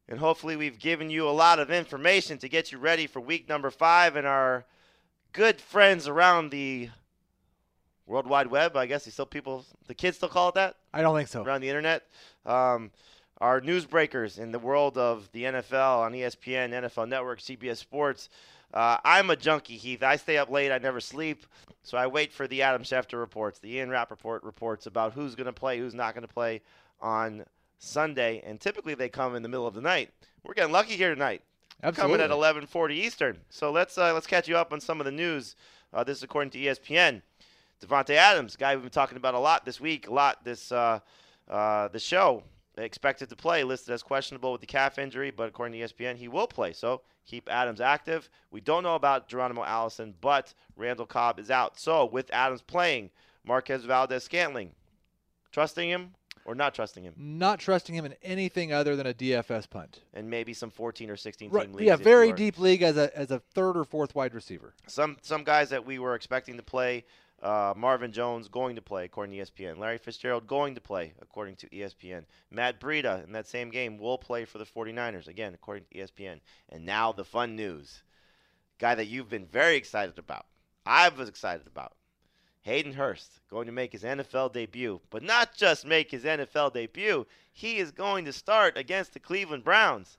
And 0.08 0.20
hopefully, 0.20 0.54
we've 0.54 0.78
given 0.78 1.10
you 1.10 1.28
a 1.28 1.30
lot 1.30 1.58
of 1.58 1.70
information 1.70 2.38
to 2.38 2.48
get 2.48 2.70
you 2.70 2.78
ready 2.78 3.08
for 3.08 3.20
week 3.20 3.48
number 3.48 3.70
five. 3.70 4.14
And 4.14 4.24
our 4.26 4.66
good 5.32 5.60
friends 5.60 6.06
around 6.06 6.50
the 6.50 6.90
World 8.06 8.26
Wide 8.26 8.46
Web, 8.48 8.76
I 8.76 8.86
guess 8.86 9.04
they 9.04 9.10
still 9.10 9.26
people, 9.26 9.64
the 9.88 9.94
kids 9.94 10.16
still 10.16 10.28
call 10.28 10.50
it 10.50 10.54
that? 10.54 10.76
I 10.94 11.02
don't 11.02 11.16
think 11.16 11.28
so. 11.28 11.42
Around 11.42 11.60
the 11.60 11.68
internet. 11.68 12.04
Um, 12.44 12.90
our 13.40 13.60
newsbreakers 13.60 14.38
in 14.38 14.52
the 14.52 14.58
world 14.58 14.96
of 14.96 15.28
the 15.32 15.44
NFL 15.44 15.98
on 15.98 16.12
ESPN, 16.12 16.70
NFL 16.70 17.08
Network, 17.08 17.40
CBS 17.40 17.76
Sports. 17.76 18.28
Uh, 18.72 18.98
I'm 19.04 19.30
a 19.30 19.36
junkie, 19.36 19.76
Heath. 19.76 20.02
I 20.02 20.16
stay 20.16 20.38
up 20.38 20.50
late. 20.50 20.72
I 20.72 20.78
never 20.78 21.00
sleep. 21.00 21.46
So 21.82 21.98
I 21.98 22.06
wait 22.06 22.32
for 22.32 22.48
the 22.48 22.62
Adam 22.62 22.82
Schefter 22.82 23.18
reports, 23.18 23.58
the 23.58 23.74
Ian 23.74 23.90
Rapoport 23.90 24.42
reports 24.42 24.86
about 24.86 25.12
who's 25.12 25.34
going 25.34 25.46
to 25.46 25.52
play, 25.52 25.78
who's 25.78 25.94
not 25.94 26.14
going 26.14 26.26
to 26.26 26.32
play 26.32 26.62
on 27.00 27.44
Sunday. 27.78 28.42
And 28.44 28.60
typically 28.60 28.94
they 28.94 29.08
come 29.08 29.36
in 29.36 29.42
the 29.42 29.48
middle 29.48 29.66
of 29.66 29.74
the 29.74 29.80
night. 29.80 30.10
We're 30.42 30.54
getting 30.54 30.72
lucky 30.72 30.96
here 30.96 31.12
tonight. 31.12 31.42
Coming 31.94 32.20
at 32.20 32.30
11:40 32.30 32.92
Eastern. 32.92 33.38
So 33.50 33.70
let's 33.70 33.98
uh, 33.98 34.14
let's 34.14 34.26
catch 34.26 34.48
you 34.48 34.56
up 34.56 34.72
on 34.72 34.80
some 34.80 34.98
of 35.00 35.04
the 35.04 35.12
news. 35.12 35.56
Uh, 35.92 36.02
this 36.04 36.18
is 36.18 36.22
according 36.22 36.50
to 36.50 36.58
ESPN. 36.58 37.22
Davante 37.84 38.14
Adams, 38.14 38.56
guy 38.56 38.74
we've 38.74 38.82
been 38.82 38.90
talking 38.90 39.16
about 39.16 39.34
a 39.34 39.38
lot 39.38 39.64
this 39.64 39.80
week, 39.80 40.08
a 40.08 40.12
lot 40.12 40.44
this 40.44 40.72
uh, 40.72 41.00
uh, 41.48 41.88
the 41.88 41.98
show. 41.98 42.42
Expected 42.78 43.30
to 43.30 43.36
play, 43.36 43.64
listed 43.64 43.94
as 43.94 44.02
questionable 44.02 44.52
with 44.52 44.60
the 44.60 44.66
calf 44.66 44.98
injury, 44.98 45.30
but 45.30 45.48
according 45.48 45.80
to 45.80 45.86
ESPN, 45.88 46.16
he 46.16 46.28
will 46.28 46.46
play. 46.46 46.74
So 46.74 47.00
keep 47.24 47.48
Adams 47.50 47.80
active. 47.80 48.28
We 48.50 48.60
don't 48.60 48.82
know 48.82 48.96
about 48.96 49.28
Geronimo 49.28 49.64
Allison, 49.64 50.12
but 50.20 50.52
Randall 50.76 51.06
Cobb 51.06 51.38
is 51.38 51.50
out. 51.50 51.80
So 51.80 52.04
with 52.04 52.30
Adams 52.34 52.60
playing, 52.60 53.08
Marquez 53.46 53.86
Valdes-Scantling, 53.86 54.72
trusting 55.52 55.88
him 55.88 56.10
or 56.44 56.54
not 56.54 56.74
trusting 56.74 57.02
him, 57.02 57.14
Not 57.16 57.60
trusting 57.60 57.94
him 57.94 58.04
in 58.04 58.14
anything 58.22 58.74
other 58.74 58.94
than 58.94 59.06
a 59.06 59.14
DFS 59.14 59.70
punt. 59.70 60.00
and 60.12 60.28
maybe 60.28 60.52
some 60.52 60.68
14 60.68 61.08
or 61.08 61.16
16 61.16 61.50
Right, 61.50 61.62
team 61.64 61.72
leagues. 61.72 61.86
yeah, 61.86 61.96
very 61.96 62.30
deep 62.34 62.58
league 62.58 62.82
as 62.82 62.98
a 62.98 63.16
as 63.16 63.30
a 63.30 63.38
third 63.38 63.78
or 63.78 63.84
fourth 63.84 64.14
wide 64.14 64.34
receiver. 64.34 64.74
Some 64.86 65.16
some 65.22 65.44
guys 65.44 65.70
that 65.70 65.86
we 65.86 65.98
were 65.98 66.14
expecting 66.14 66.58
to 66.58 66.62
play. 66.62 67.04
Uh, 67.42 67.74
Marvin 67.76 68.12
Jones 68.12 68.48
going 68.48 68.76
to 68.76 68.82
play 68.82 69.04
according 69.04 69.36
to 69.36 69.44
ESPN. 69.44 69.78
Larry 69.78 69.98
Fitzgerald 69.98 70.46
going 70.46 70.74
to 70.74 70.80
play 70.80 71.12
according 71.20 71.56
to 71.56 71.68
ESPN. 71.68 72.24
Matt 72.50 72.80
Breida 72.80 73.24
in 73.24 73.32
that 73.32 73.46
same 73.46 73.70
game 73.70 73.98
will 73.98 74.16
play 74.16 74.44
for 74.46 74.58
the 74.58 74.64
49ers 74.64 75.28
again 75.28 75.52
according 75.52 75.84
to 75.84 75.98
ESPN. 75.98 76.40
And 76.70 76.86
now 76.86 77.12
the 77.12 77.24
fun 77.24 77.54
news. 77.54 78.02
Guy 78.78 78.94
that 78.94 79.06
you've 79.06 79.28
been 79.28 79.46
very 79.46 79.76
excited 79.76 80.18
about. 80.18 80.46
I 80.86 81.08
was 81.10 81.28
excited 81.28 81.66
about. 81.66 81.92
Hayden 82.62 82.94
Hurst 82.94 83.40
going 83.48 83.66
to 83.66 83.72
make 83.72 83.92
his 83.92 84.02
NFL 84.02 84.52
debut, 84.52 85.00
but 85.10 85.22
not 85.22 85.54
just 85.54 85.86
make 85.86 86.10
his 86.10 86.24
NFL 86.24 86.72
debut, 86.72 87.26
he 87.52 87.76
is 87.76 87.92
going 87.92 88.24
to 88.24 88.32
start 88.32 88.76
against 88.76 89.12
the 89.12 89.20
Cleveland 89.20 89.62
Browns. 89.62 90.18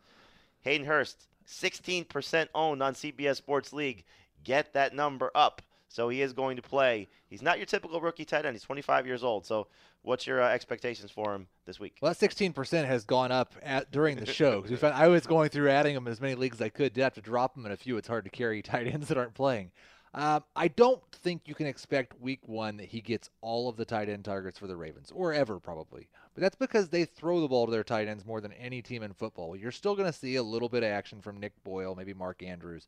Hayden 0.62 0.88
Hurst, 0.88 1.28
16% 1.46 2.48
owned 2.56 2.82
on 2.82 2.94
CBS 2.94 3.36
Sports 3.36 3.74
League. 3.74 4.06
Get 4.44 4.74
that 4.74 4.96
number 4.96 5.30
up. 5.36 5.62
So 5.90 6.10
he 6.10 6.22
is 6.22 6.34
going 6.34 6.56
to 6.58 6.62
play. 6.62 7.08
He's 7.30 7.42
not 7.42 7.58
your 7.58 7.66
typical 7.66 8.02
rookie 8.02 8.26
tight 8.26 8.46
end. 8.46 8.56
He's 8.56 8.64
25 8.64 9.06
years 9.08 9.24
old. 9.24 9.46
So 9.46 9.68
what's 10.02 10.28
your 10.28 10.42
uh, 10.42 10.50
expectations 10.50 11.12
for 11.12 11.34
him 11.34 11.48
this 11.66 11.80
week? 11.80 11.98
Well, 12.02 12.14
that 12.14 12.20
16% 12.30 12.86
has 12.86 13.06
gone 13.06 13.32
up 13.32 13.54
at, 13.64 13.92
during 13.92 14.18
the 14.18 14.26
show. 14.26 14.62
'cause 14.62 14.84
I 14.84 15.08
was 15.08 15.26
going 15.26 15.50
through 15.50 15.70
adding 15.70 15.96
in 15.96 16.08
as 16.08 16.22
many 16.22 16.36
leagues 16.36 16.58
as 16.58 16.62
I 16.62 16.70
could. 16.70 16.94
Did 16.94 17.04
have 17.04 17.14
to 17.16 17.22
drop 17.22 17.56
them 17.56 17.66
in 17.66 17.72
a 17.72 17.78
few. 17.78 17.98
It's 17.98 18.08
hard 18.08 18.26
to 18.26 18.30
carry 18.30 18.62
tight 18.64 18.88
ends 18.88 19.08
that 19.08 19.18
aren't 19.18 19.34
playing. 19.34 19.72
Um, 20.14 20.44
I 20.56 20.70
don't 20.70 21.02
think 21.12 21.44
you 21.46 21.54
can 21.54 21.68
expect 21.68 22.20
week 22.20 22.40
one 22.48 22.78
that 22.78 22.88
he 22.88 23.02
gets 23.02 23.30
all 23.42 23.70
of 23.70 23.76
the 23.78 23.86
tight 23.86 24.10
end 24.10 24.26
targets 24.26 24.58
for 24.58 24.66
the 24.66 24.76
Ravens, 24.76 25.12
or 25.14 25.34
ever 25.34 25.60
probably. 25.60 26.08
But 26.34 26.42
that's 26.42 26.56
because 26.56 26.90
they 26.90 27.06
throw 27.06 27.42
the 27.42 27.48
ball 27.48 27.66
to 27.66 27.72
their 27.72 27.84
tight 27.84 28.08
ends 28.08 28.26
more 28.26 28.42
than 28.42 28.54
any 28.54 28.82
team 28.82 29.04
in 29.04 29.14
football. 29.14 29.56
You're 29.56 29.72
still 29.72 29.96
going 29.96 30.12
to 30.12 30.18
see 30.18 30.36
a 30.36 30.44
little 30.44 30.70
bit 30.70 30.84
of 30.84 30.90
action 30.90 31.22
from 31.22 31.40
Nick 31.40 31.62
Boyle, 31.64 31.94
maybe 31.94 32.14
Mark 32.14 32.42
Andrews. 32.42 32.88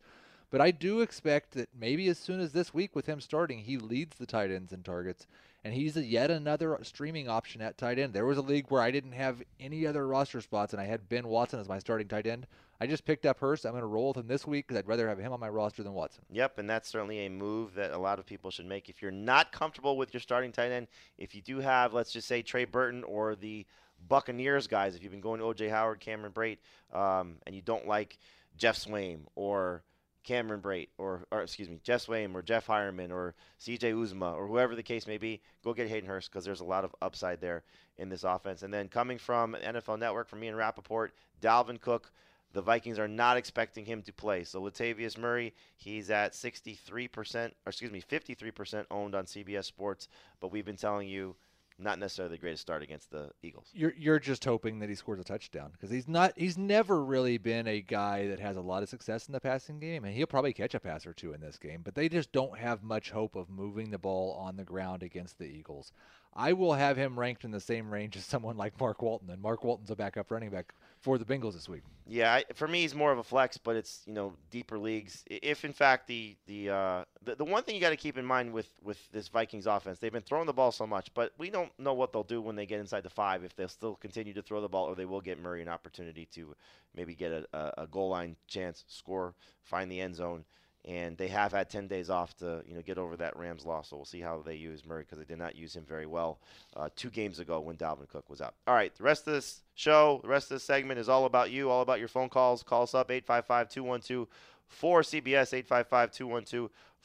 But 0.51 0.61
I 0.61 0.71
do 0.71 1.01
expect 1.01 1.51
that 1.51 1.69
maybe 1.77 2.07
as 2.07 2.17
soon 2.17 2.39
as 2.39 2.51
this 2.51 2.73
week 2.73 2.95
with 2.95 3.05
him 3.05 3.21
starting, 3.21 3.59
he 3.59 3.77
leads 3.77 4.17
the 4.17 4.25
tight 4.25 4.49
ends 4.49 4.73
in 4.73 4.81
targets, 4.81 5.27
and 5.63 5.73
he's 5.73 5.95
a 5.95 6.03
yet 6.03 6.31
another 6.31 6.79
streaming 6.81 7.29
option 7.29 7.61
at 7.61 7.77
tight 7.77 7.99
end. 7.99 8.13
There 8.13 8.25
was 8.25 8.37
a 8.37 8.41
league 8.41 8.65
where 8.69 8.81
I 8.81 8.89
didn't 8.89 9.11
have 9.11 9.43
any 9.59 9.85
other 9.85 10.07
roster 10.07 10.41
spots, 10.41 10.73
and 10.73 10.81
I 10.81 10.85
had 10.85 11.07
Ben 11.07 11.27
Watson 11.27 11.59
as 11.59 11.69
my 11.69 11.77
starting 11.77 12.07
tight 12.07 12.25
end. 12.25 12.47
I 12.81 12.87
just 12.87 13.05
picked 13.05 13.25
up 13.25 13.39
Hurst. 13.39 13.65
I'm 13.65 13.73
going 13.73 13.81
to 13.81 13.87
roll 13.87 14.07
with 14.07 14.17
him 14.17 14.27
this 14.27 14.47
week 14.47 14.65
because 14.65 14.79
I'd 14.79 14.87
rather 14.87 15.07
have 15.09 15.19
him 15.19 15.33
on 15.33 15.39
my 15.39 15.49
roster 15.49 15.83
than 15.83 15.93
Watson. 15.93 16.23
Yep, 16.31 16.59
and 16.59 16.69
that's 16.69 16.89
certainly 16.89 17.25
a 17.25 17.29
move 17.29 17.75
that 17.75 17.91
a 17.91 17.97
lot 17.97 18.19
of 18.19 18.25
people 18.25 18.49
should 18.49 18.65
make. 18.65 18.89
If 18.89 19.01
you're 19.01 19.11
not 19.11 19.51
comfortable 19.51 19.97
with 19.97 20.13
your 20.13 20.21
starting 20.21 20.51
tight 20.51 20.71
end, 20.71 20.87
if 21.17 21.35
you 21.35 21.41
do 21.41 21.59
have, 21.59 21.93
let's 21.93 22.11
just 22.11 22.27
say, 22.27 22.41
Trey 22.41 22.65
Burton 22.65 23.03
or 23.03 23.35
the 23.35 23.65
Buccaneers 24.07 24.65
guys, 24.65 24.95
if 24.95 25.03
you've 25.03 25.11
been 25.11 25.21
going 25.21 25.41
to 25.41 25.45
O.J. 25.45 25.67
Howard, 25.67 25.99
Cameron 25.99 26.31
Brate, 26.31 26.59
um, 26.93 27.35
and 27.45 27.53
you 27.53 27.61
don't 27.61 27.85
like 27.85 28.17
Geoff 28.57 28.77
Swaim 28.77 29.23
or 29.35 29.83
Cameron 30.23 30.61
Brate 30.61 30.89
or, 30.97 31.25
or 31.31 31.41
excuse 31.41 31.69
me, 31.69 31.79
Geoff 31.83 32.07
Swaim 32.07 32.35
or 32.35 32.41
Jeff 32.41 32.67
Heuerman 32.67 33.11
or 33.11 33.35
C.J. 33.57 33.93
Uzomah 33.93 34.35
or 34.35 34.47
whoever 34.47 34.75
the 34.75 34.83
case 34.83 35.07
may 35.07 35.17
be, 35.17 35.41
go 35.63 35.73
get 35.73 35.87
Hayden 35.87 36.09
Hurst 36.09 36.31
because 36.31 36.45
there's 36.45 36.59
a 36.59 36.65
lot 36.65 36.83
of 36.83 36.95
upside 37.01 37.41
there 37.41 37.63
in 37.97 38.09
this 38.09 38.23
offense. 38.23 38.63
And 38.63 38.73
then 38.73 38.87
coming 38.87 39.17
from 39.17 39.55
NFL 39.63 39.99
Network, 39.99 40.29
from 40.29 40.39
me 40.39 40.47
and 40.47 40.57
Rapoport, 40.57 41.13
Dalvin 41.41 41.79
Cook. 41.79 42.11
The 42.51 42.61
Vikings 42.63 42.97
are 42.97 43.07
not 43.07 43.37
expecting 43.37 43.85
him 43.85 44.01
to 44.01 44.11
play. 44.11 44.43
So 44.43 44.59
Latavius 44.59 45.19
Murray, 45.19 45.53
he's 45.77 46.09
at 46.09 46.33
63%, 46.33 47.35
or 47.35 47.51
excuse 47.67 47.91
me, 47.91 48.01
53% 48.01 48.85
owned 48.89 49.13
on 49.13 49.25
CBS 49.25 49.65
Sports. 49.65 50.07
But 50.39 50.51
we've 50.51 50.65
been 50.65 50.75
telling 50.75 51.07
you, 51.07 51.35
not 51.79 51.99
necessarily 51.99 52.35
the 52.35 52.41
greatest 52.41 52.61
start 52.61 52.83
against 52.83 53.11
the 53.11 53.29
Eagles. 53.41 53.69
You're 53.73 53.93
you're 53.97 54.19
just 54.19 54.43
hoping 54.43 54.79
that 54.79 54.89
he 54.89 54.95
scores 54.95 55.19
a 55.19 55.23
touchdown 55.23 55.71
because 55.71 55.89
he's 55.89 56.07
not 56.07 56.33
he's 56.35 56.57
never 56.57 57.03
really 57.03 57.37
been 57.37 57.67
a 57.67 57.81
guy 57.81 58.27
that 58.27 58.39
has 58.39 58.57
a 58.57 58.61
lot 58.61 58.83
of 58.83 58.89
success 58.89 59.27
in 59.27 59.33
the 59.33 59.39
passing 59.39 59.79
game 59.79 60.03
and 60.03 60.13
he'll 60.13 60.27
probably 60.27 60.53
catch 60.53 60.75
a 60.75 60.79
pass 60.79 61.05
or 61.05 61.13
two 61.13 61.33
in 61.33 61.41
this 61.41 61.57
game 61.57 61.81
but 61.83 61.95
they 61.95 62.09
just 62.09 62.31
don't 62.31 62.57
have 62.57 62.83
much 62.83 63.11
hope 63.11 63.35
of 63.35 63.49
moving 63.49 63.91
the 63.91 63.97
ball 63.97 64.33
on 64.33 64.57
the 64.57 64.63
ground 64.63 65.03
against 65.03 65.37
the 65.37 65.45
Eagles. 65.45 65.91
I 66.33 66.53
will 66.53 66.73
have 66.73 66.97
him 66.97 67.19
ranked 67.19 67.43
in 67.43 67.51
the 67.51 67.59
same 67.59 67.91
range 67.91 68.15
as 68.15 68.25
someone 68.25 68.57
like 68.57 68.79
Mark 68.79 69.01
Walton 69.01 69.29
and 69.29 69.41
Mark 69.41 69.63
Walton's 69.63 69.89
a 69.89 69.95
backup 69.95 70.31
running 70.31 70.49
back 70.51 70.73
for 71.01 71.17
the 71.17 71.25
Bengals 71.25 71.53
this 71.53 71.69
week. 71.69 71.83
Yeah, 72.05 72.33
I, 72.33 72.43
for 72.53 72.67
me, 72.67 72.81
he's 72.81 72.95
more 72.95 73.11
of 73.11 73.19
a 73.19 73.23
flex, 73.23 73.57
but 73.57 73.75
it's 73.75 74.01
you 74.05 74.13
know 74.13 74.33
deeper 74.49 74.77
leagues. 74.77 75.23
If 75.27 75.63
in 75.63 75.73
fact 75.73 76.07
the 76.07 76.35
the 76.47 76.69
uh, 76.69 77.03
the, 77.23 77.35
the 77.35 77.45
one 77.45 77.63
thing 77.63 77.75
you 77.75 77.81
got 77.81 77.91
to 77.91 77.97
keep 77.97 78.17
in 78.17 78.25
mind 78.25 78.51
with 78.51 78.67
with 78.83 78.97
this 79.11 79.27
Vikings 79.27 79.67
offense, 79.67 79.99
they've 79.99 80.11
been 80.11 80.23
throwing 80.23 80.47
the 80.47 80.53
ball 80.53 80.71
so 80.71 80.87
much, 80.87 81.13
but 81.13 81.33
we 81.37 81.49
don't 81.49 81.71
know 81.79 81.93
what 81.93 82.11
they'll 82.11 82.23
do 82.23 82.41
when 82.41 82.55
they 82.55 82.65
get 82.65 82.79
inside 82.79 83.03
the 83.03 83.09
five. 83.09 83.43
If 83.43 83.55
they'll 83.55 83.67
still 83.67 83.95
continue 83.95 84.33
to 84.33 84.41
throw 84.41 84.59
the 84.61 84.69
ball, 84.69 84.85
or 84.85 84.95
they 84.95 85.05
will 85.05 85.21
get 85.21 85.41
Murray 85.41 85.61
an 85.61 85.69
opportunity 85.69 86.25
to 86.33 86.55
maybe 86.95 87.13
get 87.13 87.31
a, 87.31 87.45
a, 87.53 87.83
a 87.83 87.87
goal 87.87 88.09
line 88.09 88.35
chance, 88.47 88.83
score, 88.87 89.35
find 89.63 89.91
the 89.91 90.01
end 90.01 90.15
zone. 90.15 90.45
And 90.85 91.17
they 91.17 91.27
have 91.27 91.51
had 91.51 91.69
10 91.69 91.87
days 91.87 92.09
off 92.09 92.35
to 92.37 92.63
you 92.67 92.73
know 92.73 92.81
get 92.81 92.97
over 92.97 93.17
that 93.17 93.35
Rams 93.37 93.65
loss. 93.65 93.89
So 93.89 93.97
we'll 93.97 94.05
see 94.05 94.21
how 94.21 94.41
they 94.43 94.55
use 94.55 94.85
Murray 94.85 95.03
because 95.03 95.19
they 95.19 95.25
did 95.25 95.37
not 95.37 95.55
use 95.55 95.75
him 95.75 95.83
very 95.87 96.05
well 96.05 96.39
uh, 96.75 96.89
two 96.95 97.09
games 97.09 97.39
ago 97.39 97.59
when 97.59 97.75
Dalvin 97.75 98.07
Cook 98.07 98.29
was 98.29 98.41
out. 98.41 98.55
All 98.65 98.73
right, 98.73 98.95
the 98.95 99.03
rest 99.03 99.27
of 99.27 99.33
this 99.33 99.61
show, 99.75 100.19
the 100.23 100.29
rest 100.29 100.45
of 100.45 100.55
this 100.55 100.63
segment 100.63 100.99
is 100.99 101.09
all 101.09 101.25
about 101.25 101.51
you, 101.51 101.69
all 101.69 101.81
about 101.81 101.99
your 101.99 102.07
phone 102.07 102.29
calls. 102.29 102.63
Call 102.63 102.83
us 102.83 102.95
up 102.95 103.09
855-212 103.09 104.27
4 104.69 105.01
CBS 105.01 105.63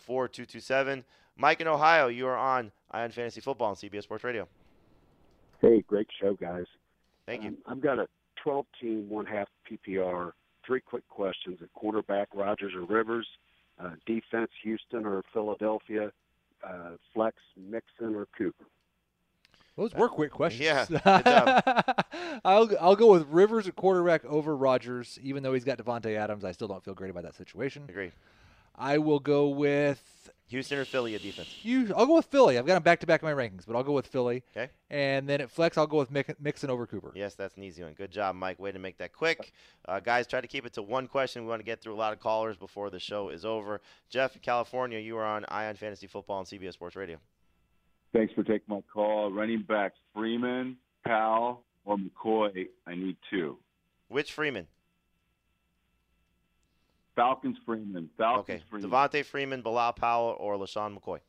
855-212-4227. 0.07 1.03
Mike 1.37 1.61
in 1.61 1.67
Ohio, 1.67 2.07
you 2.09 2.27
are 2.29 2.37
on 2.37 2.71
Eye 2.91 3.03
on 3.03 3.11
Fantasy 3.11 3.41
Football 3.41 3.71
on 3.71 3.75
CBS 3.75 4.05
Sports 4.05 4.23
Radio. 4.23 4.47
Hey, 5.61 5.83
great 5.89 6.07
show, 6.21 6.35
guys. 6.35 6.67
Thank 7.27 7.43
you. 7.43 7.49
Um, 7.49 7.57
I've 7.67 7.81
got 7.81 7.99
a 7.99 8.07
12 8.43 8.67
team, 8.81 9.09
one 9.09 9.27
half 9.27 9.49
PPR. 9.69 10.33
Three 10.65 10.81
quick 10.81 11.09
questions: 11.09 11.59
at 11.63 11.73
quarterback, 11.73 12.29
Rodgers 12.35 12.73
or 12.75 12.85
Rivers? 12.85 13.27
Uh, 13.79 13.91
defense, 14.07 14.51
Houston 14.63 15.05
or 15.05 15.23
Philadelphia? 15.33 16.13
Uh, 16.67 16.91
flex, 17.13 17.37
Mixon 17.57 18.15
or 18.15 18.27
Cooper? 18.39 18.65
Those 19.77 19.93
were 19.93 20.09
quick 20.09 20.31
questions. 20.31 20.89
Yeah. 20.91 21.61
I'll 22.45 22.71
I'll 22.81 22.97
go 22.97 23.11
with 23.11 23.27
Rivers 23.29 23.67
at 23.67 23.75
quarterback 23.75 24.25
over 24.25 24.57
Rodgers, 24.57 25.19
even 25.23 25.43
though 25.43 25.53
he's 25.53 25.65
got 25.65 25.79
Davante 25.79 26.17
Adams. 26.17 26.45
I 26.45 26.53
still 26.53 26.69
don't 26.69 26.83
feel 26.85 26.95
great 26.95 27.11
about 27.11 27.25
that 27.25 27.35
situation. 27.35 27.85
Agree. 27.89 28.13
I 28.77 28.99
will 28.99 29.19
go 29.19 29.49
with 29.49 30.01
Houston 30.49 30.79
or 30.79 30.85
Philly 30.85 31.15
at 31.15 31.23
defense. 31.23 31.49
Hugh, 31.49 31.93
I'll 31.97 32.07
go 32.07 32.17
with 32.17 32.27
Philly. 32.27 32.59
I've 32.59 32.67
got 32.67 32.75
them 32.75 32.83
back 32.83 33.01
to 33.01 33.07
back 33.07 33.23
in 33.23 33.27
my 33.29 33.33
rankings, 33.35 33.67
but 33.67 33.75
I'll 33.75 33.83
go 33.83 33.93
with 33.93 34.07
Philly. 34.07 34.43
Okay. 34.57 34.71
And 34.91 35.29
then 35.29 35.41
at 35.41 35.51
flex, 35.51 35.79
I'll 35.79 35.87
go 35.87 35.97
with 35.99 36.11
Mix- 36.11 36.35
Mixon 36.39 36.71
over 36.71 36.87
Cooper. 36.87 37.13
Yes, 37.15 37.35
that's 37.35 37.57
an 37.57 37.63
easy 37.63 37.83
one. 37.83 37.95
Good 37.95 38.11
job, 38.11 38.37
Mike. 38.37 38.59
Way 38.59 38.71
to 38.73 38.79
make 38.79 38.99
that 38.99 39.13
quick. 39.13 39.53
Uh, 39.87 40.01
guys, 40.01 40.27
try 40.27 40.41
to 40.41 40.47
keep 40.47 40.67
it 40.67 40.75
to 40.75 40.83
one 40.83 41.09
question. 41.09 41.43
We 41.43 41.49
want 41.49 41.61
to 41.61 41.65
get 41.65 41.81
through 41.81 41.95
a 41.95 41.97
lot 41.97 42.13
of 42.13 42.21
callers 42.21 42.57
before 42.57 42.91
the 42.91 43.01
show 43.01 43.31
is 43.31 43.45
over. 43.45 43.81
Jeff, 44.11 44.41
California, 44.43 44.99
you 44.99 45.17
are 45.17 45.25
on 45.25 45.45
Eye 45.49 45.67
on 45.67 45.77
Fantasy 45.77 46.07
Football 46.07 46.39
on 46.39 46.45
CBS 46.45 46.75
Sports 46.75 46.97
Radio. 46.97 47.17
Thanks 48.13 48.33
for 48.35 48.43
taking 48.45 48.63
my 48.69 48.81
call. 48.93 49.33
Running 49.33 49.63
backs 49.67 49.99
Freeman, 50.15 50.77
Powell, 51.07 51.65
or 51.85 51.97
McCoy. 51.97 52.69
I 52.87 52.95
need 52.95 53.17
two. 53.31 53.59
Which 54.09 54.33
Freeman? 54.33 54.67
Falcons 57.17 57.57
Freeman. 57.65 58.09
Falcons 58.19 58.57
Okay. 58.57 58.63
Freeman. 58.71 58.91
Devonta 58.91 59.25
Freeman, 59.25 59.63
Bilal 59.63 59.93
Powell, 59.93 60.37
or 60.39 60.57
LeSean 60.57 60.99
McCoy? 60.99 61.21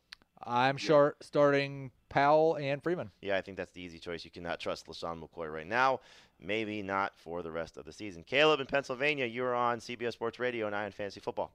I'm 0.42 0.76
short 0.76 1.16
starting 1.24 1.90
Powell 2.08 2.56
and 2.56 2.82
Freeman. 2.82 3.10
Yeah, 3.22 3.36
I 3.36 3.40
think 3.40 3.56
that's 3.56 3.72
the 3.72 3.80
easy 3.80 3.98
choice. 3.98 4.24
You 4.24 4.30
cannot 4.30 4.60
trust 4.60 4.86
LeSean 4.86 5.20
McCoy 5.22 5.52
right 5.52 5.66
now. 5.66 6.00
Maybe 6.38 6.82
not 6.82 7.16
for 7.16 7.42
the 7.42 7.50
rest 7.50 7.76
of 7.78 7.84
the 7.86 7.92
season. 7.92 8.22
Caleb 8.24 8.60
in 8.60 8.66
Pennsylvania, 8.66 9.24
you 9.24 9.44
are 9.44 9.54
on 9.54 9.78
CBS 9.78 10.12
Sports 10.12 10.38
Radio 10.38 10.66
and 10.66 10.76
Eye 10.76 10.84
on 10.84 10.92
Fantasy 10.92 11.20
Football. 11.20 11.50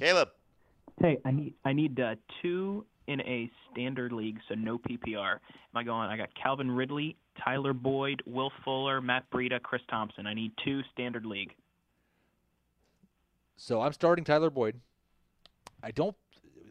Caleb. 0.00 0.30
Hey, 1.00 1.18
I 1.24 1.30
need 1.30 1.54
I 1.64 1.72
need 1.72 1.98
uh, 2.00 2.16
two 2.40 2.84
in 3.06 3.20
a 3.22 3.50
standard 3.70 4.12
league, 4.12 4.38
so 4.48 4.54
no 4.54 4.78
PPR. 4.78 5.32
Am 5.34 5.40
I 5.74 5.82
going? 5.82 6.08
I 6.08 6.16
got 6.16 6.28
Calvin 6.34 6.70
Ridley, 6.70 7.16
Tyler 7.44 7.72
Boyd, 7.72 8.22
Will 8.26 8.52
Fuller, 8.64 9.00
Matt 9.00 9.30
Breida, 9.30 9.60
Chris 9.62 9.82
Thompson. 9.90 10.26
I 10.26 10.34
need 10.34 10.52
two 10.64 10.82
standard 10.92 11.26
league. 11.26 11.54
So 13.56 13.80
I'm 13.80 13.92
starting 13.92 14.24
Tyler 14.24 14.50
Boyd. 14.50 14.80
I 15.82 15.90
don't. 15.90 16.16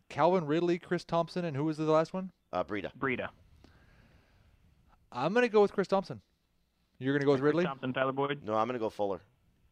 Calvin 0.10 0.46
Ridley, 0.46 0.78
Chris 0.78 1.06
Thompson, 1.06 1.46
and 1.46 1.56
who 1.56 1.64
was 1.64 1.78
the 1.78 1.84
last 1.86 2.14
one? 2.14 2.32
Uh, 2.52 2.64
Breida. 2.64 2.92
Breida. 3.00 3.30
I'm 5.12 5.34
going 5.34 5.46
to 5.46 5.50
go 5.50 5.62
with 5.62 5.72
Chris 5.74 5.88
Thompson. 5.88 6.22
You're 7.00 7.14
going 7.14 7.22
to 7.22 7.26
go 7.26 7.32
with 7.32 7.42
Ridley? 7.42 7.64
Thompson, 7.64 7.94
Tyler 7.94 8.12
Boyd. 8.12 8.42
No, 8.46 8.56
I'm 8.56 8.68
going 8.68 8.74
to 8.74 8.80
go 8.80 8.90
Fuller. 8.90 9.22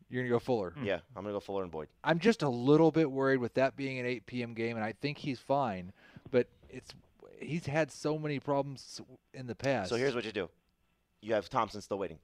You're 0.10 0.24
going 0.24 0.32
to 0.32 0.36
go 0.36 0.40
Fuller. 0.40 0.74
Yeah, 0.82 1.00
I'm 1.16 1.24
going 1.24 1.34
to 1.34 1.34
go 1.34 1.40
Fuller 1.40 1.64
and 1.64 1.72
Boyd. 1.72 1.88
I'm 2.04 2.20
just 2.20 2.42
a 2.42 2.50
little 2.50 2.92
bit 2.92 3.10
worried 3.12 3.38
with 3.40 3.54
that 3.54 3.76
being 3.76 4.00
an 4.00 4.06
8 4.06 4.26
p.m. 4.26 4.54
game, 4.54 4.76
and 4.76 4.84
I 4.84 4.94
think 4.94 5.20
he's 5.20 5.40
fine. 5.40 5.92
It's 6.70 6.94
he's 7.40 7.66
had 7.66 7.92
so 7.92 8.18
many 8.18 8.40
problems 8.40 9.02
in 9.34 9.48
the 9.48 9.56
past. 9.56 9.90
So 9.90 9.96
here's 9.96 10.16
what 10.16 10.26
you 10.26 10.32
do. 10.32 10.50
You 11.22 11.34
have 11.34 11.50
Thompson 11.50 11.82
still 11.82 11.98
waiting. 12.00 12.20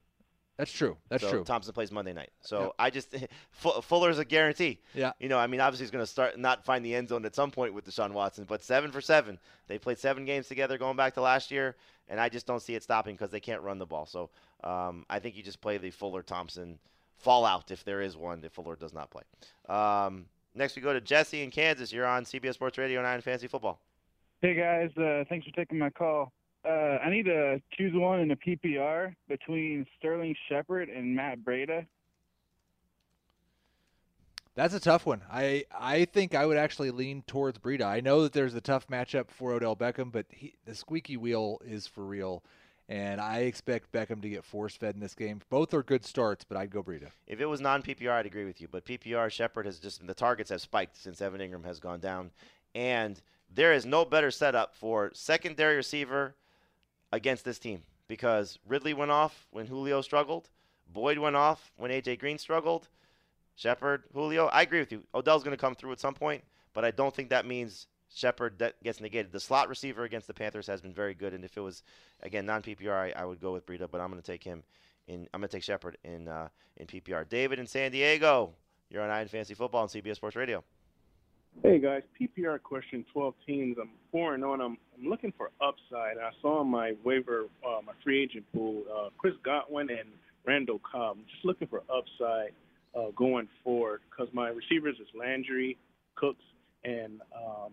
That's 0.56 0.72
true. 0.72 0.96
That's 1.10 1.22
so 1.22 1.30
true. 1.30 1.44
Thompson 1.44 1.74
plays 1.74 1.92
Monday 1.92 2.14
night. 2.14 2.30
So 2.40 2.60
Yep. 2.60 2.72
I 2.78 2.90
just 2.90 3.14
Fu- 3.50 3.80
Fuller's 3.82 4.18
a 4.18 4.24
guarantee. 4.24 4.80
Yeah. 4.94 5.12
You 5.20 5.28
know, 5.28 5.38
I 5.38 5.46
mean, 5.46 5.60
obviously 5.60 5.84
he's 5.84 5.90
going 5.90 6.04
to 6.04 6.10
start 6.10 6.38
not 6.38 6.64
find 6.64 6.82
the 6.84 6.94
end 6.94 7.10
zone 7.10 7.26
at 7.26 7.34
some 7.34 7.50
point 7.50 7.74
with 7.74 7.84
Deshaun 7.84 8.12
Watson, 8.12 8.44
but 8.48 8.62
seven 8.62 8.90
for 8.90 9.02
seven. 9.02 9.38
They 9.68 9.78
played 9.78 9.98
seven 9.98 10.24
games 10.24 10.48
together 10.48 10.78
going 10.78 10.96
back 10.96 11.12
to 11.14 11.20
last 11.20 11.50
year, 11.50 11.76
and 12.08 12.18
I 12.18 12.30
just 12.30 12.46
don't 12.46 12.62
see 12.62 12.74
it 12.74 12.82
stopping 12.82 13.14
because 13.16 13.30
they 13.30 13.40
can't 13.40 13.60
run 13.60 13.78
the 13.78 13.84
ball. 13.86 14.06
So 14.06 14.30
um, 14.64 15.04
I 15.10 15.18
think 15.18 15.36
you 15.36 15.42
just 15.42 15.60
play 15.60 15.76
the 15.76 15.90
Fuller 15.90 16.22
Thompson 16.22 16.78
fallout 17.18 17.70
if 17.70 17.84
there 17.84 18.00
is 18.00 18.16
one 18.16 18.42
if 18.44 18.52
Fuller 18.52 18.76
does 18.76 18.94
not 18.94 19.10
play. 19.10 19.22
Um, 19.68 20.24
next 20.54 20.74
we 20.74 20.80
go 20.80 20.94
to 20.94 21.00
Jesse 21.02 21.42
in 21.42 21.50
Kansas. 21.50 21.92
You're 21.92 22.06
on 22.06 22.24
CBS 22.24 22.54
Sports 22.54 22.78
Radio 22.78 22.98
and 23.00 23.06
Eye 23.06 23.14
on 23.14 23.20
Fantasy 23.20 23.46
Football. 23.46 23.78
Hey 24.42 24.54
guys, 24.54 24.90
uh, 24.98 25.24
thanks 25.30 25.46
for 25.46 25.52
taking 25.52 25.78
my 25.78 25.88
call. 25.88 26.30
Uh, 26.62 26.98
I 27.02 27.08
need 27.08 27.24
to 27.24 27.60
choose 27.72 27.94
one 27.94 28.20
in 28.20 28.30
a 28.30 28.36
PPR 28.36 29.14
between 29.28 29.86
Sterling 29.98 30.36
Shepard 30.48 30.90
and 30.90 31.16
Matt 31.16 31.40
Breida. 31.40 31.86
That's 34.54 34.74
a 34.74 34.80
tough 34.80 35.06
one. 35.06 35.22
I 35.30 35.64
I 35.72 36.04
think 36.04 36.34
I 36.34 36.44
would 36.44 36.58
actually 36.58 36.90
lean 36.90 37.22
towards 37.26 37.58
Breida. 37.58 37.84
I 37.84 38.00
know 38.00 38.22
that 38.22 38.34
there's 38.34 38.54
a 38.54 38.60
tough 38.60 38.88
matchup 38.88 39.30
for 39.30 39.52
Odell 39.52 39.74
Beckham, 39.74 40.12
but 40.12 40.26
he, 40.30 40.54
the 40.66 40.74
squeaky 40.74 41.16
wheel 41.16 41.60
is 41.64 41.86
for 41.86 42.04
real, 42.04 42.42
and 42.90 43.22
I 43.22 43.40
expect 43.40 43.90
Beckham 43.90 44.20
to 44.20 44.28
get 44.28 44.44
force 44.44 44.76
fed 44.76 44.94
in 44.94 45.00
this 45.00 45.14
game. 45.14 45.40
Both 45.48 45.72
are 45.72 45.82
good 45.82 46.04
starts, 46.04 46.44
but 46.44 46.58
I'd 46.58 46.70
go 46.70 46.82
Breida. 46.82 47.08
If 47.26 47.40
it 47.40 47.46
was 47.46 47.62
non 47.62 47.82
PPR, 47.82 48.12
I'd 48.12 48.26
agree 48.26 48.44
with 48.44 48.60
you. 48.60 48.68
But 48.68 48.84
PPR, 48.84 49.30
Shepard 49.30 49.64
has 49.64 49.78
just 49.78 50.06
the 50.06 50.14
targets 50.14 50.50
have 50.50 50.60
spiked 50.60 50.96
since 50.98 51.22
Evan 51.22 51.40
Engram 51.40 51.64
has 51.64 51.80
gone 51.80 52.00
down, 52.00 52.32
and 52.74 53.20
there 53.52 53.72
is 53.72 53.86
no 53.86 54.04
better 54.04 54.30
setup 54.30 54.74
for 54.74 55.10
secondary 55.14 55.76
receiver 55.76 56.34
against 57.12 57.44
this 57.44 57.58
team 57.58 57.82
because 58.08 58.58
Ridley 58.66 58.94
went 58.94 59.10
off 59.10 59.46
when 59.50 59.66
Julio 59.66 60.00
struggled, 60.00 60.48
Boyd 60.92 61.18
went 61.18 61.36
off 61.36 61.72
when 61.76 61.90
AJ 61.90 62.18
Green 62.18 62.38
struggled, 62.38 62.88
Shepard, 63.56 64.04
Julio. 64.12 64.46
I 64.46 64.62
agree 64.62 64.80
with 64.80 64.92
you. 64.92 65.02
Odell's 65.14 65.42
going 65.42 65.56
to 65.56 65.60
come 65.60 65.74
through 65.74 65.92
at 65.92 66.00
some 66.00 66.14
point, 66.14 66.44
but 66.74 66.84
I 66.84 66.90
don't 66.90 67.14
think 67.14 67.30
that 67.30 67.46
means 67.46 67.86
Shepard 68.14 68.58
that 68.58 68.82
gets 68.82 69.00
negated. 69.00 69.32
The 69.32 69.40
slot 69.40 69.68
receiver 69.68 70.04
against 70.04 70.26
the 70.26 70.34
Panthers 70.34 70.66
has 70.66 70.80
been 70.80 70.92
very 70.92 71.14
good, 71.14 71.34
and 71.34 71.44
if 71.44 71.56
it 71.56 71.60
was 71.60 71.82
again 72.22 72.46
non 72.46 72.62
PPR, 72.62 72.92
I, 72.92 73.22
I 73.22 73.24
would 73.24 73.40
go 73.40 73.52
with 73.52 73.66
Breida, 73.66 73.90
but 73.90 74.00
I'm 74.00 74.10
going 74.10 74.22
to 74.22 74.26
take 74.26 74.44
him 74.44 74.62
in. 75.08 75.26
I'm 75.32 75.40
going 75.40 75.48
to 75.48 75.56
take 75.56 75.64
Shepard 75.64 75.98
in 76.04 76.28
uh, 76.28 76.48
in 76.76 76.86
PPR. 76.86 77.28
David 77.28 77.58
in 77.58 77.66
San 77.66 77.90
Diego, 77.90 78.52
you're 78.90 79.02
on 79.02 79.10
Eye 79.10 79.22
on 79.22 79.28
Fantasy 79.28 79.54
Football 79.54 79.82
on 79.82 79.88
CBS 79.88 80.16
Sports 80.16 80.36
Radio. 80.36 80.62
Hey 81.62 81.78
guys, 81.78 82.02
PPR 82.20 82.62
question: 82.62 83.04
Twelve 83.12 83.34
teams. 83.46 83.76
I'm 83.80 83.90
four 84.12 84.34
and 84.34 84.44
on. 84.44 84.60
I'm 84.60 84.76
I'm 84.96 85.08
looking 85.08 85.32
for 85.36 85.50
upside. 85.60 86.18
I 86.18 86.30
saw 86.40 86.62
my 86.62 86.92
waiver, 87.04 87.46
uh, 87.66 87.80
my 87.84 87.92
free 88.04 88.22
agent 88.22 88.44
pool, 88.54 88.82
uh, 88.94 89.08
Chris 89.18 89.34
Godwin 89.44 89.90
and 89.90 90.08
Randall 90.44 90.80
Cobb. 90.90 91.16
I'm 91.18 91.24
just 91.32 91.44
looking 91.44 91.66
for 91.68 91.82
upside 91.90 92.52
uh, 92.94 93.10
going 93.16 93.48
forward 93.64 94.00
because 94.10 94.32
my 94.32 94.48
receivers 94.48 94.96
is 95.00 95.08
Landry, 95.18 95.76
Cooks, 96.14 96.44
and 96.84 97.20
um, 97.34 97.72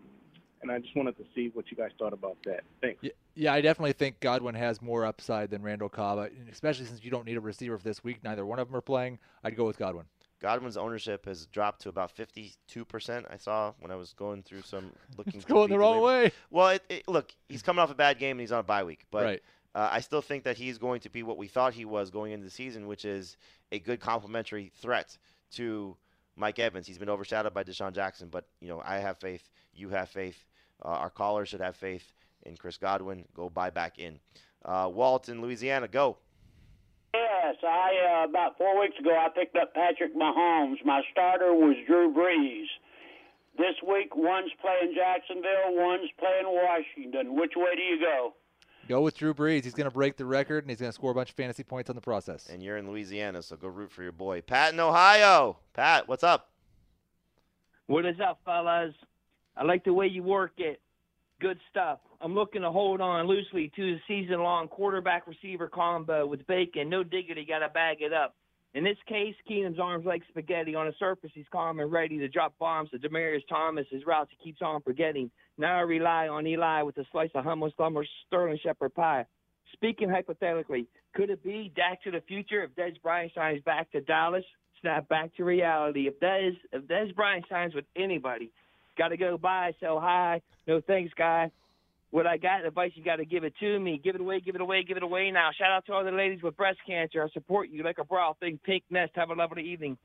and 0.61 0.71
I 0.71 0.79
just 0.79 0.95
wanted 0.95 1.17
to 1.17 1.23
see 1.35 1.51
what 1.53 1.69
you 1.69 1.77
guys 1.77 1.91
thought 1.99 2.13
about 2.13 2.37
that. 2.45 2.61
Thanks. 2.81 2.99
Yeah, 3.01 3.11
yeah, 3.35 3.53
I 3.53 3.61
definitely 3.61 3.93
think 3.93 4.19
Godwin 4.21 4.55
has 4.55 4.81
more 4.81 5.05
upside 5.05 5.49
than 5.49 5.61
Randall 5.61 5.89
Cobb, 5.89 6.29
especially 6.51 6.85
since 6.85 7.03
you 7.03 7.11
don't 7.11 7.25
need 7.25 7.37
a 7.37 7.41
receiver 7.41 7.77
for 7.77 7.83
this 7.83 8.03
week. 8.03 8.23
Neither 8.23 8.45
one 8.45 8.59
of 8.59 8.67
them 8.67 8.75
are 8.75 8.81
playing. 8.81 9.19
I'd 9.43 9.55
go 9.55 9.65
with 9.65 9.77
Godwin. 9.77 10.05
Godwin's 10.43 10.75
ownership 10.77 11.25
has 11.25 11.45
dropped 11.47 11.81
to 11.83 11.89
about 11.89 12.11
52%. 12.15 13.25
I 13.31 13.37
saw 13.37 13.73
when 13.79 13.91
I 13.91 13.95
was 13.95 14.13
going 14.13 14.43
through 14.43 14.61
some 14.63 14.91
looking. 15.17 15.35
It's 15.35 15.45
going 15.45 15.69
the 15.69 15.79
wrong 15.79 16.01
waiver. 16.01 16.25
way. 16.25 16.31
Well, 16.51 16.67
it, 16.69 16.83
it, 16.89 17.07
look, 17.07 17.33
he's 17.47 17.61
coming 17.61 17.79
off 17.81 17.89
a 17.89 17.95
bad 17.95 18.19
game 18.19 18.31
and 18.31 18.41
he's 18.41 18.51
on 18.51 18.59
a 18.59 18.63
bye 18.63 18.83
week, 18.83 19.05
but 19.09 19.23
Right. 19.23 19.43
uh, 19.73 19.87
I 19.91 20.01
still 20.01 20.21
think 20.21 20.43
that 20.43 20.57
he's 20.57 20.77
going 20.77 20.99
to 21.01 21.09
be 21.09 21.23
what 21.23 21.37
we 21.37 21.47
thought 21.47 21.73
he 21.73 21.85
was 21.85 22.09
going 22.11 22.33
into 22.33 22.43
the 22.43 22.51
season, 22.51 22.87
which 22.87 23.05
is 23.05 23.37
a 23.71 23.79
good 23.79 24.01
complementary 24.01 24.71
threat 24.81 25.17
to 25.53 25.95
Mike 26.35 26.59
Evans. 26.59 26.87
He's 26.87 26.97
been 26.97 27.09
overshadowed 27.09 27.53
by 27.53 27.63
DeSean 27.63 27.93
Jackson, 27.93 28.27
but 28.29 28.45
you 28.59 28.67
know 28.67 28.81
I 28.85 28.97
have 28.97 29.17
faith. 29.19 29.49
You 29.73 29.89
have 29.89 30.09
faith. 30.09 30.43
Uh, 30.83 30.89
our 30.89 31.09
callers 31.09 31.47
should 31.47 31.61
have 31.61 31.77
faith 31.77 32.11
in 32.43 32.57
Chris 32.57 32.75
Godwin. 32.77 33.23
Go 33.33 33.49
buy 33.49 33.69
back 33.69 33.97
in. 33.97 34.19
Uh, 34.65 34.89
Walt 34.93 35.29
in 35.29 35.41
Louisiana, 35.41 35.87
go. 35.87 36.17
Yes, 37.13 37.55
I 37.63 38.23
uh, 38.23 38.29
about 38.29 38.57
four 38.57 38.79
weeks 38.79 38.97
ago 38.99 39.11
I 39.11 39.29
picked 39.29 39.55
up 39.55 39.73
Patrick 39.73 40.15
Mahomes. 40.15 40.83
My 40.83 41.01
starter 41.11 41.53
was 41.53 41.75
Drew 41.85 42.13
Brees. 42.13 42.65
This 43.55 43.75
week, 43.87 44.15
one's 44.15 44.51
playing 44.59 44.95
Jacksonville, 44.95 45.75
one's 45.75 46.09
playing 46.17 46.45
Washington. 46.45 47.35
Which 47.35 47.51
way 47.55 47.75
do 47.75 47.81
you 47.83 47.99
go? 47.99 48.33
Go 48.89 49.01
with 49.01 49.15
Drew 49.15 49.33
Brees. 49.33 49.63
He's 49.63 49.75
going 49.75 49.87
to 49.87 49.93
break 49.93 50.17
the 50.17 50.25
record, 50.25 50.63
and 50.63 50.71
he's 50.71 50.79
going 50.79 50.89
to 50.89 50.93
score 50.93 51.11
a 51.11 51.13
bunch 51.13 51.29
of 51.29 51.35
fantasy 51.35 51.63
points 51.63 51.89
on 51.89 51.95
the 51.95 52.01
process. 52.01 52.49
And 52.51 52.63
you're 52.63 52.77
in 52.77 52.89
Louisiana, 52.89 53.43
so 53.43 53.55
go 53.55 53.67
root 53.67 53.91
for 53.91 54.01
your 54.01 54.11
boy 54.11 54.41
Pat 54.41 54.73
in 54.73 54.79
Ohio. 54.79 55.57
Pat, 55.73 56.07
what's 56.07 56.23
up? 56.23 56.49
What 57.85 58.05
is 58.05 58.19
up, 58.19 58.39
fellas? 58.43 58.95
I 59.55 59.63
like 59.63 59.83
the 59.83 59.93
way 59.93 60.07
you 60.07 60.23
work 60.23 60.53
it. 60.57 60.81
Good 61.43 61.59
stuff. 61.69 61.99
I'm 62.21 62.33
looking 62.33 62.61
to 62.61 62.71
hold 62.71 63.01
on 63.01 63.27
loosely 63.27 63.69
to 63.75 63.95
the 63.95 63.99
season 64.07 64.41
long 64.41 64.69
quarterback 64.69 65.27
receiver 65.27 65.67
combo 65.67 66.25
with 66.25 66.47
Bacon. 66.47 66.89
No 66.89 67.03
diggity, 67.03 67.45
got 67.45 67.59
to 67.59 67.67
bag 67.67 67.97
it 67.99 68.13
up. 68.13 68.33
In 68.73 68.85
this 68.85 68.95
case, 69.09 69.35
Keenum's 69.45 69.77
arms 69.77 70.05
like 70.05 70.21
spaghetti. 70.29 70.73
On 70.73 70.85
the 70.85 70.93
surface, 70.97 71.31
he's 71.33 71.43
calm 71.51 71.81
and 71.81 71.91
ready 71.91 72.17
to 72.17 72.29
drop 72.29 72.57
bombs 72.59 72.91
to 72.91 72.97
Demaryius 72.97 73.45
Thomas. 73.49 73.85
His 73.91 74.05
routes 74.05 74.31
he 74.31 74.41
keeps 74.41 74.61
on 74.61 74.81
forgetting. 74.83 75.29
Now 75.57 75.75
I 75.75 75.81
rely 75.81 76.29
on 76.29 76.47
Eli 76.47 76.81
with 76.83 76.97
a 76.97 77.03
slice 77.11 77.29
of 77.35 77.43
hummus, 77.43 77.73
lumber, 77.77 78.05
sterling 78.25 78.57
shepherd 78.63 78.95
pie. 78.95 79.25
Speaking 79.73 80.07
hypothetically, 80.07 80.87
could 81.13 81.29
it 81.29 81.43
be 81.43 81.73
Dak 81.75 82.01
to 82.03 82.11
the 82.11 82.21
future 82.21 82.63
if 82.63 82.71
Dez 82.75 83.01
Bryant 83.01 83.33
signs 83.35 83.61
back 83.63 83.91
to 83.91 83.99
Dallas? 83.99 84.45
Snap 84.79 85.09
back 85.09 85.35
to 85.35 85.43
reality. 85.43 86.07
If 86.07 86.21
Des 86.21 86.51
if 86.71 86.83
Dez 86.83 87.13
Bryant 87.13 87.43
signs 87.49 87.75
with 87.75 87.85
anybody, 87.97 88.49
got 88.97 89.09
to 89.09 89.17
go 89.17 89.37
buy, 89.37 89.73
sell 89.79 89.99
high. 89.99 90.41
No 90.67 90.81
thanks, 90.81 91.13
guy. 91.15 91.51
What 92.11 92.27
I 92.27 92.37
got, 92.37 92.63
advice 92.63 92.91
you 92.93 93.03
got 93.03 93.15
to 93.15 93.25
give 93.25 93.43
it 93.43 93.53
to 93.59 93.79
me. 93.79 93.99
Give 94.03 94.13
it 94.13 94.21
away, 94.21 94.39
give 94.39 94.53
it 94.53 94.61
away, 94.61 94.83
give 94.83 94.97
it 94.97 95.03
away 95.03 95.31
now. 95.31 95.49
Shout 95.57 95.71
out 95.71 95.85
to 95.87 95.93
all 95.93 96.03
the 96.03 96.11
ladies 96.11 96.43
with 96.43 96.55
breast 96.55 96.77
cancer. 96.85 97.23
I 97.23 97.29
support 97.29 97.69
you 97.69 97.83
like 97.83 97.97
a 97.97 98.03
bra. 98.03 98.33
Think 98.33 98.61
pink 98.61 98.83
nest. 98.91 99.13
Have 99.15 99.31
a 99.31 99.33
lovely 99.33 99.63
evening. 99.63 99.97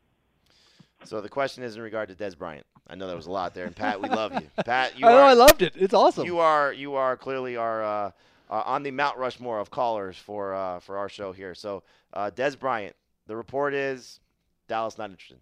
So 1.04 1.20
the 1.20 1.28
question 1.28 1.62
is 1.62 1.76
in 1.76 1.82
regard 1.82 2.08
to 2.08 2.14
Dez 2.14 2.36
Bryant. 2.36 2.66
I 2.88 2.94
know 2.94 3.06
there 3.06 3.16
was 3.16 3.26
a 3.26 3.30
lot 3.30 3.54
there, 3.54 3.66
and 3.66 3.76
Pat, 3.76 4.00
we 4.00 4.08
love 4.08 4.32
you. 4.34 4.48
Pat, 4.64 4.98
you 4.98 5.06
I 5.06 5.12
know, 5.12 5.18
I 5.18 5.34
loved 5.34 5.62
it. 5.62 5.74
It's 5.76 5.94
awesome. 5.94 6.24
You 6.24 6.38
are 6.38 6.72
you 6.72 6.94
are 6.94 7.16
clearly 7.16 7.56
our 7.56 7.84
uh, 7.84 8.10
uh, 8.50 8.62
on 8.64 8.82
the 8.82 8.90
Mount 8.90 9.18
Rushmore 9.18 9.60
of 9.60 9.70
callers 9.70 10.16
for 10.16 10.54
uh, 10.54 10.80
for 10.80 10.96
our 10.96 11.08
show 11.08 11.32
here. 11.32 11.54
So 11.54 11.82
uh, 12.14 12.30
Dez 12.34 12.58
Bryant, 12.58 12.96
the 13.26 13.36
report 13.36 13.74
is 13.74 14.20
Dallas 14.66 14.96
not 14.96 15.10
interested, 15.10 15.38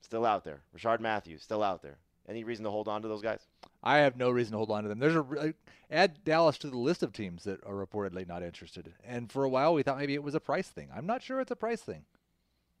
still 0.00 0.26
out 0.26 0.44
there. 0.44 0.60
Rishard 0.76 1.00
Matthews 1.00 1.42
still 1.42 1.62
out 1.62 1.82
there. 1.82 1.98
Any 2.28 2.44
reason 2.44 2.64
to 2.64 2.70
hold 2.70 2.88
on 2.88 3.02
to 3.02 3.08
those 3.08 3.22
guys? 3.22 3.46
I 3.82 3.98
have 3.98 4.16
no 4.16 4.30
reason 4.30 4.52
to 4.52 4.58
hold 4.58 4.70
on 4.70 4.82
to 4.82 4.88
them. 4.88 4.98
There's 4.98 5.14
a 5.14 5.22
re- 5.22 5.54
add 5.90 6.22
Dallas 6.24 6.58
to 6.58 6.68
the 6.68 6.76
list 6.76 7.02
of 7.02 7.12
teams 7.12 7.44
that 7.44 7.64
are 7.64 7.74
reportedly 7.74 8.28
not 8.28 8.42
interested. 8.42 8.92
And 9.04 9.32
for 9.32 9.44
a 9.44 9.48
while, 9.48 9.72
we 9.72 9.82
thought 9.82 9.98
maybe 9.98 10.14
it 10.14 10.22
was 10.22 10.34
a 10.34 10.40
price 10.40 10.68
thing. 10.68 10.88
I'm 10.94 11.06
not 11.06 11.22
sure 11.22 11.40
it's 11.40 11.50
a 11.50 11.56
price 11.56 11.80
thing. 11.80 12.04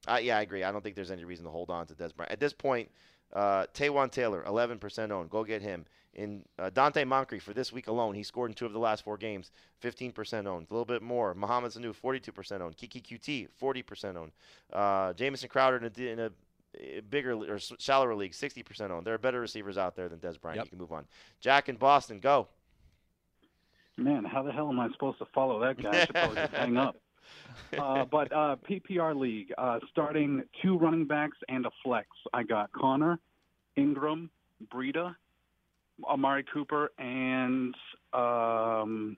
Uh, 0.06 0.20
yeah, 0.22 0.38
I 0.38 0.42
agree. 0.42 0.64
I 0.64 0.70
don't 0.70 0.82
think 0.82 0.96
there's 0.96 1.10
any 1.10 1.24
reason 1.24 1.44
to 1.44 1.50
hold 1.50 1.70
on 1.70 1.86
to 1.86 1.94
Dez 1.94 2.14
Bryant 2.14 2.32
at 2.32 2.40
this 2.40 2.52
point. 2.52 2.90
Uh, 3.32 3.66
Taywan 3.74 4.10
Taylor, 4.10 4.44
11% 4.46 5.10
owned. 5.10 5.30
Go 5.30 5.44
get 5.44 5.62
him. 5.62 5.86
In 6.14 6.42
uh, 6.58 6.70
Donte 6.70 7.06
Moncrief 7.06 7.42
for 7.42 7.52
this 7.52 7.72
week 7.72 7.86
alone, 7.86 8.14
he 8.14 8.22
scored 8.22 8.50
in 8.50 8.54
two 8.54 8.66
of 8.66 8.72
the 8.72 8.78
last 8.78 9.04
four 9.04 9.16
games, 9.16 9.50
15% 9.82 10.46
owned. 10.46 10.66
A 10.70 10.72
little 10.72 10.84
bit 10.84 11.02
more. 11.02 11.34
Mohamed 11.34 11.72
Sanu, 11.72 11.94
42% 11.94 12.60
owned. 12.60 12.76
Keke 12.76 13.02
Coutee, 13.02 13.48
40% 13.60 14.16
owned. 14.16 14.32
Uh, 14.72 15.12
Jamison 15.12 15.48
Crowder 15.48 15.76
in 15.76 15.84
a, 15.84 16.12
in 16.12 16.18
a 16.18 16.30
bigger 17.10 17.34
or 17.34 17.58
shallower 17.78 18.14
league, 18.14 18.32
60% 18.32 18.90
owned. 18.90 19.06
There 19.06 19.14
are 19.14 19.18
better 19.18 19.40
receivers 19.40 19.78
out 19.78 19.96
there 19.96 20.08
than 20.08 20.18
Dez 20.18 20.40
Bryant. 20.40 20.56
Yep. 20.56 20.66
You 20.66 20.70
can 20.70 20.78
move 20.78 20.92
on. 20.92 21.04
Jack 21.40 21.68
in 21.68 21.76
Boston, 21.76 22.20
go. 22.20 22.48
Man, 23.96 24.24
how 24.24 24.42
the 24.42 24.52
hell 24.52 24.68
am 24.68 24.78
I 24.78 24.88
supposed 24.92 25.18
to 25.18 25.26
follow 25.34 25.60
that 25.60 25.82
guy? 25.82 25.90
I 25.90 26.00
should 26.04 26.14
probably 26.14 26.36
just 26.36 26.54
hang 26.54 26.76
up. 26.76 26.96
Uh, 27.78 28.04
but 28.06 28.32
uh, 28.32 28.56
PPR 28.68 29.14
league, 29.14 29.52
uh, 29.58 29.78
starting 29.90 30.42
two 30.62 30.78
running 30.78 31.04
backs 31.04 31.36
and 31.48 31.66
a 31.66 31.70
flex. 31.84 32.06
I 32.32 32.42
got 32.42 32.72
Conner, 32.72 33.18
Ingram, 33.76 34.30
Breida, 34.72 35.14
Amari 36.04 36.44
Cooper, 36.52 36.90
and 36.98 37.74
um, 38.14 39.16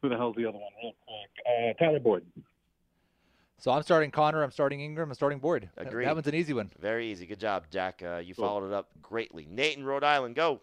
who 0.00 0.08
the 0.08 0.16
hell's 0.16 0.36
the 0.36 0.46
other 0.46 0.58
one? 0.58 0.70
Real 0.80 0.92
quick, 1.04 1.78
uh, 1.80 1.84
Tyler 1.84 1.98
Boyd. 1.98 2.24
So 3.58 3.70
I'm 3.70 3.82
starting 3.82 4.10
Conner. 4.10 4.42
I'm 4.42 4.50
starting 4.50 4.80
Ingram. 4.80 5.10
I'm 5.10 5.14
starting 5.14 5.38
Boyd. 5.38 5.70
That- 5.76 5.86
Agreed. 5.88 6.06
That 6.06 6.14
one's 6.14 6.26
an 6.26 6.34
easy 6.34 6.52
one. 6.52 6.70
Very 6.78 7.06
easy. 7.10 7.26
Good 7.26 7.40
job, 7.40 7.64
Jack. 7.70 8.02
Uh, 8.04 8.16
you 8.16 8.34
Cool. 8.34 8.44
followed 8.46 8.66
it 8.66 8.72
up 8.72 8.88
greatly. 9.02 9.46
Nate 9.50 9.76
in 9.78 9.84
Rhode 9.84 10.04
Island, 10.04 10.34
go. 10.34 10.60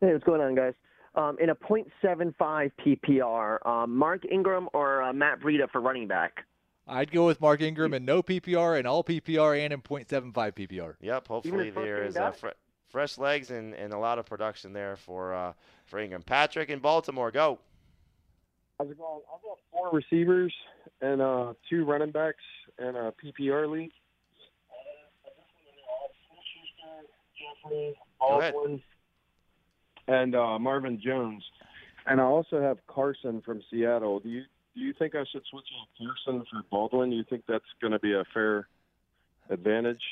Hey, 0.00 0.12
what's 0.12 0.24
going 0.24 0.40
on, 0.40 0.54
guys? 0.54 0.74
Um, 1.14 1.36
in 1.40 1.50
a 1.50 1.54
.75 1.56 2.70
PPR, 2.78 3.66
um, 3.66 3.96
Mark 3.96 4.24
Ingram 4.30 4.68
or 4.72 5.02
uh, 5.02 5.12
Matt 5.12 5.40
Breida 5.40 5.68
for 5.70 5.80
running 5.80 6.06
back? 6.06 6.44
I'd 6.86 7.10
go 7.10 7.26
with 7.26 7.40
Mark 7.40 7.60
Ingram 7.60 7.92
in 7.92 8.04
no 8.04 8.22
PPR 8.22 8.78
and 8.78 8.86
all 8.86 9.02
PPR 9.02 9.58
and 9.62 9.72
in 9.72 9.80
.75 9.82 10.32
PPR. 10.54 10.94
Yep. 11.00 11.28
Hopefully 11.28 11.70
there 11.70 12.04
is 12.04 12.14
first 12.14 12.14
there 12.14 12.50
uh, 12.50 12.52
back? 12.52 12.56
fresh 12.88 13.18
legs 13.18 13.50
and, 13.50 13.74
and 13.74 13.92
a 13.92 13.98
lot 13.98 14.18
of 14.18 14.26
production 14.26 14.72
there 14.72 14.96
for 14.96 15.34
uh, 15.34 15.52
for 15.86 15.98
Ingram. 15.98 16.22
Patrick 16.22 16.70
in 16.70 16.78
Baltimore, 16.78 17.30
go. 17.30 17.58
How's 18.78 18.90
it 18.90 18.96
going? 18.98 19.20
I've 19.34 19.42
got 19.42 19.58
four 19.72 19.90
receivers 19.92 20.54
and 21.00 21.20
uh, 21.20 21.54
two 21.68 21.84
running 21.84 22.10
backs 22.10 22.42
and 22.78 22.96
a 22.96 23.12
PPR 23.12 23.70
league. 23.70 23.92
Go 28.20 28.38
ahead. 28.40 28.52
Baldwin, 28.52 28.82
and 30.06 30.34
uh, 30.34 30.58
Marvin 30.58 31.00
Jones. 31.04 31.44
And 32.06 32.20
I 32.20 32.24
also 32.24 32.60
have 32.60 32.78
Carson 32.86 33.42
from 33.42 33.62
Seattle. 33.70 34.20
Do 34.20 34.28
you 34.28 34.42
do 34.74 34.80
you 34.80 34.94
think 34.98 35.14
I 35.14 35.24
should 35.30 35.42
switch 35.50 35.66
out 35.80 35.88
Carson 35.98 36.44
for 36.50 36.62
Baldwin? 36.70 37.10
Do 37.10 37.16
you 37.16 37.24
think 37.28 37.44
that's 37.48 37.64
going 37.80 37.92
to 37.92 37.98
be 37.98 38.12
a 38.12 38.24
fair 38.32 38.68
advantage? 39.50 40.02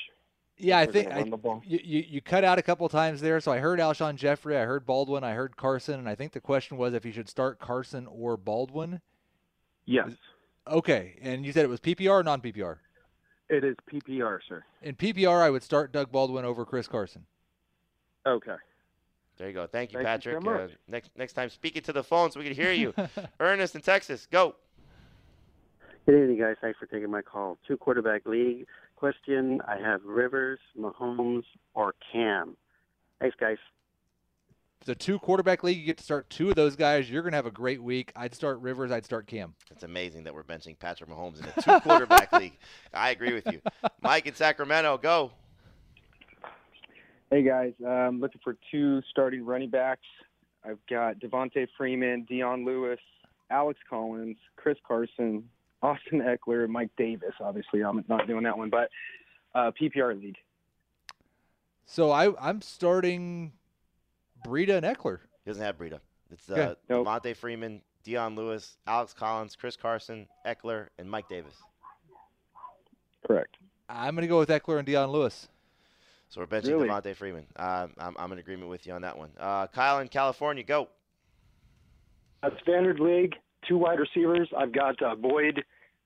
Yeah, 0.57 0.79
I 0.79 0.87
think 0.87 1.11
I, 1.11 1.19
run 1.19 1.29
the 1.29 1.37
ball. 1.37 1.61
you, 1.65 1.79
you 1.83 2.03
you 2.07 2.21
cut 2.21 2.43
out 2.43 2.57
a 2.57 2.63
couple 2.63 2.89
times 2.89 3.21
there. 3.21 3.39
So 3.39 3.51
I 3.51 3.59
heard 3.59 3.79
Alshon 3.79 4.15
Jeffery, 4.15 4.57
I 4.57 4.65
heard 4.65 4.85
Baldwin, 4.85 5.23
I 5.23 5.33
heard 5.33 5.55
Carson, 5.55 5.99
and 5.99 6.09
I 6.09 6.15
think 6.15 6.33
the 6.33 6.41
question 6.41 6.77
was 6.77 6.93
if 6.93 7.05
you 7.05 7.11
should 7.11 7.29
start 7.29 7.59
Carson 7.59 8.07
or 8.07 8.37
Baldwin. 8.37 9.01
Yes, 9.85 10.09
Okay, 10.71 11.17
and 11.21 11.45
you 11.45 11.51
said 11.51 11.63
it 11.65 11.69
was 11.69 11.79
PPR 11.79 12.19
or 12.19 12.23
non 12.23 12.41
PPR. 12.41 12.77
it 13.49 13.63
is 13.63 13.75
PPR, 13.91 14.39
sir. 14.47 14.63
In 14.81 14.95
PPR, 14.95 15.41
I 15.41 15.49
would 15.49 15.63
start 15.63 15.91
Doug 15.91 16.11
Baldwin 16.11 16.45
over 16.45 16.65
Chris 16.65 16.87
Carson. 16.87 17.25
Okay. 18.25 18.55
There 19.37 19.47
you 19.47 19.53
go. 19.53 19.67
Thank 19.67 19.93
you, 19.93 20.01
Thank 20.01 20.25
you 20.25 20.31
so 20.33 20.39
Patrick. 20.41 20.71
uh, 20.71 20.75
next 20.87 21.11
next 21.15 21.33
time, 21.33 21.49
speak 21.49 21.75
it 21.75 21.85
to 21.85 21.93
the 21.93 22.03
phone 22.03 22.31
so 22.31 22.39
we 22.39 22.45
can 22.45 22.55
hear 22.55 22.71
you. 22.71 22.93
Ernest 23.39 23.75
in 23.75 23.81
Texas, 23.81 24.27
go. 24.29 24.55
Good 26.05 26.21
evening, 26.23 26.39
guys. 26.39 26.55
Thanks 26.61 26.79
for 26.79 26.85
taking 26.85 27.11
my 27.11 27.21
call. 27.21 27.57
Two 27.67 27.77
quarterback 27.77 28.25
league 28.25 28.65
question. 28.95 29.61
I 29.67 29.77
have 29.77 30.03
Rivers, 30.03 30.59
Mahomes, 30.79 31.43
or 31.75 31.93
Cam. 32.11 32.57
Thanks, 33.19 33.35
guys. 33.39 33.57
It's 34.81 34.89
a 34.89 34.95
two 34.95 35.19
quarterback 35.19 35.63
league. 35.63 35.77
You 35.77 35.85
get 35.85 35.97
to 35.97 36.03
start 36.03 36.29
two 36.29 36.49
of 36.49 36.55
those 36.55 36.75
guys. 36.75 37.09
You're 37.09 37.23
gonna 37.23 37.35
have 37.35 37.45
a 37.45 37.51
great 37.51 37.81
week. 37.81 38.11
I'd 38.15 38.33
start 38.33 38.59
Rivers. 38.59 38.91
I'd 38.91 39.05
start 39.05 39.27
Cam. 39.27 39.53
It's 39.71 39.83
amazing 39.83 40.23
that 40.25 40.33
we're 40.33 40.43
benching 40.43 40.77
Patrick 40.77 41.09
Mahomes 41.09 41.39
in 41.39 41.45
a 41.45 41.61
two 41.61 41.79
quarterback 41.81 42.31
league. 42.33 42.57
I 42.93 43.09
agree 43.09 43.33
with 43.33 43.47
you. 43.47 43.61
Mike 44.01 44.27
in 44.27 44.35
Sacramento, 44.35 44.97
go. 44.97 45.31
Hey 47.29 47.43
guys, 47.43 47.73
I'm 47.85 48.21
looking 48.21 48.39
for 48.41 48.55
two 48.71 49.01
starting 49.09 49.45
running 49.45 49.69
backs. 49.69 50.05
I've 50.63 50.79
got 50.89 51.19
Devonta 51.19 51.67
Freeman, 51.77 52.23
Dion 52.23 52.63
Lewis, 52.65 52.99
Alex 53.49 53.79
Collins, 53.89 54.37
Chris 54.55 54.77
Carson, 54.87 55.49
Austin 55.81 56.21
Ekeler, 56.21 56.69
Mike 56.69 56.91
Davis. 56.97 57.33
Obviously, 57.41 57.81
I'm 57.81 58.05
not 58.07 58.27
doing 58.27 58.43
that 58.43 58.57
one, 58.57 58.69
but 58.69 58.89
uh, 59.53 59.71
PPR 59.71 60.19
league. 60.21 60.37
So 61.85 62.11
I 62.11 62.33
I'm 62.39 62.61
starting 62.61 63.53
Breida 64.47 64.77
and 64.77 64.85
Ekeler. 64.85 65.19
He 65.43 65.49
doesn't 65.51 65.63
have 65.63 65.77
Breida. 65.77 65.99
It's 66.31 66.49
uh, 66.49 66.75
Okay. 66.89 67.03
Devonta 67.03 67.35
Freeman, 67.35 67.81
Dion 68.03 68.35
Lewis, 68.35 68.77
Alex 68.87 69.13
Collins, 69.13 69.55
Chris 69.55 69.75
Carson, 69.75 70.27
Ekeler, 70.45 70.87
and 70.97 71.09
Mike 71.09 71.27
Davis. 71.29 71.55
Correct. 73.25 73.57
I'm 73.89 74.15
gonna 74.15 74.27
go 74.27 74.39
with 74.39 74.49
Ekeler 74.49 74.77
and 74.77 74.85
Dion 74.85 75.09
Lewis. 75.11 75.47
So 76.29 76.41
we're 76.41 76.47
benching 76.47 76.67
Really? 76.69 76.87
Devonta 76.89 77.15
Freeman. 77.15 77.45
Um, 77.55 77.93
I'm, 77.97 78.15
I'm 78.19 78.31
in 78.33 78.39
agreement 78.39 78.69
with 78.69 78.85
you 78.85 78.93
on 78.93 79.01
that 79.03 79.17
one. 79.17 79.29
Uh, 79.39 79.67
Kyle 79.67 79.99
in 79.99 80.09
California, 80.09 80.63
go. 80.63 80.89
A 82.43 82.49
standard 82.61 82.99
league, 82.99 83.33
two 83.67 83.77
wide 83.77 83.99
receivers. 83.99 84.49
I've 84.57 84.73
got 84.73 85.01
uh, 85.01 85.15
Boyd, 85.15 85.63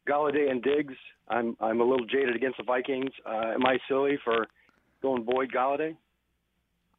Golladay, 0.07 0.49
and 0.49 0.61
Diggs. 0.61 0.93
I'm 1.27 1.57
I'm 1.59 1.81
a 1.81 1.83
little 1.83 2.05
jaded 2.05 2.35
against 2.35 2.57
the 2.57 2.63
Vikings. 2.63 3.11
Uh, 3.25 3.53
am 3.55 3.65
I 3.65 3.79
silly 3.87 4.17
for 4.23 4.47
going 5.01 5.23
Boyd, 5.23 5.51
Golladay? 5.51 5.95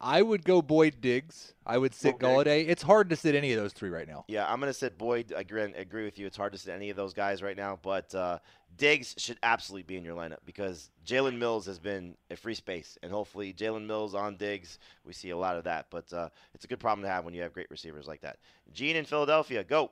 I 0.03 0.21
would 0.21 0.43
go 0.43 0.61
Boyd 0.61 0.99
Diggs. 0.99 1.53
I 1.65 1.77
would 1.77 1.95
sit 1.95 2.19
Golladay. 2.19 2.67
It's 2.67 2.83
hard 2.83 3.09
to 3.11 3.15
sit 3.15 3.35
any 3.35 3.53
of 3.53 3.61
those 3.61 3.71
three 3.71 3.89
right 3.89 4.05
now. 4.07 4.25
Yeah, 4.27 4.45
I'm 4.51 4.59
going 4.59 4.69
to 4.69 4.77
sit 4.77 4.97
Boyd. 4.97 5.31
I 5.35 5.39
agree, 5.39 5.61
agree 5.61 6.03
with 6.03 6.19
you. 6.19 6.27
It's 6.27 6.35
hard 6.35 6.51
to 6.51 6.59
sit 6.59 6.73
any 6.73 6.89
of 6.89 6.97
those 6.97 7.13
guys 7.13 7.41
right 7.41 7.55
now, 7.55 7.79
but 7.81 8.13
uh, 8.13 8.39
Diggs 8.75 9.15
should 9.17 9.37
absolutely 9.43 9.83
be 9.83 9.95
in 9.95 10.03
your 10.03 10.13
lineup 10.13 10.39
because 10.45 10.91
Jalen 11.07 11.37
Mills 11.37 11.65
has 11.67 11.79
been 11.79 12.15
a 12.29 12.35
free 12.35 12.53
space, 12.53 12.97
and 13.01 13.13
hopefully 13.13 13.53
Jalen 13.53 13.87
Mills 13.87 14.13
on 14.13 14.35
Diggs, 14.35 14.77
we 15.05 15.13
see 15.13 15.29
a 15.29 15.37
lot 15.37 15.55
of 15.55 15.63
that. 15.63 15.85
But 15.89 16.11
uh, 16.11 16.27
it's 16.53 16.65
a 16.65 16.67
good 16.67 16.81
problem 16.81 17.03
to 17.03 17.09
have 17.09 17.23
when 17.23 17.33
you 17.33 17.41
have 17.41 17.53
great 17.53 17.71
receivers 17.71 18.05
like 18.05 18.19
that. 18.21 18.39
Gene 18.73 18.97
in 18.97 19.05
Philadelphia, 19.05 19.63
go. 19.63 19.91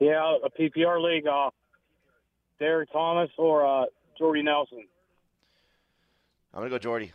Yeah, 0.00 0.34
a 0.42 0.48
PPR 0.48 1.02
league. 1.02 1.26
Uh, 1.26 1.50
Derek 2.58 2.90
Thomas 2.90 3.28
or 3.36 3.66
uh, 3.66 3.84
Jordy 4.18 4.42
Nelson. 4.42 4.86
I'm 6.54 6.60
going 6.60 6.70
to 6.70 6.74
go 6.74 6.78
Jordy. 6.78 7.12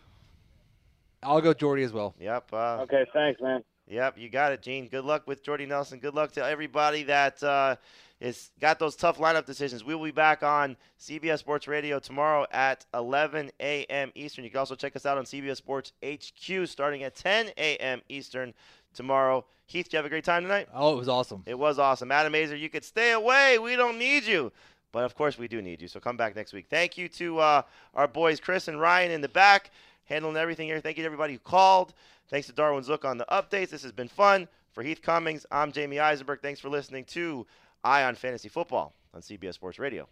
I'll 1.24 1.42
go 1.42 1.54
Jordy 1.54 1.84
as 1.84 1.94
well. 1.94 2.16
Yep. 2.20 2.54
Uh, 2.54 2.80
Okay, 2.84 3.06
thanks, 3.14 3.42
man. 3.42 3.64
Yep, 3.88 4.18
you 4.18 4.30
got 4.30 4.52
it, 4.54 4.62
Gene. 4.62 4.88
Good 4.88 5.04
luck 5.04 5.28
with 5.28 5.44
Jordy 5.44 5.66
Nelson. 5.66 6.00
Good 6.00 6.16
luck 6.16 6.32
to 6.34 6.46
everybody 6.46 7.04
that 7.04 7.44
uh, 7.44 7.76
is 8.22 8.52
got 8.60 8.80
those 8.80 8.96
tough 8.96 9.18
lineup 9.18 9.46
decisions. 9.46 9.84
We 9.84 9.96
will 9.96 10.06
be 10.06 10.12
back 10.12 10.44
on 10.44 10.78
CBS 11.00 11.40
Sports 11.40 11.68
Radio 11.68 12.00
tomorrow 12.00 12.46
at 12.52 12.86
11 12.94 13.52
a.m. 13.60 14.12
Eastern. 14.16 14.46
You 14.46 14.50
can 14.50 14.60
also 14.60 14.76
check 14.76 14.96
us 14.96 15.06
out 15.06 15.18
on 15.18 15.26
CBS 15.26 15.58
Sports 15.58 15.92
HQ 16.06 16.68
starting 16.68 17.04
at 17.04 17.16
10 17.16 17.48
a.m. 17.58 18.02
Eastern 18.08 18.54
tomorrow. 18.94 19.44
Heath, 19.66 19.86
did 19.86 19.94
you 19.94 19.98
have 19.98 20.06
a 20.06 20.10
great 20.10 20.24
time 20.24 20.44
tonight? 20.44 20.70
Oh, 20.74 20.94
it 20.94 20.98
was 20.98 21.10
awesome. 21.10 21.44
It 21.46 21.58
was 21.58 21.78
awesome. 21.78 22.12
Adam 22.12 22.34
Aizer, 22.34 22.58
you 22.58 22.70
could 22.70 22.86
stay 22.86 23.12
away. 23.12 23.58
We 23.60 23.76
don't 23.76 23.98
need 23.98 24.24
you. 24.24 24.52
But 24.94 25.06
of 25.06 25.16
course, 25.16 25.38
we 25.38 25.48
do 25.48 25.62
need 25.62 25.82
you. 25.82 25.88
So 25.88 26.00
come 26.00 26.18
back 26.18 26.36
next 26.36 26.52
week. 26.54 26.66
Thank 26.70 26.98
you 26.98 27.08
to 27.10 27.40
uh, 27.40 27.62
our 27.94 28.08
boys 28.08 28.40
Chris 28.42 28.68
and 28.68 28.80
Ryan 28.80 29.12
in 29.12 29.22
the 29.22 29.30
back, 29.30 29.72
handling 30.06 30.38
everything 30.38 30.68
here. 30.68 30.80
Thank 30.80 30.98
you 30.98 31.04
to 31.04 31.06
everybody 31.06 31.34
who 31.34 31.40
called. 31.40 31.94
Thanks 32.30 32.48
to 32.48 32.54
Darwin 32.54 32.84
Zook 32.84 33.06
on 33.06 33.18
the 33.18 33.26
updates. 33.32 33.70
This 33.70 33.84
has 33.84 33.92
been 33.92 34.08
fun. 34.08 34.48
For 34.72 34.84
Heath 34.84 35.02
Cummings, 35.02 35.46
I'm 35.52 35.74
Jamey 35.74 36.02
Eisenberg. 36.02 36.42
Thanks 36.42 36.62
for 36.62 36.70
listening 36.70 37.04
to 37.06 37.46
Eye 37.84 38.04
on 38.04 38.16
Fantasy 38.16 38.48
Football 38.48 38.94
on 39.14 39.22
CBS 39.22 39.56
Sports 39.56 39.80
Radio. 39.80 40.08